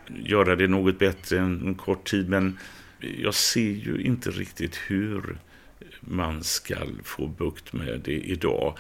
göra 0.09 0.57
det 0.57 0.69
något 0.69 0.99
bättre 0.99 1.39
en 1.39 1.75
kort 1.75 2.11
tid, 2.11 2.29
men 2.29 2.59
jag 3.19 3.35
ser 3.35 3.71
ju 3.71 4.03
inte 4.03 4.31
riktigt 4.31 4.77
hur 4.87 5.39
man 6.01 6.45
ska 6.45 6.77
få 7.05 7.27
bukt 7.27 7.73
med 7.73 8.01
det 8.05 8.21
idag 8.21 8.79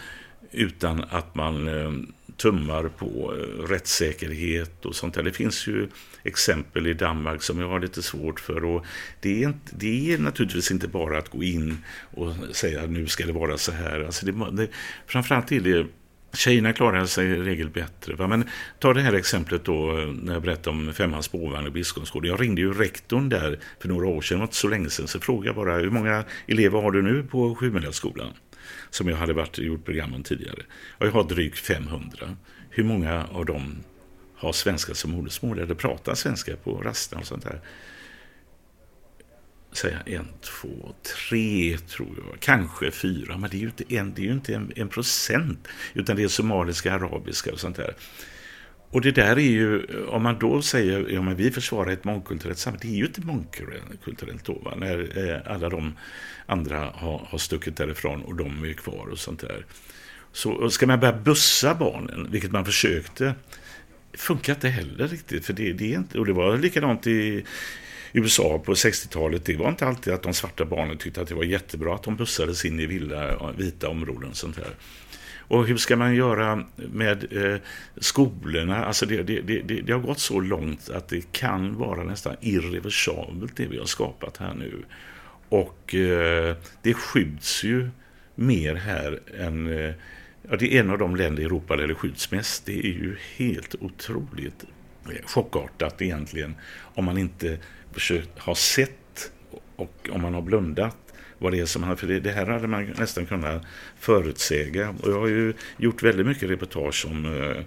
utan 0.52 1.04
att 1.10 1.34
man 1.34 1.68
eh, 1.68 1.92
tummar 2.36 2.88
på 2.88 3.34
eh, 3.34 3.62
rättssäkerhet 3.68 4.86
och 4.86 4.94
sånt 4.94 5.14
där. 5.14 5.22
Det 5.22 5.32
finns 5.32 5.66
ju 5.66 5.88
exempel 6.22 6.86
i 6.86 6.94
Danmark 6.94 7.42
som 7.42 7.60
jag 7.60 7.68
har 7.68 7.80
lite 7.80 8.02
svårt 8.02 8.40
för. 8.40 8.64
Och 8.64 8.86
det, 9.20 9.42
är 9.42 9.48
inte, 9.48 9.72
det 9.76 10.12
är 10.12 10.18
naturligtvis 10.18 10.70
inte 10.70 10.88
bara 10.88 11.18
att 11.18 11.28
gå 11.28 11.42
in 11.42 11.78
och 12.14 12.32
säga 12.52 12.82
att 12.82 12.90
nu 12.90 13.06
ska 13.06 13.26
det 13.26 13.32
vara 13.32 13.58
så 13.58 13.72
här. 13.72 14.00
Alltså 14.00 14.26
det, 14.26 14.50
det, 14.52 14.68
framförallt 15.06 15.52
är 15.52 15.60
det 15.60 15.86
Tjejerna 16.32 16.72
klarar 16.72 17.06
sig 17.06 17.26
i 17.26 17.36
regel 17.36 17.70
bättre. 17.70 18.14
Va? 18.14 18.26
Men 18.26 18.44
ta 18.78 18.94
det 18.94 19.00
här 19.00 19.12
exemplet 19.12 19.64
då 19.64 19.98
eh, 19.98 20.06
när 20.06 20.32
jag 20.32 20.42
berättade 20.42 20.76
om 20.76 20.92
Femmans 20.92 21.24
spårvagn 21.24 21.66
och 21.66 21.72
Biskopsgården. 21.72 22.30
Jag 22.30 22.40
ringde 22.40 22.60
ju 22.60 22.72
rektorn 22.72 23.28
där 23.28 23.58
för 23.80 23.88
några 23.88 24.06
år 24.06 24.20
sedan, 24.20 24.36
det 24.36 24.38
var 24.38 24.46
inte 24.46 24.56
så 24.56 24.68
länge 24.68 24.90
sedan, 24.90 25.08
så 25.08 25.20
frågade 25.20 25.46
jag 25.46 25.56
bara 25.56 25.78
hur 25.78 25.90
många 25.90 26.24
elever 26.46 26.80
har 26.80 26.90
du 26.90 27.02
nu 27.02 27.22
på 27.22 27.54
Sjumilaskolan? 27.54 28.32
Som 28.90 29.08
jag 29.08 29.16
hade 29.16 29.32
varit, 29.32 29.58
gjort 29.58 29.84
program 29.84 30.14
om 30.14 30.22
tidigare. 30.22 30.62
Och 30.90 31.06
jag 31.06 31.12
har 31.12 31.24
drygt 31.24 31.58
500. 31.58 32.36
Hur 32.70 32.84
många 32.84 33.26
av 33.26 33.44
dem 33.44 33.76
har 34.36 34.52
svenska 34.52 34.94
som 34.94 35.10
modersmål 35.10 35.58
eller 35.58 35.74
pratar 35.74 36.14
svenska 36.14 36.56
på 36.56 36.72
rasten 36.72 37.18
och 37.18 37.26
sånt 37.26 37.44
där? 37.44 37.60
Säga 39.72 40.00
en, 40.06 40.28
två, 40.40 40.94
tre 41.26 41.78
tror 41.78 42.16
jag, 42.16 42.40
kanske 42.40 42.90
fyra, 42.90 43.38
men 43.38 43.50
det 43.50 43.56
är 43.56 43.60
ju 43.60 43.66
inte 43.66 43.94
en, 43.94 44.14
det 44.14 44.22
är 44.22 44.26
ju 44.26 44.32
inte 44.32 44.54
en, 44.54 44.72
en 44.76 44.88
procent, 44.88 45.68
utan 45.94 46.16
det 46.16 46.22
är 46.22 46.28
somaliska, 46.28 46.94
arabiska 46.94 47.52
och 47.52 47.60
sånt 47.60 47.76
där. 47.76 47.94
Och 48.90 49.00
det 49.00 49.10
där 49.10 49.36
är 49.36 49.40
ju, 49.40 49.84
om 50.08 50.22
man 50.22 50.38
då 50.38 50.62
säger 50.62 51.00
att 51.00 51.10
ja, 51.10 51.34
vi 51.36 51.50
försvarar 51.50 51.90
ett 51.90 52.04
mångkulturellt 52.04 52.58
samhälle, 52.58 52.82
det 52.82 52.94
är 52.94 52.98
ju 52.98 53.06
inte 53.06 53.20
mångkulturellt 53.20 54.44
då, 54.44 54.52
va? 54.52 54.74
när 54.76 55.18
eh, 55.18 55.52
alla 55.52 55.68
de 55.68 55.94
andra 56.46 56.90
har, 56.94 57.26
har 57.28 57.38
stuckit 57.38 57.76
därifrån 57.76 58.22
och 58.22 58.34
de 58.34 58.64
är 58.64 58.72
kvar 58.72 59.06
och 59.12 59.18
sånt 59.18 59.40
där. 59.40 59.64
Så 60.32 60.70
ska 60.70 60.86
man 60.86 61.00
börja 61.00 61.12
bussa 61.12 61.74
barnen, 61.74 62.28
vilket 62.30 62.52
man 62.52 62.64
försökte, 62.64 63.34
funkar 64.12 64.54
inte 64.54 64.68
heller 64.68 65.08
riktigt. 65.08 65.46
För 65.46 65.52
det, 65.52 65.72
det 65.72 65.92
är 65.92 65.98
inte, 65.98 66.18
och 66.18 66.26
det 66.26 66.32
var 66.32 66.58
likadant 66.58 67.06
i, 67.06 67.44
USA 68.12 68.58
på 68.58 68.74
60-talet, 68.74 69.44
det 69.44 69.56
var 69.56 69.68
inte 69.68 69.86
alltid 69.86 70.12
att 70.12 70.22
de 70.22 70.34
svarta 70.34 70.64
barnen 70.64 70.98
tyckte 70.98 71.20
att 71.20 71.28
det 71.28 71.34
var 71.34 71.44
jättebra 71.44 71.94
att 71.94 72.02
de 72.02 72.16
bussades 72.16 72.64
in 72.64 72.80
i 72.80 72.86
villa, 72.86 73.52
vita 73.58 73.88
områden 73.88 74.30
och 74.30 74.36
sånt 74.36 74.56
där. 74.56 74.70
Och 75.48 75.66
hur 75.66 75.76
ska 75.76 75.96
man 75.96 76.14
göra 76.14 76.64
med 76.76 77.32
eh, 77.32 77.60
skolorna? 77.96 78.84
Alltså 78.84 79.06
det, 79.06 79.22
det, 79.22 79.40
det, 79.40 79.80
det, 79.80 79.92
har 79.92 80.00
gått 80.00 80.20
så 80.20 80.40
långt 80.40 80.90
att 80.90 81.08
det 81.08 81.32
kan 81.32 81.74
vara 81.74 82.04
nästan 82.04 82.36
irreversibelt 82.40 83.56
det 83.56 83.66
vi 83.66 83.78
har 83.78 83.86
skapat 83.86 84.36
här 84.36 84.54
nu. 84.54 84.84
Och 85.48 85.94
eh, 85.94 86.56
det 86.82 86.94
skjuts 86.94 87.64
ju 87.64 87.88
mer 88.34 88.74
här 88.74 89.20
än... 89.38 89.66
Eh, 89.66 89.94
ja, 90.50 90.56
det 90.56 90.76
är 90.76 90.80
en 90.80 90.90
av 90.90 90.98
de 90.98 91.16
länder 91.16 91.42
i 91.42 91.46
Europa 91.46 91.76
där 91.76 91.88
det 91.88 91.94
skjuts 91.94 92.30
mest. 92.30 92.66
Det 92.66 92.78
är 92.78 92.92
ju 92.92 93.16
helt 93.36 93.74
otroligt 93.80 94.64
eh, 95.04 95.26
chockartat 95.26 96.02
egentligen 96.02 96.54
om 96.94 97.04
man 97.04 97.18
inte 97.18 97.58
försökt, 97.92 98.38
har 98.38 98.54
sett 98.54 99.30
och 99.76 100.08
om 100.12 100.22
man 100.22 100.34
har 100.34 100.42
blundat 100.42 101.05
vad 101.38 101.52
det 101.52 101.60
är 101.60 101.66
som 101.66 101.82
han, 101.82 101.96
för 101.96 102.06
det, 102.06 102.20
det, 102.20 102.32
här 102.32 102.46
hade 102.46 102.68
man 102.68 102.94
nästan 102.98 103.26
kunnat 103.26 103.62
förutsäga. 103.98 104.94
Och 105.02 105.10
jag 105.10 105.20
har 105.20 105.28
ju 105.28 105.54
gjort 105.76 106.02
väldigt 106.02 106.26
mycket 106.26 106.50
reportage 106.50 107.06
om, 107.08 107.24
eh, 107.24 107.62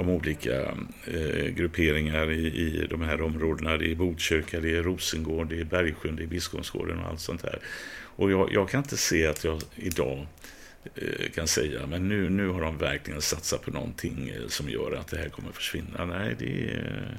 om 0.00 0.08
olika 0.08 0.60
eh, 1.06 1.46
grupperingar 1.56 2.30
i, 2.30 2.46
i 2.46 2.86
de 2.90 3.00
här 3.00 3.22
områdena. 3.22 3.76
Det 3.76 3.90
är 3.90 3.94
Botkyrka, 3.94 4.60
det 4.60 4.76
är 4.76 4.82
Rosengård, 4.82 5.48
det 5.48 5.60
är 5.60 5.64
Bergsjön, 5.64 6.16
det 6.16 6.22
är 6.22 6.26
Biskopsgården 6.26 6.98
och 6.98 7.08
allt 7.08 7.20
sånt 7.20 7.42
här. 7.42 7.58
Och 8.16 8.30
jag, 8.30 8.52
jag 8.52 8.68
kan 8.68 8.80
inte 8.80 8.96
se 8.96 9.26
att 9.26 9.44
jag 9.44 9.60
idag 9.76 10.26
Eh, 10.94 11.30
kan 11.34 11.48
säga, 11.48 11.86
men 11.86 12.08
nu, 12.08 12.30
nu 12.30 12.48
har 12.48 12.60
de 12.60 12.78
verkligen 12.78 13.22
satsat 13.22 13.62
på 13.62 13.70
någonting 13.70 14.28
eh, 14.28 14.48
som 14.48 14.68
gör 14.68 14.96
att 15.00 15.08
det 15.08 15.18
här 15.18 15.28
kommer 15.28 15.52
försvinna. 15.52 16.04
Nej, 16.04 16.36
det 16.38 16.70
är 16.70 17.18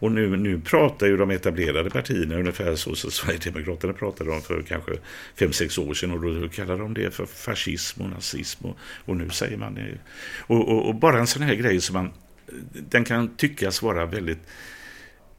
och 0.00 0.12
nu, 0.12 0.36
nu 0.36 0.60
pratar 0.60 1.06
ju 1.06 1.16
de 1.16 1.30
etablerade 1.30 1.90
partierna 1.90 2.34
ungefär 2.34 2.76
så 2.76 2.94
som 2.94 3.10
Sverigedemokraterna 3.10 3.92
pratade 3.92 4.30
om 4.30 4.42
för 4.42 4.62
kanske 4.62 4.92
5-6 5.36 5.88
år 5.88 5.94
sedan. 5.94 6.10
Och 6.10 6.20
då 6.20 6.48
kallade 6.48 6.82
de 6.82 6.94
det 6.94 7.10
för 7.10 7.26
fascism 7.26 8.02
och 8.02 8.10
nazism. 8.10 8.66
Och, 8.66 8.76
och 9.04 9.16
nu 9.16 9.30
säger 9.30 9.56
man 9.56 9.74
det. 9.74 9.98
Och, 10.40 10.68
och, 10.68 10.88
och, 10.88 10.94
bara 10.94 11.18
en 11.18 11.26
sån 11.26 11.42
här 11.42 11.54
grej 11.54 11.80
som 11.80 11.94
man... 11.94 12.10
Den 12.72 13.04
kan 13.04 13.36
tyckas 13.36 13.82
vara 13.82 14.06
väldigt 14.06 14.46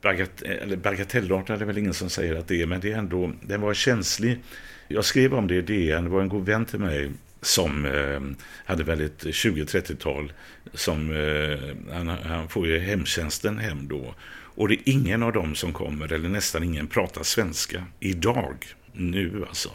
bagat, 0.02 0.42
eller 0.42 0.78
bagatellartad, 0.78 1.62
är 1.62 1.66
väl 1.66 1.78
ingen 1.78 1.94
som 1.94 2.10
säger 2.10 2.36
att 2.36 2.48
det 2.48 2.62
är, 2.62 2.66
men 2.66 2.82
det 2.82 2.92
är 2.92 2.98
ändå, 2.98 3.32
den 3.42 3.62
var 3.62 3.74
känslig. 3.74 4.40
Jag 4.88 5.06
skrev 5.06 5.34
om 5.34 5.48
det 5.48 5.56
i 5.56 5.62
DN, 5.62 6.04
det 6.04 6.10
var 6.10 6.22
en 6.22 6.30
god 6.30 6.46
vän 6.46 6.66
till 6.66 6.80
mig 6.80 7.12
som 7.42 7.86
eh, 7.86 8.46
hade 8.66 8.84
väldigt 8.84 9.24
20-30-tal. 9.24 10.34
Som, 10.74 11.12
eh, 11.12 11.94
han, 11.96 12.08
han 12.08 12.50
får 12.50 12.68
ju 12.68 12.80
hemtjänsten 12.80 13.58
hem 13.58 13.88
då. 13.88 14.16
Och 14.56 14.68
det 14.68 14.74
är 14.76 14.82
ingen 14.86 15.24
av 15.24 15.34
dem 15.34 15.56
som 15.56 15.74
kommer, 15.74 16.14
eller 16.14 16.30
nästan 16.30 16.64
ingen, 16.64 16.88
pratar 16.88 17.24
svenska 17.24 17.84
idag. 18.00 18.56
Nu 18.94 19.46
alltså. 19.48 19.70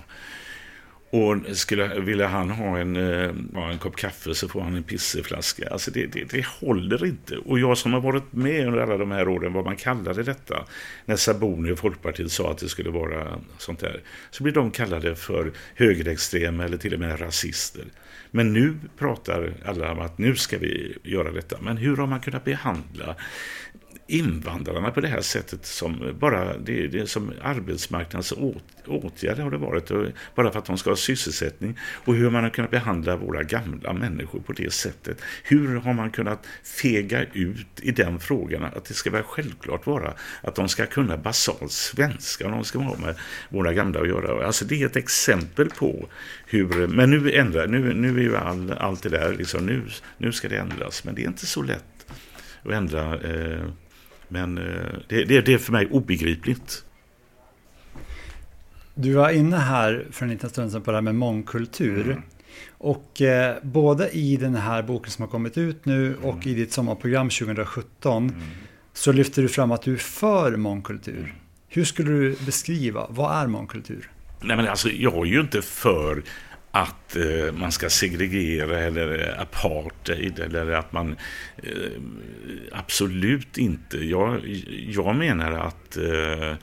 Och 1.10 1.36
skulle, 1.56 2.00
ville 2.00 2.24
han 2.24 2.50
ha 2.50 2.78
en, 2.78 2.96
eh, 2.96 3.70
en 3.70 3.78
kopp 3.78 3.96
kaffe 3.96 4.34
så 4.34 4.48
får 4.48 4.60
han 4.60 4.74
en 4.74 4.82
pisseflaska. 4.82 5.68
Alltså 5.70 5.90
det, 5.90 6.06
det, 6.06 6.24
det, 6.30 6.46
håller 6.46 7.06
inte. 7.06 7.36
Och 7.36 7.58
jag 7.58 7.78
som 7.78 7.92
har 7.92 8.00
varit 8.00 8.32
med 8.32 8.66
under 8.66 8.80
alla 8.80 8.96
de 8.96 9.10
här 9.10 9.28
åren, 9.28 9.52
vad 9.52 9.64
man 9.64 9.76
kallade 9.76 10.22
detta, 10.22 10.64
när 11.04 11.16
Saboni 11.16 11.72
och 11.72 11.78
Folkpartiet 11.78 12.32
sa 12.32 12.50
att 12.50 12.58
det 12.58 12.68
skulle 12.68 12.90
vara 12.90 13.38
sånt 13.58 13.80
där, 13.80 14.00
så 14.30 14.42
blir 14.42 14.52
de 14.52 14.70
kallade 14.70 15.16
för 15.16 15.52
högerextrema 15.74 16.64
eller 16.64 16.76
till 16.76 16.94
och 16.94 17.00
med 17.00 17.20
rasister. 17.20 17.84
Men 18.30 18.52
nu 18.52 18.74
pratar 18.98 19.54
alla 19.64 19.92
om 19.92 20.00
att 20.00 20.18
nu 20.18 20.36
ska 20.36 20.58
vi 20.58 20.98
göra 21.02 21.32
detta. 21.32 21.56
Men 21.60 21.76
hur 21.76 21.96
har 21.96 22.06
man 22.06 22.20
kunnat 22.20 22.44
behandla 22.44 23.16
invandrarna 24.06 24.90
på 24.90 25.00
det 25.00 25.08
här 25.08 25.20
sättet 25.20 25.66
som 25.66 26.16
bara 26.20 26.58
det, 26.58 26.86
det 26.86 27.06
som 27.06 27.32
arbetsmarknadens 27.42 28.34
åtgärder 28.86 29.42
har 29.42 29.50
det 29.50 29.56
varit. 29.56 29.90
Bara 30.34 30.52
för 30.52 30.58
att 30.58 30.64
de 30.64 30.78
ska 30.78 30.90
ha 30.90 30.96
sysselsättning. 30.96 31.78
Och 31.80 32.14
hur 32.14 32.30
man 32.30 32.42
har 32.42 32.50
kunnat 32.50 32.70
behandla 32.70 33.16
våra 33.16 33.42
gamla 33.42 33.92
människor 33.92 34.40
på 34.40 34.52
det 34.52 34.72
sättet. 34.72 35.22
Hur 35.44 35.76
har 35.76 35.94
man 35.94 36.10
kunnat 36.10 36.46
fega 36.62 37.24
ut 37.32 37.66
i 37.82 37.90
den 37.90 38.20
frågan 38.20 38.64
att 38.64 38.84
det 38.84 38.94
ska 38.94 39.10
vara 39.10 39.22
självklart 39.22 39.86
vara 39.86 40.14
att 40.40 40.54
de 40.54 40.68
ska 40.68 40.86
kunna 40.86 41.16
basal 41.16 41.70
svenska 41.70 42.46
om 42.46 42.52
de 42.52 42.64
ska 42.64 42.78
ha 42.78 42.96
med 42.96 43.14
våra 43.48 43.72
gamla 43.72 44.00
att 44.00 44.08
göra. 44.08 44.46
Alltså 44.46 44.64
det 44.64 44.82
är 44.82 44.86
ett 44.86 44.96
exempel 44.96 45.70
på 45.70 46.08
hur, 46.46 46.86
men 46.86 47.10
nu 47.10 47.32
ändrar, 47.32 47.66
nu, 47.66 47.94
nu 47.94 48.18
är 48.18 48.22
ju 48.22 48.36
all, 48.36 48.72
allt 48.72 49.02
det 49.02 49.08
där 49.08 49.34
liksom, 49.38 49.66
nu, 49.66 49.82
nu 50.18 50.32
ska 50.32 50.48
det 50.48 50.56
ändras. 50.56 51.04
Men 51.04 51.14
det 51.14 51.22
är 51.22 51.26
inte 51.26 51.46
så 51.46 51.62
lätt 51.62 52.12
att 52.62 52.72
ändra 52.72 53.20
eh, 53.20 53.64
men 54.28 54.58
eh, 54.58 54.64
det, 55.08 55.24
det, 55.24 55.40
det 55.40 55.54
är 55.54 55.58
för 55.58 55.72
mig 55.72 55.88
obegripligt. 55.90 56.84
Du 58.94 59.12
var 59.12 59.30
inne 59.30 59.56
här 59.56 60.06
för 60.10 60.24
en 60.24 60.30
liten 60.30 60.50
stund 60.50 60.72
sedan 60.72 60.82
på 60.82 60.90
det 60.90 60.96
här 60.96 61.02
med 61.02 61.14
mångkultur. 61.14 62.10
Mm. 62.10 62.22
Och 62.68 63.22
eh, 63.22 63.56
både 63.62 64.10
i 64.10 64.36
den 64.36 64.54
här 64.54 64.82
boken 64.82 65.10
som 65.10 65.22
har 65.22 65.28
kommit 65.28 65.58
ut 65.58 65.84
nu 65.84 66.16
och 66.16 66.34
mm. 66.34 66.48
i 66.48 66.54
ditt 66.54 66.72
sommarprogram 66.72 67.30
2017 67.30 68.22
mm. 68.22 68.42
så 68.92 69.12
lyfter 69.12 69.42
du 69.42 69.48
fram 69.48 69.72
att 69.72 69.82
du 69.82 69.92
är 69.92 69.98
för 69.98 70.56
mångkultur. 70.56 71.34
Hur 71.68 71.84
skulle 71.84 72.10
du 72.10 72.36
beskriva, 72.46 73.06
vad 73.10 73.42
är 73.42 73.46
mångkultur? 73.46 74.10
Nej 74.40 74.56
men 74.56 74.68
alltså 74.68 74.88
jag 74.88 75.26
är 75.26 75.30
ju 75.30 75.40
inte 75.40 75.62
för 75.62 76.22
att 76.82 77.16
eh, 77.16 77.52
man 77.52 77.72
ska 77.72 77.90
segregera 77.90 78.78
eller 78.78 79.28
eh, 79.28 79.40
apartheid 79.40 80.38
eller 80.38 80.70
att 80.70 80.92
man 80.92 81.16
eh, 81.62 82.00
absolut 82.72 83.58
inte. 83.58 84.04
Jag, 84.04 84.40
jag 84.88 85.16
menar 85.16 85.52
att 85.52 85.96
eh, 85.96 86.54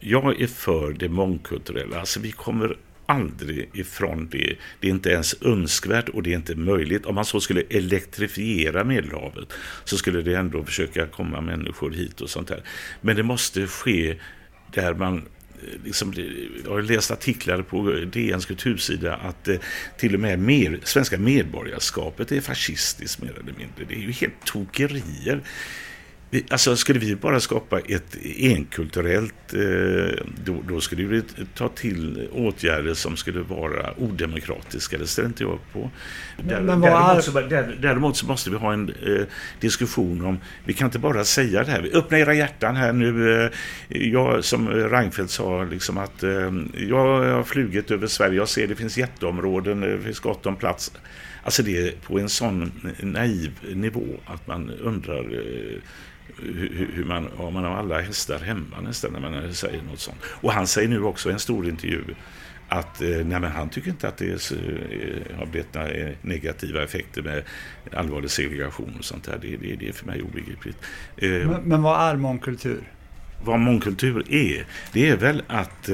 jag 0.00 0.40
är 0.40 0.46
för 0.46 0.92
det 0.92 1.08
mångkulturella. 1.08 2.00
Alltså 2.00 2.20
vi 2.20 2.32
kommer 2.32 2.76
aldrig 3.06 3.70
ifrån 3.72 4.28
det. 4.30 4.54
Det 4.80 4.86
är 4.86 4.90
inte 4.90 5.10
ens 5.10 5.42
önskvärt 5.42 6.08
och 6.08 6.22
det 6.22 6.32
är 6.32 6.36
inte 6.36 6.54
möjligt. 6.54 7.06
Om 7.06 7.14
man 7.14 7.24
så 7.24 7.40
skulle 7.40 7.62
elektrifiera 7.70 8.84
Medelhavet 8.84 9.52
så 9.84 9.96
skulle 9.96 10.22
det 10.22 10.34
ändå 10.34 10.64
försöka 10.64 11.06
komma 11.06 11.40
människor 11.40 11.90
hit 11.90 12.20
och 12.20 12.30
sånt 12.30 12.48
där. 12.48 12.62
Men 13.00 13.16
det 13.16 13.22
måste 13.22 13.66
ske 13.66 14.18
där 14.72 14.94
man 14.94 15.28
Eh, 15.62 15.84
liksom, 15.84 16.14
jag 16.64 16.70
har 16.70 16.82
läst 16.82 17.10
artiklar 17.10 17.62
på 17.62 17.90
DNs 18.12 18.46
kultursida 18.46 19.14
att 19.16 19.48
eh, 19.48 19.56
till 19.96 20.14
och 20.14 20.20
med 20.20 20.38
mer, 20.38 20.80
svenska 20.84 21.18
medborgarskapet 21.18 22.32
är 22.32 22.40
fascistiskt 22.40 23.22
mer 23.22 23.30
eller 23.30 23.52
mindre. 23.52 23.84
Det 23.88 23.94
är 23.94 24.00
ju 24.00 24.12
helt 24.12 24.44
tokerier. 24.44 25.42
Alltså 26.50 26.76
skulle 26.76 26.98
vi 26.98 27.16
bara 27.16 27.40
skapa 27.40 27.80
ett 27.80 28.16
enkulturellt, 28.38 29.54
eh, 29.54 30.24
då, 30.44 30.56
då, 30.68 30.80
skulle 30.80 31.04
vi 31.04 31.22
ta 31.54 31.68
till 31.68 32.28
åtgärder 32.32 32.94
som 32.94 33.16
skulle 33.16 33.40
vara 33.40 33.94
odemokratiska. 33.98 34.98
Det 34.98 35.06
ställer 35.06 35.28
inte 35.28 35.42
jag 35.42 35.52
upp 35.52 35.72
på. 35.72 35.90
Där, 36.36 36.60
Men 36.60 36.80
däremot, 36.80 37.24
så, 37.24 37.30
däremot, 37.80 38.16
så, 38.16 38.26
måste 38.26 38.50
vi 38.50 38.56
ha 38.56 38.72
en 38.72 38.88
eh, 38.88 39.26
diskussion 39.60 40.24
om, 40.24 40.38
vi 40.64 40.72
kan 40.72 40.86
inte 40.86 40.98
bara 40.98 41.24
säga 41.24 41.64
det 41.64 41.70
här, 41.70 41.90
öppna 41.92 42.18
era 42.18 42.34
hjärtan 42.34 42.76
här 42.76 42.92
nu. 42.92 43.42
Eh, 43.44 43.50
jag, 43.88 44.44
som 44.44 44.68
Reinfeldt 44.68 45.30
sa, 45.30 45.64
liksom 45.64 45.98
att 45.98 46.22
eh, 46.22 46.30
jag 46.88 47.34
har 47.34 47.42
flugit 47.42 47.90
över 47.90 48.06
Sverige, 48.06 48.36
jag 48.36 48.48
ser 48.48 48.66
det 48.66 48.76
finns 48.76 48.98
jätteområden, 48.98 49.80
det 49.80 50.00
finns 50.00 50.20
gott 50.20 50.46
om 50.46 50.56
plats. 50.56 50.92
Alltså 51.42 51.62
det 51.62 51.88
är 51.88 51.92
på 51.92 52.18
en 52.18 52.28
sån 52.28 52.72
naiv 53.02 53.52
nivå 53.74 54.06
att 54.26 54.46
man 54.46 54.70
undrar 54.70 55.20
eh, 55.20 55.80
hur, 56.42 56.88
hur 56.94 57.04
man, 57.04 57.28
har 57.36 57.50
man 57.50 57.64
har 57.64 57.76
alla 57.76 58.00
hästar 58.00 58.38
hemma 58.38 58.80
nästan 58.80 59.12
när 59.12 59.20
man 59.20 59.54
säger 59.54 59.82
något 59.82 60.00
sånt. 60.00 60.18
Och 60.24 60.52
han 60.52 60.66
säger 60.66 60.88
nu 60.88 61.02
också 61.02 61.30
i 61.30 61.32
en 61.32 61.38
stor 61.38 61.68
intervju 61.68 62.04
att 62.68 63.02
eh, 63.02 63.08
nej, 63.08 63.50
han 63.50 63.68
tycker 63.68 63.90
inte 63.90 64.08
att 64.08 64.16
det 64.16 64.40
så, 64.40 64.54
eh, 64.54 65.36
har 65.38 65.46
blivit 65.46 65.74
några 65.74 65.88
eh, 65.88 66.14
negativa 66.22 66.82
effekter 66.82 67.22
med 67.22 67.42
allvarlig 67.92 68.30
segregation 68.30 68.96
och 68.98 69.04
sånt 69.04 69.24
där. 69.24 69.38
Det, 69.42 69.56
det, 69.56 69.76
det 69.76 69.88
är 69.88 69.92
för 69.92 70.06
mig 70.06 70.22
obegripligt. 70.22 70.76
Men, 71.16 71.62
men 71.64 71.82
vad 71.82 72.10
är 72.10 72.16
mångkultur? 72.16 72.80
Vad 73.44 73.60
mångkultur 73.60 74.32
är, 74.32 74.66
det 74.92 75.08
är 75.08 75.16
väl 75.16 75.42
att 75.48 75.88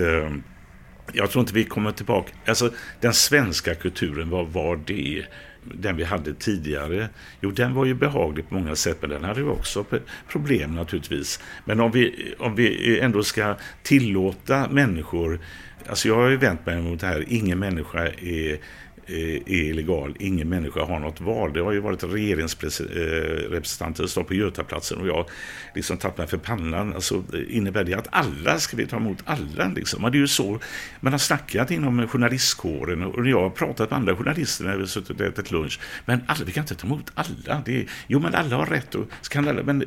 jag 1.12 1.30
tror 1.30 1.40
inte 1.40 1.55
vi 1.55 1.64
kommer 1.64 1.92
tillbaka. 1.92 2.32
Alltså 2.46 2.70
den 3.00 3.14
svenska 3.14 3.74
kulturen, 3.74 4.30
vad 4.30 4.48
var 4.48 4.76
det? 4.86 5.24
den 5.64 5.96
vi 5.96 6.05
hade 6.05 6.34
tidigare, 6.34 7.09
jo 7.40 7.50
den 7.50 7.74
var 7.74 7.84
ju 7.84 7.94
behaglig 7.94 8.48
på 8.48 8.55
många 8.55 8.76
sätt 8.76 8.98
men 9.00 9.11
den 9.11 9.24
hade 9.24 9.40
ju 9.40 9.48
också 9.48 9.84
problem 10.28 10.74
naturligtvis. 10.74 11.40
Men 11.64 11.80
om 11.80 11.90
vi, 11.90 12.34
om 12.38 12.55
vi 12.55 13.00
ändå 13.00 13.22
ska 13.22 13.57
tillåta 13.82 14.68
människor, 14.68 15.40
alltså 15.88 16.09
jag 16.09 16.16
har 16.16 16.28
ju 16.28 16.36
vänt 16.36 16.66
mig 16.66 16.82
mot 16.82 17.00
det 17.00 17.07
här, 17.07 17.24
ingen 17.28 17.59
människa 17.59 18.07
är 18.07 18.59
är 19.07 19.48
illegal. 19.48 20.16
Ingen 20.18 20.48
människa 20.48 20.84
har 20.84 20.98
något 20.98 21.20
val. 21.20 21.52
Det 21.52 21.61
har 21.61 21.72
ju 21.72 21.80
varit 21.80 22.05
regeringsrepresentanter 22.05 24.02
som 24.02 24.09
står 24.09 24.24
på 24.24 24.34
Götaplatsen 24.34 24.98
och 24.98 25.07
jag 25.07 25.26
liksom 25.74 25.96
tagit 25.96 26.18
mig 26.18 26.26
för 26.26 26.38
pannan. 26.38 26.94
Alltså, 26.94 27.22
innebär 27.48 27.84
det 27.84 27.94
att 27.94 28.09
alla 28.11 28.59
ska 28.59 28.76
vi 28.76 28.86
ta 28.86 28.96
emot 28.96 29.18
alla? 29.24 29.68
Liksom? 29.68 30.02
Men 30.02 30.12
det 30.12 30.18
är 30.18 30.20
ju 30.20 30.28
så 30.28 30.59
man 31.00 31.12
har 31.12 31.18
snackat 31.18 31.70
inom 31.70 32.09
journalistkåren 32.09 33.02
och 33.02 33.26
jag 33.26 33.40
har 33.40 33.50
pratat 33.50 33.90
med 33.90 33.98
andra 33.98 34.16
journalister 34.16 34.64
när 34.64 34.74
vi 34.74 34.80
har 34.80 34.86
suttit 34.86 35.20
och 35.20 35.26
ätit 35.26 35.50
lunch. 35.50 35.80
Men 36.05 36.20
alla, 36.26 36.44
vi 36.44 36.52
kan 36.52 36.62
inte 36.62 36.74
ta 36.74 36.86
emot 36.86 37.12
alla. 37.14 37.62
Det 37.64 37.76
är, 37.76 37.86
jo, 38.07 38.20
men 38.20 38.34
alla 38.34 38.57
har 38.57 38.66
rätt 38.66 38.94
och 38.94 39.07
kan 39.30 39.48
alla, 39.48 39.62
men, 39.62 39.84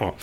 ja. 0.00 0.16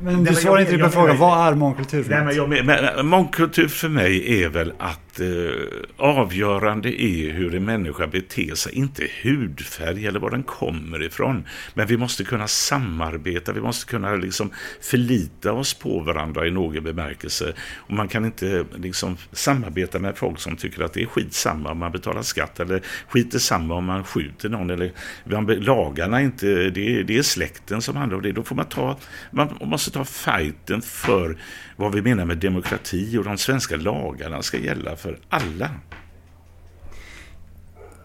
Men 0.00 0.24
du 0.24 0.34
svarar 0.34 0.60
inte 0.60 0.78
på 0.78 0.88
frågan, 0.88 1.18
vad 1.18 1.48
är 1.48 1.54
mångkultur 1.54 2.02
för 2.02 2.10
Nej, 2.10 2.24
men, 2.24 2.36
jag, 2.36 2.66
men 2.66 3.06
Mångkultur 3.06 3.68
för 3.68 3.88
mig 3.88 4.42
är 4.42 4.48
väl 4.48 4.72
att 4.78 5.03
eh, 5.20 5.66
avgörande 5.96 7.02
är 7.02 7.32
hur 7.32 7.54
en 7.54 7.64
människa 7.64 8.06
beter 8.06 8.54
sig, 8.54 8.74
inte 8.74 9.08
hudfärg 9.22 10.06
eller 10.06 10.20
var 10.20 10.30
den 10.30 10.42
kommer 10.42 11.02
ifrån. 11.02 11.44
Men 11.74 11.86
vi 11.86 11.96
måste 11.96 12.24
kunna 12.24 12.48
samarbeta, 12.48 13.52
vi 13.52 13.60
måste 13.60 13.90
kunna 13.90 14.14
liksom 14.14 14.50
förlita 14.80 15.52
oss 15.52 15.74
på 15.74 16.00
varandra 16.00 16.46
i 16.46 16.50
någon 16.50 16.84
bemärkelse. 16.84 17.54
Och 17.76 17.92
man 17.92 18.08
kan 18.08 18.24
inte 18.24 18.64
liksom 18.76 19.16
samarbeta 19.32 19.98
med 19.98 20.16
folk 20.16 20.40
som 20.40 20.56
tycker 20.56 20.82
att 20.82 20.92
det 20.92 21.02
är 21.02 21.06
skitsamma 21.06 21.70
om 21.70 21.78
man 21.78 21.92
betalar 21.92 22.22
skatt 22.22 22.60
eller 22.60 22.82
skit 23.08 23.42
samma 23.42 23.74
om 23.74 23.84
man 23.84 24.04
skjuter 24.04 24.48
någon. 24.48 24.70
Eller, 24.70 24.92
lagarna 25.60 26.22
inte, 26.22 26.46
det, 26.46 27.02
det 27.02 27.18
är 27.18 27.22
släkten 27.22 27.82
som 27.82 27.96
handlar 27.96 28.16
om 28.16 28.22
det. 28.22 28.32
Då 28.32 28.42
får 28.42 28.56
man 28.56 28.66
ta, 28.66 28.98
man 29.30 29.48
måste 29.60 29.90
ta 29.90 30.04
fighten 30.04 30.82
för 30.82 31.36
vad 31.76 31.94
vi 31.94 32.02
menar 32.02 32.24
med 32.24 32.38
demokrati 32.38 33.18
och 33.18 33.24
de 33.24 33.38
svenska 33.38 33.76
lagarna 33.76 34.42
ska 34.42 34.58
gälla 34.58 34.96
för 34.96 35.18
alla. 35.28 35.70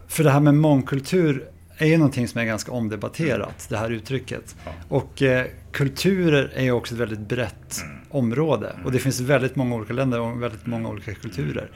För 0.07 0.24
det 0.24 0.32
här 0.32 0.39
med 0.39 0.55
mångkultur 0.55 1.49
är 1.78 1.86
ju 1.88 1.97
någonting 1.97 2.28
som 2.28 2.41
är 2.41 2.45
ganska 2.45 2.72
omdebatterat, 2.72 3.67
det 3.70 3.78
här 3.78 3.89
uttrycket. 3.89 4.55
Ja. 4.65 4.72
Och 4.88 5.22
eh, 5.22 5.45
kulturer 5.72 6.51
är 6.55 6.63
ju 6.63 6.72
också 6.72 6.93
ett 6.93 7.01
väldigt 7.01 7.20
brett 7.20 7.82
mm. 7.84 7.97
område. 8.09 8.76
Och 8.86 8.91
det 8.91 8.99
finns 8.99 9.20
väldigt 9.20 9.55
många 9.55 9.76
olika 9.76 9.93
länder 9.93 10.20
och 10.20 10.43
väldigt 10.43 10.65
många 10.65 10.89
olika 10.89 11.13
kulturer. 11.13 11.72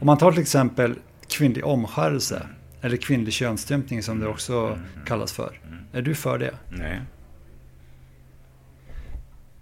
Om 0.00 0.06
man 0.06 0.18
tar 0.18 0.32
till 0.32 0.42
exempel 0.42 0.94
kvinnlig 1.28 1.64
omskärelse, 1.64 2.42
eller 2.80 2.96
kvinnlig 2.96 3.32
könsstympning 3.32 4.02
som 4.02 4.20
det 4.20 4.26
också 4.26 4.78
kallas 5.06 5.32
för. 5.32 5.60
Är 5.92 6.02
du 6.02 6.14
för 6.14 6.38
det? 6.38 6.54
Nej. 6.70 7.00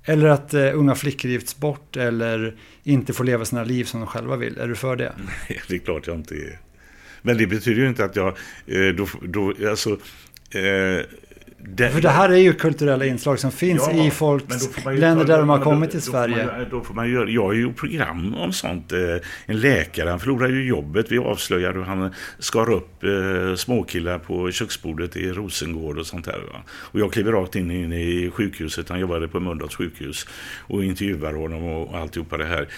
Eller 0.05 0.27
att 0.27 0.55
eh, 0.55 0.79
unga 0.79 0.95
flickor 0.95 1.31
gifts 1.31 1.57
bort 1.57 1.97
eller 1.97 2.57
inte 2.83 3.13
får 3.13 3.25
leva 3.25 3.45
sina 3.45 3.65
liv 3.65 3.85
som 3.85 4.01
de 4.01 4.07
själva 4.07 4.37
vill. 4.37 4.59
Är 4.59 4.69
du 4.69 4.75
för 4.75 4.97
det? 4.97 5.13
Nej, 5.49 5.63
det 5.69 5.75
är 5.75 5.79
klart 5.79 6.07
jag 6.07 6.17
inte 6.17 6.35
är. 6.35 6.59
Men 7.23 7.37
det 7.39 7.47
betyder 7.47 7.83
ju 7.83 7.89
inte 7.89 8.05
att 8.05 8.17
jag... 8.17 8.29
Eh, 8.67 8.95
då, 8.97 9.09
då, 9.23 9.55
alltså, 9.69 9.91
eh, 10.51 11.05
det, 11.67 11.91
För 11.91 12.01
det 12.01 12.09
här 12.09 12.29
är 12.29 12.37
ju 12.37 12.53
kulturella 12.53 13.07
inslag 13.07 13.39
som 13.39 13.53
finns 13.53 13.89
ja, 13.93 14.07
i 14.07 14.11
folks 14.11 14.69
länder 14.85 15.25
där 15.25 15.39
de 15.39 15.49
har 15.49 15.61
kommit 15.61 15.91
till 15.91 16.03
Sverige. 16.03 16.49
Då 16.71 16.81
får 16.81 16.95
man 16.95 17.11
göra, 17.11 17.31
jag 17.31 17.43
har 17.43 17.53
ju 17.53 17.73
program 17.73 18.35
om 18.35 18.53
sånt. 18.53 18.93
Eh, 18.93 18.99
en 19.47 19.61
läkare, 19.61 20.09
han 20.11 20.21
förlorar 20.21 20.49
ju 20.49 20.65
jobbet. 20.65 21.13
Vi 21.13 21.19
avslöjade 21.19 21.79
hur 21.79 21.85
han 21.85 22.15
skar 22.39 22.71
upp 22.71 23.05
eh, 23.05 23.55
småkillar 23.57 24.19
på 24.19 24.51
köksbordet 24.51 25.17
i 25.17 25.33
Rosengård 25.33 25.99
och 25.99 26.07
sånt 26.07 26.25
där. 26.25 26.39
Va? 26.53 26.63
Och 26.69 27.01
jag 27.01 27.13
kliver 27.13 27.33
rakt 27.33 27.57
in, 27.57 27.71
in 27.71 27.93
i 27.93 28.31
sjukhuset. 28.35 28.89
Han 28.89 29.01
jobbade 29.01 29.29
på 29.29 29.41
Mölndals 29.41 29.75
sjukhus 29.75 30.27
och 30.67 30.85
intervjuar 30.85 31.33
honom 31.33 31.65
och 31.65 31.99
alltihopa 31.99 32.37
det 32.37 32.47
här. 32.47 32.69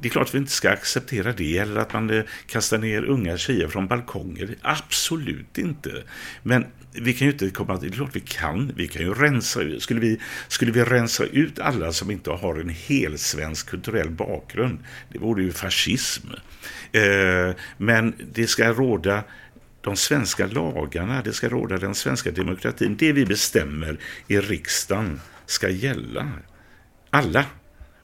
Det 0.00 0.08
är 0.08 0.10
klart 0.10 0.26
att 0.28 0.34
vi 0.34 0.38
inte 0.38 0.52
ska 0.52 0.70
acceptera 0.70 1.32
det 1.32 1.58
eller 1.58 1.80
att 1.80 1.92
man 1.92 2.10
eh, 2.10 2.24
kastar 2.46 2.78
ner 2.78 3.04
unga 3.04 3.36
tjejer 3.36 3.68
från 3.68 3.86
balkonger. 3.86 4.54
Absolut 4.62 5.58
inte. 5.58 5.90
Men 6.42 6.66
vi 7.00 7.12
kan 7.12 7.26
ju 7.26 7.32
inte 7.32 7.50
komma 7.50 7.78
till, 7.78 7.90
det 7.90 7.94
är 7.94 7.96
klart 7.96 8.16
vi 8.16 8.20
kan, 8.20 8.72
vi 8.76 8.88
kan 8.88 9.02
ju 9.02 9.14
rensa 9.14 9.60
ut, 9.60 9.82
skulle 9.82 10.00
vi, 10.00 10.20
skulle 10.48 10.72
vi 10.72 10.84
rensa 10.84 11.24
ut 11.24 11.58
alla 11.58 11.92
som 11.92 12.10
inte 12.10 12.30
har 12.30 12.60
en 12.60 12.68
hel 12.68 13.18
svensk 13.18 13.68
kulturell 13.68 14.10
bakgrund, 14.10 14.78
det 15.12 15.18
vore 15.18 15.42
ju 15.42 15.52
fascism. 15.52 16.28
Eh, 16.92 17.54
men 17.76 18.14
det 18.32 18.46
ska 18.46 18.72
råda 18.72 19.24
de 19.80 19.96
svenska 19.96 20.46
lagarna, 20.46 21.22
det 21.22 21.32
ska 21.32 21.48
råda 21.48 21.78
den 21.78 21.94
svenska 21.94 22.30
demokratin, 22.30 22.96
det 22.96 23.12
vi 23.12 23.26
bestämmer 23.26 23.98
i 24.28 24.38
riksdagen 24.38 25.20
ska 25.46 25.68
gälla. 25.68 26.32
Alla. 27.10 27.44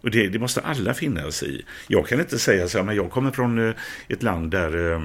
Och 0.00 0.10
det, 0.10 0.28
det 0.28 0.38
måste 0.38 0.60
alla 0.60 0.94
finna 0.94 1.30
sig 1.30 1.60
i. 1.60 1.64
Jag 1.86 2.06
kan 2.06 2.20
inte 2.20 2.38
säga 2.38 2.68
så 2.68 2.78
här, 2.78 2.84
men 2.84 2.96
jag 2.96 3.10
kommer 3.10 3.30
från 3.30 3.68
eh, 3.68 3.74
ett 4.08 4.22
land 4.22 4.50
där 4.50 4.92
eh, 4.92 5.00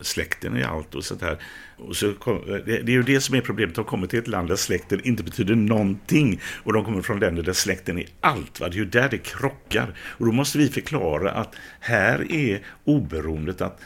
släkten 0.00 0.56
är 0.56 0.64
allt 0.64 0.94
och 0.94 1.04
sånt 1.04 1.22
här. 1.22 1.38
Och 1.76 1.96
så 1.96 2.14
kom, 2.14 2.62
det, 2.66 2.78
är 2.78 2.90
ju 2.90 3.02
det 3.02 3.20
som 3.20 3.34
är 3.34 3.40
problemet. 3.40 3.74
De 3.74 3.84
kommer 3.84 4.06
till 4.06 4.18
ett 4.18 4.28
land 4.28 4.48
där 4.48 4.56
släkten 4.56 5.00
inte 5.04 5.22
betyder 5.22 5.54
någonting. 5.54 6.40
Och 6.64 6.72
de 6.72 6.84
kommer 6.84 7.02
från 7.02 7.20
länder 7.20 7.42
där 7.42 7.52
släkten 7.52 7.98
är 7.98 8.06
allt. 8.20 8.60
Va? 8.60 8.68
Det 8.68 8.74
är 8.74 8.78
ju 8.78 8.84
där 8.84 9.08
det 9.08 9.18
krockar. 9.18 9.94
Och 10.00 10.26
då 10.26 10.32
måste 10.32 10.58
vi 10.58 10.68
förklara 10.68 11.30
att 11.30 11.56
här 11.80 12.32
är 12.32 12.62
oberoendet 12.84 13.60
att 13.60 13.80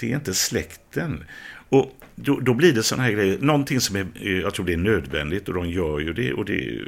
det 0.00 0.12
är 0.12 0.14
inte 0.14 0.34
släkten. 0.34 1.24
Och 1.68 1.97
då, 2.22 2.40
då, 2.40 2.54
blir 2.54 2.72
det 2.72 2.82
sådana 2.82 3.02
här 3.02 3.12
grejer. 3.12 3.38
Någonting 3.38 3.80
som 3.80 3.96
är, 3.96 4.06
eh, 4.14 4.32
jag 4.32 4.54
tror 4.54 4.66
det 4.66 4.72
är 4.72 4.76
nödvändigt 4.76 5.48
och 5.48 5.54
de 5.54 5.70
gör 5.70 5.98
ju 5.98 6.12
det 6.12 6.32
och 6.32 6.44
det 6.44 6.78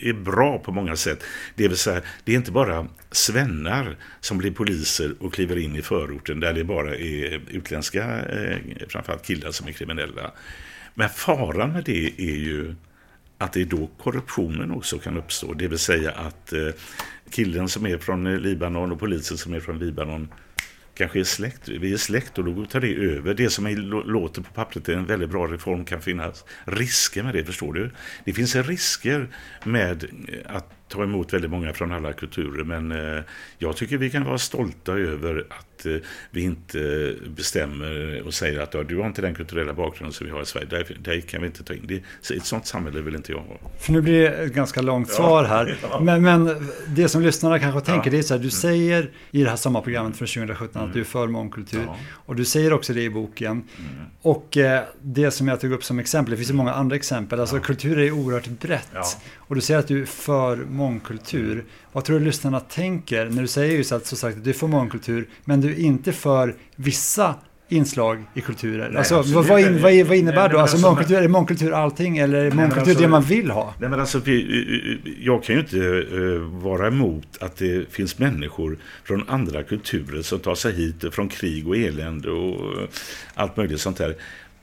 är 0.00 0.12
bra 0.12 0.58
på 0.58 0.72
många 0.72 0.96
sätt. 0.96 1.24
Det 1.54 1.68
vill 1.68 1.76
säga, 1.76 2.02
det 2.24 2.32
är 2.32 2.36
inte 2.36 2.52
bara 2.52 2.86
svennar 3.10 3.96
som 4.20 4.38
blir 4.38 4.50
poliser 4.50 5.14
och 5.20 5.34
kliver 5.34 5.58
in 5.58 5.76
i 5.76 5.82
förorten 5.82 6.40
där 6.40 6.52
det 6.52 6.64
bara 6.64 6.96
är 6.96 7.40
utländska, 7.50 8.20
eh, 8.20 8.58
framförallt 8.88 9.26
killar 9.26 9.50
som 9.50 9.68
är 9.68 9.72
kriminella. 9.72 10.32
Men 10.94 11.08
faran 11.08 11.72
med 11.72 11.84
det 11.84 12.06
är 12.18 12.36
ju 12.36 12.74
att 13.38 13.52
det 13.52 13.60
är 13.60 13.64
då 13.64 13.90
korruptionen 13.98 14.70
också 14.70 14.98
kan 14.98 15.16
uppstå. 15.16 15.54
Det 15.54 15.68
vill 15.68 15.78
säga 15.78 16.10
att 16.10 16.52
eh, 16.52 16.68
killen 17.30 17.68
som 17.68 17.86
är 17.86 17.98
från 17.98 18.36
Libanon 18.36 18.92
och 18.92 19.00
polisen 19.00 19.38
som 19.38 19.54
är 19.54 19.60
från 19.60 19.78
Libanon 19.78 20.28
kanske 20.94 21.20
är 21.20 21.24
släkt. 21.24 21.68
Vi 21.68 21.92
är 21.92 21.96
släkt 21.96 22.38
och 22.38 22.44
då 22.44 22.66
tar 22.66 22.80
det 22.80 22.94
över. 22.94 23.34
Det 23.34 23.50
som 23.50 23.66
är, 23.66 23.76
låter 24.06 24.42
på 24.42 24.52
pappret 24.52 24.88
är 24.88 24.92
en 24.92 25.06
väldigt 25.06 25.30
bra 25.30 25.46
reform 25.46 25.84
kan 25.84 26.02
finnas 26.02 26.44
risker 26.64 27.22
med 27.22 27.34
det, 27.34 27.44
förstår 27.44 27.72
du? 27.72 27.90
Det 28.24 28.32
finns 28.32 28.56
risker 28.56 29.28
med 29.64 30.06
att 30.46 30.81
ta 30.92 31.02
emot 31.02 31.32
väldigt 31.32 31.50
många 31.50 31.72
från 31.72 31.92
alla 31.92 32.12
kulturer 32.12 32.64
men 32.64 32.92
eh, 32.92 33.22
jag 33.58 33.76
tycker 33.76 33.98
vi 33.98 34.10
kan 34.10 34.24
vara 34.24 34.38
stolta 34.38 34.92
över 34.92 35.46
att 35.48 35.86
eh, 35.86 35.96
vi 36.30 36.42
inte 36.42 37.14
bestämmer 37.36 38.22
och 38.26 38.34
säger 38.34 38.60
att 38.60 38.88
du 38.88 38.96
har 38.96 39.06
inte 39.06 39.22
den 39.22 39.34
kulturella 39.34 39.74
bakgrunden 39.74 40.12
som 40.12 40.26
vi 40.26 40.32
har 40.32 40.42
i 40.42 40.46
Sverige. 40.46 40.66
Där, 40.70 40.96
där 41.00 41.20
kan 41.20 41.40
vi 41.40 41.46
inte 41.46 41.64
ta 41.64 41.74
in. 41.74 41.82
Det, 41.84 42.02
ett 42.34 42.44
sånt 42.44 42.66
samhälle 42.66 43.00
vill 43.00 43.14
inte 43.14 43.32
jag 43.32 43.38
ha. 43.38 43.56
För 43.78 43.92
nu 43.92 44.00
blir 44.00 44.20
det 44.20 44.28
ett 44.28 44.52
ganska 44.52 44.82
långt 44.82 45.08
ja. 45.10 45.14
svar 45.14 45.44
här. 45.44 45.78
Men, 46.00 46.22
men, 46.22 46.68
det 46.86 47.08
som 47.08 47.22
lyssnarna 47.22 47.58
kanske 47.58 47.80
tänker 47.80 48.06
ja. 48.06 48.10
det 48.10 48.18
är 48.18 48.22
så 48.22 48.34
här, 48.34 48.38
du 48.38 48.44
mm. 48.44 48.50
säger 48.50 49.10
i 49.30 49.42
det 49.42 49.50
här 49.50 49.56
sommarprogrammet 49.56 50.16
från 50.16 50.28
2017 50.28 50.68
mm. 50.74 50.88
att 50.88 50.94
du 50.94 51.00
är 51.00 51.04
för 51.04 51.28
mångkultur. 51.28 51.82
Ja. 51.86 51.96
Och 52.12 52.36
du 52.36 52.44
säger 52.44 52.72
också 52.72 52.92
det 52.92 53.02
i 53.02 53.10
boken. 53.10 53.50
Mm. 53.50 53.64
Och 54.22 54.56
eh, 54.56 54.82
det 55.02 55.30
som 55.30 55.48
jag 55.48 55.60
tog 55.60 55.72
upp 55.72 55.84
som 55.84 55.98
exempel, 55.98 56.30
det 56.30 56.36
finns 56.36 56.50
ju 56.50 56.54
många 56.54 56.72
andra 56.72 56.96
exempel. 56.96 57.40
Alltså 57.40 57.58
kultur 57.58 57.98
är 57.98 58.10
oerhört 58.10 58.46
brett. 58.46 58.90
Och 59.36 59.54
du 59.54 59.60
säger 59.60 59.80
att 59.80 59.88
du 59.88 60.02
är 60.02 60.06
för 60.06 60.56
mångkultur. 60.82 61.64
Vad 61.92 62.04
tror 62.04 62.18
du 62.18 62.24
lyssnarna 62.24 62.60
tänker 62.60 63.30
när 63.30 63.42
du 63.42 63.48
säger 63.48 63.76
just 63.76 63.92
att, 63.92 64.06
så 64.06 64.16
sagt, 64.16 64.36
att 64.36 64.44
du 64.44 64.50
är 64.50 64.54
för 64.54 64.66
mångkultur 64.66 65.28
men 65.44 65.60
du 65.60 65.70
är 65.70 65.78
inte 65.78 66.12
för 66.12 66.54
vissa 66.76 67.34
inslag 67.68 68.24
i 68.34 68.40
kulturer? 68.40 68.88
Nej, 68.88 68.98
alltså, 68.98 69.22
vad, 69.22 69.46
vad, 69.46 69.60
in, 69.60 69.82
vad, 69.82 70.06
vad, 70.06 70.16
innebär 70.16 70.42
nej, 70.42 70.48
då? 70.52 70.58
Alltså, 70.58 70.76
alltså, 70.76 70.88
mångkultur, 70.88 71.16
är 71.16 71.28
mångkultur 71.28 71.72
allting 71.72 72.18
eller 72.18 72.44
är 72.44 72.50
mångkultur 72.50 72.80
alltså, 72.80 73.02
det 73.02 73.08
man 73.08 73.22
vill 73.22 73.50
ha? 73.50 73.74
Nej, 73.78 73.90
men 73.90 74.00
alltså, 74.00 74.20
jag 75.18 75.44
kan 75.44 75.54
ju 75.54 75.60
inte 75.60 75.76
uh, 75.76 76.40
vara 76.40 76.86
emot 76.86 77.28
att 77.40 77.56
det 77.56 77.92
finns 77.92 78.18
människor 78.18 78.78
från 79.04 79.28
andra 79.28 79.62
kulturer 79.62 80.22
som 80.22 80.38
tar 80.38 80.54
sig 80.54 80.72
hit 80.72 81.14
från 81.14 81.28
krig 81.28 81.68
och 81.68 81.76
elände 81.76 82.30
och 82.30 82.76
uh, 82.76 82.88
allt 83.34 83.56
möjligt 83.56 83.80
sånt 83.80 83.98
där. 83.98 84.16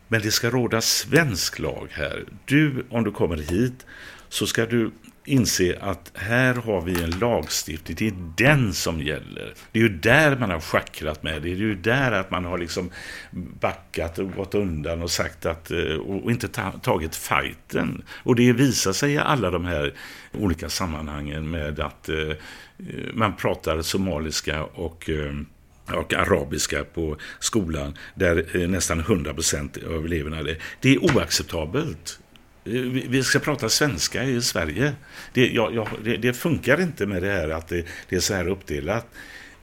Men 0.07 0.21
det 0.21 0.31
ska 0.31 0.49
råda 0.49 0.81
svensk 0.81 1.59
lag 1.59 1.87
här. 1.91 2.23
Du, 2.45 2.85
om 2.89 3.03
du 3.03 3.11
kommer 3.11 3.37
hit, 3.37 3.85
så 4.29 4.45
ska 4.45 4.65
du 4.65 4.91
inse 5.29 5.77
att 5.81 6.11
här 6.15 6.53
har 6.53 6.81
vi 6.81 7.03
en 7.03 7.09
lagstiftning, 7.09 7.97
det 7.99 8.07
är 8.07 8.13
den 8.37 8.73
som 8.73 9.01
gäller. 9.01 9.53
Det 9.71 9.79
är 9.79 9.83
ju 9.83 9.89
där 9.89 10.37
man 10.37 10.49
har 10.49 10.59
schackrat 10.59 11.23
med 11.23 11.41
det, 11.41 11.49
är 11.49 11.55
ju 11.55 11.75
där 11.75 12.11
att 12.11 12.31
man 12.31 12.45
har 12.45 12.57
liksom 12.57 12.91
backat 13.59 14.19
och 14.19 14.31
gått 14.31 14.55
undan 14.55 15.01
och 15.01 15.11
sagt 15.11 15.45
att, 15.45 15.71
eh, 15.71 15.95
och 15.95 16.31
inte 16.31 16.47
tagit 16.81 17.15
fighten. 17.15 18.03
Och 18.23 18.35
det 18.35 18.53
visar 18.53 18.93
sig 18.93 19.13
i 19.13 19.17
alla 19.17 19.51
de 19.51 19.65
här 19.65 19.93
olika 20.33 20.69
sammanhangen 20.69 21.51
med 21.51 21.79
att 21.79 22.09
eh, 22.09 22.17
eh, 22.17 22.35
man 23.13 23.35
pratar 23.35 23.81
somaliska 23.81 24.63
och 24.63 25.09
och 25.93 26.13
arabiska 26.13 26.83
på 26.83 27.17
skolan 27.39 27.97
där 28.15 28.67
nästan 28.67 29.01
100% 29.01 29.97
av 29.97 30.05
eleverna 30.05 30.37
är 30.37 30.43
det. 30.43 30.57
Det 30.79 30.89
är 30.89 31.03
oacceptabelt. 31.03 32.19
Eh, 32.75 32.81
vi 33.09 33.23
ska 33.23 33.39
prata 33.39 33.69
svenska 33.69 34.23
i 34.23 34.41
Sverige. 34.41 34.93
Det, 35.33 35.47
ja, 35.47 35.71
ja, 35.73 35.87
det, 36.03 36.17
det, 36.17 36.33
funkar 36.33 36.81
inte 36.81 37.05
med 37.05 37.21
det 37.21 37.31
här 37.31 37.49
att 37.49 37.67
det, 37.67 37.85
det, 38.09 38.15
är 38.15 38.19
så 38.19 38.33
här 38.33 38.47
uppdelat. 38.47 39.07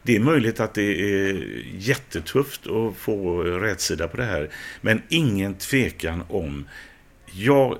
Det 0.02 0.16
är 0.16 0.20
möjligt 0.20 0.60
att 0.60 0.74
det 0.74 1.00
är 1.00 1.62
jättetufft 1.78 2.66
att 2.66 2.96
få 2.96 3.42
rätsida 3.42 4.08
på 4.08 4.16
det 4.16 4.24
här. 4.24 4.50
Men 4.80 5.02
ingen 5.08 5.54
tvekan 5.54 6.24
om. 6.28 6.68
Jag 7.32 7.78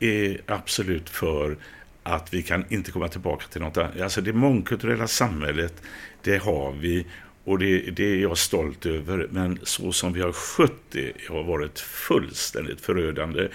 är 0.00 0.40
absolut 0.46 1.10
för 1.10 1.56
att 2.02 2.34
vi 2.34 2.42
kan 2.42 2.64
inte 2.68 2.90
komma 2.90 3.08
tillbaka 3.08 3.46
till 3.52 3.60
något 3.60 3.76
annat. 3.76 4.00
Alltså 4.00 4.20
det 4.20 4.32
mångkulturella 4.32 5.06
samhället, 5.06 5.82
det 6.22 6.42
har 6.42 6.72
vi 6.72 7.06
och 7.46 7.58
det, 7.58 7.90
det, 7.90 8.04
är 8.04 8.16
jag 8.16 8.38
stolt 8.38 8.86
över. 8.86 9.28
Men 9.30 9.58
så 9.62 9.92
som 9.92 10.12
vi 10.12 10.20
har 10.20 10.32
skött 10.32 10.90
det 10.90 11.12
har 11.28 11.42
varit 11.42 11.80
fullständigt 11.80 12.80
förödande. 12.80 13.48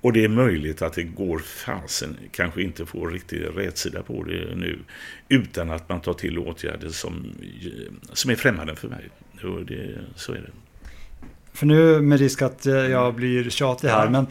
Och 0.00 0.12
det 0.12 0.24
är 0.24 0.28
möjligt 0.28 0.82
att 0.82 0.92
det 0.92 1.02
går 1.02 1.38
fasen 1.38 2.16
kanske 2.30 2.62
inte 2.62 2.86
får 2.86 3.10
riktigt 3.10 3.42
rätsida 3.56 4.02
på 4.02 4.22
det 4.22 4.54
nu 4.56 4.78
utan 5.28 5.70
att 5.70 5.88
man 5.88 6.00
tar 6.00 6.12
till 6.12 6.38
åtgärder 6.38 6.88
som, 6.88 7.26
som 8.12 8.30
är 8.30 8.34
främmande 8.34 8.76
för 8.76 8.88
mig. 8.88 9.08
Och 9.42 9.66
det, 9.66 9.98
så 10.16 10.32
är 10.32 10.36
det. 10.36 10.50
För 11.52 11.66
nu 11.66 12.00
med 12.00 12.18
risk 12.18 12.42
att 12.42 12.66
jag 12.66 13.14
blir 13.14 13.50
tjatig 13.50 13.88
här, 13.88 14.04
ja. 14.04 14.10
men 14.10 14.26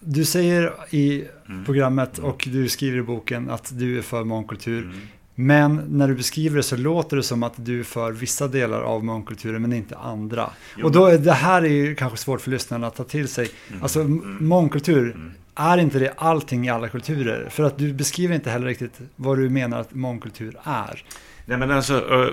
du 0.00 0.24
säger 0.24 0.72
i 0.90 1.24
mm. 1.48 1.64
programmet 1.64 2.18
och 2.18 2.48
du 2.52 2.68
skriver 2.68 2.98
i 2.98 3.02
boken 3.02 3.50
att 3.50 3.78
du 3.78 3.98
är 3.98 4.02
för 4.02 4.24
mångkultur. 4.24 4.82
Mm. 4.82 5.00
Men 5.38 5.84
när 5.88 6.08
du 6.08 6.14
beskriver 6.14 6.56
det 6.56 6.62
så 6.62 6.76
låter 6.76 7.16
det 7.16 7.22
som 7.22 7.42
att 7.42 7.52
du 7.56 7.80
är 7.80 7.84
för 7.84 8.12
vissa 8.12 8.48
delar 8.48 8.80
av 8.82 9.04
mångkulturen 9.04 9.62
men 9.62 9.72
inte 9.72 9.96
andra. 9.96 10.50
Jo. 10.76 10.86
Och 10.86 10.92
då 10.92 11.06
är 11.06 11.18
det 11.18 11.32
här 11.32 11.62
är 11.62 11.68
ju 11.68 11.94
kanske 11.94 12.18
svårt 12.18 12.40
för 12.40 12.50
lyssnarna 12.50 12.86
att 12.86 12.94
ta 12.94 13.04
till 13.04 13.28
sig. 13.28 13.50
Mm. 13.68 13.82
Alltså 13.82 14.00
mm. 14.00 14.36
mångkultur, 14.40 15.12
mm. 15.14 15.32
är 15.54 15.78
inte 15.78 15.98
det 15.98 16.12
allting 16.16 16.66
i 16.66 16.70
alla 16.70 16.88
kulturer? 16.88 17.48
För 17.50 17.64
att 17.64 17.78
du 17.78 17.92
beskriver 17.92 18.34
inte 18.34 18.50
heller 18.50 18.66
riktigt 18.66 19.00
vad 19.16 19.38
du 19.38 19.50
menar 19.50 19.80
att 19.80 19.94
mångkultur 19.94 20.56
är. 20.62 21.04
Nej, 21.48 21.58
men 21.58 21.70
alltså, 21.70 22.26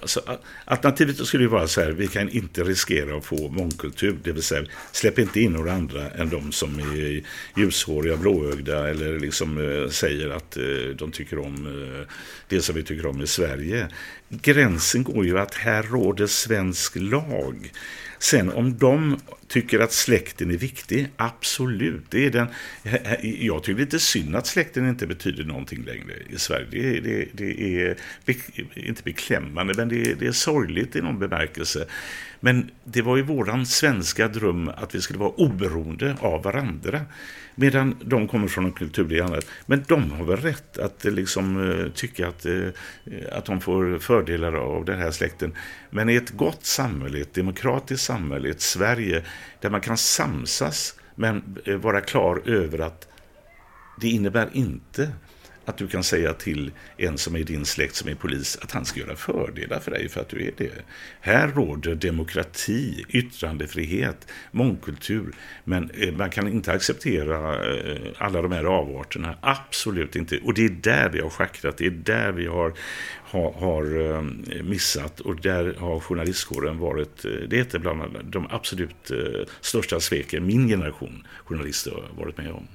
alltså, 0.00 0.38
alternativet 0.64 1.26
skulle 1.26 1.42
ju 1.42 1.48
vara 1.48 1.66
så 1.66 1.80
här, 1.80 1.90
vi 1.90 2.08
kan 2.08 2.28
inte 2.28 2.62
riskera 2.62 3.16
att 3.16 3.24
få 3.24 3.48
mångkultur, 3.48 4.18
det 4.24 4.32
vill 4.32 4.42
säga 4.42 4.64
släpp 4.92 5.18
inte 5.18 5.40
in 5.40 5.52
några 5.52 5.72
andra 5.72 6.10
än 6.10 6.30
de 6.30 6.52
som 6.52 6.78
är 6.78 7.22
ljushåriga, 7.56 8.16
blåögda 8.16 8.88
eller 8.88 9.18
liksom 9.18 9.88
säger 9.92 10.30
att 10.30 10.56
de 10.96 11.12
tycker 11.12 11.38
om 11.38 11.68
det 12.48 12.62
som 12.62 12.74
vi 12.74 12.82
tycker 12.82 13.06
om 13.06 13.22
i 13.22 13.26
Sverige. 13.26 13.88
Gränsen 14.28 15.04
går 15.04 15.24
ju 15.24 15.38
att 15.38 15.54
här 15.54 15.82
råder 15.82 16.26
svensk 16.26 16.96
lag. 16.96 17.72
Sen 18.22 18.50
om 18.50 18.78
de 18.78 19.20
tycker 19.48 19.78
att 19.78 19.92
släkten 19.92 20.50
är 20.50 20.56
viktig, 20.56 21.08
absolut. 21.16 22.04
Det 22.10 22.26
är 22.26 22.30
den, 22.30 22.46
jag 23.40 23.62
tycker 23.62 23.80
lite 23.80 23.98
synd 23.98 24.36
att 24.36 24.46
släkten 24.46 24.88
inte 24.88 25.06
betyder 25.06 25.44
någonting 25.44 25.84
längre 25.84 26.14
i 26.30 26.38
Sverige. 26.38 26.66
Det, 26.72 27.00
det, 27.00 27.28
det 27.32 27.82
är 27.82 27.96
inte 28.74 29.02
beklämmande, 29.02 29.74
men 29.76 29.88
det, 29.88 30.14
det 30.14 30.26
är 30.26 30.32
sorgligt 30.32 30.96
i 30.96 31.02
någon 31.02 31.18
bemärkelse. 31.18 31.86
Men 32.44 32.70
det 32.84 33.02
var 33.02 33.16
ju 33.16 33.22
våran 33.22 33.66
svenska 33.66 34.28
dröm 34.28 34.68
att 34.76 34.94
vi 34.94 35.00
skulle 35.00 35.18
vara 35.18 35.30
oberoende 35.30 36.16
av 36.20 36.42
varandra. 36.42 37.00
Medan 37.54 37.96
de 38.04 38.28
kommer 38.28 38.48
från 38.48 38.64
en 38.64 38.72
kultur 38.72 39.12
i 39.12 39.20
annat. 39.20 39.46
Men 39.66 39.84
de 39.88 40.10
har 40.10 40.24
väl 40.24 40.36
rätt 40.36 40.78
att 40.78 41.04
eh, 41.04 41.12
liksom, 41.12 41.56
uh, 41.56 41.90
tycka 41.90 42.28
att, 42.28 42.46
uh, 42.46 42.68
att 43.32 43.44
de 43.44 43.60
får 43.60 43.98
fördelar 43.98 44.52
av 44.52 44.84
den 44.84 44.98
här 44.98 45.10
släkten. 45.10 45.54
Men 45.90 46.08
i 46.08 46.14
ett 46.14 46.30
gott 46.30 46.64
samhälle, 46.64 47.20
ett 47.20 47.34
demokratiskt 47.34 48.04
samhälle, 48.04 48.48
ett 48.48 48.60
Sverige 48.60 49.24
där 49.60 49.70
man 49.70 49.80
kan 49.80 49.96
samsas 49.96 50.94
men 51.14 51.58
uh, 51.68 51.76
vara 51.76 52.00
klar 52.00 52.42
över 52.44 52.78
att 52.78 53.08
det 54.00 54.08
innebär 54.08 54.48
inte 54.52 55.10
att 55.64 55.78
du 55.78 55.88
kan 55.88 56.02
säga 56.02 56.32
till 56.32 56.72
en 56.96 57.18
som 57.18 57.34
är 57.34 57.38
i 57.38 57.42
din 57.42 57.64
släkt 57.64 57.94
som 57.94 58.08
är 58.08 58.14
polis 58.14 58.58
att 58.62 58.72
han 58.72 58.84
ska 58.84 59.00
göra 59.00 59.16
fördelar 59.16 59.80
för 59.80 59.90
dig 59.90 60.08
för 60.08 60.20
att 60.20 60.28
du 60.28 60.46
är 60.46 60.52
det. 60.56 60.84
Här 61.20 61.48
råder 61.48 61.94
demokrati, 61.94 63.04
yttrandefrihet, 63.08 64.26
mångkultur. 64.50 65.34
Men 65.64 65.90
eh, 65.90 66.12
man 66.12 66.30
kan 66.30 66.48
inte 66.48 66.72
acceptera 66.72 67.66
eh, 67.74 67.96
alla 68.18 68.42
de 68.42 68.52
här 68.52 68.64
avarterna. 68.64 69.34
Absolut 69.40 70.16
inte. 70.16 70.38
Och 70.38 70.54
det 70.54 70.64
är 70.64 70.68
där 70.68 71.08
vi 71.08 71.20
har 71.20 71.30
schackrat. 71.30 71.76
Det 71.76 71.86
är 71.86 71.90
där 71.90 72.32
vi 72.32 72.46
har, 72.46 72.72
har, 73.24 73.52
har 73.52 74.22
missat. 74.62 75.20
Och 75.20 75.40
där 75.40 75.74
har 75.78 76.00
journalistkåren 76.00 76.78
varit, 76.78 77.22
det 77.22 77.58
är 77.58 77.60
ett 77.60 77.80
bland 77.80 78.18
de 78.24 78.46
absolut 78.50 79.10
största 79.60 80.00
sveken 80.00 80.46
min 80.46 80.68
generation 80.68 81.26
journalister 81.44 81.90
har 81.90 82.24
varit 82.24 82.38
med 82.38 82.50
om. 82.50 82.68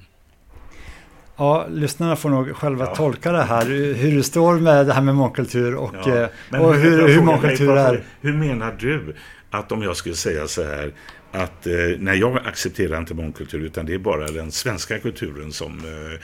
Ja, 1.38 1.66
lyssnarna 1.70 2.16
får 2.16 2.30
nog 2.30 2.56
själva 2.56 2.84
ja. 2.84 2.94
tolka 2.94 3.32
det 3.32 3.42
här, 3.42 3.64
hur 3.94 4.16
det 4.16 4.22
står 4.22 4.54
med 4.54 4.86
det 4.86 4.92
här 4.92 5.02
med 5.02 5.14
mångkultur 5.14 5.74
och, 5.74 5.94
ja. 6.04 6.28
Eh, 6.52 6.62
och 6.62 6.74
hur, 6.74 7.08
hur 7.08 7.22
mångkultur 7.22 7.76
är. 7.76 8.04
Hur 8.20 8.32
menar 8.32 8.76
du 8.78 9.14
att 9.50 9.72
om 9.72 9.82
jag 9.82 9.96
skulle 9.96 10.14
säga 10.14 10.48
så 10.48 10.62
här 10.64 10.92
att 11.32 11.66
eh, 11.66 11.72
nej, 11.98 12.18
jag 12.18 12.46
accepterar 12.46 12.98
inte 12.98 13.14
mångkultur 13.14 13.60
utan 13.60 13.86
det 13.86 13.94
är 13.94 13.98
bara 13.98 14.26
den 14.26 14.52
svenska 14.52 14.98
kulturen 14.98 15.52
som... 15.52 15.78
Eh, 15.78 16.20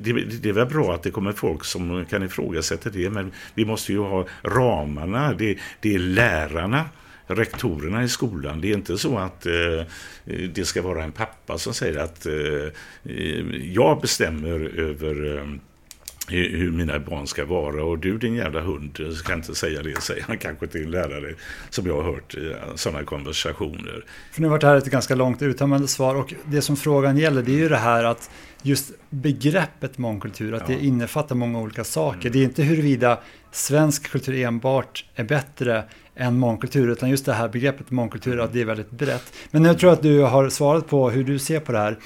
det, 0.00 0.12
det, 0.12 0.48
är 0.48 0.52
väl 0.52 0.66
bra 0.66 0.94
att 0.94 1.02
det 1.02 1.10
kommer 1.10 1.32
folk 1.32 1.64
som 1.64 2.04
kan 2.04 2.22
ifrågasätta 2.22 2.90
det 2.90 3.10
men 3.10 3.32
vi 3.54 3.64
måste 3.64 3.92
ju 3.92 3.98
ha 3.98 4.26
ramarna, 4.42 5.32
det, 5.32 5.58
det 5.80 5.94
är 5.94 5.98
lärarna 5.98 6.84
rektorerna 7.34 8.02
i 8.02 8.08
skolan. 8.08 8.60
Det 8.60 8.70
är 8.70 8.74
inte 8.74 8.98
så 8.98 9.18
att 9.18 9.46
eh, 9.46 9.86
det 10.54 10.64
ska 10.64 10.82
vara 10.82 11.04
en 11.04 11.12
pappa 11.12 11.58
som 11.58 11.74
säger 11.74 11.98
att 11.98 12.26
eh, 12.26 13.12
jag 13.72 14.00
bestämmer 14.00 14.78
över 14.78 15.36
eh, 15.36 15.44
hur 16.28 16.70
mina 16.70 16.98
barn 16.98 17.26
ska 17.26 17.44
vara 17.44 17.84
och 17.84 17.98
du 17.98 18.18
din 18.18 18.34
jävla 18.34 18.60
hund 18.60 18.98
kan 19.24 19.38
inte 19.38 19.54
säga 19.54 19.82
det, 19.82 20.00
säger 20.00 20.22
han 20.22 20.38
kanske 20.38 20.66
till 20.66 20.84
en 20.84 20.90
lärare 20.90 21.34
som 21.70 21.86
jag 21.86 22.02
har 22.02 22.12
hört 22.12 22.34
i 22.34 22.54
sådana 22.74 23.04
konversationer. 23.04 24.04
För 24.32 24.42
nu 24.42 24.48
har 24.48 24.58
det 24.58 24.66
här 24.66 24.76
ett 24.76 24.90
ganska 24.90 25.14
långt 25.14 25.42
uttömmande 25.42 25.88
svar 25.88 26.14
och 26.14 26.34
det 26.44 26.62
som 26.62 26.76
frågan 26.76 27.16
gäller 27.16 27.42
det 27.42 27.52
är 27.52 27.58
ju 27.58 27.68
det 27.68 27.76
här 27.76 28.04
att 28.04 28.30
just 28.62 28.92
begreppet 29.10 29.98
mångkultur, 29.98 30.54
att 30.54 30.68
ja. 30.68 30.76
det 30.76 30.84
innefattar 30.84 31.34
många 31.34 31.60
olika 31.60 31.84
saker. 31.84 32.20
Mm. 32.20 32.32
Det 32.32 32.38
är 32.38 32.44
inte 32.44 32.62
huruvida 32.62 33.18
svensk 33.52 34.10
kultur 34.10 34.44
enbart 34.44 35.04
är 35.14 35.24
bättre 35.24 35.84
än 36.16 36.38
mångkultur, 36.38 36.88
utan 36.88 37.10
just 37.10 37.26
det 37.26 37.32
här 37.32 37.48
begreppet 37.48 37.90
mångkultur, 37.90 38.40
att 38.40 38.52
det 38.52 38.60
är 38.60 38.64
väldigt 38.64 38.90
brett. 38.90 39.32
Men 39.50 39.64
jag 39.64 39.78
tror 39.78 39.92
att 39.92 40.02
du 40.02 40.20
har 40.20 40.48
svarat 40.48 40.88
på 40.88 41.10
hur 41.10 41.24
du 41.24 41.38
ser 41.38 41.60
på 41.60 41.72
det 41.72 41.78
här. 41.78 41.98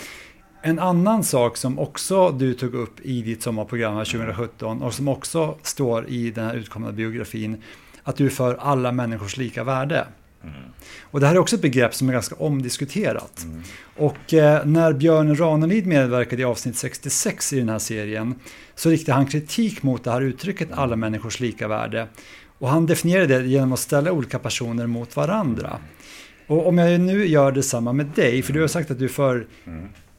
En 0.62 0.78
annan 0.78 1.24
sak 1.24 1.56
som 1.56 1.78
också 1.78 2.30
du 2.30 2.54
tog 2.54 2.74
upp 2.74 3.00
i 3.00 3.22
ditt 3.22 3.42
sommarprogram 3.42 4.04
2017 4.04 4.82
och 4.82 4.94
som 4.94 5.08
också 5.08 5.54
står 5.62 6.08
i 6.08 6.30
den 6.30 6.44
här 6.44 6.54
utkomna 6.54 6.92
biografin, 6.92 7.62
att 8.02 8.16
du 8.16 8.26
är 8.26 8.30
för 8.30 8.54
alla 8.54 8.92
människors 8.92 9.36
lika 9.36 9.64
värde. 9.64 10.06
Mm. 10.42 10.54
Och 11.02 11.20
det 11.20 11.26
här 11.26 11.34
är 11.34 11.38
också 11.38 11.56
ett 11.56 11.62
begrepp 11.62 11.94
som 11.94 12.08
är 12.08 12.12
ganska 12.12 12.34
omdiskuterat. 12.34 13.44
Mm. 13.44 13.62
Och 13.96 14.34
eh, 14.34 14.66
när 14.66 14.92
Björn 14.92 15.36
Ranelid 15.36 15.86
medverkade 15.86 16.42
i 16.42 16.44
avsnitt 16.44 16.76
66 16.76 17.52
i 17.52 17.58
den 17.58 17.68
här 17.68 17.78
serien 17.78 18.34
så 18.74 18.90
riktade 18.90 19.16
han 19.16 19.26
kritik 19.26 19.82
mot 19.82 20.04
det 20.04 20.10
här 20.10 20.20
uttrycket 20.20 20.68
alla 20.72 20.96
människors 20.96 21.40
lika 21.40 21.68
värde. 21.68 22.08
Och 22.58 22.68
han 22.68 22.86
definierar 22.86 23.26
det 23.26 23.46
genom 23.46 23.72
att 23.72 23.78
ställa 23.78 24.12
olika 24.12 24.38
personer 24.38 24.86
mot 24.86 25.16
varandra. 25.16 25.78
Och 26.46 26.66
om 26.68 26.78
jag 26.78 27.00
nu 27.00 27.26
gör 27.26 27.52
detsamma 27.52 27.92
med 27.92 28.06
dig, 28.06 28.42
för 28.42 28.52
du 28.52 28.60
har 28.60 28.68
sagt 28.68 28.90
att 28.90 28.98
du 28.98 29.04
är 29.04 29.08
för 29.08 29.46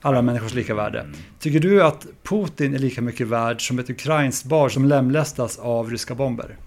alla 0.01 0.21
människors 0.21 0.53
lika 0.53 0.75
värde. 0.75 1.05
Tycker 1.39 1.59
du 1.59 1.83
att 1.83 2.07
Putin 2.23 2.73
är 2.73 2.79
lika 2.79 3.01
mycket 3.01 3.27
värd 3.27 3.67
som 3.67 3.79
ett 3.79 3.89
ukrainskt 3.89 4.45
barn 4.45 4.71
som 4.71 4.85
lemlästas 4.85 5.59
av 5.59 5.91
ryska 5.91 6.15
bomber? 6.15 6.57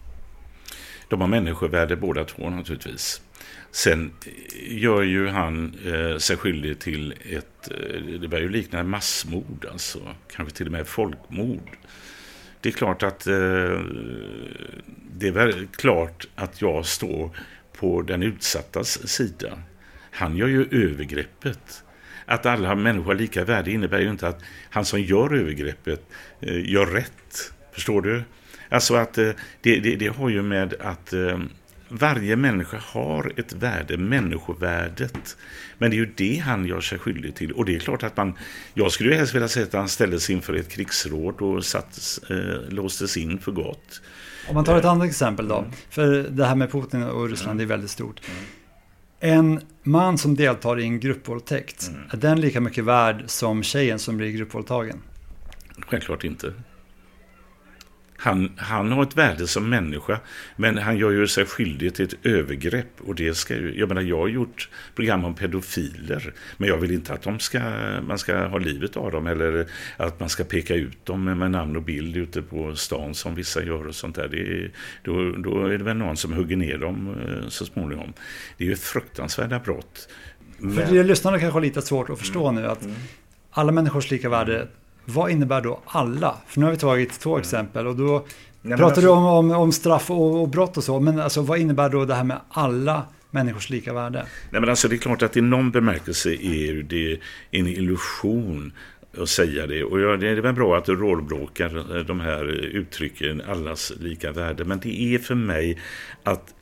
De 1.09 1.21
har 1.21 1.29
människovärde 1.29 1.97
båda 1.97 2.25
två 2.25 2.51
naturligtvis. 2.51 3.23
Sen 3.71 4.13
gör 4.69 5.03
ju 5.03 5.29
han 5.29 5.75
eh, 5.85 6.19
sig 6.19 6.37
skyldig 6.37 6.79
till 6.79 7.13
ett, 7.13 7.71
eh, 7.71 8.19
det 8.21 8.29
börjar 8.29 8.43
ju 8.43 8.51
likna 8.51 8.83
massmord 8.83 9.67
alltså, 9.73 9.99
kanske 10.37 10.57
till 10.57 10.67
och 10.67 10.73
med 10.73 10.87
folkmord. 10.87 11.77
Det 12.61 12.69
är 12.69 12.73
klart 12.73 13.03
att 13.03 13.27
eh, 13.27 13.81
det 15.12 15.28
är 15.28 15.32
väl 15.32 15.66
klart 15.66 16.27
att 16.35 16.62
jag 16.62 16.87
står 16.87 17.31
på 17.73 18.03
den 18.03 18.23
utsattas 18.23 19.09
sida. 19.09 19.59
Han 20.11 20.37
gör 20.37 20.49
ju 20.49 20.69
övergreppet. 20.70 21.85
Att 22.27 22.47
alla 22.47 22.74
människor 22.74 23.07
har 23.07 23.15
lika 23.15 23.45
värde 23.45 23.70
innebär 23.70 24.01
ju 24.01 24.11
inte 24.11 24.28
att 24.28 24.43
han 24.70 24.85
som 24.85 25.01
gör 25.01 25.35
övergreppet 25.35 26.03
eh, 26.41 26.70
gör 26.70 26.87
rätt. 26.87 27.53
Förstår 27.73 28.03
du? 28.03 28.23
Alltså 28.69 28.95
att 28.95 29.19
eh, 29.19 29.31
det, 29.61 29.81
det, 29.81 29.97
det, 29.97 30.09
har 30.09 30.28
ju 30.28 30.43
med 30.43 30.74
att 30.81 31.12
eh, 31.12 31.39
varje 31.91 32.37
människa 32.37 32.79
har 32.87 33.33
ett 33.37 33.53
värde, 33.53 33.97
människovärdet. 33.97 35.37
Men 35.79 35.91
det 35.91 35.97
är 35.97 35.99
ju 35.99 36.12
det 36.17 36.37
han 36.37 36.67
gör 36.67 36.81
sig 36.81 36.99
skyldig 36.99 37.35
till. 37.35 37.53
Och 37.53 37.65
det 37.65 37.75
är 37.75 37.79
klart 37.79 38.03
att 38.03 38.17
man, 38.17 38.35
jag 38.75 38.93
skulle 38.93 39.11
ju 39.11 39.17
helst 39.17 39.35
vilja 39.35 39.49
säga 39.49 39.67
att 39.67 39.73
han 39.73 39.89
ställdes 39.89 40.31
inför 40.31 40.55
ett 40.55 40.69
krigsråd 40.69 41.41
och 41.41 41.65
satt, 41.65 42.19
eh, 42.31 42.69
låstes 42.69 43.17
in 43.17 43.39
för 43.39 43.53
gott. 43.53 44.03
Om 44.49 44.55
man 44.55 44.65
tar 44.65 44.77
ett 44.77 44.85
annat 44.85 45.09
exempel 45.09 45.49
då. 45.49 45.59
Mm. 45.59 45.71
För 45.91 46.27
det 46.31 46.47
här 46.47 46.55
med 46.55 46.73
Putin 46.73 47.03
och 47.03 47.29
Ryssland 47.31 47.61
mm. 47.61 47.65
är 47.65 47.69
väldigt 47.69 47.91
stort. 47.91 48.21
Mm. 48.31 48.45
En 49.21 49.61
man 49.83 50.19
som 50.19 50.37
deltar 50.37 50.81
i 50.81 50.85
en 50.85 51.01
gruppvåldtäkt, 51.01 51.89
mm. 51.89 52.01
är 52.12 52.17
den 52.17 52.41
lika 52.41 52.61
mycket 52.61 52.85
värd 52.85 53.23
som 53.27 53.62
tjejen 53.62 53.99
som 53.99 54.17
blir 54.17 54.31
gruppvåldtagen? 54.31 55.03
Självklart 55.87 56.25
inte. 56.25 56.53
Han, 58.23 58.53
han 58.57 58.93
har 58.93 59.03
ett 59.03 59.17
värde 59.17 59.47
som 59.47 59.69
människa, 59.69 60.21
men 60.57 60.79
han 60.79 60.97
gör 60.97 61.11
ju 61.11 61.27
sig 61.27 61.47
skyldig 61.47 61.95
till 61.95 62.05
ett 62.05 62.27
övergrepp. 62.27 63.01
Och 63.01 63.15
det 63.15 63.35
ska 63.35 63.55
ju, 63.55 63.79
jag 63.79 63.89
menar, 63.89 64.03
jag 64.03 64.19
har 64.19 64.29
gjort 64.29 64.69
program 64.95 65.25
om 65.25 65.35
pedofiler, 65.35 66.35
men 66.57 66.69
jag 66.69 66.77
vill 66.77 66.91
inte 66.91 67.13
att 67.13 67.23
de 67.23 67.39
ska, 67.39 67.61
man 68.07 68.19
ska 68.19 68.47
ha 68.47 68.59
livet 68.59 68.97
av 68.97 69.11
dem 69.13 69.27
eller 69.27 69.67
att 69.97 70.21
man 70.21 70.29
ska 70.29 70.45
peka 70.45 70.75
ut 70.75 71.07
dem 71.07 71.25
med 71.25 71.51
namn 71.51 71.77
och 71.77 71.83
bild 71.83 72.17
ute 72.17 72.43
på 72.43 72.77
stan 72.77 73.15
som 73.15 73.35
vissa 73.35 73.65
gör 73.65 73.87
och 73.87 73.95
sånt 73.95 74.17
där. 74.17 74.29
Det 74.29 74.71
då, 75.03 75.33
då 75.33 75.67
är 75.67 75.79
det 75.79 75.85
väl 75.85 75.97
någon 75.97 76.17
som 76.17 76.33
hugger 76.33 76.57
ner 76.57 76.79
dem 76.79 77.17
eh, 77.27 77.49
så 77.49 77.67
småningom. 77.67 78.13
Det 78.57 78.65
är 78.65 78.69
ju 78.69 78.73
ett 78.73 78.81
fruktansvärda 78.81 79.59
brott. 79.59 80.09
Men... 80.59 80.87
För 80.87 81.05
lyssnarna 81.05 81.39
kanske 81.39 81.55
har 81.55 81.61
lite 81.61 81.83
svårt 81.83 82.11
att 82.11 82.19
förstå 82.19 82.49
mm. 82.49 82.63
nu 82.63 82.69
att 82.69 82.83
mm. 82.83 82.97
alla 83.51 83.73
människors 83.73 84.11
lika 84.11 84.29
värde, 84.29 84.69
vad 85.15 85.31
innebär 85.31 85.61
då 85.61 85.81
alla? 85.85 86.35
För 86.47 86.61
nu 86.61 86.66
har 86.66 86.73
vi 86.73 86.78
tagit 86.78 87.20
två 87.20 87.39
exempel 87.39 87.87
och 87.87 87.97
då 87.97 88.27
Nej, 88.62 88.78
pratar 88.78 88.87
alltså, 88.87 89.01
du 89.01 89.09
om, 89.09 89.24
om, 89.24 89.51
om 89.51 89.73
straff 89.73 90.11
och, 90.11 90.43
och, 90.43 90.49
brott 90.49 90.77
och 90.77 90.85
så, 90.85 91.01
men 91.01 91.20
alltså, 91.20 91.43
vad 91.43 91.59
innebär 91.59 91.89
då 91.89 92.05
det 92.05 92.15
här 92.15 92.24
med 92.24 92.41
alla 92.49 93.03
människors 93.31 93.70
lika 93.70 93.93
värde? 93.93 94.27
Nej, 94.51 94.61
men 94.61 94.70
alltså, 94.70 94.89
det 94.89 94.95
är 94.95 94.99
klart 94.99 95.23
att 95.23 95.37
i 95.37 95.41
någon 95.41 95.70
bemärkelse 95.70 96.31
är 96.31 96.82
det 96.82 97.19
en 97.51 97.66
illusion 97.66 98.73
att 99.19 99.28
säga 99.28 99.66
det. 99.66 99.85
Och 99.85 100.19
det 100.19 100.28
är 100.28 100.37
väl 100.37 100.55
bra 100.55 100.77
att 100.77 100.85
du 100.85 100.97
rådbråkar 100.97 102.05
de 102.05 102.20
här 102.20 102.45
uttrycken, 102.51 103.43
allas 103.49 103.93
lika 104.01 104.32
värde. 104.32 104.65
Men 104.65 104.81
det 104.81 105.15
är 105.15 105.19
för 105.19 105.35
mig 105.35 105.78
att 106.23 106.55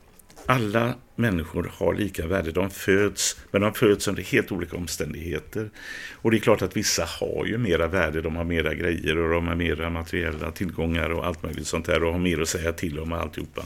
alla 0.45 0.93
människor 1.19 1.71
har 1.73 1.93
lika 1.93 2.27
värde. 2.27 2.51
De 2.51 2.69
föds, 2.69 3.37
men 3.51 3.61
de 3.61 3.73
föds 3.73 4.07
under 4.07 4.23
helt 4.23 4.51
olika 4.51 4.77
omständigheter. 4.77 5.69
Och 6.13 6.31
det 6.31 6.37
är 6.37 6.39
klart 6.39 6.61
att 6.61 6.77
vissa 6.77 7.05
har 7.05 7.45
ju 7.45 7.57
mera 7.57 7.87
värde. 7.87 8.21
De 8.21 8.35
har 8.35 8.43
mera 8.43 8.73
grejer 8.73 9.17
och 9.17 9.29
de 9.33 9.47
har 9.47 9.55
mera 9.55 9.89
materiella 9.89 10.51
tillgångar 10.51 11.09
och 11.09 11.25
allt 11.25 11.43
möjligt 11.43 11.67
sånt 11.67 11.85
där 11.85 12.03
och 12.03 12.11
har 12.11 12.19
mer 12.19 12.41
att 12.41 12.49
säga 12.49 12.73
till 12.73 12.99
om 12.99 13.11
och 13.11 13.19
alltihopa. 13.19 13.65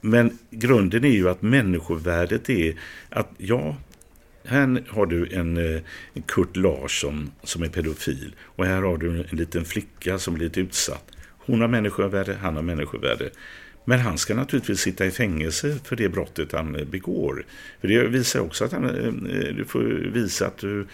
Men 0.00 0.38
grunden 0.50 1.04
är 1.04 1.08
ju 1.08 1.28
att 1.28 1.42
människovärdet 1.42 2.50
är 2.50 2.74
att 3.08 3.30
ja, 3.38 3.76
här 4.44 4.84
har 4.88 5.06
du 5.06 5.28
en, 5.32 5.56
eh, 5.56 5.82
Kurt 6.26 6.56
Larsson 6.56 7.30
som 7.42 7.62
är 7.62 7.68
pedofil 7.68 8.34
och 8.40 8.66
här 8.66 8.82
har 8.82 8.96
du 8.96 9.24
en 9.30 9.36
liten 9.36 9.64
flicka 9.64 10.18
som 10.18 10.34
är 10.34 10.38
lite 10.38 10.60
utsatt. 10.60 11.10
Hon 11.46 11.60
har 11.60 11.68
människovärde, 11.68 12.36
han 12.42 12.56
har 12.56 12.62
människovärde. 12.62 13.30
Men 13.84 14.00
han 14.00 14.18
ska 14.18 14.34
naturligtvis 14.34 14.80
sitta 14.80 15.06
i 15.06 15.10
fängelse 15.10 15.78
för 15.84 15.96
det 15.96 16.08
brottet 16.08 16.52
han 16.52 16.76
eh, 16.76 16.84
begår. 16.84 17.46
För 17.80 17.88
det 17.88 18.08
visar 18.08 18.40
också 18.40 18.64
att 18.64 18.72
han, 18.72 18.84
eh, 18.84 19.06
eh, 19.06 19.54
du 19.54 19.64
får 19.64 19.82
visa 20.12 20.46
att 20.46 20.58
du 20.58 20.86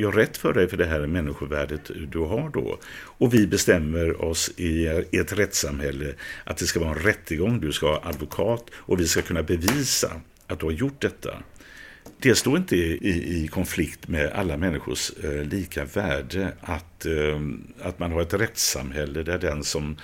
gör 0.00 0.12
rätt 0.12 0.36
för 0.36 0.52
dig 0.52 0.68
för 0.68 0.76
det 0.76 0.86
här 0.86 1.06
människovärdet 1.06 1.90
du 2.12 2.18
har 2.18 2.48
då. 2.48 2.78
Och 2.94 3.34
vi 3.34 3.46
bestämmer 3.46 4.24
oss 4.24 4.50
i 4.56 4.86
ett 5.12 5.32
rättssamhälle 5.32 6.14
att 6.44 6.56
det 6.56 6.66
ska 6.66 6.80
vara 6.80 6.90
en 6.90 6.98
rättegång, 6.98 7.60
du 7.60 7.72
ska 7.72 7.86
ha 7.86 8.02
advokat 8.04 8.64
och 8.74 9.00
vi 9.00 9.08
ska 9.08 9.22
kunna 9.22 9.42
bevisa 9.42 10.20
att 10.46 10.60
du 10.60 10.66
har 10.66 10.72
gjort 10.72 11.00
detta 11.00 11.42
det 12.24 12.34
står 12.34 12.56
inte 12.56 12.76
i, 12.76 13.44
i 13.44 13.48
konflikt 13.48 14.08
med 14.08 14.32
alla 14.32 14.56
människors 14.56 15.12
eh, 15.24 15.44
lika 15.44 15.84
värde 15.84 16.52
att, 16.60 17.06
eh, 17.06 17.40
att 17.82 17.98
man 17.98 18.12
har 18.12 18.22
ett 18.22 18.34
rättssamhälle 18.34 19.22
där 19.22 19.38
den 19.38 19.64
som 19.64 19.96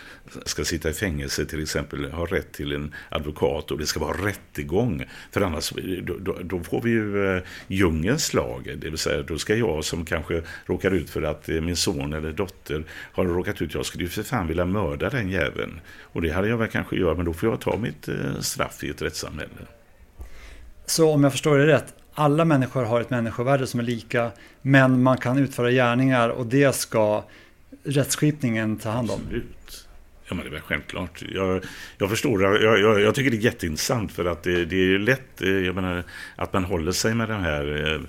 ska 0.45 0.65
sitta 0.65 0.91
i 0.91 0.93
fängelse 0.93 1.47
till 1.47 1.63
exempel 1.63 2.11
har 2.13 2.27
rätt 2.27 2.53
till 2.53 2.73
en 2.73 2.95
advokat 3.09 3.71
och 3.71 3.79
det 3.79 3.87
ska 3.87 4.01
vara 4.01 4.27
rättegång. 4.27 5.05
För 5.33 5.41
annars 5.41 5.73
eh, 5.73 6.03
då, 6.03 6.17
då, 6.19 6.37
då 6.43 6.61
får 6.61 6.83
vi 6.83 6.91
ju 6.91 7.37
eh, 7.37 7.43
djungelns 7.69 8.35
lag, 8.35 8.77
det 8.79 8.91
vill 8.91 8.99
säga 8.99 9.23
då 9.23 9.39
ska 9.39 9.55
jag 9.55 9.85
som 9.85 10.05
kanske 10.05 10.43
råkar 10.67 10.91
ut 10.91 11.11
för 11.11 11.23
att 11.23 11.49
eh, 11.49 11.61
min 11.61 11.77
son 11.77 12.13
eller 12.13 12.33
dotter 12.33 12.85
har 12.91 13.25
råkat 13.25 13.63
ut, 13.63 13.75
jag 13.75 13.87
skulle 13.87 14.05
ju 14.05 14.11
för 14.11 14.23
fan 14.23 14.47
vilja 14.47 14.65
mörda 14.65 15.11
den 15.11 15.31
jäveln. 15.31 15.81
Och 16.03 16.23
det 16.23 16.31
hade 16.31 16.49
jag 16.49 16.57
väl 16.57 16.69
kanske 16.69 16.97
gjort, 16.97 17.17
men 17.17 17.27
då 17.27 17.33
får 17.33 17.49
jag 17.49 17.61
ta 17.61 17.77
mitt 17.77 18.09
eh, 18.09 18.41
straff 18.41 18.85
i 18.85 18.91
ett 18.91 19.03
rättssamhälle. 19.03 19.67
Så 20.87 21.11
om 21.11 21.23
jag 21.23 21.33
förstår 21.33 21.59
det 21.59 21.67
rätt, 21.67 21.95
alla 22.15 22.45
människor 22.45 22.85
har 22.85 23.01
ett 23.01 23.11
människovärde 23.11 23.67
som 23.67 23.81
är 23.81 23.85
lika, 23.85 24.31
men 24.63 25.03
man 25.03 25.19
kan 25.19 25.39
utföra 25.39 25.71
gärningar 25.71 26.29
och 26.29 26.47
det 26.47 26.75
ska 26.75 27.25
rättsskipningen 27.85 28.77
ta 28.77 28.91
hand 28.91 29.11
om. 29.11 29.21
Absolut. 29.21 29.87
Ja, 30.29 30.35
men 30.35 30.45
det 30.45 30.49
är 30.49 30.53
väl 30.53 30.61
självklart. 30.61 31.23
Jag, 31.33 31.65
jag 31.99 32.11
förstår, 32.11 32.43
jag, 32.43 32.81
jag, 32.81 33.01
jag, 33.01 33.15
tycker 33.15 33.31
det 33.31 33.37
är 33.37 33.41
jätteintressant 33.41 34.13
för 34.13 34.25
att 34.25 34.43
det, 34.43 34.65
det 34.65 34.95
är 34.95 34.99
lätt, 34.99 35.43
eh, 35.43 35.49
jag 35.49 35.75
menar, 35.75 36.05
att 36.37 36.53
man 36.53 36.65
håller 36.65 36.93
sig 36.93 37.15
med 37.15 37.29
den 37.29 37.41
här 37.41 37.93
eh, 37.95 38.01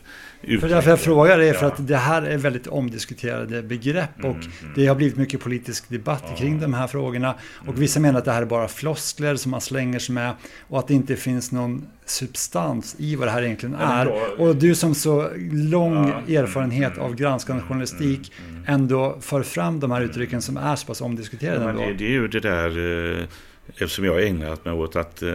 för 0.41 0.69
därför 0.69 0.89
jag 0.89 0.99
frågar 0.99 1.39
är 1.39 1.53
för 1.53 1.65
att 1.65 1.87
det 1.87 1.97
här 1.97 2.21
är 2.21 2.37
väldigt 2.37 2.67
omdiskuterade 2.67 3.63
begrepp 3.63 4.17
och 4.17 4.25
mm, 4.25 4.51
mm. 4.61 4.73
det 4.75 4.87
har 4.87 4.95
blivit 4.95 5.17
mycket 5.17 5.41
politisk 5.41 5.89
debatt 5.89 6.23
ja. 6.29 6.35
kring 6.35 6.59
de 6.59 6.73
här 6.73 6.87
frågorna. 6.87 7.35
Och 7.59 7.67
mm. 7.67 7.79
vissa 7.79 7.99
menar 7.99 8.19
att 8.19 8.25
det 8.25 8.31
här 8.31 8.41
är 8.41 8.45
bara 8.45 8.67
floskler 8.67 9.35
som 9.35 9.51
man 9.51 9.61
slänger 9.61 9.99
sig 9.99 10.15
med 10.15 10.33
och 10.67 10.79
att 10.79 10.87
det 10.87 10.93
inte 10.93 11.15
finns 11.15 11.51
någon 11.51 11.85
substans 12.05 12.95
i 12.99 13.15
vad 13.15 13.27
det 13.27 13.31
här 13.31 13.43
egentligen 13.43 13.75
är. 13.75 14.39
Och 14.41 14.55
du 14.55 14.75
som 14.75 14.95
så 14.95 15.29
lång 15.51 15.93
ja. 15.93 16.19
Mm, 16.19 16.43
erfarenhet 16.43 16.97
av 16.97 17.15
granskande 17.15 17.63
journalistik 17.63 18.31
ändå 18.67 19.17
för 19.21 19.43
fram 19.43 19.79
de 19.79 19.91
här 19.91 20.01
uttrycken 20.01 20.41
som 20.41 20.57
är 20.57 20.75
så 20.75 20.87
pass 20.87 21.01
omdiskuterade. 21.01 21.81
Ja, 21.81 21.87
det, 21.87 21.93
det, 21.93 22.05
är 22.05 22.09
ju 22.09 22.27
det 22.27 22.39
där, 22.39 23.19
eh, 23.19 23.25
eftersom 23.67 24.05
jag 24.05 24.13
har 24.13 24.19
ägnat 24.19 24.65
mig 24.65 24.73
åt 24.73 24.95
att 24.95 25.21
eh, 25.21 25.31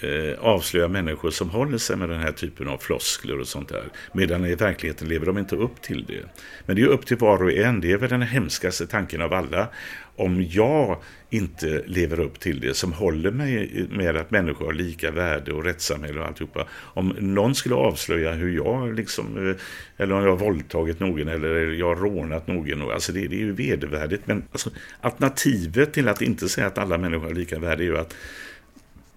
eh, 0.00 0.38
avslöja 0.40 0.88
människor 0.88 1.30
som 1.30 1.50
håller 1.50 1.78
sig 1.78 1.96
med 1.96 2.08
den 2.08 2.20
här 2.20 2.32
typen 2.32 2.68
av 2.68 2.78
floskler 2.78 3.40
och 3.40 3.48
sånt 3.48 3.68
där. 3.68 3.84
Medan 4.12 4.44
i 4.44 4.54
verkligheten 4.54 5.08
lever 5.08 5.26
de 5.26 5.38
inte 5.38 5.56
upp 5.56 5.82
till 5.82 6.04
det. 6.04 6.22
Men 6.66 6.76
det 6.76 6.82
är 6.82 6.86
upp 6.86 7.06
till 7.06 7.16
var 7.16 7.42
och 7.42 7.52
en. 7.52 7.80
Det 7.80 7.92
är 7.92 7.96
väl 7.96 8.10
den 8.10 8.22
hemskaste 8.22 8.86
tanken 8.86 9.22
av 9.22 9.32
alla. 9.32 9.68
Om 10.16 10.46
jag 10.50 10.98
inte 11.30 11.82
lever 11.86 12.20
upp 12.20 12.40
till 12.40 12.60
det 12.60 12.74
som 12.74 12.92
håller 12.92 13.30
mig 13.30 13.86
med 13.90 14.16
att 14.16 14.30
människor 14.30 14.66
har 14.66 14.72
lika 14.72 15.10
värde 15.10 15.52
och 15.52 15.64
rättssamhälle 15.64 16.20
och 16.20 16.26
alltihopa. 16.26 16.66
Om 16.72 17.08
någon 17.18 17.54
skulle 17.54 17.74
avslöja 17.74 18.32
hur 18.32 18.56
jag 18.56 18.94
liksom, 18.94 19.48
eh, 19.48 19.56
eller 19.96 20.14
om 20.14 20.22
jag 20.22 20.30
har 20.30 20.36
våldtagit 20.36 21.00
någon 21.00 21.28
eller 21.28 21.72
jag 21.72 21.86
har 21.86 21.96
rånat 21.96 22.46
någon. 22.46 22.90
Alltså 22.90 23.12
det, 23.12 23.26
det 23.26 23.36
är 23.36 23.40
ju 23.40 23.52
vedervärdigt. 23.52 24.22
Men 24.26 24.44
alltså, 24.52 24.70
alternativet 25.00 25.92
till 25.92 26.08
att 26.08 26.22
inte 26.22 26.48
säga 26.48 26.66
att 26.66 26.78
alla 26.78 26.98
människor 26.98 27.24
har 27.24 27.34
lika 27.34 27.58
värde 27.58 27.82
är 27.82 27.86
ju 27.86 27.98
att 27.98 28.14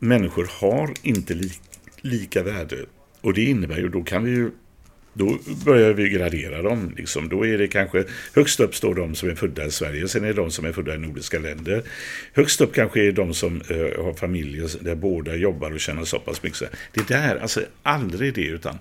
människor 0.03 0.47
har 0.59 0.93
inte 1.01 1.33
li, 1.33 1.51
lika 2.01 2.43
värde. 2.43 2.77
Och 3.21 3.33
det 3.33 3.43
innebär 3.43 3.77
ju, 3.77 3.89
då 3.89 4.03
kan 4.03 4.23
vi 4.23 4.31
ju 4.31 4.51
då 5.13 5.37
börjar 5.65 5.93
vi 5.93 6.09
gradera 6.09 6.61
dem. 6.61 6.93
Liksom. 6.97 7.29
Då 7.29 7.45
är 7.45 7.57
det 7.57 7.67
kanske, 7.67 8.03
högst 8.35 8.59
upp 8.59 8.75
står 8.75 8.95
de 8.95 9.15
som 9.15 9.29
är 9.29 9.35
födda 9.35 9.65
i 9.65 9.71
Sverige, 9.71 10.07
sen 10.07 10.23
är 10.23 10.27
det 10.27 10.33
de 10.33 10.51
som 10.51 10.65
är 10.65 10.71
födda 10.71 10.95
i 10.95 10.97
nordiska 10.97 11.39
länder. 11.39 11.83
Högst 12.33 12.61
upp 12.61 12.73
kanske 12.73 13.07
är 13.07 13.11
de 13.11 13.33
som 13.33 13.61
eh, 13.69 14.03
har 14.03 14.13
familjer 14.13 14.69
där 14.81 14.95
båda 14.95 15.35
jobbar 15.35 15.71
och 15.71 15.79
tjänar 15.79 16.05
så 16.05 16.19
pass 16.19 16.43
mycket. 16.43 16.71
Det 16.93 17.07
där, 17.07 17.35
alltså 17.35 17.61
aldrig 17.83 18.33
det, 18.33 18.47
utan 18.47 18.77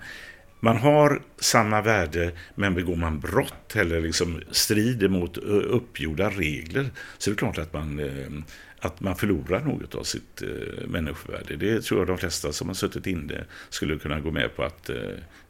man 0.61 0.77
har 0.77 1.23
samma 1.41 1.83
värde, 1.83 2.31
men 2.55 2.75
begår 2.75 2.97
man 2.97 3.21
brott 3.21 3.77
eller 3.77 4.01
liksom 4.01 4.41
strider 4.51 5.09
mot 5.09 5.37
eh, 5.37 5.43
uppgjorda 5.51 6.31
regler 6.31 6.91
så 7.19 7.31
är 7.31 7.35
det 7.35 7.39
klart 7.39 7.59
att 7.59 7.73
man 7.73 7.99
eh, 7.99 8.43
att 8.85 9.01
man 9.01 9.17
förlorar 9.17 9.61
något 9.61 9.95
av 9.95 10.03
sitt 10.03 10.43
eh, 10.43 10.87
människovärde. 10.89 11.57
Det 11.57 11.83
tror 11.83 12.01
jag 12.01 12.07
de 12.07 12.19
flesta 12.19 12.53
som 12.53 12.69
har 12.69 12.75
suttit 12.75 13.07
inne 13.07 13.45
skulle 13.71 13.99
kunna 13.99 14.21
gå 14.21 14.31
med 14.31 14.57
på 14.57 14.63
att 14.63 14.91
eh, 14.91 14.97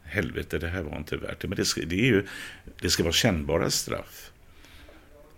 helvete, 0.02 0.58
det 0.58 0.68
här 0.68 0.82
var 0.82 0.96
inte 0.96 1.16
värt 1.16 1.40
det. 1.40 1.48
Men 1.48 1.56
det 1.56 1.64
ska, 1.64 1.80
det 1.86 2.00
är 2.00 2.06
ju, 2.06 2.26
det 2.80 2.90
ska 2.90 3.02
vara 3.02 3.12
kännbara 3.12 3.70
straff. 3.70 4.30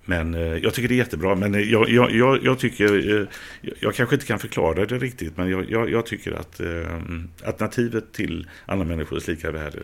Men 0.04 0.34
eh, 0.34 0.56
jag 0.56 0.74
tycker 0.74 0.88
det 0.88 0.94
är 0.94 0.96
jättebra. 0.96 1.34
Men 1.34 1.54
eh, 1.54 1.60
jag, 1.60 1.88
jag, 1.88 2.10
jag, 2.10 2.44
jag 2.44 2.58
tycker, 2.58 3.20
eh, 3.20 3.26
jag 3.80 3.94
kanske 3.94 4.16
inte 4.16 4.26
kan 4.26 4.38
förklara 4.38 4.86
det 4.86 4.98
riktigt, 4.98 5.36
men 5.36 5.50
jag, 5.50 5.90
jag 5.90 6.06
tycker 6.06 6.32
att 6.32 6.60
eh, 6.60 7.00
alternativet 7.44 8.12
till 8.12 8.48
alla 8.66 8.84
människors 8.84 9.26
lika 9.26 9.50
värde, 9.50 9.82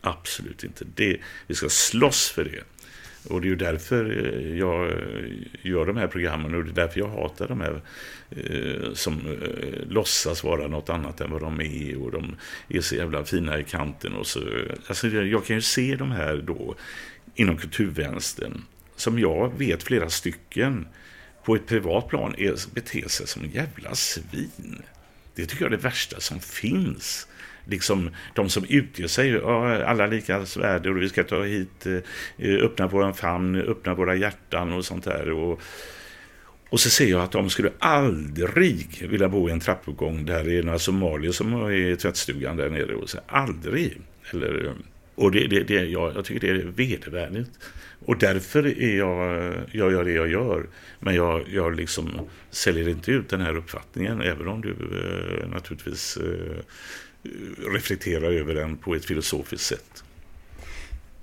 absolut 0.00 0.64
inte. 0.64 0.84
Det, 0.94 1.16
vi 1.46 1.54
ska 1.54 1.68
slåss 1.68 2.30
för 2.30 2.44
det. 2.44 2.64
Och 3.28 3.40
det 3.40 3.46
är 3.46 3.48
ju 3.48 3.56
därför 3.56 4.26
eh, 4.26 4.58
jag 4.58 4.86
eh, 4.86 4.96
gör 5.62 5.86
de 5.86 5.96
här 5.96 6.06
programmen 6.06 6.54
och 6.54 6.64
det 6.64 6.70
är 6.70 6.74
därför 6.74 7.00
jag 7.00 7.08
hatar 7.08 7.48
de 7.48 7.60
här 7.60 7.80
eh, 8.30 8.92
som 8.92 9.14
eh, 9.14 9.88
låtsas 9.88 10.44
vara 10.44 10.68
något 10.68 10.90
annat 10.90 11.20
än 11.20 11.30
vad 11.30 11.40
de 11.40 11.60
är 11.60 12.02
och 12.02 12.12
de 12.12 12.36
är 12.68 12.80
så 12.80 12.94
jävla 12.94 13.24
fina 13.24 13.58
i 13.58 13.64
kanten 13.64 14.14
och 14.14 14.26
så. 14.26 14.40
Alltså 14.86 15.08
jag 15.08 15.44
kan 15.44 15.56
ju 15.56 15.62
se 15.62 15.96
de 15.96 16.10
här 16.10 16.36
då 16.36 16.74
inom 17.34 17.56
kulturvänstern 17.56 18.62
som 18.96 19.18
jag 19.18 19.58
vet 19.58 19.82
flera 19.82 20.10
stycken 20.10 20.86
på 21.44 21.54
ett 21.54 21.66
privat 21.66 22.08
plan 22.08 22.34
är, 22.38 22.74
beter 22.74 23.08
sig 23.08 23.26
som 23.26 23.46
jävla 23.46 23.94
svin. 23.94 24.82
Det 25.34 25.46
tycker 25.46 25.64
jag 25.64 25.72
är 25.72 25.76
det 25.76 25.82
värsta 25.82 26.20
som 26.20 26.40
finns 26.40 27.28
liksom 27.68 28.10
de 28.34 28.48
som 28.48 28.64
utger 28.68 29.06
sig, 29.06 29.42
alla 29.84 30.06
lika 30.06 30.44
värde 30.56 30.90
och 30.90 31.02
vi 31.02 31.08
ska 31.08 31.24
ta 31.24 31.42
hit, 31.42 31.86
eh, 32.36 32.64
öppna 32.64 32.86
våran 32.86 33.14
famn, 33.14 33.56
öppna 33.56 33.94
våra 33.94 34.14
hjärtan 34.14 34.72
och 34.72 34.84
sånt 34.84 35.04
där. 35.04 35.30
Och, 35.30 35.60
och 36.70 36.80
så 36.80 36.90
ser 36.90 37.06
jag 37.06 37.22
att 37.22 37.32
de 37.32 37.50
skulle 37.50 37.70
aldrig 37.78 39.06
vilja 39.10 39.28
bo 39.28 39.48
i 39.48 39.52
en 39.52 39.60
trappuppgång 39.60 40.26
där 40.26 40.44
det 40.44 40.58
är 40.58 40.62
några 40.62 40.78
somalier 40.78 41.32
som 41.32 41.52
är 41.54 41.70
i 41.70 41.96
tvättstugan 41.96 42.56
där 42.56 42.70
nere. 42.70 42.94
Och 42.94 43.10
så, 43.10 43.18
aldrig. 43.26 44.00
Eller, 44.32 44.74
och 45.14 45.32
det, 45.32 45.46
det, 45.46 45.62
det, 45.62 45.84
jag, 45.84 46.16
jag 46.16 46.24
tycker 46.24 46.54
det 46.54 46.62
är 46.62 46.66
vedervärdigt. 46.66 47.50
Och 48.08 48.18
därför 48.18 48.66
är 48.82 48.98
jag, 48.98 49.52
jag 49.72 49.92
gör 49.92 50.04
det 50.04 50.12
jag 50.12 50.28
gör. 50.28 50.66
Men 51.00 51.14
jag, 51.14 51.48
jag 51.48 51.76
liksom 51.76 52.10
säljer 52.50 52.88
inte 52.88 53.10
ut 53.10 53.28
den 53.28 53.40
här 53.40 53.56
uppfattningen, 53.56 54.20
även 54.20 54.48
om 54.48 54.60
du 54.60 54.70
eh, 54.70 55.48
naturligtvis 55.48 56.16
eh, 56.16 56.62
reflektera 57.72 58.26
över 58.26 58.54
den 58.54 58.76
på 58.76 58.94
ett 58.94 59.04
filosofiskt 59.04 59.66
sätt. 59.66 60.04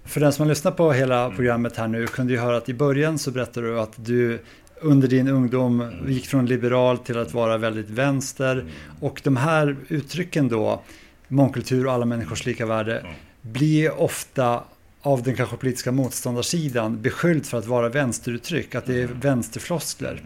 För 0.03 0.19
den 0.19 0.33
som 0.33 0.43
har 0.43 0.49
lyssnat 0.49 0.77
på 0.77 0.91
hela 0.91 1.31
programmet 1.31 1.77
här 1.77 1.87
nu 1.87 2.07
kunde 2.07 2.33
ju 2.33 2.39
höra 2.39 2.57
att 2.57 2.69
i 2.69 2.73
början 2.73 3.19
så 3.19 3.31
berättade 3.31 3.67
du 3.67 3.79
att 3.79 4.05
du 4.05 4.39
under 4.81 5.07
din 5.07 5.27
ungdom 5.27 5.91
gick 6.07 6.27
från 6.27 6.45
liberal 6.45 6.97
till 6.97 7.17
att 7.17 7.33
vara 7.33 7.57
väldigt 7.57 7.89
vänster. 7.89 8.65
Och 8.99 9.21
de 9.23 9.37
här 9.37 9.75
uttrycken 9.87 10.47
då, 10.47 10.83
mångkultur 11.27 11.87
och 11.87 11.93
alla 11.93 12.05
människors 12.05 12.45
lika 12.45 12.65
värde, 12.65 13.05
blir 13.41 14.01
ofta 14.01 14.63
av 15.05 15.23
den 15.23 15.35
kanske 15.35 15.57
politiska 15.57 15.91
motståndarsidan 15.91 17.01
beskyllt 17.01 17.47
för 17.47 17.57
att 17.57 17.65
vara 17.65 17.89
vänsteruttryck, 17.89 18.75
att 18.75 18.85
det 18.85 19.01
är 19.01 19.07
vänsterfloskler. 19.07 20.21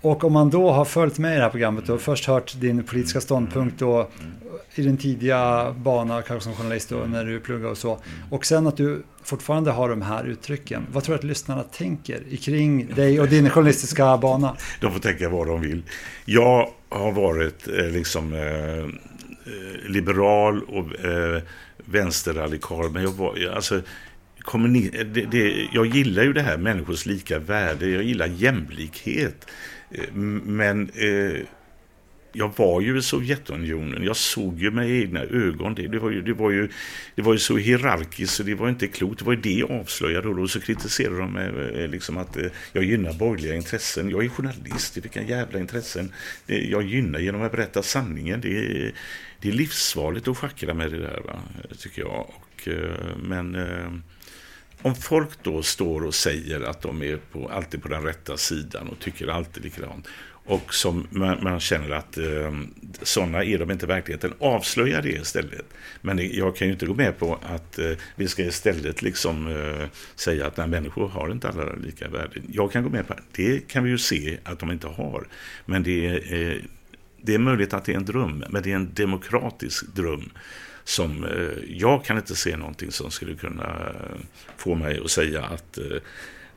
Och 0.00 0.24
om 0.24 0.32
man 0.32 0.50
då 0.50 0.70
har 0.70 0.84
följt 0.84 1.18
med 1.18 1.32
i 1.32 1.36
det 1.36 1.42
här 1.42 1.50
programmet 1.50 1.88
och 1.88 2.00
först 2.00 2.26
hört 2.26 2.60
din 2.60 2.84
politiska 2.84 3.20
ståndpunkt 3.20 3.78
då 3.78 4.10
i 4.74 4.82
din 4.82 4.96
tidiga 4.96 5.72
bana, 5.72 6.22
kanske 6.22 6.44
som 6.44 6.54
journalist 6.54 6.88
då, 6.88 6.96
när 6.96 7.24
du 7.24 7.40
pluggar 7.40 7.68
och 7.68 7.78
så. 7.78 7.98
Och 8.30 8.46
sen 8.46 8.66
att 8.66 8.76
du 8.76 9.02
fortfarande 9.22 9.70
har 9.70 9.88
de 9.88 10.02
här 10.02 10.24
uttrycken. 10.24 10.86
Vad 10.92 11.04
tror 11.04 11.14
du 11.14 11.18
att 11.18 11.24
lyssnarna 11.24 11.62
tänker 11.62 12.36
kring 12.36 12.86
dig 12.94 13.20
och 13.20 13.28
din 13.28 13.50
journalistiska 13.50 14.16
bana? 14.16 14.56
De 14.80 14.92
får 14.92 15.00
tänka 15.00 15.28
vad 15.28 15.46
de 15.46 15.60
vill. 15.60 15.82
Jag 16.24 16.70
har 16.88 17.12
varit 17.12 17.68
eh, 17.68 17.86
liksom 17.86 18.34
eh, 18.34 18.86
liberal 19.90 20.62
och 20.62 21.04
eh, 21.04 21.42
vänsterradikal, 21.90 22.90
men 22.90 23.02
jag 23.02 23.10
var, 23.12 23.48
alltså, 23.54 23.82
kommuni- 24.40 25.04
det, 25.04 25.22
det, 25.30 25.68
jag 25.72 25.86
gillar 25.86 26.22
ju 26.22 26.32
det 26.32 26.42
här 26.42 26.56
människors 26.58 27.06
lika 27.06 27.38
värde, 27.38 27.88
jag 27.88 28.02
gillar 28.02 28.26
jämlikhet. 28.26 29.46
Eh, 29.90 30.12
men 30.44 30.90
eh, 30.94 31.40
jag 32.32 32.52
var 32.56 32.80
ju 32.80 32.98
i 32.98 33.02
Sovjetunionen, 33.02 34.04
jag 34.04 34.16
såg 34.16 34.60
ju 34.60 34.70
med 34.70 34.90
egna 34.90 35.20
ögon 35.20 35.74
det. 35.74 35.88
Det 35.88 35.98
var 35.98 36.10
ju, 36.10 36.22
det 36.22 36.32
var 36.32 36.50
ju, 36.50 36.68
det 37.14 37.22
var 37.22 37.32
ju 37.32 37.38
så 37.38 37.56
hierarkiskt 37.56 38.34
så 38.34 38.42
det 38.42 38.54
var 38.54 38.68
inte 38.68 38.86
klokt. 38.86 39.18
Det 39.18 39.24
var 39.24 39.32
ju 39.32 39.40
det 39.40 39.52
jag 39.52 39.70
avslöjade 39.70 40.28
och 40.28 40.36
då 40.36 40.48
så 40.48 40.60
kritiserade 40.60 41.18
de 41.18 41.32
mig 41.32 41.88
liksom 41.88 42.16
att 42.16 42.36
eh, 42.36 42.46
jag 42.72 42.84
gynnar 42.84 43.12
borgerliga 43.12 43.54
intressen. 43.54 44.10
Jag 44.10 44.24
är 44.24 44.28
journalist, 44.28 44.96
vilka 44.96 45.22
jävla 45.22 45.58
intressen. 45.58 46.12
Jag 46.46 46.82
gynnar 46.82 47.18
genom 47.18 47.42
att 47.42 47.52
berätta 47.52 47.82
sanningen. 47.82 48.40
Det 48.40 48.58
är, 48.58 48.92
det 49.40 49.48
är 49.48 49.52
livsfarligt 49.52 50.28
att 50.28 50.38
schackra 50.38 50.74
med 50.74 50.90
det 50.90 50.98
där, 50.98 51.20
va? 51.24 51.42
tycker 51.78 52.02
jag. 52.02 52.26
Och, 52.28 52.68
men 53.22 53.56
om 54.82 54.94
folk 54.94 55.28
då 55.42 55.62
står 55.62 56.04
och 56.04 56.14
säger 56.14 56.60
att 56.60 56.82
de 56.82 57.02
är 57.02 57.16
på, 57.16 57.48
alltid 57.48 57.82
på 57.82 57.88
den 57.88 58.02
rätta 58.02 58.36
sidan 58.36 58.88
och 58.88 58.98
tycker 58.98 59.26
alltid 59.26 59.64
likadant 59.64 60.08
och 60.50 60.74
som 60.74 61.06
man, 61.10 61.38
man 61.42 61.60
känner 61.60 61.90
att 61.90 62.18
eh, 62.18 62.52
sådana 63.02 63.44
är 63.44 63.58
de 63.58 63.70
inte 63.70 63.86
i 63.86 63.88
verkligheten. 63.88 64.32
Avslöja 64.38 65.02
det 65.02 65.08
istället. 65.08 65.64
Men 66.00 66.30
jag 66.32 66.56
kan 66.56 66.66
ju 66.66 66.72
inte 66.72 66.86
gå 66.86 66.94
med 66.94 67.18
på 67.18 67.38
att 67.42 67.78
eh, 67.78 67.92
vi 68.16 68.28
ska 68.28 68.42
istället 68.42 69.02
liksom 69.02 69.46
eh, 69.46 69.86
säga 70.14 70.46
att 70.46 70.56
nej, 70.56 70.68
människor 70.68 71.08
har 71.08 71.32
inte 71.32 71.48
alla 71.48 71.72
lika 71.72 72.08
värde. 72.08 72.40
Jag 72.52 72.72
kan 72.72 72.82
gå 72.82 72.88
med 72.88 73.06
på 73.06 73.14
det. 73.14 73.22
Det 73.32 73.68
kan 73.68 73.84
vi 73.84 73.90
ju 73.90 73.98
se 73.98 74.38
att 74.44 74.58
de 74.58 74.70
inte 74.70 74.86
har. 74.86 75.26
Men 75.66 75.82
det 75.82 76.06
är, 76.06 76.34
eh, 76.34 76.56
det 77.22 77.34
är 77.34 77.38
möjligt 77.38 77.74
att 77.74 77.84
det 77.84 77.92
är 77.92 77.96
en 77.96 78.04
dröm, 78.04 78.44
men 78.48 78.62
det 78.62 78.72
är 78.72 78.76
en 78.76 78.94
demokratisk 78.94 79.86
dröm 79.94 80.30
som 80.84 81.24
eh, 81.24 81.76
jag 81.76 82.04
kan 82.04 82.16
inte 82.16 82.36
se 82.36 82.56
någonting 82.56 82.92
som 82.92 83.10
skulle 83.10 83.34
kunna 83.34 83.64
eh, 83.64 84.20
få 84.56 84.74
mig 84.74 85.00
att 85.04 85.10
säga 85.10 85.44
att 85.44 85.78
eh, 85.78 85.96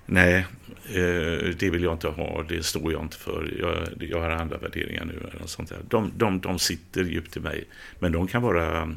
Nej, 0.06 0.46
eh, 0.86 1.56
det 1.60 1.70
vill 1.70 1.84
jag 1.84 1.94
inte 1.94 2.08
ha, 2.08 2.44
det 2.50 2.64
står 2.64 2.92
jag 2.92 3.02
inte 3.02 3.18
för. 3.18 3.54
Jag, 3.60 4.10
jag 4.10 4.22
har 4.22 4.30
andra 4.30 4.58
värderingar 4.58 5.06
nu. 5.06 5.30
Eller 5.34 5.48
sånt 5.48 5.70
där. 5.70 5.80
De, 5.90 6.12
de, 6.18 6.42
de 6.42 6.60
sitter 6.60 7.04
djupt 7.04 7.38
i 7.38 7.40
mig, 7.40 7.66
men 8.00 8.12
de 8.12 8.28
kan 8.28 8.42
vara 8.42 8.96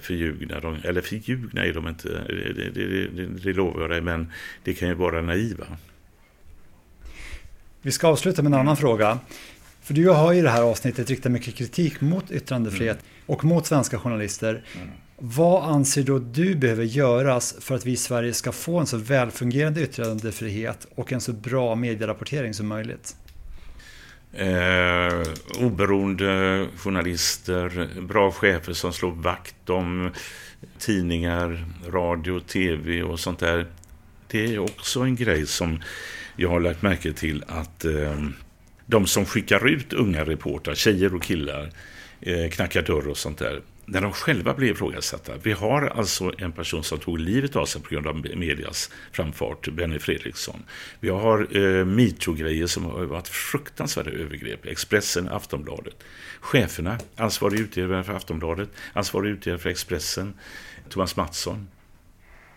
förljugna. 0.00 0.60
De, 0.60 0.76
eller 0.84 1.00
förljugna 1.00 1.64
är 1.64 1.72
de 1.72 1.88
inte, 1.88 2.08
det, 2.08 2.70
det, 2.70 3.08
det, 3.08 3.26
det 3.26 3.52
lovar 3.52 3.80
jag 3.80 3.90
dig, 3.90 4.00
men 4.00 4.32
det 4.64 4.74
kan 4.74 4.88
ju 4.88 4.94
vara 4.94 5.22
naiva. 5.22 5.66
Vi 7.82 7.92
ska 7.92 8.08
avsluta 8.08 8.42
med 8.42 8.52
en 8.52 8.60
annan 8.60 8.76
fråga. 8.76 9.18
För 9.82 9.94
du 9.94 10.08
har 10.08 10.34
i 10.34 10.40
det 10.40 10.50
här 10.50 10.62
avsnittet 10.62 11.10
riktat 11.10 11.32
mycket 11.32 11.54
kritik 11.54 12.00
mot 12.00 12.30
yttrandefrihet 12.30 12.96
mm. 12.96 13.04
och 13.26 13.44
mot 13.44 13.66
svenska 13.66 13.98
journalister. 13.98 14.64
Mm. 14.76 14.88
Vad 15.20 15.64
anser 15.64 16.02
då 16.02 16.18
du 16.18 16.54
behöver 16.54 16.84
göras 16.84 17.56
för 17.60 17.74
att 17.74 17.86
vi 17.86 17.92
i 17.92 17.96
Sverige 17.96 18.32
ska 18.32 18.52
få 18.52 18.78
en 18.78 18.86
så 18.86 18.96
välfungerande 18.96 19.82
yttrandefrihet 19.82 20.86
och 20.94 21.12
en 21.12 21.20
så 21.20 21.32
bra 21.32 21.74
medierapportering 21.74 22.54
som 22.54 22.66
möjligt? 22.66 23.16
Eh, 24.32 25.22
oberoende 25.60 26.66
journalister, 26.76 27.88
bra 28.00 28.32
chefer 28.32 28.72
som 28.72 28.92
slår 28.92 29.10
vakt 29.10 29.70
om 29.70 30.10
tidningar, 30.78 31.64
radio, 31.88 32.40
tv 32.40 33.02
och 33.02 33.20
sånt 33.20 33.38
där. 33.38 33.66
Det 34.28 34.54
är 34.54 34.58
också 34.58 35.00
en 35.00 35.16
grej 35.16 35.46
som 35.46 35.82
jag 36.36 36.48
har 36.48 36.60
lagt 36.60 36.82
märke 36.82 37.12
till 37.12 37.44
att 37.48 37.84
eh, 37.84 38.24
de 38.86 39.06
som 39.06 39.24
skickar 39.24 39.68
ut 39.68 39.92
unga 39.92 40.24
reportrar, 40.24 40.74
tjejer 40.74 41.14
och 41.14 41.22
killar, 41.22 41.70
eh, 42.20 42.50
knackar 42.50 42.82
dörr 42.82 43.08
och 43.08 43.16
sånt 43.16 43.38
där 43.38 43.60
när 43.90 44.00
de 44.00 44.12
själva 44.12 44.54
blev 44.54 44.70
ifrågasatta. 44.70 45.32
Vi 45.42 45.52
har 45.52 45.82
alltså 45.82 46.32
en 46.38 46.52
person 46.52 46.84
som 46.84 46.98
tog 46.98 47.18
livet 47.18 47.56
av 47.56 47.66
sig 47.66 47.82
på 47.82 47.88
grund 47.88 48.06
av 48.06 48.16
medias 48.16 48.90
framfart, 49.12 49.68
Benny 49.68 49.98
Fredriksson. 49.98 50.62
Vi 51.00 51.08
har 51.08 51.56
eh, 51.56 51.84
metoo-grejer 51.84 52.66
som 52.66 52.84
har 52.84 53.04
varit 53.04 53.28
fruktansvärda 53.28 54.10
övergrepp. 54.10 54.66
Expressen, 54.66 55.28
Aftonbladet. 55.28 55.94
Cheferna, 56.40 56.98
ansvarig 57.16 57.60
utgivare 57.60 58.04
för 58.04 58.12
Aftonbladet, 58.12 58.68
ansvarig 58.92 59.30
utgivare 59.30 59.60
för 59.60 59.70
Expressen, 59.70 60.34
Thomas 60.88 61.16
Mattsson. 61.16 61.68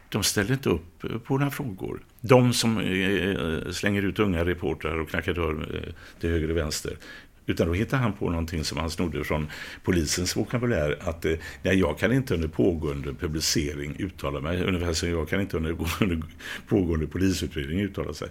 De 0.09 0.23
ställer 0.23 0.53
inte 0.53 0.69
upp 0.69 1.03
eh, 1.03 1.17
på 1.17 1.37
några 1.37 1.51
frågor. 1.51 2.01
De 2.21 2.53
som 2.53 2.77
eh, 2.77 3.29
eh, 3.29 3.71
slänger 3.71 4.01
ut 4.01 4.19
unga 4.19 4.45
reportrar 4.45 4.99
och 4.99 5.09
knackar 5.09 5.33
dörr 5.33 5.75
eh, 5.75 5.93
till 6.19 6.29
höger 6.29 6.51
och 6.51 6.57
vänster. 6.57 6.97
Utan 7.45 7.67
då 7.67 7.73
hittade 7.73 8.01
han 8.01 8.13
på 8.13 8.29
någonting 8.29 8.63
som 8.63 8.77
han 8.77 8.89
snodde 8.89 9.23
från 9.23 9.47
polisens 9.83 10.37
vokabulär. 10.37 10.97
Att 11.01 11.25
eh, 11.25 11.33
nej, 11.63 11.79
jag 11.79 11.99
kan 11.99 12.13
inte 12.13 12.33
under 12.33 12.47
pågående 12.47 13.13
publicering 13.13 13.95
uttala 13.99 14.39
mig. 14.39 14.63
Ungefär 14.63 14.93
som 14.93 15.09
jag 15.09 15.29
kan 15.29 15.41
inte 15.41 15.57
under, 15.57 15.77
under 16.01 16.21
pågående 16.67 17.07
polisutredning 17.07 17.79
uttala 17.79 18.13
sig. 18.13 18.29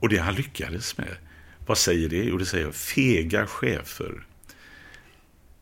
Och 0.00 0.08
det 0.08 0.18
han 0.18 0.34
lyckades 0.34 0.98
med. 0.98 1.16
Vad 1.66 1.78
säger 1.78 2.08
det? 2.08 2.24
Jo, 2.24 2.38
det 2.38 2.46
säger 2.46 2.70
fega 2.70 3.46
chefer. 3.46 4.24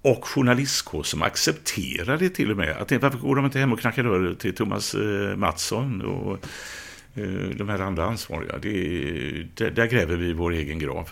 Och 0.03 0.25
journalistkår 0.25 1.03
som 1.03 1.23
accepterar 1.23 2.19
det 2.19 2.31
till 2.31 2.51
och 2.51 2.57
med. 2.57 2.77
Att, 2.77 2.93
varför 2.93 3.19
går 3.19 3.37
de 3.37 3.45
inte 3.45 3.59
hem 3.59 3.73
och 3.73 3.81
knackar 3.81 4.05
dörr 4.05 4.35
till 4.35 4.55
Thomas 4.55 4.95
eh, 4.95 5.37
Mattsson 5.37 6.03
och 6.03 6.33
eh, 7.15 7.51
de 7.57 7.69
här 7.69 7.79
andra 7.79 8.05
ansvariga? 8.05 8.59
Det, 8.59 9.47
det, 9.55 9.71
där 9.71 9.87
gräver 9.87 10.17
vi 10.17 10.33
vår 10.33 10.53
egen 10.53 10.79
grav. 10.79 11.11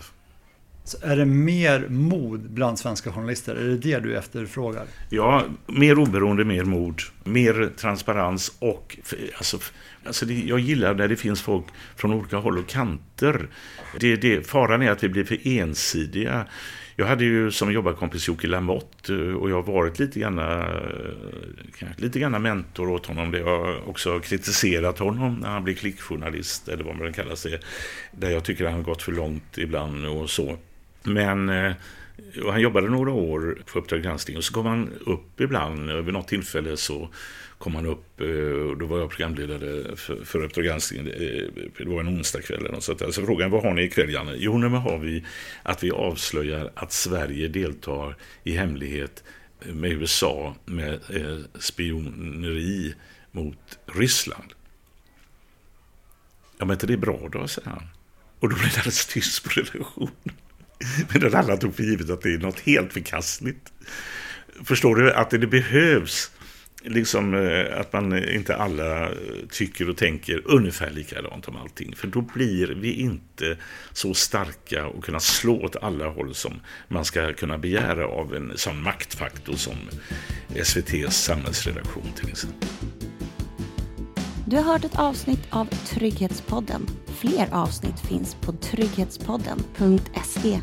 Så 0.86 0.96
är 1.02 1.16
det 1.16 1.24
mer 1.24 1.88
mod 1.88 2.50
bland 2.50 2.78
svenska 2.78 3.12
journalister? 3.12 3.56
Är 3.56 3.64
det 3.64 3.76
det 3.76 4.00
du 4.00 4.16
efterfrågar? 4.16 4.86
Ja, 5.10 5.44
mer 5.66 5.98
oberoende, 5.98 6.44
mer 6.44 6.64
mod, 6.64 7.02
mer 7.24 7.70
transparens 7.76 8.56
och 8.58 8.98
alltså, 9.36 9.58
alltså 10.06 10.26
det, 10.26 10.34
jag 10.34 10.58
gillar 10.58 10.94
när 10.94 11.08
det 11.08 11.16
finns 11.16 11.42
folk 11.42 11.64
från 11.96 12.12
olika 12.12 12.36
håll 12.36 12.58
och 12.58 12.68
kanter. 12.68 13.48
Det, 14.00 14.16
det, 14.16 14.46
faran 14.46 14.82
är 14.82 14.90
att 14.90 15.04
vi 15.04 15.08
blir 15.08 15.24
för 15.24 15.48
ensidiga. 15.48 16.46
Jag 16.96 17.06
hade 17.06 17.24
ju 17.24 17.50
som 17.50 17.72
jobbarkompis 17.72 18.28
Jocke 18.28 18.46
Lamotte 18.46 19.14
eh, 19.14 19.34
och 19.34 19.50
jag 19.50 19.62
har 19.62 19.72
varit 19.72 19.98
lite 19.98 20.20
grann, 20.20 20.38
eh, 20.38 21.88
lite 21.96 22.18
grann 22.18 22.42
mentor 22.42 22.90
åt 22.90 23.06
honom. 23.06 23.30
Det 23.30 23.42
har 23.42 23.88
också 23.88 24.20
kritiserat 24.20 24.98
honom 24.98 25.34
när 25.34 25.48
han 25.48 25.64
blev 25.64 25.74
klickjournalist 25.74 26.68
eller 26.68 26.84
vad 26.84 26.96
man 26.96 27.12
kallar 27.12 27.50
det. 27.50 27.60
Där 28.12 28.30
jag 28.30 28.44
tycker 28.44 28.64
att 28.64 28.70
han 28.70 28.80
har 28.80 28.84
gått 28.84 29.02
för 29.02 29.12
långt 29.12 29.58
ibland 29.58 30.06
och 30.06 30.30
så. 30.30 30.58
Men 31.04 31.48
eh, 31.48 31.72
och 32.44 32.52
han 32.52 32.60
jobbade 32.60 32.88
några 32.88 33.12
år 33.12 33.62
på 33.66 33.78
Uppdrag 33.78 34.02
granskning 34.02 34.36
och 34.36 34.44
så 34.44 34.52
kom 34.52 34.66
han 34.66 34.92
upp 35.06 35.40
ibland. 35.40 35.90
Vid 35.90 36.14
något 36.14 36.28
tillfälle 36.28 36.76
så 36.76 37.08
kom 37.58 37.74
han 37.74 37.86
upp 37.86 38.20
eh, 38.20 38.26
och 38.26 38.76
då 38.76 38.86
var 38.86 38.98
jag 38.98 39.10
programledare 39.10 39.96
för, 39.96 40.24
för 40.24 40.44
Uppdrag 40.44 40.64
granskning. 40.64 41.04
Det 41.04 41.50
eh, 41.78 41.86
var 41.86 42.00
en 42.00 42.08
onsdagkväll 42.08 42.58
eller 42.58 42.72
något 42.72 42.84
sånt 42.84 42.98
där. 42.98 43.10
Så 43.10 43.26
frågade 43.26 43.44
han, 43.44 43.50
vad 43.50 43.62
har 43.62 43.74
ni 43.74 43.82
ikväll 43.82 44.12
Janne? 44.12 44.34
Jo, 44.36 44.58
nu 44.58 44.68
har 44.68 44.98
vi 44.98 45.24
att 45.62 45.84
vi 45.84 45.90
avslöjar 45.90 46.70
att 46.74 46.92
Sverige 46.92 47.48
deltar 47.48 48.16
i 48.44 48.56
hemlighet 48.56 49.24
med 49.60 49.92
USA 49.92 50.54
med 50.64 51.00
spioneri 51.58 52.94
mot 53.30 53.78
Ryssland. 53.86 54.52
Ja, 56.58 56.64
men 56.64 56.70
inte 56.70 56.86
det 56.86 56.92
är 56.92 56.96
bra 56.96 57.28
då, 57.32 57.48
säger 57.48 57.70
han. 57.70 57.88
Och 58.40 58.48
då 58.48 58.56
blir 58.56 58.64
det 58.66 58.76
alldeles 58.76 59.06
tyst 59.06 59.44
på 59.44 59.50
redaktionen. 59.50 60.10
Medan 61.12 61.34
alla 61.34 61.56
tog 61.56 61.76
för 61.76 61.82
givet 61.82 62.10
att 62.10 62.22
det 62.22 62.34
är 62.34 62.38
något 62.38 62.60
helt 62.60 62.92
förkastligt. 62.92 63.72
Förstår 64.64 64.96
du 64.96 65.12
att 65.12 65.30
det 65.30 65.46
behövs 65.46 66.30
liksom 66.84 67.34
eh, 67.34 67.80
att 67.80 67.92
man 67.92 68.28
inte 68.28 68.56
alla 68.56 69.02
eh, 69.02 69.16
tycker 69.50 69.90
och 69.90 69.96
tänker 69.96 70.42
ungefär 70.44 70.90
likadant 70.90 71.48
om 71.48 71.56
allting. 71.56 71.96
För 71.96 72.08
då 72.08 72.20
blir 72.20 72.66
vi 72.66 72.92
inte 72.92 73.56
så 73.92 74.14
starka 74.14 74.86
och 74.86 75.04
kunna 75.04 75.20
slå 75.20 75.64
åt 75.64 75.76
alla 75.76 76.08
håll 76.08 76.34
som 76.34 76.60
man 76.88 77.04
ska 77.04 77.32
kunna 77.32 77.58
begära 77.58 78.06
av 78.06 78.34
en 78.34 78.52
sån 78.54 78.82
maktfaktor 78.82 79.54
som 79.54 79.76
SVTs 80.54 81.16
samhällsredaktion 81.16 82.12
till 82.16 82.28
exempel. 82.28 82.68
Du 84.54 84.60
har 84.60 84.72
hört 84.72 84.84
ett 84.84 84.98
avsnitt 84.98 85.40
av 85.50 85.64
Trygghetspodden. 85.64 86.86
Fler 87.06 87.54
avsnitt 87.54 88.00
finns 88.00 88.34
på 88.34 88.52
trygghetspodden.se 88.52 90.60